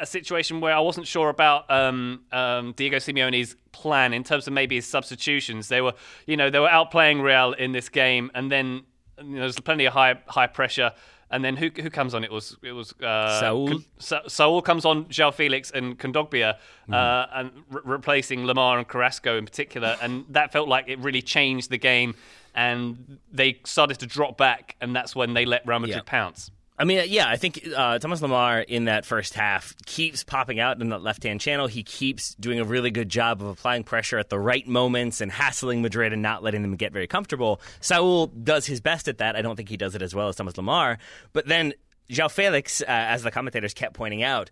a 0.00 0.06
situation 0.06 0.60
where 0.60 0.74
I 0.74 0.80
wasn't 0.80 1.06
sure 1.06 1.28
about 1.28 1.70
um, 1.70 2.22
um, 2.32 2.72
Diego 2.72 2.96
Simeone's 2.98 3.56
plan 3.72 4.12
in 4.12 4.24
terms 4.24 4.46
of 4.46 4.52
maybe 4.52 4.76
his 4.76 4.86
substitutions. 4.86 5.68
They 5.68 5.80
were, 5.80 5.94
you 6.26 6.36
know, 6.36 6.50
they 6.50 6.58
were 6.58 6.68
outplaying 6.68 7.22
Real 7.22 7.52
in 7.52 7.72
this 7.72 7.88
game, 7.88 8.30
and 8.34 8.50
then 8.50 8.82
you 9.18 9.24
know, 9.24 9.40
there's 9.40 9.58
plenty 9.60 9.84
of 9.86 9.92
high 9.92 10.18
high 10.26 10.46
pressure. 10.46 10.92
And 11.30 11.44
then 11.44 11.56
who 11.58 11.68
who 11.82 11.90
comes 11.90 12.14
on? 12.14 12.24
It 12.24 12.32
was 12.32 12.56
it 12.62 12.72
was 12.72 12.92
uh, 13.02 13.40
Saul. 13.40 13.80
Sa- 13.98 14.26
Saul 14.28 14.62
comes 14.62 14.84
on, 14.86 15.04
João 15.06 15.32
Felix 15.34 15.70
and 15.70 15.98
Kondogbia, 15.98 16.56
uh, 16.90 17.26
and 17.34 17.50
re- 17.70 17.82
replacing 17.84 18.44
Lemar 18.44 18.78
and 18.78 18.88
Carrasco 18.88 19.36
in 19.36 19.44
particular, 19.44 19.96
and 20.00 20.24
that 20.30 20.52
felt 20.52 20.68
like 20.68 20.88
it 20.88 20.98
really 21.00 21.20
changed 21.20 21.68
the 21.70 21.76
game. 21.78 22.14
And 22.54 23.18
they 23.30 23.60
started 23.64 23.98
to 24.00 24.06
drop 24.06 24.38
back, 24.38 24.74
and 24.80 24.96
that's 24.96 25.14
when 25.14 25.34
they 25.34 25.44
let 25.44 25.66
Real 25.66 25.80
Madrid 25.80 25.96
Yeah. 25.98 26.02
pounce. 26.06 26.50
I 26.80 26.84
mean, 26.84 27.04
yeah, 27.08 27.28
I 27.28 27.36
think 27.36 27.66
uh, 27.76 27.98
Thomas 27.98 28.20
Lemar 28.20 28.64
in 28.64 28.84
that 28.84 29.04
first 29.04 29.34
half 29.34 29.74
keeps 29.84 30.22
popping 30.22 30.60
out 30.60 30.80
in 30.80 30.90
that 30.90 31.02
left 31.02 31.24
hand 31.24 31.40
channel. 31.40 31.66
He 31.66 31.82
keeps 31.82 32.36
doing 32.36 32.60
a 32.60 32.64
really 32.64 32.92
good 32.92 33.08
job 33.08 33.42
of 33.42 33.48
applying 33.48 33.82
pressure 33.82 34.16
at 34.16 34.28
the 34.28 34.38
right 34.38 34.66
moments 34.66 35.20
and 35.20 35.32
hassling 35.32 35.82
Madrid 35.82 36.12
and 36.12 36.22
not 36.22 36.44
letting 36.44 36.62
them 36.62 36.76
get 36.76 36.92
very 36.92 37.08
comfortable. 37.08 37.60
Saul 37.80 38.28
does 38.28 38.64
his 38.64 38.80
best 38.80 39.08
at 39.08 39.18
that. 39.18 39.34
I 39.34 39.42
don't 39.42 39.56
think 39.56 39.68
he 39.68 39.76
does 39.76 39.96
it 39.96 40.02
as 40.02 40.14
well 40.14 40.28
as 40.28 40.36
Thomas 40.36 40.54
Lemar. 40.54 40.98
But 41.32 41.46
then 41.46 41.72
João 42.08 42.30
Felix, 42.30 42.80
uh, 42.80 42.84
as 42.86 43.24
the 43.24 43.32
commentators 43.32 43.74
kept 43.74 43.94
pointing 43.94 44.22
out, 44.22 44.50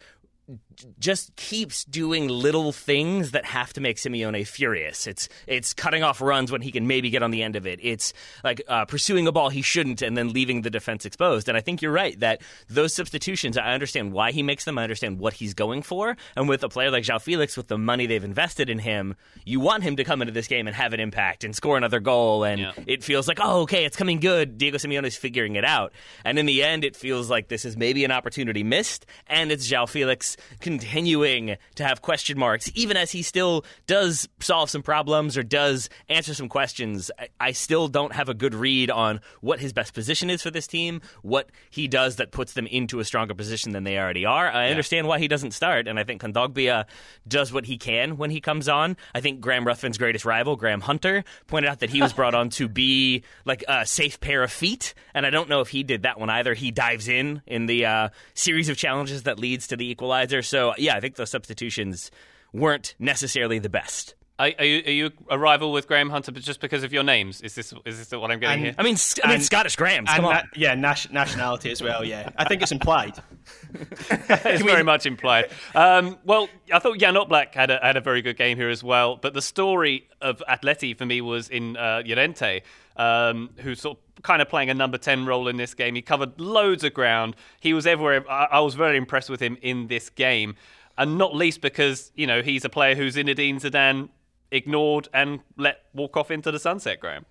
just 0.99 1.35
keeps 1.37 1.85
doing 1.85 2.29
little 2.29 2.73
things 2.73 3.31
that 3.33 3.45
have 3.45 3.73
to 3.75 3.81
make 3.81 3.97
Simeone 3.97 4.47
furious. 4.47 5.07
It's 5.07 5.29
it's 5.47 5.73
cutting 5.75 6.03
off 6.03 6.21
runs 6.21 6.51
when 6.53 6.63
he 6.63 6.73
can 6.73 6.87
maybe 6.87 7.11
get 7.11 7.23
on 7.23 7.31
the 7.31 7.43
end 7.43 7.57
of 7.57 7.67
it. 7.67 7.79
It's 7.83 8.13
like 8.45 8.63
uh, 8.69 8.85
pursuing 8.85 9.27
a 9.27 9.33
ball 9.33 9.49
he 9.49 9.63
shouldn't 9.63 10.03
and 10.03 10.17
then 10.17 10.31
leaving 10.33 10.63
the 10.63 10.71
defense 10.71 11.05
exposed. 11.05 11.49
And 11.49 11.57
I 11.57 11.61
think 11.61 11.83
you're 11.83 11.93
right 11.93 12.19
that 12.21 12.41
those 12.69 12.93
substitutions, 12.95 13.57
I 13.57 13.73
understand 13.75 14.13
why 14.13 14.33
he 14.33 14.43
makes 14.43 14.65
them. 14.65 14.79
I 14.79 14.83
understand 14.83 15.19
what 15.19 15.33
he's 15.35 15.55
going 15.55 15.83
for. 15.83 16.17
And 16.37 16.49
with 16.49 16.63
a 16.65 16.69
player 16.69 16.91
like 16.91 17.05
João 17.05 17.21
Felix, 17.21 17.57
with 17.57 17.69
the 17.69 17.79
money 17.79 18.07
they've 18.07 18.23
invested 18.25 18.69
in 18.71 18.79
him, 18.79 19.17
you 19.45 19.61
want 19.61 19.83
him 19.83 19.97
to 19.97 20.05
come 20.05 20.23
into 20.23 20.33
this 20.33 20.47
game 20.49 20.67
and 20.67 20.75
have 20.77 20.93
an 20.93 21.01
impact 21.01 21.45
and 21.45 21.55
score 21.55 21.77
another 21.77 22.01
goal. 22.01 22.45
And 22.45 22.61
Yeah. 22.61 22.73
it 22.87 23.05
feels 23.05 23.29
like, 23.29 23.39
oh, 23.41 23.63
okay, 23.63 23.85
it's 23.85 23.97
coming 23.97 24.21
good. 24.21 24.59
Diego 24.59 24.79
Simeone's 24.79 25.17
figuring 25.17 25.57
it 25.57 25.65
out. 25.65 25.93
And 26.25 26.39
in 26.39 26.47
the 26.47 26.63
end, 26.63 26.85
it 26.85 26.97
feels 26.97 27.31
like 27.31 27.49
this 27.49 27.65
is 27.65 27.77
maybe 27.77 28.05
an 28.05 28.11
opportunity 28.13 28.63
missed, 28.63 29.07
and 29.27 29.51
it's 29.53 29.71
João 29.71 29.89
Felix 29.89 30.37
continuing 30.67 31.57
to 31.77 31.85
have 31.85 32.03
question 32.03 32.37
marks, 32.37 32.69
even 32.75 32.97
as 32.97 33.13
he 33.13 33.23
still 33.23 33.65
does 33.87 34.29
solve 34.41 34.69
some 34.69 34.83
problems 34.83 35.37
or 35.39 35.45
does 35.45 35.89
answer 36.09 36.35
some 36.35 36.49
questions. 36.49 37.09
I, 37.17 37.29
I 37.39 37.53
still 37.53 37.87
don't 37.87 38.13
have 38.13 38.29
a 38.29 38.35
good 38.35 38.53
read 38.53 38.91
on 38.91 39.21
what 39.41 39.61
his 39.61 39.73
best 39.73 39.95
position 39.95 40.29
is 40.29 40.43
for 40.43 40.51
this 40.51 40.67
team, 40.67 41.03
what 41.23 41.51
he 41.71 41.87
does 41.87 42.17
that 42.17 42.33
puts 42.33 42.55
them 42.55 42.67
into 42.67 42.99
a 42.99 43.05
stronger 43.05 43.33
position 43.33 43.71
than 43.71 43.85
they 43.85 43.97
already 43.97 44.27
are. 44.27 44.49
I 44.49 44.71
understand 44.71 45.07
why 45.07 45.21
he 45.21 45.29
doesn't 45.29 45.53
start, 45.53 45.87
and 45.87 46.01
I 46.01 46.03
think 46.03 46.21
Kondogbia 46.21 46.87
does 47.29 47.53
what 47.53 47.65
he 47.67 47.79
can 47.79 48.17
when 48.17 48.31
he 48.31 48.41
comes 48.41 48.69
on. 48.69 48.97
I 49.15 49.21
think 49.21 49.41
Graham 49.41 49.65
Ruthven's 49.65 49.99
greatest 49.99 50.25
rival, 50.25 50.57
Graham 50.57 50.81
Hunter, 50.81 51.23
pointed 51.47 51.71
out 51.71 51.79
that 51.79 51.91
he 51.91 52.03
was 52.03 52.13
brought 52.13 52.35
on 52.35 52.51
to 52.51 52.67
be 52.67 53.23
like 53.45 53.63
a 53.69 53.87
safe 53.87 54.19
pair 54.19 54.43
of 54.43 54.51
feet, 54.51 54.95
and 55.15 55.25
I 55.25 55.31
don't 55.31 55.49
know 55.49 55.61
if 55.61 55.69
he 55.69 55.85
did 55.85 56.03
that 56.03 56.19
one 56.19 56.29
either. 56.29 56.55
He 56.55 56.73
dives 56.73 57.07
in 57.07 57.41
in 57.47 57.67
the 57.67 57.87
uh, 57.87 58.09
series 58.35 58.69
of 58.69 58.77
challenges 58.77 59.23
that 59.23 59.39
leads 59.39 59.69
to 59.69 59.77
the 59.77 59.89
equalizer. 59.89 60.43
So 60.43 60.56
yeah, 60.77 60.97
I 60.97 61.01
think 61.01 61.17
those 61.17 61.31
substitutions 61.31 62.11
weren't 62.53 62.95
necessarily 62.99 63.59
the 63.59 63.69
best. 63.69 64.15
Are, 64.39 64.51
are, 64.59 64.65
you, 64.67 64.83
are 64.87 64.91
you 64.91 65.11
a 65.31 65.39
rival 65.39 65.73
with 65.73 65.87
Graham 65.89 66.11
Hunter 66.11 66.31
but 66.31 66.43
just 66.43 66.61
because 66.61 66.83
of 66.83 66.93
your 66.93 67.03
names? 67.03 67.41
Is 67.41 67.55
this 67.55 67.73
is 67.87 67.99
this 67.99 68.13
what 68.21 68.31
I'm 68.31 68.39
getting 68.39 68.57
And- 68.57 68.65
here? 68.65 68.75
I 68.79 68.83
mean, 68.83 68.93
S- 68.95 69.15
I 69.25 69.29
mean 69.29 69.35
And- 69.37 69.43
Scottish 69.45 69.77
Grahams. 69.77 70.11
Come 70.11 70.27
on. 70.27 70.35
na- 70.35 70.43
yeah, 70.55 70.75
nation- 70.75 71.15
nationality 71.15 71.71
as 71.71 71.81
well. 71.83 72.05
Yeah, 72.05 72.29
I 72.37 72.45
think 72.45 72.61
it's 72.61 72.73
implied. 72.73 73.15
it's 74.11 74.63
very 74.63 74.83
much 74.83 75.07
implied. 75.07 75.51
Um, 75.75 76.19
well, 76.25 76.49
I 76.73 76.79
thought 76.79 76.99
Jan 76.99 77.15
Oblak 77.15 77.55
had 77.55 77.71
a, 77.71 77.79
had 77.83 77.97
a 77.97 78.01
very 78.01 78.21
good 78.23 78.37
game 78.37 78.57
here 78.59 78.69
as 78.69 78.83
well. 78.85 79.17
But 79.17 79.35
the 79.35 79.43
story 79.43 80.09
of 80.21 80.43
Atleti 80.49 80.97
for 80.97 81.07
me 81.07 81.21
was 81.21 81.49
in 81.49 81.77
uh, 81.77 82.03
Llorente, 82.05 82.61
um, 82.97 83.51
who's 83.59 83.81
sort 83.81 83.99
of 84.17 84.23
kind 84.23 84.43
of 84.43 84.49
playing 84.49 84.71
a 84.71 84.75
number 84.75 84.99
10 84.99 85.27
role 85.27 85.49
in 85.49 85.57
this 85.57 85.75
game. 85.75 85.95
He 85.95 86.03
covered 86.03 86.39
loads 86.41 86.85
of 86.85 86.93
ground. 86.95 87.37
He 87.61 87.73
was 87.75 87.87
everywhere. 87.87 88.29
I, 88.31 88.49
I 88.53 88.61
was 88.61 88.75
very 88.75 88.97
impressed 88.97 89.31
with 89.31 89.41
him 89.41 89.57
in 89.63 89.87
this 89.87 90.11
game. 90.11 90.57
And 90.99 91.19
not 91.19 91.35
least 91.35 91.61
because, 91.61 92.11
you 92.15 92.27
know, 92.27 92.41
he's 92.43 92.65
a 92.65 92.71
player 92.71 92.95
who 92.95 93.09
Zinedine 93.09 93.57
Zidane 93.61 94.09
ignored 94.51 95.09
and 95.13 95.41
let 95.57 95.83
walk 95.95 96.17
off 96.17 96.31
into 96.31 96.51
the 96.51 96.59
sunset, 96.59 97.01
Graham. 97.01 97.27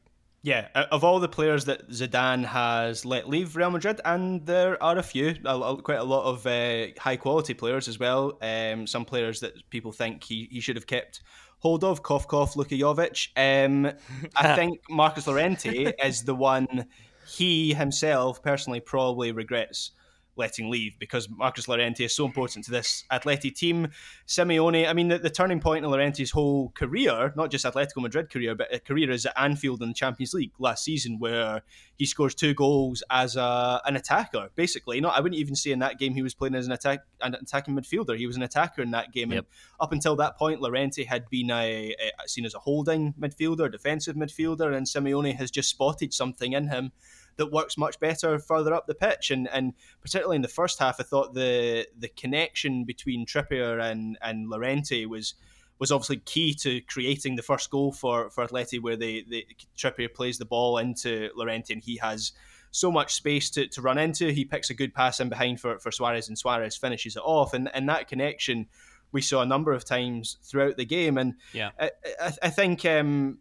Yeah, 0.45 0.67
of 0.91 1.03
all 1.03 1.19
the 1.19 1.27
players 1.27 1.65
that 1.65 1.89
Zidane 1.89 2.45
has 2.45 3.03
let 3.03 3.27
leave 3.27 3.55
Real 3.55 3.71
Madrid, 3.71 3.99
and 4.05 4.45
there 4.45 4.81
are 4.81 4.95
a 4.95 5.01
few, 5.01 5.33
quite 5.33 5.97
a 5.97 6.03
lot 6.03 6.25
of 6.25 6.45
uh, 6.45 6.93
high 6.99 7.15
quality 7.15 7.55
players 7.55 7.87
as 7.87 7.97
well. 7.97 8.37
Um, 8.43 8.85
some 8.85 9.05
players 9.05 9.39
that 9.39 9.53
people 9.71 9.91
think 9.91 10.23
he, 10.23 10.47
he 10.51 10.59
should 10.59 10.75
have 10.75 10.85
kept 10.85 11.21
hold 11.59 11.83
of, 11.83 12.03
cough 12.03 12.27
cough, 12.27 12.55
Luka 12.55 12.75
Jovic. 12.75 13.29
Um, 13.35 13.91
I 14.35 14.55
think 14.55 14.81
Marcos 14.87 15.25
Llorente 15.25 15.93
is 16.03 16.23
the 16.25 16.35
one 16.35 16.85
he 17.27 17.73
himself 17.73 18.43
personally 18.43 18.81
probably 18.81 19.31
regrets 19.31 19.93
letting 20.37 20.69
leave 20.69 20.97
because 20.99 21.29
Marcos 21.29 21.67
Llorente 21.67 22.03
is 22.03 22.15
so 22.15 22.25
important 22.25 22.65
to 22.65 22.71
this 22.71 23.03
Atleti 23.11 23.53
team. 23.53 23.87
Simeone, 24.27 24.87
I 24.87 24.93
mean, 24.93 25.07
the, 25.07 25.17
the 25.17 25.29
turning 25.29 25.59
point 25.59 25.85
in 25.85 25.91
Llorente's 25.91 26.31
whole 26.31 26.69
career, 26.69 27.33
not 27.35 27.51
just 27.51 27.65
Atletico 27.65 28.01
Madrid 28.01 28.29
career, 28.29 28.55
but 28.55 28.73
a 28.73 28.79
career 28.79 29.11
is 29.11 29.25
at 29.25 29.33
Anfield 29.37 29.81
in 29.81 29.89
the 29.89 29.93
Champions 29.93 30.33
League 30.33 30.51
last 30.59 30.83
season, 30.83 31.19
where 31.19 31.61
he 31.97 32.05
scores 32.05 32.35
two 32.35 32.53
goals 32.53 33.03
as 33.09 33.35
a, 33.35 33.81
an 33.85 33.95
attacker. 33.95 34.49
Basically, 34.55 34.99
not 34.99 35.15
I 35.15 35.21
wouldn't 35.21 35.39
even 35.39 35.55
say 35.55 35.71
in 35.71 35.79
that 35.79 35.99
game 35.99 36.13
he 36.13 36.21
was 36.21 36.33
playing 36.33 36.55
as 36.55 36.65
an 36.65 36.71
attack 36.73 37.01
an 37.21 37.35
attacking 37.35 37.75
midfielder. 37.75 38.17
He 38.17 38.27
was 38.27 38.35
an 38.35 38.43
attacker 38.43 38.81
in 38.81 38.91
that 38.91 39.11
game, 39.11 39.31
Yep. 39.31 39.37
and 39.37 39.47
up 39.79 39.91
until 39.91 40.15
that 40.17 40.37
point, 40.37 40.61
Llorente 40.61 41.03
had 41.05 41.29
been 41.29 41.49
a, 41.51 41.95
a 42.23 42.27
seen 42.27 42.45
as 42.45 42.53
a 42.53 42.59
holding 42.59 43.13
midfielder, 43.19 43.71
defensive 43.71 44.15
midfielder, 44.15 44.75
and 44.75 44.85
Simeone 44.85 45.35
has 45.35 45.51
just 45.51 45.69
spotted 45.69 46.13
something 46.13 46.53
in 46.53 46.67
him 46.67 46.91
that 47.37 47.51
works 47.51 47.77
much 47.77 47.99
better 47.99 48.39
further 48.39 48.73
up 48.73 48.87
the 48.87 48.95
pitch. 48.95 49.31
And 49.31 49.47
and 49.51 49.73
particularly 50.01 50.37
in 50.37 50.41
the 50.41 50.47
first 50.47 50.79
half, 50.79 50.99
I 50.99 51.03
thought 51.03 51.33
the 51.33 51.87
the 51.97 52.09
connection 52.09 52.83
between 52.85 53.25
Trippier 53.25 53.81
and 53.81 54.17
and 54.21 54.49
Llorente 54.49 55.05
was 55.05 55.35
was 55.77 55.91
obviously 55.91 56.17
key 56.17 56.53
to 56.53 56.81
creating 56.81 57.35
the 57.35 57.43
first 57.43 57.69
goal 57.69 57.91
for 57.91 58.29
for 58.29 58.45
Atleti, 58.45 58.81
where 58.81 58.95
they, 58.95 59.25
they 59.29 59.45
Trippier 59.77 60.13
plays 60.13 60.37
the 60.37 60.45
ball 60.45 60.77
into 60.77 61.29
Llorente, 61.35 61.73
and 61.73 61.83
he 61.83 61.97
has 61.97 62.31
so 62.71 62.91
much 62.91 63.13
space 63.13 63.49
to, 63.51 63.67
to 63.67 63.81
run 63.81 63.97
into. 63.97 64.31
He 64.31 64.43
picks 64.43 64.69
a 64.69 64.73
good 64.73 64.93
pass 64.93 65.21
in 65.21 65.29
behind 65.29 65.61
for, 65.61 65.79
for 65.79 65.91
Suarez, 65.91 66.27
and 66.27 66.37
Suarez 66.37 66.75
finishes 66.75 67.15
it 67.15 67.23
off. 67.23 67.53
And 67.53 67.69
and 67.73 67.87
that 67.89 68.07
connection 68.07 68.67
we 69.11 69.21
saw 69.21 69.41
a 69.41 69.45
number 69.45 69.71
of 69.71 69.85
times 69.85 70.37
throughout 70.43 70.75
the 70.75 70.85
game. 70.85 71.17
And 71.17 71.35
Yeah. 71.53 71.71
I, 71.79 71.91
I, 72.19 72.33
I 72.43 72.49
think 72.49 72.83
um, 72.83 73.39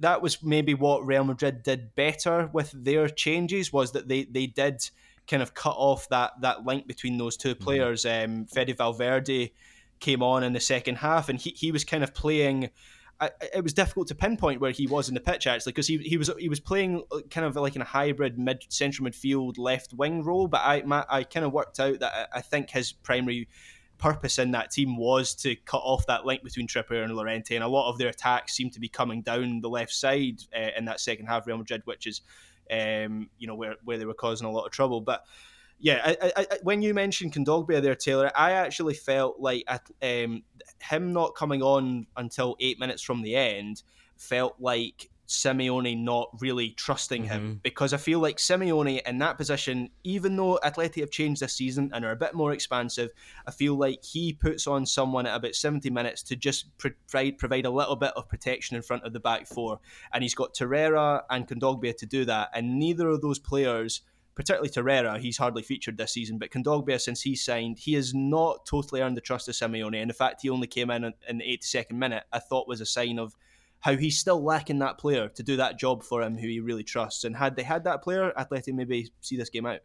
that 0.00 0.22
was 0.22 0.42
maybe 0.42 0.74
what 0.74 1.06
Real 1.06 1.24
Madrid 1.24 1.62
did 1.62 1.94
better 1.94 2.50
with 2.52 2.72
their 2.72 3.08
changes 3.08 3.72
was 3.72 3.92
that 3.92 4.08
they, 4.08 4.24
they 4.24 4.46
did 4.46 4.90
kind 5.28 5.42
of 5.42 5.54
cut 5.54 5.76
off 5.76 6.08
that, 6.08 6.32
that 6.40 6.64
link 6.66 6.86
between 6.86 7.18
those 7.18 7.36
two 7.36 7.54
mm-hmm. 7.54 7.64
players. 7.64 8.04
Um, 8.04 8.46
Fede 8.46 8.76
Valverde 8.76 9.52
came 10.00 10.22
on 10.22 10.42
in 10.42 10.52
the 10.52 10.60
second 10.60 10.96
half, 10.96 11.28
and 11.28 11.38
he, 11.38 11.50
he 11.50 11.70
was 11.70 11.84
kind 11.84 12.02
of 12.02 12.14
playing. 12.14 12.70
I, 13.20 13.30
it 13.54 13.62
was 13.62 13.74
difficult 13.74 14.08
to 14.08 14.14
pinpoint 14.14 14.62
where 14.62 14.70
he 14.70 14.86
was 14.86 15.08
in 15.10 15.14
the 15.14 15.20
pitch 15.20 15.46
actually 15.46 15.72
because 15.72 15.86
he, 15.86 15.98
he 15.98 16.16
was 16.16 16.30
he 16.38 16.48
was 16.48 16.58
playing 16.58 17.04
uh, 17.12 17.18
kind 17.28 17.46
of 17.46 17.54
like 17.54 17.76
in 17.76 17.82
a 17.82 17.84
hybrid 17.84 18.38
mid 18.38 18.64
central 18.70 19.06
midfield 19.06 19.58
left 19.58 19.92
wing 19.92 20.24
role. 20.24 20.48
But 20.48 20.62
I 20.64 20.82
my, 20.86 21.04
I 21.06 21.24
kind 21.24 21.44
of 21.44 21.52
worked 21.52 21.78
out 21.78 22.00
that 22.00 22.30
I, 22.32 22.38
I 22.38 22.40
think 22.40 22.70
his 22.70 22.92
primary 22.92 23.46
purpose 24.00 24.38
in 24.38 24.52
that 24.52 24.70
team 24.70 24.96
was 24.96 25.34
to 25.36 25.54
cut 25.54 25.82
off 25.82 26.06
that 26.06 26.26
link 26.26 26.42
between 26.42 26.66
Trippier 26.66 27.04
and 27.04 27.14
Llorente, 27.14 27.54
and 27.54 27.64
a 27.64 27.68
lot 27.68 27.90
of 27.90 27.98
their 27.98 28.08
attacks 28.08 28.54
seem 28.54 28.70
to 28.70 28.80
be 28.80 28.88
coming 28.88 29.22
down 29.22 29.60
the 29.60 29.68
left 29.68 29.92
side 29.92 30.40
uh, 30.56 30.70
in 30.76 30.86
that 30.86 31.00
second 31.00 31.26
half. 31.26 31.46
Real 31.46 31.58
Madrid, 31.58 31.82
which 31.84 32.06
is 32.06 32.22
um, 32.70 33.28
you 33.38 33.46
know 33.46 33.54
where 33.54 33.76
where 33.84 33.98
they 33.98 34.04
were 34.06 34.14
causing 34.14 34.46
a 34.46 34.50
lot 34.50 34.66
of 34.66 34.72
trouble, 34.72 35.00
but. 35.00 35.24
Yeah, 35.82 36.02
I, 36.04 36.32
I, 36.36 36.46
I, 36.50 36.58
when 36.62 36.82
you 36.82 36.92
mentioned 36.92 37.32
Kondogbia 37.32 37.80
there, 37.80 37.94
Taylor, 37.94 38.30
I 38.36 38.50
actually 38.50 38.92
felt 38.92 39.40
like 39.40 39.64
um, 40.02 40.42
him 40.78 41.14
not 41.14 41.34
coming 41.34 41.62
on 41.62 42.06
until 42.18 42.54
eight 42.60 42.78
minutes 42.78 43.00
from 43.00 43.22
the 43.22 43.34
end 43.34 43.82
felt 44.18 44.56
like 44.58 45.09
Simeone 45.30 45.96
not 45.96 46.28
really 46.40 46.70
trusting 46.70 47.22
him. 47.22 47.40
Mm-hmm. 47.40 47.54
Because 47.62 47.92
I 47.92 47.98
feel 47.98 48.18
like 48.18 48.38
Simeone 48.38 49.00
in 49.06 49.18
that 49.18 49.38
position, 49.38 49.90
even 50.02 50.34
though 50.34 50.58
Atleti 50.64 51.00
have 51.00 51.12
changed 51.12 51.40
this 51.40 51.54
season 51.54 51.92
and 51.94 52.04
are 52.04 52.10
a 52.10 52.16
bit 52.16 52.34
more 52.34 52.52
expansive, 52.52 53.10
I 53.46 53.52
feel 53.52 53.76
like 53.76 54.04
he 54.04 54.32
puts 54.32 54.66
on 54.66 54.84
someone 54.86 55.26
at 55.26 55.36
about 55.36 55.54
70 55.54 55.88
minutes 55.90 56.24
to 56.24 56.36
just 56.36 56.76
provide 56.78 57.38
provide 57.38 57.64
a 57.64 57.70
little 57.70 57.94
bit 57.94 58.12
of 58.16 58.28
protection 58.28 58.76
in 58.76 58.82
front 58.82 59.04
of 59.04 59.12
the 59.12 59.20
back 59.20 59.46
four, 59.46 59.78
and 60.12 60.24
he's 60.24 60.34
got 60.34 60.52
Torreira 60.52 61.22
and 61.30 61.46
Kondogbia 61.46 61.96
to 61.98 62.06
do 62.06 62.24
that, 62.24 62.50
and 62.52 62.78
neither 62.78 63.08
of 63.08 63.20
those 63.20 63.38
players 63.38 64.02
particularly 64.34 64.70
Torreira, 64.70 65.18
he's 65.18 65.36
hardly 65.36 65.62
featured 65.62 65.98
this 65.98 66.12
season, 66.12 66.38
but 66.38 66.50
Kondogbia, 66.50 66.98
since 66.98 67.20
he 67.20 67.36
signed, 67.36 67.78
he 67.78 67.92
has 67.94 68.14
not 68.14 68.64
totally 68.64 69.02
earned 69.02 69.16
the 69.16 69.20
trust 69.20 69.48
of 69.48 69.54
Simeone. 69.54 70.00
And 70.00 70.08
the 70.08 70.14
fact 70.14 70.40
he 70.40 70.48
only 70.48 70.66
came 70.66 70.88
in 70.88 71.12
in 71.28 71.38
the 71.38 71.44
82nd 71.44 71.92
minute, 71.92 72.24
I 72.32 72.38
thought 72.38 72.66
was 72.66 72.80
a 72.80 72.86
sign 72.86 73.18
of 73.18 73.36
how 73.80 73.96
he's 73.96 74.18
still 74.18 74.42
lacking 74.42 74.78
that 74.78 74.98
player 74.98 75.28
to 75.28 75.42
do 75.42 75.56
that 75.56 75.78
job 75.78 76.02
for 76.02 76.22
him 76.22 76.36
who 76.36 76.46
he 76.46 76.60
really 76.60 76.84
trusts. 76.84 77.24
And 77.24 77.36
had 77.36 77.56
they 77.56 77.62
had 77.62 77.84
that 77.84 78.02
player, 78.02 78.32
Atleti 78.38 78.72
maybe 78.72 79.12
see 79.20 79.36
this 79.36 79.50
game 79.50 79.66
out. 79.66 79.80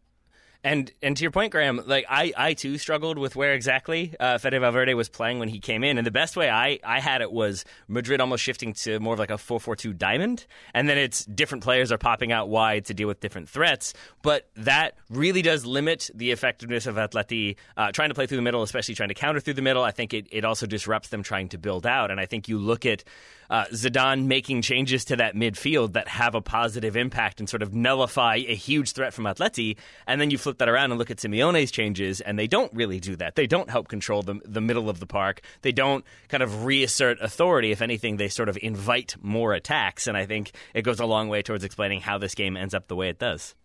And 0.65 0.91
and 1.03 1.15
to 1.15 1.21
your 1.23 1.29
point, 1.29 1.51
Graham, 1.51 1.79
like 1.85 2.07
I, 2.09 2.33
I 2.35 2.53
too 2.55 2.79
struggled 2.79 3.19
with 3.19 3.35
where 3.35 3.53
exactly 3.53 4.15
uh, 4.19 4.39
Fede 4.39 4.59
Valverde 4.59 4.95
was 4.95 5.09
playing 5.09 5.37
when 5.37 5.47
he 5.47 5.59
came 5.59 5.83
in, 5.83 5.99
and 5.99 6.07
the 6.07 6.11
best 6.11 6.35
way 6.35 6.49
I, 6.49 6.79
I 6.83 6.99
had 6.99 7.21
it 7.21 7.31
was 7.31 7.65
Madrid 7.87 8.19
almost 8.19 8.43
shifting 8.43 8.73
to 8.73 8.99
more 8.99 9.13
of 9.13 9.19
like 9.19 9.29
a 9.29 9.37
four 9.37 9.59
four 9.59 9.75
two 9.75 9.93
diamond, 9.93 10.47
and 10.73 10.89
then 10.89 10.97
it's 10.97 11.23
different 11.23 11.63
players 11.63 11.91
are 11.91 11.99
popping 11.99 12.31
out 12.31 12.49
wide 12.49 12.85
to 12.85 12.95
deal 12.95 13.07
with 13.07 13.19
different 13.19 13.47
threats, 13.47 13.93
but 14.23 14.49
that 14.55 14.97
really 15.11 15.43
does 15.43 15.67
limit 15.67 16.09
the 16.15 16.31
effectiveness 16.31 16.87
of 16.87 16.95
Atleti 16.95 17.57
uh, 17.77 17.91
trying 17.91 18.09
to 18.09 18.15
play 18.15 18.25
through 18.25 18.37
the 18.37 18.41
middle, 18.41 18.63
especially 18.63 18.95
trying 18.95 19.09
to 19.09 19.15
counter 19.15 19.39
through 19.39 19.53
the 19.53 19.61
middle. 19.61 19.83
I 19.83 19.91
think 19.91 20.15
it, 20.15 20.27
it 20.31 20.43
also 20.43 20.65
disrupts 20.65 21.09
them 21.09 21.21
trying 21.21 21.49
to 21.49 21.59
build 21.59 21.85
out, 21.85 22.09
and 22.09 22.19
I 22.19 22.25
think 22.25 22.49
you 22.49 22.57
look 22.57 22.87
at 22.87 23.03
uh, 23.49 23.65
Zidane 23.65 24.25
making 24.25 24.61
changes 24.61 25.05
to 25.05 25.15
that 25.17 25.35
midfield 25.35 25.93
that 25.93 26.07
have 26.07 26.35
a 26.35 26.41
positive 26.41 26.95
impact 26.95 27.39
and 27.39 27.49
sort 27.49 27.61
of 27.61 27.73
nullify 27.73 28.35
a 28.35 28.55
huge 28.55 28.91
threat 28.93 29.13
from 29.13 29.25
Atleti. 29.25 29.77
And 30.07 30.19
then 30.19 30.31
you 30.31 30.37
flip 30.37 30.57
that 30.59 30.69
around 30.69 30.91
and 30.91 30.99
look 30.99 31.11
at 31.11 31.17
Simeone's 31.17 31.71
changes, 31.71 32.21
and 32.21 32.37
they 32.37 32.47
don't 32.47 32.73
really 32.73 32.99
do 32.99 33.15
that. 33.17 33.35
They 33.35 33.47
don't 33.47 33.69
help 33.69 33.87
control 33.87 34.21
the, 34.21 34.39
the 34.45 34.61
middle 34.61 34.89
of 34.89 34.99
the 34.99 35.07
park. 35.07 35.41
They 35.61 35.71
don't 35.71 36.05
kind 36.29 36.43
of 36.43 36.65
reassert 36.65 37.19
authority. 37.21 37.71
If 37.71 37.81
anything, 37.81 38.17
they 38.17 38.29
sort 38.29 38.49
of 38.49 38.57
invite 38.61 39.15
more 39.21 39.53
attacks. 39.53 40.07
And 40.07 40.17
I 40.17 40.25
think 40.25 40.51
it 40.73 40.83
goes 40.83 40.99
a 40.99 41.05
long 41.05 41.29
way 41.29 41.41
towards 41.41 41.63
explaining 41.63 42.01
how 42.01 42.17
this 42.17 42.35
game 42.35 42.57
ends 42.57 42.73
up 42.73 42.87
the 42.87 42.95
way 42.95 43.09
it 43.09 43.19
does. 43.19 43.55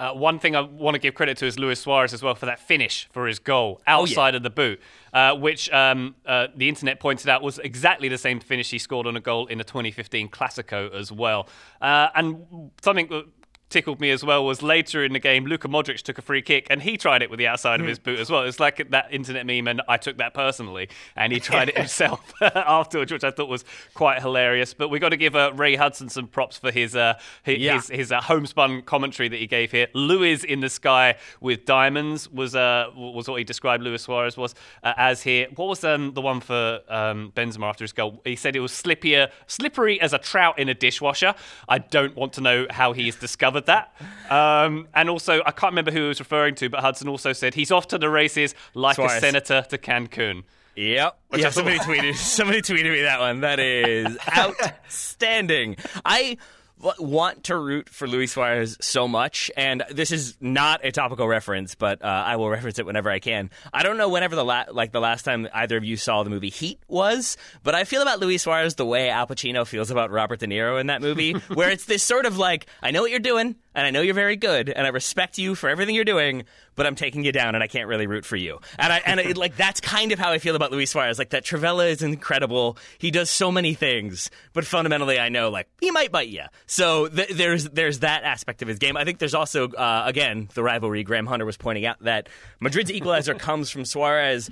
Uh, 0.00 0.14
one 0.14 0.38
thing 0.38 0.56
I 0.56 0.62
want 0.62 0.94
to 0.94 0.98
give 0.98 1.14
credit 1.14 1.36
to 1.38 1.46
is 1.46 1.58
Luis 1.58 1.78
Suarez 1.78 2.14
as 2.14 2.22
well 2.22 2.34
for 2.34 2.46
that 2.46 2.58
finish 2.58 3.06
for 3.12 3.26
his 3.26 3.38
goal 3.38 3.82
outside 3.86 4.30
oh, 4.30 4.32
yeah. 4.32 4.36
of 4.38 4.42
the 4.42 4.50
boot, 4.50 4.80
uh, 5.12 5.34
which 5.34 5.70
um, 5.72 6.14
uh, 6.24 6.46
the 6.56 6.70
internet 6.70 7.00
pointed 7.00 7.28
out 7.28 7.42
was 7.42 7.58
exactly 7.58 8.08
the 8.08 8.16
same 8.16 8.40
finish 8.40 8.70
he 8.70 8.78
scored 8.78 9.06
on 9.06 9.14
a 9.14 9.20
goal 9.20 9.46
in 9.48 9.58
the 9.58 9.64
2015 9.64 10.30
Clasico 10.30 10.90
as 10.94 11.12
well. 11.12 11.46
Uh, 11.82 12.08
and 12.14 12.70
something 12.80 13.30
tickled 13.70 14.00
me 14.00 14.10
as 14.10 14.24
well 14.24 14.44
was 14.44 14.62
later 14.62 15.04
in 15.04 15.12
the 15.12 15.18
game, 15.18 15.46
Luka 15.46 15.68
Modric 15.68 16.02
took 16.02 16.18
a 16.18 16.22
free 16.22 16.42
kick 16.42 16.66
and 16.68 16.82
he 16.82 16.96
tried 16.96 17.22
it 17.22 17.30
with 17.30 17.38
the 17.38 17.46
outside 17.46 17.80
of 17.80 17.86
his 17.86 17.98
boot 17.98 18.18
as 18.18 18.28
well. 18.28 18.42
It's 18.42 18.60
like 18.60 18.90
that 18.90 19.06
internet 19.10 19.46
meme, 19.46 19.68
and 19.68 19.80
I 19.88 19.96
took 19.96 20.18
that 20.18 20.34
personally, 20.34 20.88
and 21.16 21.32
he 21.32 21.40
tried 21.40 21.68
it 21.68 21.78
himself 21.78 22.32
afterwards, 22.42 23.12
which 23.12 23.24
I 23.24 23.30
thought 23.30 23.48
was 23.48 23.64
quite 23.94 24.20
hilarious. 24.20 24.74
But 24.74 24.88
we 24.88 24.98
got 24.98 25.10
to 25.10 25.16
give 25.16 25.36
uh, 25.36 25.52
Ray 25.54 25.76
Hudson 25.76 26.08
some 26.08 26.26
props 26.26 26.58
for 26.58 26.70
his 26.70 26.96
uh, 26.96 27.14
his 27.42 27.58
yeah. 27.58 27.74
his, 27.74 27.88
his 27.88 28.12
uh, 28.12 28.20
homespun 28.20 28.82
commentary 28.82 29.28
that 29.28 29.38
he 29.38 29.46
gave 29.46 29.70
here. 29.70 29.86
Luis 29.94 30.44
in 30.44 30.60
the 30.60 30.68
sky 30.68 31.16
with 31.40 31.64
diamonds 31.64 32.28
was 32.30 32.54
uh, 32.54 32.90
was 32.96 33.28
what 33.28 33.36
he 33.36 33.44
described 33.44 33.82
Luis 33.82 34.02
Suarez 34.02 34.36
was 34.36 34.54
uh, 34.82 34.92
as 34.96 35.22
here. 35.22 35.46
What 35.54 35.68
was 35.68 35.84
um, 35.84 36.12
the 36.14 36.20
one 36.20 36.40
for 36.40 36.80
um, 36.88 37.32
Benzema 37.36 37.68
after 37.68 37.84
his 37.84 37.92
goal? 37.92 38.20
He 38.24 38.36
said 38.36 38.56
it 38.56 38.60
was 38.60 38.72
slippier, 38.72 39.30
slippery 39.46 40.00
as 40.00 40.12
a 40.12 40.18
trout 40.18 40.58
in 40.58 40.68
a 40.68 40.74
dishwasher. 40.74 41.34
I 41.68 41.78
don't 41.78 42.16
want 42.16 42.32
to 42.34 42.40
know 42.40 42.66
how 42.70 42.92
he's 42.92 43.16
discovered 43.16 43.59
that. 43.66 43.94
Um, 44.28 44.88
and 44.94 45.08
also, 45.10 45.40
I 45.44 45.50
can't 45.50 45.72
remember 45.72 45.90
who 45.90 46.02
he 46.02 46.08
was 46.08 46.20
referring 46.20 46.54
to, 46.56 46.68
but 46.68 46.80
Hudson 46.80 47.08
also 47.08 47.32
said 47.32 47.54
he's 47.54 47.70
off 47.70 47.88
to 47.88 47.98
the 47.98 48.08
races 48.08 48.54
like 48.74 48.96
Suarez. 48.96 49.16
a 49.16 49.20
senator 49.20 49.64
to 49.70 49.78
Cancun. 49.78 50.44
Yep. 50.76 51.18
Which 51.28 51.42
yeah, 51.42 51.50
somebody 51.50 51.78
tweeted. 51.78 52.16
Somebody 52.16 52.62
tweeted 52.62 52.92
me 52.92 53.02
that 53.02 53.20
one. 53.20 53.40
That 53.40 53.60
is 53.60 54.16
outstanding. 54.36 55.76
I 56.04 56.36
want 56.98 57.44
to 57.44 57.56
root 57.56 57.88
for 57.88 58.06
Luis 58.06 58.32
Suarez 58.32 58.76
so 58.80 59.06
much, 59.06 59.50
and 59.56 59.82
this 59.90 60.10
is 60.10 60.36
not 60.40 60.84
a 60.84 60.90
topical 60.92 61.28
reference, 61.28 61.74
but 61.74 62.02
uh, 62.02 62.06
I 62.06 62.36
will 62.36 62.48
reference 62.48 62.78
it 62.78 62.86
whenever 62.86 63.10
I 63.10 63.18
can. 63.18 63.50
I 63.72 63.82
don't 63.82 63.96
know 63.96 64.08
whenever 64.08 64.36
the 64.36 64.44
la- 64.44 64.64
like 64.70 64.92
the 64.92 65.00
last 65.00 65.24
time 65.24 65.48
either 65.52 65.76
of 65.76 65.84
you 65.84 65.96
saw 65.96 66.22
the 66.22 66.30
movie 66.30 66.50
Heat 66.50 66.80
was, 66.88 67.36
but 67.62 67.74
I 67.74 67.84
feel 67.84 68.02
about 68.02 68.20
Luis 68.20 68.42
Suarez 68.42 68.74
the 68.74 68.86
way 68.86 69.10
Al 69.10 69.26
Pacino 69.26 69.66
feels 69.66 69.90
about 69.90 70.10
Robert 70.10 70.40
De 70.40 70.46
Niro 70.46 70.80
in 70.80 70.86
that 70.88 71.02
movie, 71.02 71.32
where 71.54 71.70
it's 71.70 71.84
this 71.84 72.02
sort 72.02 72.26
of 72.26 72.38
like, 72.38 72.66
I 72.82 72.90
know 72.90 73.02
what 73.02 73.10
you're 73.10 73.20
doing, 73.20 73.56
and 73.74 73.86
I 73.86 73.90
know 73.90 74.00
you're 74.00 74.14
very 74.14 74.36
good, 74.36 74.68
and 74.68 74.86
I 74.86 74.90
respect 74.90 75.38
you 75.38 75.54
for 75.54 75.68
everything 75.68 75.94
you're 75.94 76.04
doing, 76.04 76.44
but 76.74 76.86
I'm 76.86 76.94
taking 76.94 77.24
you 77.24 77.32
down, 77.32 77.54
and 77.54 77.62
I 77.62 77.66
can't 77.66 77.88
really 77.88 78.06
root 78.06 78.24
for 78.24 78.36
you. 78.36 78.60
And 78.78 78.92
I 78.92 78.98
and 79.04 79.20
it, 79.20 79.36
like 79.36 79.56
that's 79.56 79.80
kind 79.80 80.12
of 80.12 80.18
how 80.18 80.32
I 80.32 80.38
feel 80.38 80.56
about 80.56 80.72
Luis 80.72 80.90
Suarez. 80.90 81.18
Like 81.18 81.30
that 81.30 81.44
Trivela 81.44 81.88
is 81.88 82.02
incredible. 82.02 82.76
He 82.98 83.10
does 83.10 83.30
so 83.30 83.52
many 83.52 83.74
things, 83.74 84.30
but 84.52 84.64
fundamentally, 84.64 85.18
I 85.18 85.28
know 85.28 85.50
like 85.50 85.68
he 85.80 85.90
might 85.90 86.10
bite 86.10 86.28
you. 86.28 86.44
So 86.66 87.08
th- 87.08 87.30
there's 87.30 87.64
there's 87.64 88.00
that 88.00 88.24
aspect 88.24 88.62
of 88.62 88.68
his 88.68 88.78
game. 88.78 88.96
I 88.96 89.04
think 89.04 89.18
there's 89.18 89.34
also 89.34 89.68
uh, 89.68 90.02
again 90.06 90.48
the 90.54 90.62
rivalry. 90.62 91.02
Graham 91.04 91.26
Hunter 91.26 91.46
was 91.46 91.56
pointing 91.56 91.86
out 91.86 92.02
that 92.02 92.28
Madrid's 92.60 92.90
equalizer 92.90 93.34
comes 93.36 93.70
from 93.70 93.84
Suarez 93.84 94.50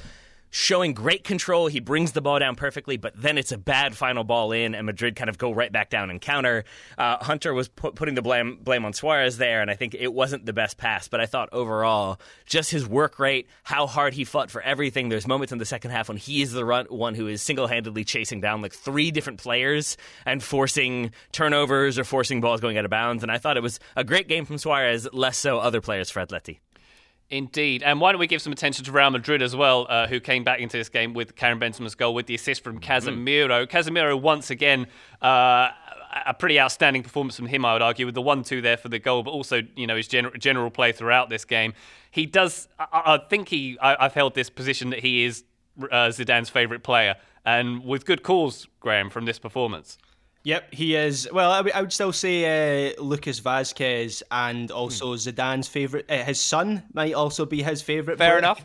showing 0.51 0.95
great 0.95 1.25
control. 1.25 1.67
He 1.67 1.81
brings 1.81 2.13
the 2.13 2.21
ball 2.21 2.39
down 2.39 2.57
perfectly, 2.57 2.97
but 2.97 3.15
then 3.17 3.39
it's 3.39 3.53
a 3.53 3.59
bad 3.59 3.97
final 3.97 4.25
ball 4.25 4.53
in, 4.53 4.75
and 4.75 4.87
Madrid 4.87 5.17
kind 5.17 5.29
of 5.29 5.39
go 5.39 5.53
right 5.53 5.71
back 5.71 5.91
down 5.91 6.11
and 6.11 6.21
counter. 6.21 6.65
Uh, 6.97 7.23
Hunter 7.23 7.55
was 7.55 7.69
putting 7.69 8.15
the 8.15 8.23
blame 8.23 8.59
blame 8.63 8.85
on 8.85 8.93
Suarez 8.93 9.39
there, 9.39 9.61
and 9.61 9.71
I 9.71 9.75
think 9.75 9.95
it 9.95 10.13
wasn't 10.13 10.47
the 10.47 10.53
best 10.53 10.77
pass. 10.77 11.09
But 11.09 11.21
I 11.21 11.27
thought 11.27 11.49
overall, 11.53 12.21
just 12.47 12.71
his 12.71 12.87
work 12.87 13.19
rate, 13.19 13.49
how 13.63 13.87
hard 13.87 14.15
he 14.15 14.25
fought 14.25 14.51
for 14.51 14.63
everything. 14.63 15.09
There's 15.09 15.27
moments 15.27 15.53
in 15.53 15.59
the 15.59 15.65
second 15.65 15.91
half 15.91 16.09
when 16.09 16.17
he 16.17 16.43
is 16.43 16.53
the 16.53 16.65
run, 16.65 16.87
one 16.87 17.15
who 17.15 17.27
is 17.27 17.43
single 17.43 17.67
handedly 17.67 18.05
chasing 18.05 18.41
down 18.41 18.63
like 18.63 18.73
three 18.73 19.11
different 19.11 19.41
players 19.41 19.97
and 20.25 20.43
forcing 20.43 21.13
turnovers 21.33 21.99
or 21.99 22.05
forcing 22.05 22.41
balls 22.41 22.61
going 22.61 22.79
out 22.79 22.85
of 22.85 22.91
bounds. 22.91 23.23
And 23.23 23.33
I 23.33 23.39
thought 23.39 23.57
it 23.57 23.63
was 23.63 23.81
a 23.97 24.05
great 24.05 24.29
game 24.29 24.45
from 24.45 24.59
Suarez, 24.59 25.09
less 25.13 25.39
so 25.39 25.59
other 25.59 25.81
players 25.81 26.11
for 26.11 26.25
Atleti. 26.25 26.59
Indeed. 27.31 27.83
And 27.83 28.01
why 28.01 28.13
don't 28.13 28.21
we 28.21 28.27
give 28.27 28.41
some 28.41 28.55
attention 28.55 28.87
to 28.87 28.93
Real 28.93 29.11
Madrid 29.11 29.43
as 29.43 29.55
well, 29.55 29.87
uh, 29.91 30.07
who 30.07 30.19
came 30.19 30.45
back 30.45 30.61
into 30.61 30.79
this 30.79 30.89
game 30.89 31.13
with 31.13 31.37
Karim 31.37 31.61
Benzema's 31.61 31.95
goal 31.95 32.15
with 32.15 32.27
the 32.27 32.35
assist 32.35 32.65
from 32.65 32.81
Casemiro. 32.81 33.67
Mm. 33.67 33.69
Casemiro, 33.69 34.19
once 34.19 34.51
again, 34.51 34.87
uh, 35.21 35.69
a 36.27 36.33
pretty 36.33 36.59
outstanding 36.59 37.03
performance 37.03 37.37
from 37.37 37.47
him, 37.47 37.67
I 37.67 37.75
would 37.75 37.83
argue, 37.83 38.07
with 38.07 38.15
the 38.15 38.23
1 38.23 38.45
2 38.45 38.63
there 38.63 38.79
for 38.79 38.89
the 38.89 38.99
goal, 38.99 39.23
but 39.23 39.33
also, 39.33 39.61
you 39.77 39.87
know, 39.87 39.97
his 39.97 40.09
general, 40.09 40.33
general 40.39 40.71
play 40.71 40.93
throughout 40.93 41.29
this 41.29 41.45
game. 41.45 41.75
He 42.11 42.25
does, 42.25 42.67
I, 42.79 42.87
I 42.93 43.19
think 43.29 43.49
he, 43.49 43.79
I, 43.81 44.03
have 44.05 44.15
held 44.15 44.35
this 44.35 44.49
position 44.49 44.89
that 44.91 45.01
he 45.01 45.25
is 45.25 45.45
uh, 45.83 46.09
Zidane's 46.09 46.49
favourite 46.49 46.83
player, 46.83 47.17
and 47.45 47.85
with 47.85 48.07
good 48.07 48.23
cause, 48.23 48.67
Graham, 48.81 49.11
from 49.11 49.27
this 49.27 49.39
performance. 49.39 49.99
Yep, 50.49 50.73
he 50.73 50.95
is. 50.95 51.29
Well, 51.31 51.51
I, 51.51 51.59
w- 51.59 51.75
I 51.75 51.83
would 51.83 51.93
still 51.93 52.11
say 52.11 52.89
uh, 52.89 53.03
Lucas 53.03 53.39
Vázquez 53.39 54.23
and 54.31 54.71
also 54.71 55.09
hmm. 55.09 55.17
Zidane's 55.17 55.69
favourite. 55.69 56.11
Uh, 56.11 56.25
his 56.25 56.41
son 56.41 56.85
might 56.95 57.13
also 57.13 57.45
be 57.45 57.63
his 57.63 57.83
favourite. 57.83 58.17
Fair 58.17 58.31
player. 58.31 58.39
enough. 58.39 58.65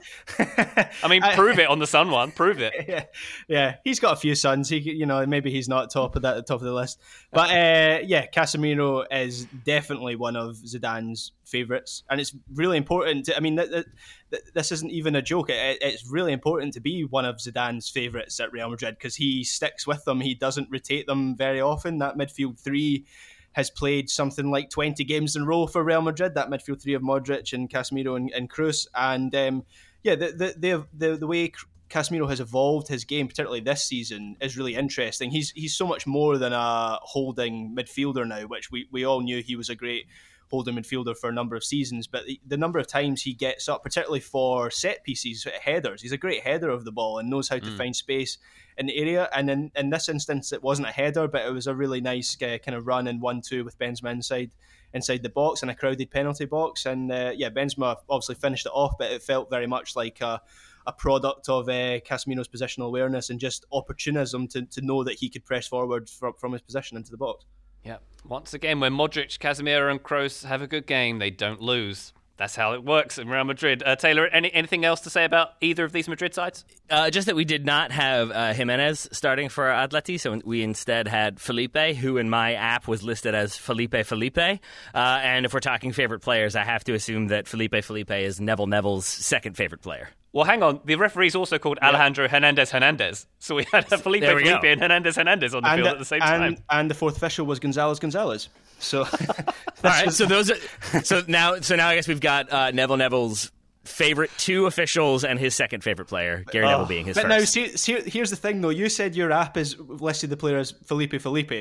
I 1.04 1.10
mean, 1.10 1.22
prove 1.36 1.60
it 1.60 1.68
on 1.68 1.80
the 1.80 1.88
son 1.88 2.10
one. 2.10 2.32
Prove 2.32 2.62
it. 2.62 2.74
Yeah, 2.94 3.06
yeah. 3.48 3.76
He's 3.84 4.00
got 4.00 4.14
a 4.14 4.16
few 4.16 4.36
sons. 4.36 4.70
He, 4.70 4.78
you 4.78 5.06
know, 5.06 5.26
maybe 5.26 5.52
he's 5.52 5.68
not 5.68 5.90
top 5.92 6.16
of 6.16 6.22
that, 6.22 6.48
top 6.48 6.62
of 6.62 6.64
the 6.64 6.74
list. 6.74 7.02
But 7.34 7.50
uh, 7.50 8.00
yeah, 8.06 8.28
Casemiro 8.28 9.06
is 9.12 9.46
definitely 9.66 10.16
one 10.16 10.36
of 10.36 10.56
Zidane's 10.58 11.32
favourites, 11.54 12.04
and 12.10 12.20
it's 12.20 12.36
really 12.54 12.78
important. 12.78 13.26
To, 13.26 13.38
I 13.38 13.40
mean, 13.40 13.58
th- 13.58 13.70
th- 13.70 14.44
this 14.56 14.72
isn't 14.72 14.92
even 14.92 15.16
a 15.16 15.22
joke. 15.22 15.50
It, 15.50 15.78
it's 15.82 16.10
really 16.10 16.34
important 16.34 16.74
to 16.74 16.82
be 16.82 17.04
one 17.04 17.26
of 17.26 17.38
Zidane's 17.38 17.90
favourites 17.90 18.40
at 18.40 18.52
Real 18.52 18.70
Madrid 18.70 18.96
because 18.98 19.16
he 19.16 19.44
sticks 19.44 19.86
with 19.86 20.04
them. 20.06 20.20
He 20.20 20.34
doesn't 20.34 20.70
rotate 20.72 21.06
them 21.06 21.38
very 21.38 21.62
often. 21.62 22.00
That 22.00 22.18
midfield 22.18 22.60
three 22.60 23.06
has 23.54 23.70
played 23.70 24.10
something 24.10 24.50
like 24.50 24.72
20 24.72 25.04
games 25.04 25.36
in 25.36 25.44
a 25.44 25.46
row 25.46 25.68
for 25.68 25.84
Real 25.84 26.02
Madrid. 26.02 26.34
That 26.34 26.50
midfield 26.50 26.82
three 26.82 26.96
of 26.96 27.04
Modric 27.04 27.54
and 27.54 27.70
Casemiro 27.70 28.18
and, 28.18 28.32
and 28.34 28.50
Kroos, 28.50 28.88
and 28.96 29.34
um, 29.36 29.64
yeah, 30.02 30.16
the 30.16 30.56
the, 30.58 30.88
the 30.94 31.18
the 31.18 31.28
way 31.28 31.52
Casemiro 31.94 32.28
has 32.28 32.40
evolved 32.40 32.88
his 32.88 33.06
game, 33.06 33.28
particularly 33.28 33.60
this 33.60 33.84
season, 33.84 34.36
is 34.42 34.58
really 34.58 34.74
interesting. 34.74 35.30
He's 35.30 35.52
he's 35.52 35.76
so 35.76 35.86
much 35.86 36.08
more 36.08 36.40
than 36.40 36.52
a 36.52 36.98
holding 37.04 37.76
midfielder 37.78 38.28
now, 38.28 38.48
which 38.48 38.72
we, 38.72 38.88
we 38.92 39.06
all 39.06 39.22
knew 39.22 39.44
he 39.44 39.56
was 39.56 39.70
a 39.70 39.76
great 39.76 40.08
holding 40.54 40.76
midfielder 40.76 41.18
for 41.18 41.30
a 41.32 41.34
number 41.34 41.56
of 41.56 41.64
seasons, 41.64 42.06
but 42.06 42.28
the, 42.28 42.40
the, 42.46 42.58
number 42.58 42.78
of 42.78 42.86
times 42.86 43.24
he 43.24 43.34
gets 43.34 43.68
up, 43.68 43.82
particularly 43.82 44.20
for 44.20 44.70
set 44.70 45.04
pieces, 45.04 45.48
headers, 45.64 46.04
he's 46.04 46.12
a 46.12 46.18
great 46.18 46.44
header 46.44 46.70
of 46.70 46.86
the 46.86 46.92
ball 46.92 47.18
and 47.18 47.28
knows 47.28 47.50
how 47.50 47.58
to 47.58 47.72
mm. 47.72 47.76
find 47.76 47.96
space 47.96 48.38
in 48.78 48.86
the 48.86 48.96
area. 48.96 49.28
And 49.34 49.50
in, 49.50 49.72
in 49.76 49.90
this 49.90 50.10
instance, 50.10 50.54
it 50.54 50.62
wasn't 50.62 50.90
a 50.90 50.92
header, 50.92 51.28
but 51.28 51.44
it 51.44 51.52
was 51.52 51.66
a 51.66 51.74
really 51.74 52.02
nice 52.02 52.38
uh, 52.40 52.60
kind 52.64 52.78
of 52.78 52.86
run 52.86 53.08
and 53.08 53.20
one-two 53.20 53.66
with 53.66 53.80
Benzema 53.80 54.12
inside 54.12 54.52
inside 54.94 55.24
the 55.24 55.30
box 55.30 55.64
and 55.64 55.72
a 55.72 55.76
crowded 55.76 56.12
penalty 56.12 56.46
box. 56.46 56.86
And 56.86 57.12
uh, 57.12 57.32
yeah, 57.36 57.50
Benzema 57.50 57.96
obviously 58.08 58.36
finished 58.36 58.68
it 58.68 58.72
off, 58.76 58.94
but 59.00 59.12
it 59.12 59.24
felt 59.24 59.50
very 59.50 59.66
much 59.66 59.96
like 59.96 60.22
a 60.22 60.40
a 60.86 60.92
product 60.92 61.48
of 61.50 61.70
uh, 61.70 62.00
Casemiro's 62.02 62.48
positional 62.48 62.88
awareness 62.88 63.30
and 63.30 63.40
just 63.40 63.66
opportunism 63.72 64.48
to, 64.50 64.64
to 64.64 64.82
know 64.82 65.04
that 65.04 65.16
he 65.16 65.30
could 65.30 65.46
press 65.46 65.68
forward 65.68 66.10
from, 66.10 66.34
from 66.34 66.52
his 66.52 66.62
position 66.62 66.98
into 66.98 67.12
the 67.12 67.18
box. 67.18 67.46
Yeah. 67.84 67.98
Once 68.26 68.54
again, 68.54 68.80
when 68.80 68.94
Modric, 68.94 69.38
Casemiro, 69.40 69.92
and 69.92 70.02
Kroos 70.02 70.46
have 70.46 70.62
a 70.62 70.68
good 70.68 70.88
game, 70.88 71.20
they 71.20 71.30
don't 71.30 71.62
lose. 71.62 72.14
That's 72.36 72.56
how 72.56 72.74
it 72.74 72.84
works 72.84 73.20
in 73.20 73.30
Real 73.30 73.44
Madrid. 73.44 73.84
Uh, 73.86 73.96
Taylor, 73.96 74.26
any, 74.28 74.52
anything 74.52 74.84
else 74.84 75.02
to 75.02 75.12
say 75.12 75.24
about 75.24 75.52
either 75.62 75.84
of 75.84 75.92
these 75.92 76.08
Madrid 76.08 76.34
sides? 76.34 76.66
Uh, 76.90 77.12
just 77.12 77.28
that 77.28 77.36
we 77.36 77.46
did 77.46 77.64
not 77.64 77.92
have 77.92 78.32
uh, 78.32 78.54
Giménez 78.54 79.14
starting 79.14 79.50
for 79.50 79.66
Atleti, 79.66 80.20
so 80.20 80.42
we 80.44 80.64
instead 80.64 81.08
had 81.08 81.40
Felipe, 81.40 81.78
who 81.78 82.18
in 82.18 82.30
my 82.30 82.54
app 82.54 82.88
was 82.88 83.04
listed 83.04 83.36
as 83.36 83.56
Felipe 83.56 83.96
Felipe. 84.06 84.38
Uh, 84.40 84.58
and 84.96 85.46
if 85.46 85.54
we're 85.54 85.60
talking 85.60 85.92
favorite 85.92 86.22
players, 86.22 86.56
I 86.56 86.64
have 86.64 86.84
to 86.86 86.94
assume 86.96 87.28
that 87.28 87.48
Felipe 87.48 87.84
Felipe 87.84 88.12
is 88.12 88.42
Neville 88.42 88.68
Neville's 88.68 89.06
second 89.06 89.56
favorite 89.56 89.82
player. 89.82 90.10
Well, 90.34 90.46
hang 90.46 90.64
on. 90.64 90.80
The 90.84 90.96
referee's 90.96 91.36
also 91.36 91.60
called 91.60 91.78
yeah. 91.80 91.90
Alejandro 91.90 92.28
Hernandez 92.28 92.72
Hernandez. 92.72 93.28
So 93.38 93.54
we 93.54 93.66
had 93.72 93.88
Felipe 93.88 94.24
we 94.24 94.28
Felipe 94.28 94.62
go. 94.64 94.68
and 94.68 94.82
Hernandez 94.82 95.16
Hernandez 95.16 95.54
on 95.54 95.62
the 95.62 95.70
and, 95.70 95.82
field 95.82 95.94
at 95.94 96.00
the 96.00 96.06
same 96.06 96.22
and, 96.24 96.58
time. 96.58 96.66
And 96.72 96.90
the 96.90 96.96
fourth 96.96 97.18
official 97.18 97.46
was 97.46 97.60
Gonzalez 97.60 98.00
Gonzalez. 98.00 98.50
So, 98.80 99.02
all 99.04 99.54
right. 99.84 100.12
So 100.12 100.26
those 100.26 100.50
are 100.50 101.04
so 101.04 101.24
now. 101.28 101.60
So 101.62 101.76
now 101.76 101.88
I 101.88 101.96
guess 101.96 102.08
we've 102.08 102.20
got 102.20 102.52
uh, 102.52 102.72
Neville 102.72 102.98
Neville's 102.98 103.52
favorite 103.84 104.32
two 104.38 104.66
officials 104.66 105.24
and 105.24 105.38
his 105.38 105.54
second 105.54 105.84
favorite 105.84 106.06
player, 106.06 106.44
Gary 106.52 106.66
oh, 106.66 106.70
Neville 106.70 106.86
being 106.86 107.06
his 107.06 107.16
but 107.16 107.24
first. 107.24 107.30
now, 107.30 107.46
see, 107.46 107.76
see, 107.78 108.00
here's 108.10 108.30
the 108.30 108.36
thing 108.36 108.62
though. 108.62 108.70
You 108.70 108.90
said 108.90 109.16
your 109.16 109.32
app 109.32 109.58
is 109.58 109.78
listed 109.80 110.30
the 110.30 110.38
player 110.38 110.58
as 110.58 110.72
Felipe 110.72 111.20
Felipe, 111.22 111.52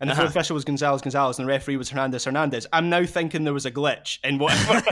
and 0.00 0.08
the 0.08 0.14
uh-huh. 0.14 0.24
official 0.24 0.54
was 0.54 0.64
Gonzalez 0.64 1.02
Gonzalez, 1.02 1.38
and 1.38 1.48
the 1.48 1.52
referee 1.52 1.76
was 1.76 1.90
Hernandez 1.90 2.24
Hernandez. 2.24 2.66
I'm 2.72 2.88
now 2.88 3.04
thinking 3.04 3.44
there 3.44 3.54
was 3.54 3.66
a 3.66 3.70
glitch 3.70 4.18
in 4.24 4.38
whatever. 4.38 4.82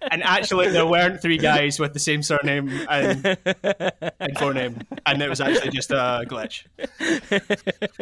and 0.10 0.22
actually, 0.22 0.70
there 0.70 0.86
weren't 0.86 1.22
three 1.22 1.38
guys 1.38 1.78
with 1.78 1.92
the 1.92 2.00
same 2.00 2.22
surname 2.22 2.68
and, 2.90 3.24
and 3.24 4.36
forename, 4.36 4.82
and 5.06 5.22
it 5.22 5.28
was 5.28 5.40
actually 5.40 5.70
just 5.70 5.90
a 5.90 6.24
glitch. 6.26 6.64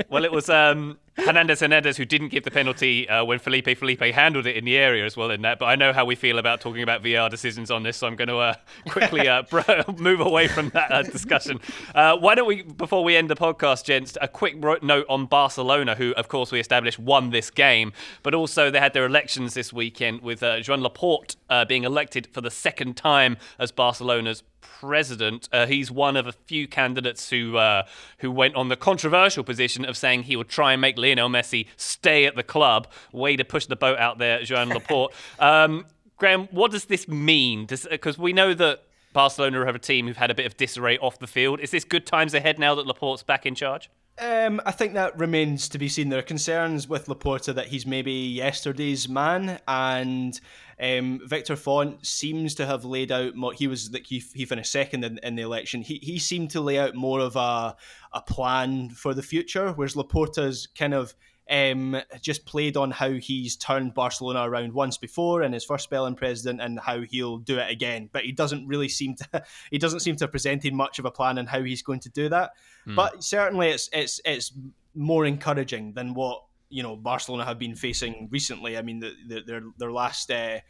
Well, 0.08 0.24
it 0.24 0.32
was 0.32 0.48
um, 0.48 0.98
Hernandez 1.16 1.60
Hernandez 1.60 1.96
who 1.96 2.04
didn't 2.04 2.28
give 2.28 2.44
the 2.44 2.50
penalty 2.50 3.08
uh, 3.08 3.24
when 3.24 3.38
Felipe 3.38 3.76
Felipe 3.78 4.00
handled 4.00 4.46
it 4.46 4.56
in 4.56 4.64
the 4.64 4.76
area 4.76 5.04
as 5.04 5.16
well 5.16 5.30
in 5.30 5.42
that. 5.42 5.58
But 5.58 5.66
I 5.66 5.76
know 5.76 5.92
how 5.92 6.04
we 6.04 6.14
feel 6.14 6.38
about 6.38 6.53
talking 6.60 6.82
about 6.82 7.02
VAR 7.02 7.28
decisions 7.28 7.70
on 7.70 7.82
this, 7.82 7.96
so 7.96 8.06
I'm 8.06 8.16
going 8.16 8.28
to 8.28 8.38
uh, 8.38 8.54
quickly 8.88 9.28
uh, 9.28 9.42
move 9.98 10.20
away 10.20 10.48
from 10.48 10.70
that 10.70 10.92
uh, 10.92 11.02
discussion. 11.02 11.60
Uh, 11.94 12.16
why 12.16 12.34
don't 12.34 12.46
we, 12.46 12.62
before 12.62 13.04
we 13.04 13.16
end 13.16 13.30
the 13.30 13.36
podcast, 13.36 13.84
gents, 13.84 14.16
a 14.20 14.28
quick 14.28 14.62
note 14.82 15.06
on 15.08 15.26
Barcelona, 15.26 15.94
who, 15.94 16.12
of 16.14 16.28
course, 16.28 16.52
we 16.52 16.60
established 16.60 16.98
won 16.98 17.30
this 17.30 17.50
game, 17.50 17.92
but 18.22 18.34
also 18.34 18.70
they 18.70 18.80
had 18.80 18.92
their 18.92 19.06
elections 19.06 19.54
this 19.54 19.72
weekend 19.72 20.22
with 20.22 20.42
uh, 20.42 20.60
Joan 20.60 20.80
Laporta 20.80 21.36
being 21.68 21.84
elected 21.84 22.26
for 22.32 22.40
the 22.40 22.50
second 22.50 22.96
time 22.96 23.36
as 23.58 23.70
Barcelona's 23.70 24.42
president. 24.64 25.48
Uh, 25.52 25.66
he's 25.66 25.90
one 25.90 26.16
of 26.16 26.26
a 26.26 26.32
few 26.32 26.66
candidates 26.66 27.30
who 27.30 27.56
uh, 27.56 27.84
who 28.18 28.30
went 28.30 28.54
on 28.54 28.68
the 28.68 28.76
controversial 28.76 29.44
position 29.44 29.84
of 29.84 29.96
saying 29.96 30.24
he 30.24 30.36
would 30.36 30.48
try 30.48 30.72
and 30.72 30.80
make 30.80 30.98
Lionel 30.98 31.28
Messi 31.28 31.66
stay 31.76 32.26
at 32.26 32.36
the 32.36 32.42
club. 32.42 32.88
Way 33.12 33.36
to 33.36 33.44
push 33.44 33.66
the 33.66 33.76
boat 33.76 33.98
out 33.98 34.18
there, 34.18 34.42
Joan 34.42 34.68
Laporta. 34.76 35.12
um, 35.38 35.86
Graham, 36.16 36.48
what 36.50 36.70
does 36.70 36.86
this 36.86 37.08
mean? 37.08 37.66
Because 37.66 38.18
we 38.18 38.32
know 38.32 38.54
that 38.54 38.82
Barcelona 39.12 39.64
have 39.64 39.74
a 39.74 39.80
team 39.80 40.06
who've 40.06 40.16
had 40.16 40.30
a 40.30 40.34
bit 40.34 40.46
of 40.46 40.56
disarray 40.56 40.98
off 40.98 41.18
the 41.18 41.26
field. 41.26 41.60
Is 41.60 41.70
this 41.70 41.84
good 41.84 42.06
times 42.06 42.34
ahead 42.34 42.58
now 42.58 42.74
that 42.74 42.86
Laporta's 42.86 43.22
back 43.22 43.46
in 43.46 43.54
charge? 43.54 43.90
Um, 44.20 44.60
I 44.64 44.70
think 44.70 44.94
that 44.94 45.18
remains 45.18 45.68
to 45.70 45.78
be 45.78 45.88
seen. 45.88 46.08
There 46.08 46.20
are 46.20 46.22
concerns 46.22 46.88
with 46.88 47.06
Laporta 47.06 47.52
that 47.54 47.66
he's 47.66 47.84
maybe 47.84 48.12
yesterday's 48.12 49.08
man, 49.08 49.58
and 49.66 50.40
um, 50.80 51.20
Victor 51.24 51.56
Font 51.56 52.06
seems 52.06 52.54
to 52.56 52.66
have 52.66 52.84
laid 52.84 53.10
out 53.10 53.34
more. 53.34 53.52
He 53.52 53.66
was 53.66 53.90
that 53.90 54.06
he, 54.06 54.22
he 54.32 54.44
finished 54.44 54.70
second 54.70 55.04
in, 55.04 55.18
in, 55.24 55.34
the 55.34 55.42
election. 55.42 55.82
He 55.82 55.98
he 56.00 56.20
seemed 56.20 56.50
to 56.50 56.60
lay 56.60 56.78
out 56.78 56.94
more 56.94 57.18
of 57.18 57.34
a 57.34 57.74
a 58.12 58.22
plan 58.22 58.90
for 58.90 59.14
the 59.14 59.22
future, 59.22 59.72
whereas 59.72 59.94
Laporta's 59.94 60.68
kind 60.78 60.94
of 60.94 61.14
um, 61.50 62.00
just 62.20 62.46
played 62.46 62.76
on 62.76 62.90
how 62.90 63.10
he's 63.12 63.56
turned 63.56 63.94
Barcelona 63.94 64.48
around 64.48 64.72
once 64.72 64.96
before 64.96 65.42
in 65.42 65.52
his 65.52 65.64
first 65.64 65.84
spell 65.84 66.06
in 66.06 66.14
president 66.14 66.60
and 66.60 66.80
how 66.80 67.02
he'll 67.02 67.38
do 67.38 67.58
it 67.58 67.70
again. 67.70 68.08
But 68.12 68.24
he 68.24 68.32
doesn't 68.32 68.66
really 68.66 68.88
seem 68.88 69.14
to 69.16 69.44
he 69.70 69.78
doesn't 69.78 70.00
seem 70.00 70.16
to 70.16 70.24
have 70.24 70.32
presented 70.32 70.72
much 70.72 70.98
of 70.98 71.04
a 71.04 71.10
plan 71.10 71.38
on 71.38 71.46
how 71.46 71.62
he's 71.62 71.82
going 71.82 72.00
to 72.00 72.10
do 72.10 72.28
that. 72.30 72.52
Mm. 72.86 72.96
But 72.96 73.22
certainly 73.22 73.70
it's 73.70 73.90
it's 73.92 74.20
it's 74.24 74.52
more 74.94 75.26
encouraging 75.26 75.92
than 75.92 76.14
what 76.14 76.42
you 76.70 76.82
know 76.82 76.96
Barcelona 76.96 77.44
have 77.44 77.58
been 77.58 77.74
facing 77.74 78.28
recently. 78.30 78.78
I 78.78 78.82
mean, 78.82 79.00
the, 79.00 79.12
the, 79.28 79.40
their 79.42 79.62
their 79.78 79.92
last 79.92 80.30
uh, 80.30 80.60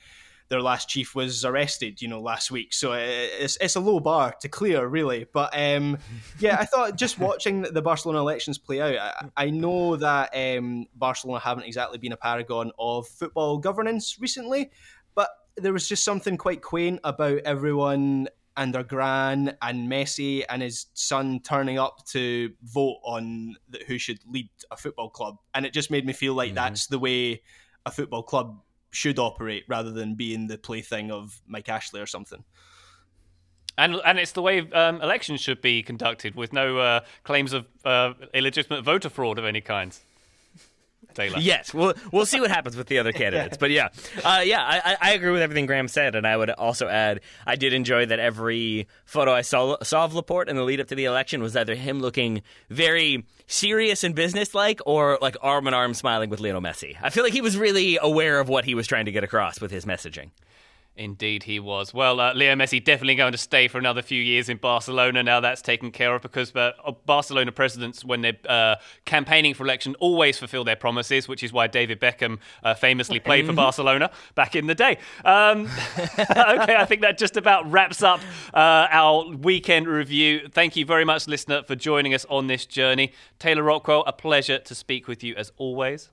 their 0.48 0.60
last 0.60 0.88
chief 0.88 1.14
was 1.14 1.44
arrested, 1.44 2.02
you 2.02 2.08
know, 2.08 2.20
last 2.20 2.50
week. 2.50 2.72
So 2.72 2.92
uh, 2.92 2.98
it's 3.00 3.56
it's 3.60 3.76
a 3.76 3.80
low 3.80 4.00
bar 4.00 4.34
to 4.40 4.48
clear, 4.48 4.86
really. 4.86 5.26
But 5.32 5.56
um, 5.56 5.98
yeah, 6.38 6.56
I 6.58 6.64
thought 6.64 6.96
just 6.96 7.18
watching 7.18 7.62
the 7.62 7.82
Barcelona 7.82 8.20
elections 8.20 8.58
play 8.58 8.80
out, 8.80 9.30
I, 9.36 9.44
I 9.44 9.50
know 9.50 9.96
that 9.96 10.34
um, 10.34 10.86
Barcelona 10.94 11.40
haven't 11.40 11.64
exactly 11.64 11.98
been 11.98 12.12
a 12.12 12.16
paragon 12.16 12.72
of 12.78 13.08
football 13.08 13.58
governance 13.58 14.18
recently, 14.20 14.70
but 15.14 15.30
there 15.56 15.72
was 15.72 15.88
just 15.88 16.04
something 16.04 16.36
quite 16.36 16.62
quaint 16.62 17.00
about 17.04 17.38
everyone 17.44 18.28
and 18.56 18.72
their 18.72 18.84
gran 18.84 19.56
and 19.62 19.90
Messi 19.90 20.44
and 20.48 20.62
his 20.62 20.86
son 20.94 21.40
turning 21.40 21.78
up 21.78 22.04
to 22.06 22.52
vote 22.62 22.98
on 23.02 23.56
who 23.88 23.98
should 23.98 24.20
lead 24.28 24.48
a 24.70 24.76
football 24.76 25.10
club, 25.10 25.38
and 25.54 25.64
it 25.64 25.72
just 25.72 25.90
made 25.90 26.06
me 26.06 26.12
feel 26.12 26.34
like 26.34 26.48
mm-hmm. 26.48 26.56
that's 26.56 26.86
the 26.86 26.98
way 26.98 27.42
a 27.86 27.90
football 27.90 28.22
club 28.22 28.60
should 28.94 29.18
operate 29.18 29.64
rather 29.68 29.90
than 29.90 30.14
being 30.14 30.46
the 30.46 30.58
plaything 30.58 31.10
of 31.10 31.40
Mike 31.46 31.68
Ashley 31.68 32.00
or 32.00 32.06
something. 32.06 32.44
And 33.76 33.96
and 34.04 34.18
it's 34.18 34.32
the 34.32 34.42
way 34.42 34.70
um, 34.70 35.02
elections 35.02 35.40
should 35.40 35.60
be 35.60 35.82
conducted, 35.82 36.36
with 36.36 36.52
no 36.52 36.78
uh, 36.78 37.00
claims 37.24 37.52
of 37.52 37.66
uh, 37.84 38.12
illegitimate 38.32 38.84
voter 38.84 39.08
fraud 39.08 39.38
of 39.38 39.44
any 39.44 39.60
kind. 39.60 39.98
Taylor. 41.14 41.38
Yes, 41.38 41.72
we'll 41.72 41.94
we'll 42.12 42.26
see 42.26 42.40
what 42.40 42.50
happens 42.50 42.76
with 42.76 42.86
the 42.86 42.98
other 42.98 43.12
candidates, 43.12 43.56
but 43.56 43.70
yeah, 43.70 43.88
uh, 44.24 44.42
yeah, 44.44 44.62
I, 44.62 44.96
I 45.00 45.12
agree 45.12 45.30
with 45.30 45.42
everything 45.42 45.66
Graham 45.66 45.88
said, 45.88 46.14
and 46.14 46.26
I 46.26 46.36
would 46.36 46.50
also 46.50 46.88
add 46.88 47.20
I 47.46 47.56
did 47.56 47.72
enjoy 47.72 48.06
that 48.06 48.18
every 48.18 48.88
photo 49.04 49.32
I 49.32 49.42
saw 49.42 49.76
saw 49.82 50.04
of 50.04 50.12
Laporta 50.12 50.48
in 50.48 50.56
the 50.56 50.62
lead 50.62 50.80
up 50.80 50.88
to 50.88 50.94
the 50.94 51.04
election 51.04 51.42
was 51.42 51.56
either 51.56 51.74
him 51.74 52.00
looking 52.00 52.42
very 52.68 53.24
serious 53.46 54.04
and 54.04 54.14
business 54.14 54.54
like, 54.54 54.80
or 54.86 55.18
like 55.20 55.36
arm 55.40 55.66
in 55.66 55.74
arm 55.74 55.94
smiling 55.94 56.30
with 56.30 56.40
Lionel 56.40 56.62
Messi. 56.62 56.96
I 57.00 57.10
feel 57.10 57.24
like 57.24 57.32
he 57.32 57.40
was 57.40 57.56
really 57.56 57.98
aware 58.00 58.40
of 58.40 58.48
what 58.48 58.64
he 58.64 58.74
was 58.74 58.86
trying 58.86 59.06
to 59.06 59.12
get 59.12 59.24
across 59.24 59.60
with 59.60 59.70
his 59.70 59.84
messaging. 59.84 60.30
Indeed, 60.96 61.42
he 61.42 61.58
was. 61.58 61.92
Well, 61.92 62.20
uh, 62.20 62.34
Leo 62.34 62.54
Messi 62.54 62.82
definitely 62.82 63.16
going 63.16 63.32
to 63.32 63.38
stay 63.38 63.66
for 63.66 63.78
another 63.78 64.00
few 64.00 64.22
years 64.22 64.48
in 64.48 64.58
Barcelona. 64.58 65.24
Now 65.24 65.40
that's 65.40 65.60
taken 65.60 65.90
care 65.90 66.14
of 66.14 66.22
because 66.22 66.54
uh, 66.54 66.70
Barcelona 67.04 67.50
presidents, 67.50 68.04
when 68.04 68.20
they're 68.20 68.36
uh, 68.48 68.76
campaigning 69.04 69.54
for 69.54 69.64
election, 69.64 69.96
always 69.98 70.38
fulfill 70.38 70.62
their 70.62 70.76
promises, 70.76 71.26
which 71.26 71.42
is 71.42 71.52
why 71.52 71.66
David 71.66 72.00
Beckham 72.00 72.38
uh, 72.62 72.74
famously 72.74 73.18
played 73.18 73.44
for 73.44 73.50
mm-hmm. 73.50 73.56
Barcelona 73.56 74.08
back 74.36 74.54
in 74.54 74.68
the 74.68 74.74
day. 74.76 74.98
Um, 75.24 75.62
okay, 75.98 76.76
I 76.76 76.84
think 76.86 77.00
that 77.00 77.18
just 77.18 77.36
about 77.36 77.68
wraps 77.68 78.04
up 78.04 78.20
uh, 78.52 78.86
our 78.88 79.28
weekend 79.30 79.88
review. 79.88 80.48
Thank 80.48 80.76
you 80.76 80.84
very 80.84 81.04
much, 81.04 81.26
listener, 81.26 81.64
for 81.64 81.74
joining 81.74 82.14
us 82.14 82.24
on 82.30 82.46
this 82.46 82.66
journey. 82.66 83.12
Taylor 83.40 83.64
Rockwell, 83.64 84.04
a 84.06 84.12
pleasure 84.12 84.60
to 84.60 84.74
speak 84.76 85.08
with 85.08 85.24
you 85.24 85.34
as 85.34 85.50
always. 85.56 86.10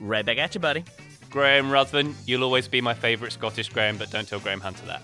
Right 0.00 0.24
back 0.24 0.38
at 0.38 0.54
you, 0.54 0.60
buddy. 0.62 0.84
Graham 1.34 1.68
Ruthven, 1.68 2.14
you'll 2.26 2.44
always 2.44 2.68
be 2.68 2.80
my 2.80 2.94
favourite 2.94 3.32
Scottish 3.32 3.68
Graham, 3.68 3.98
but 3.98 4.08
don't 4.08 4.26
tell 4.26 4.38
Graham 4.38 4.60
Hunter 4.60 4.86
that. 4.86 5.02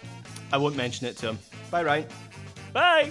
I 0.52 0.58
won't 0.58 0.76
mention 0.76 1.08
it 1.08 1.16
to 1.16 1.30
him. 1.30 1.38
Bye, 1.72 1.82
Ryan. 1.82 2.06
Bye. 2.72 3.10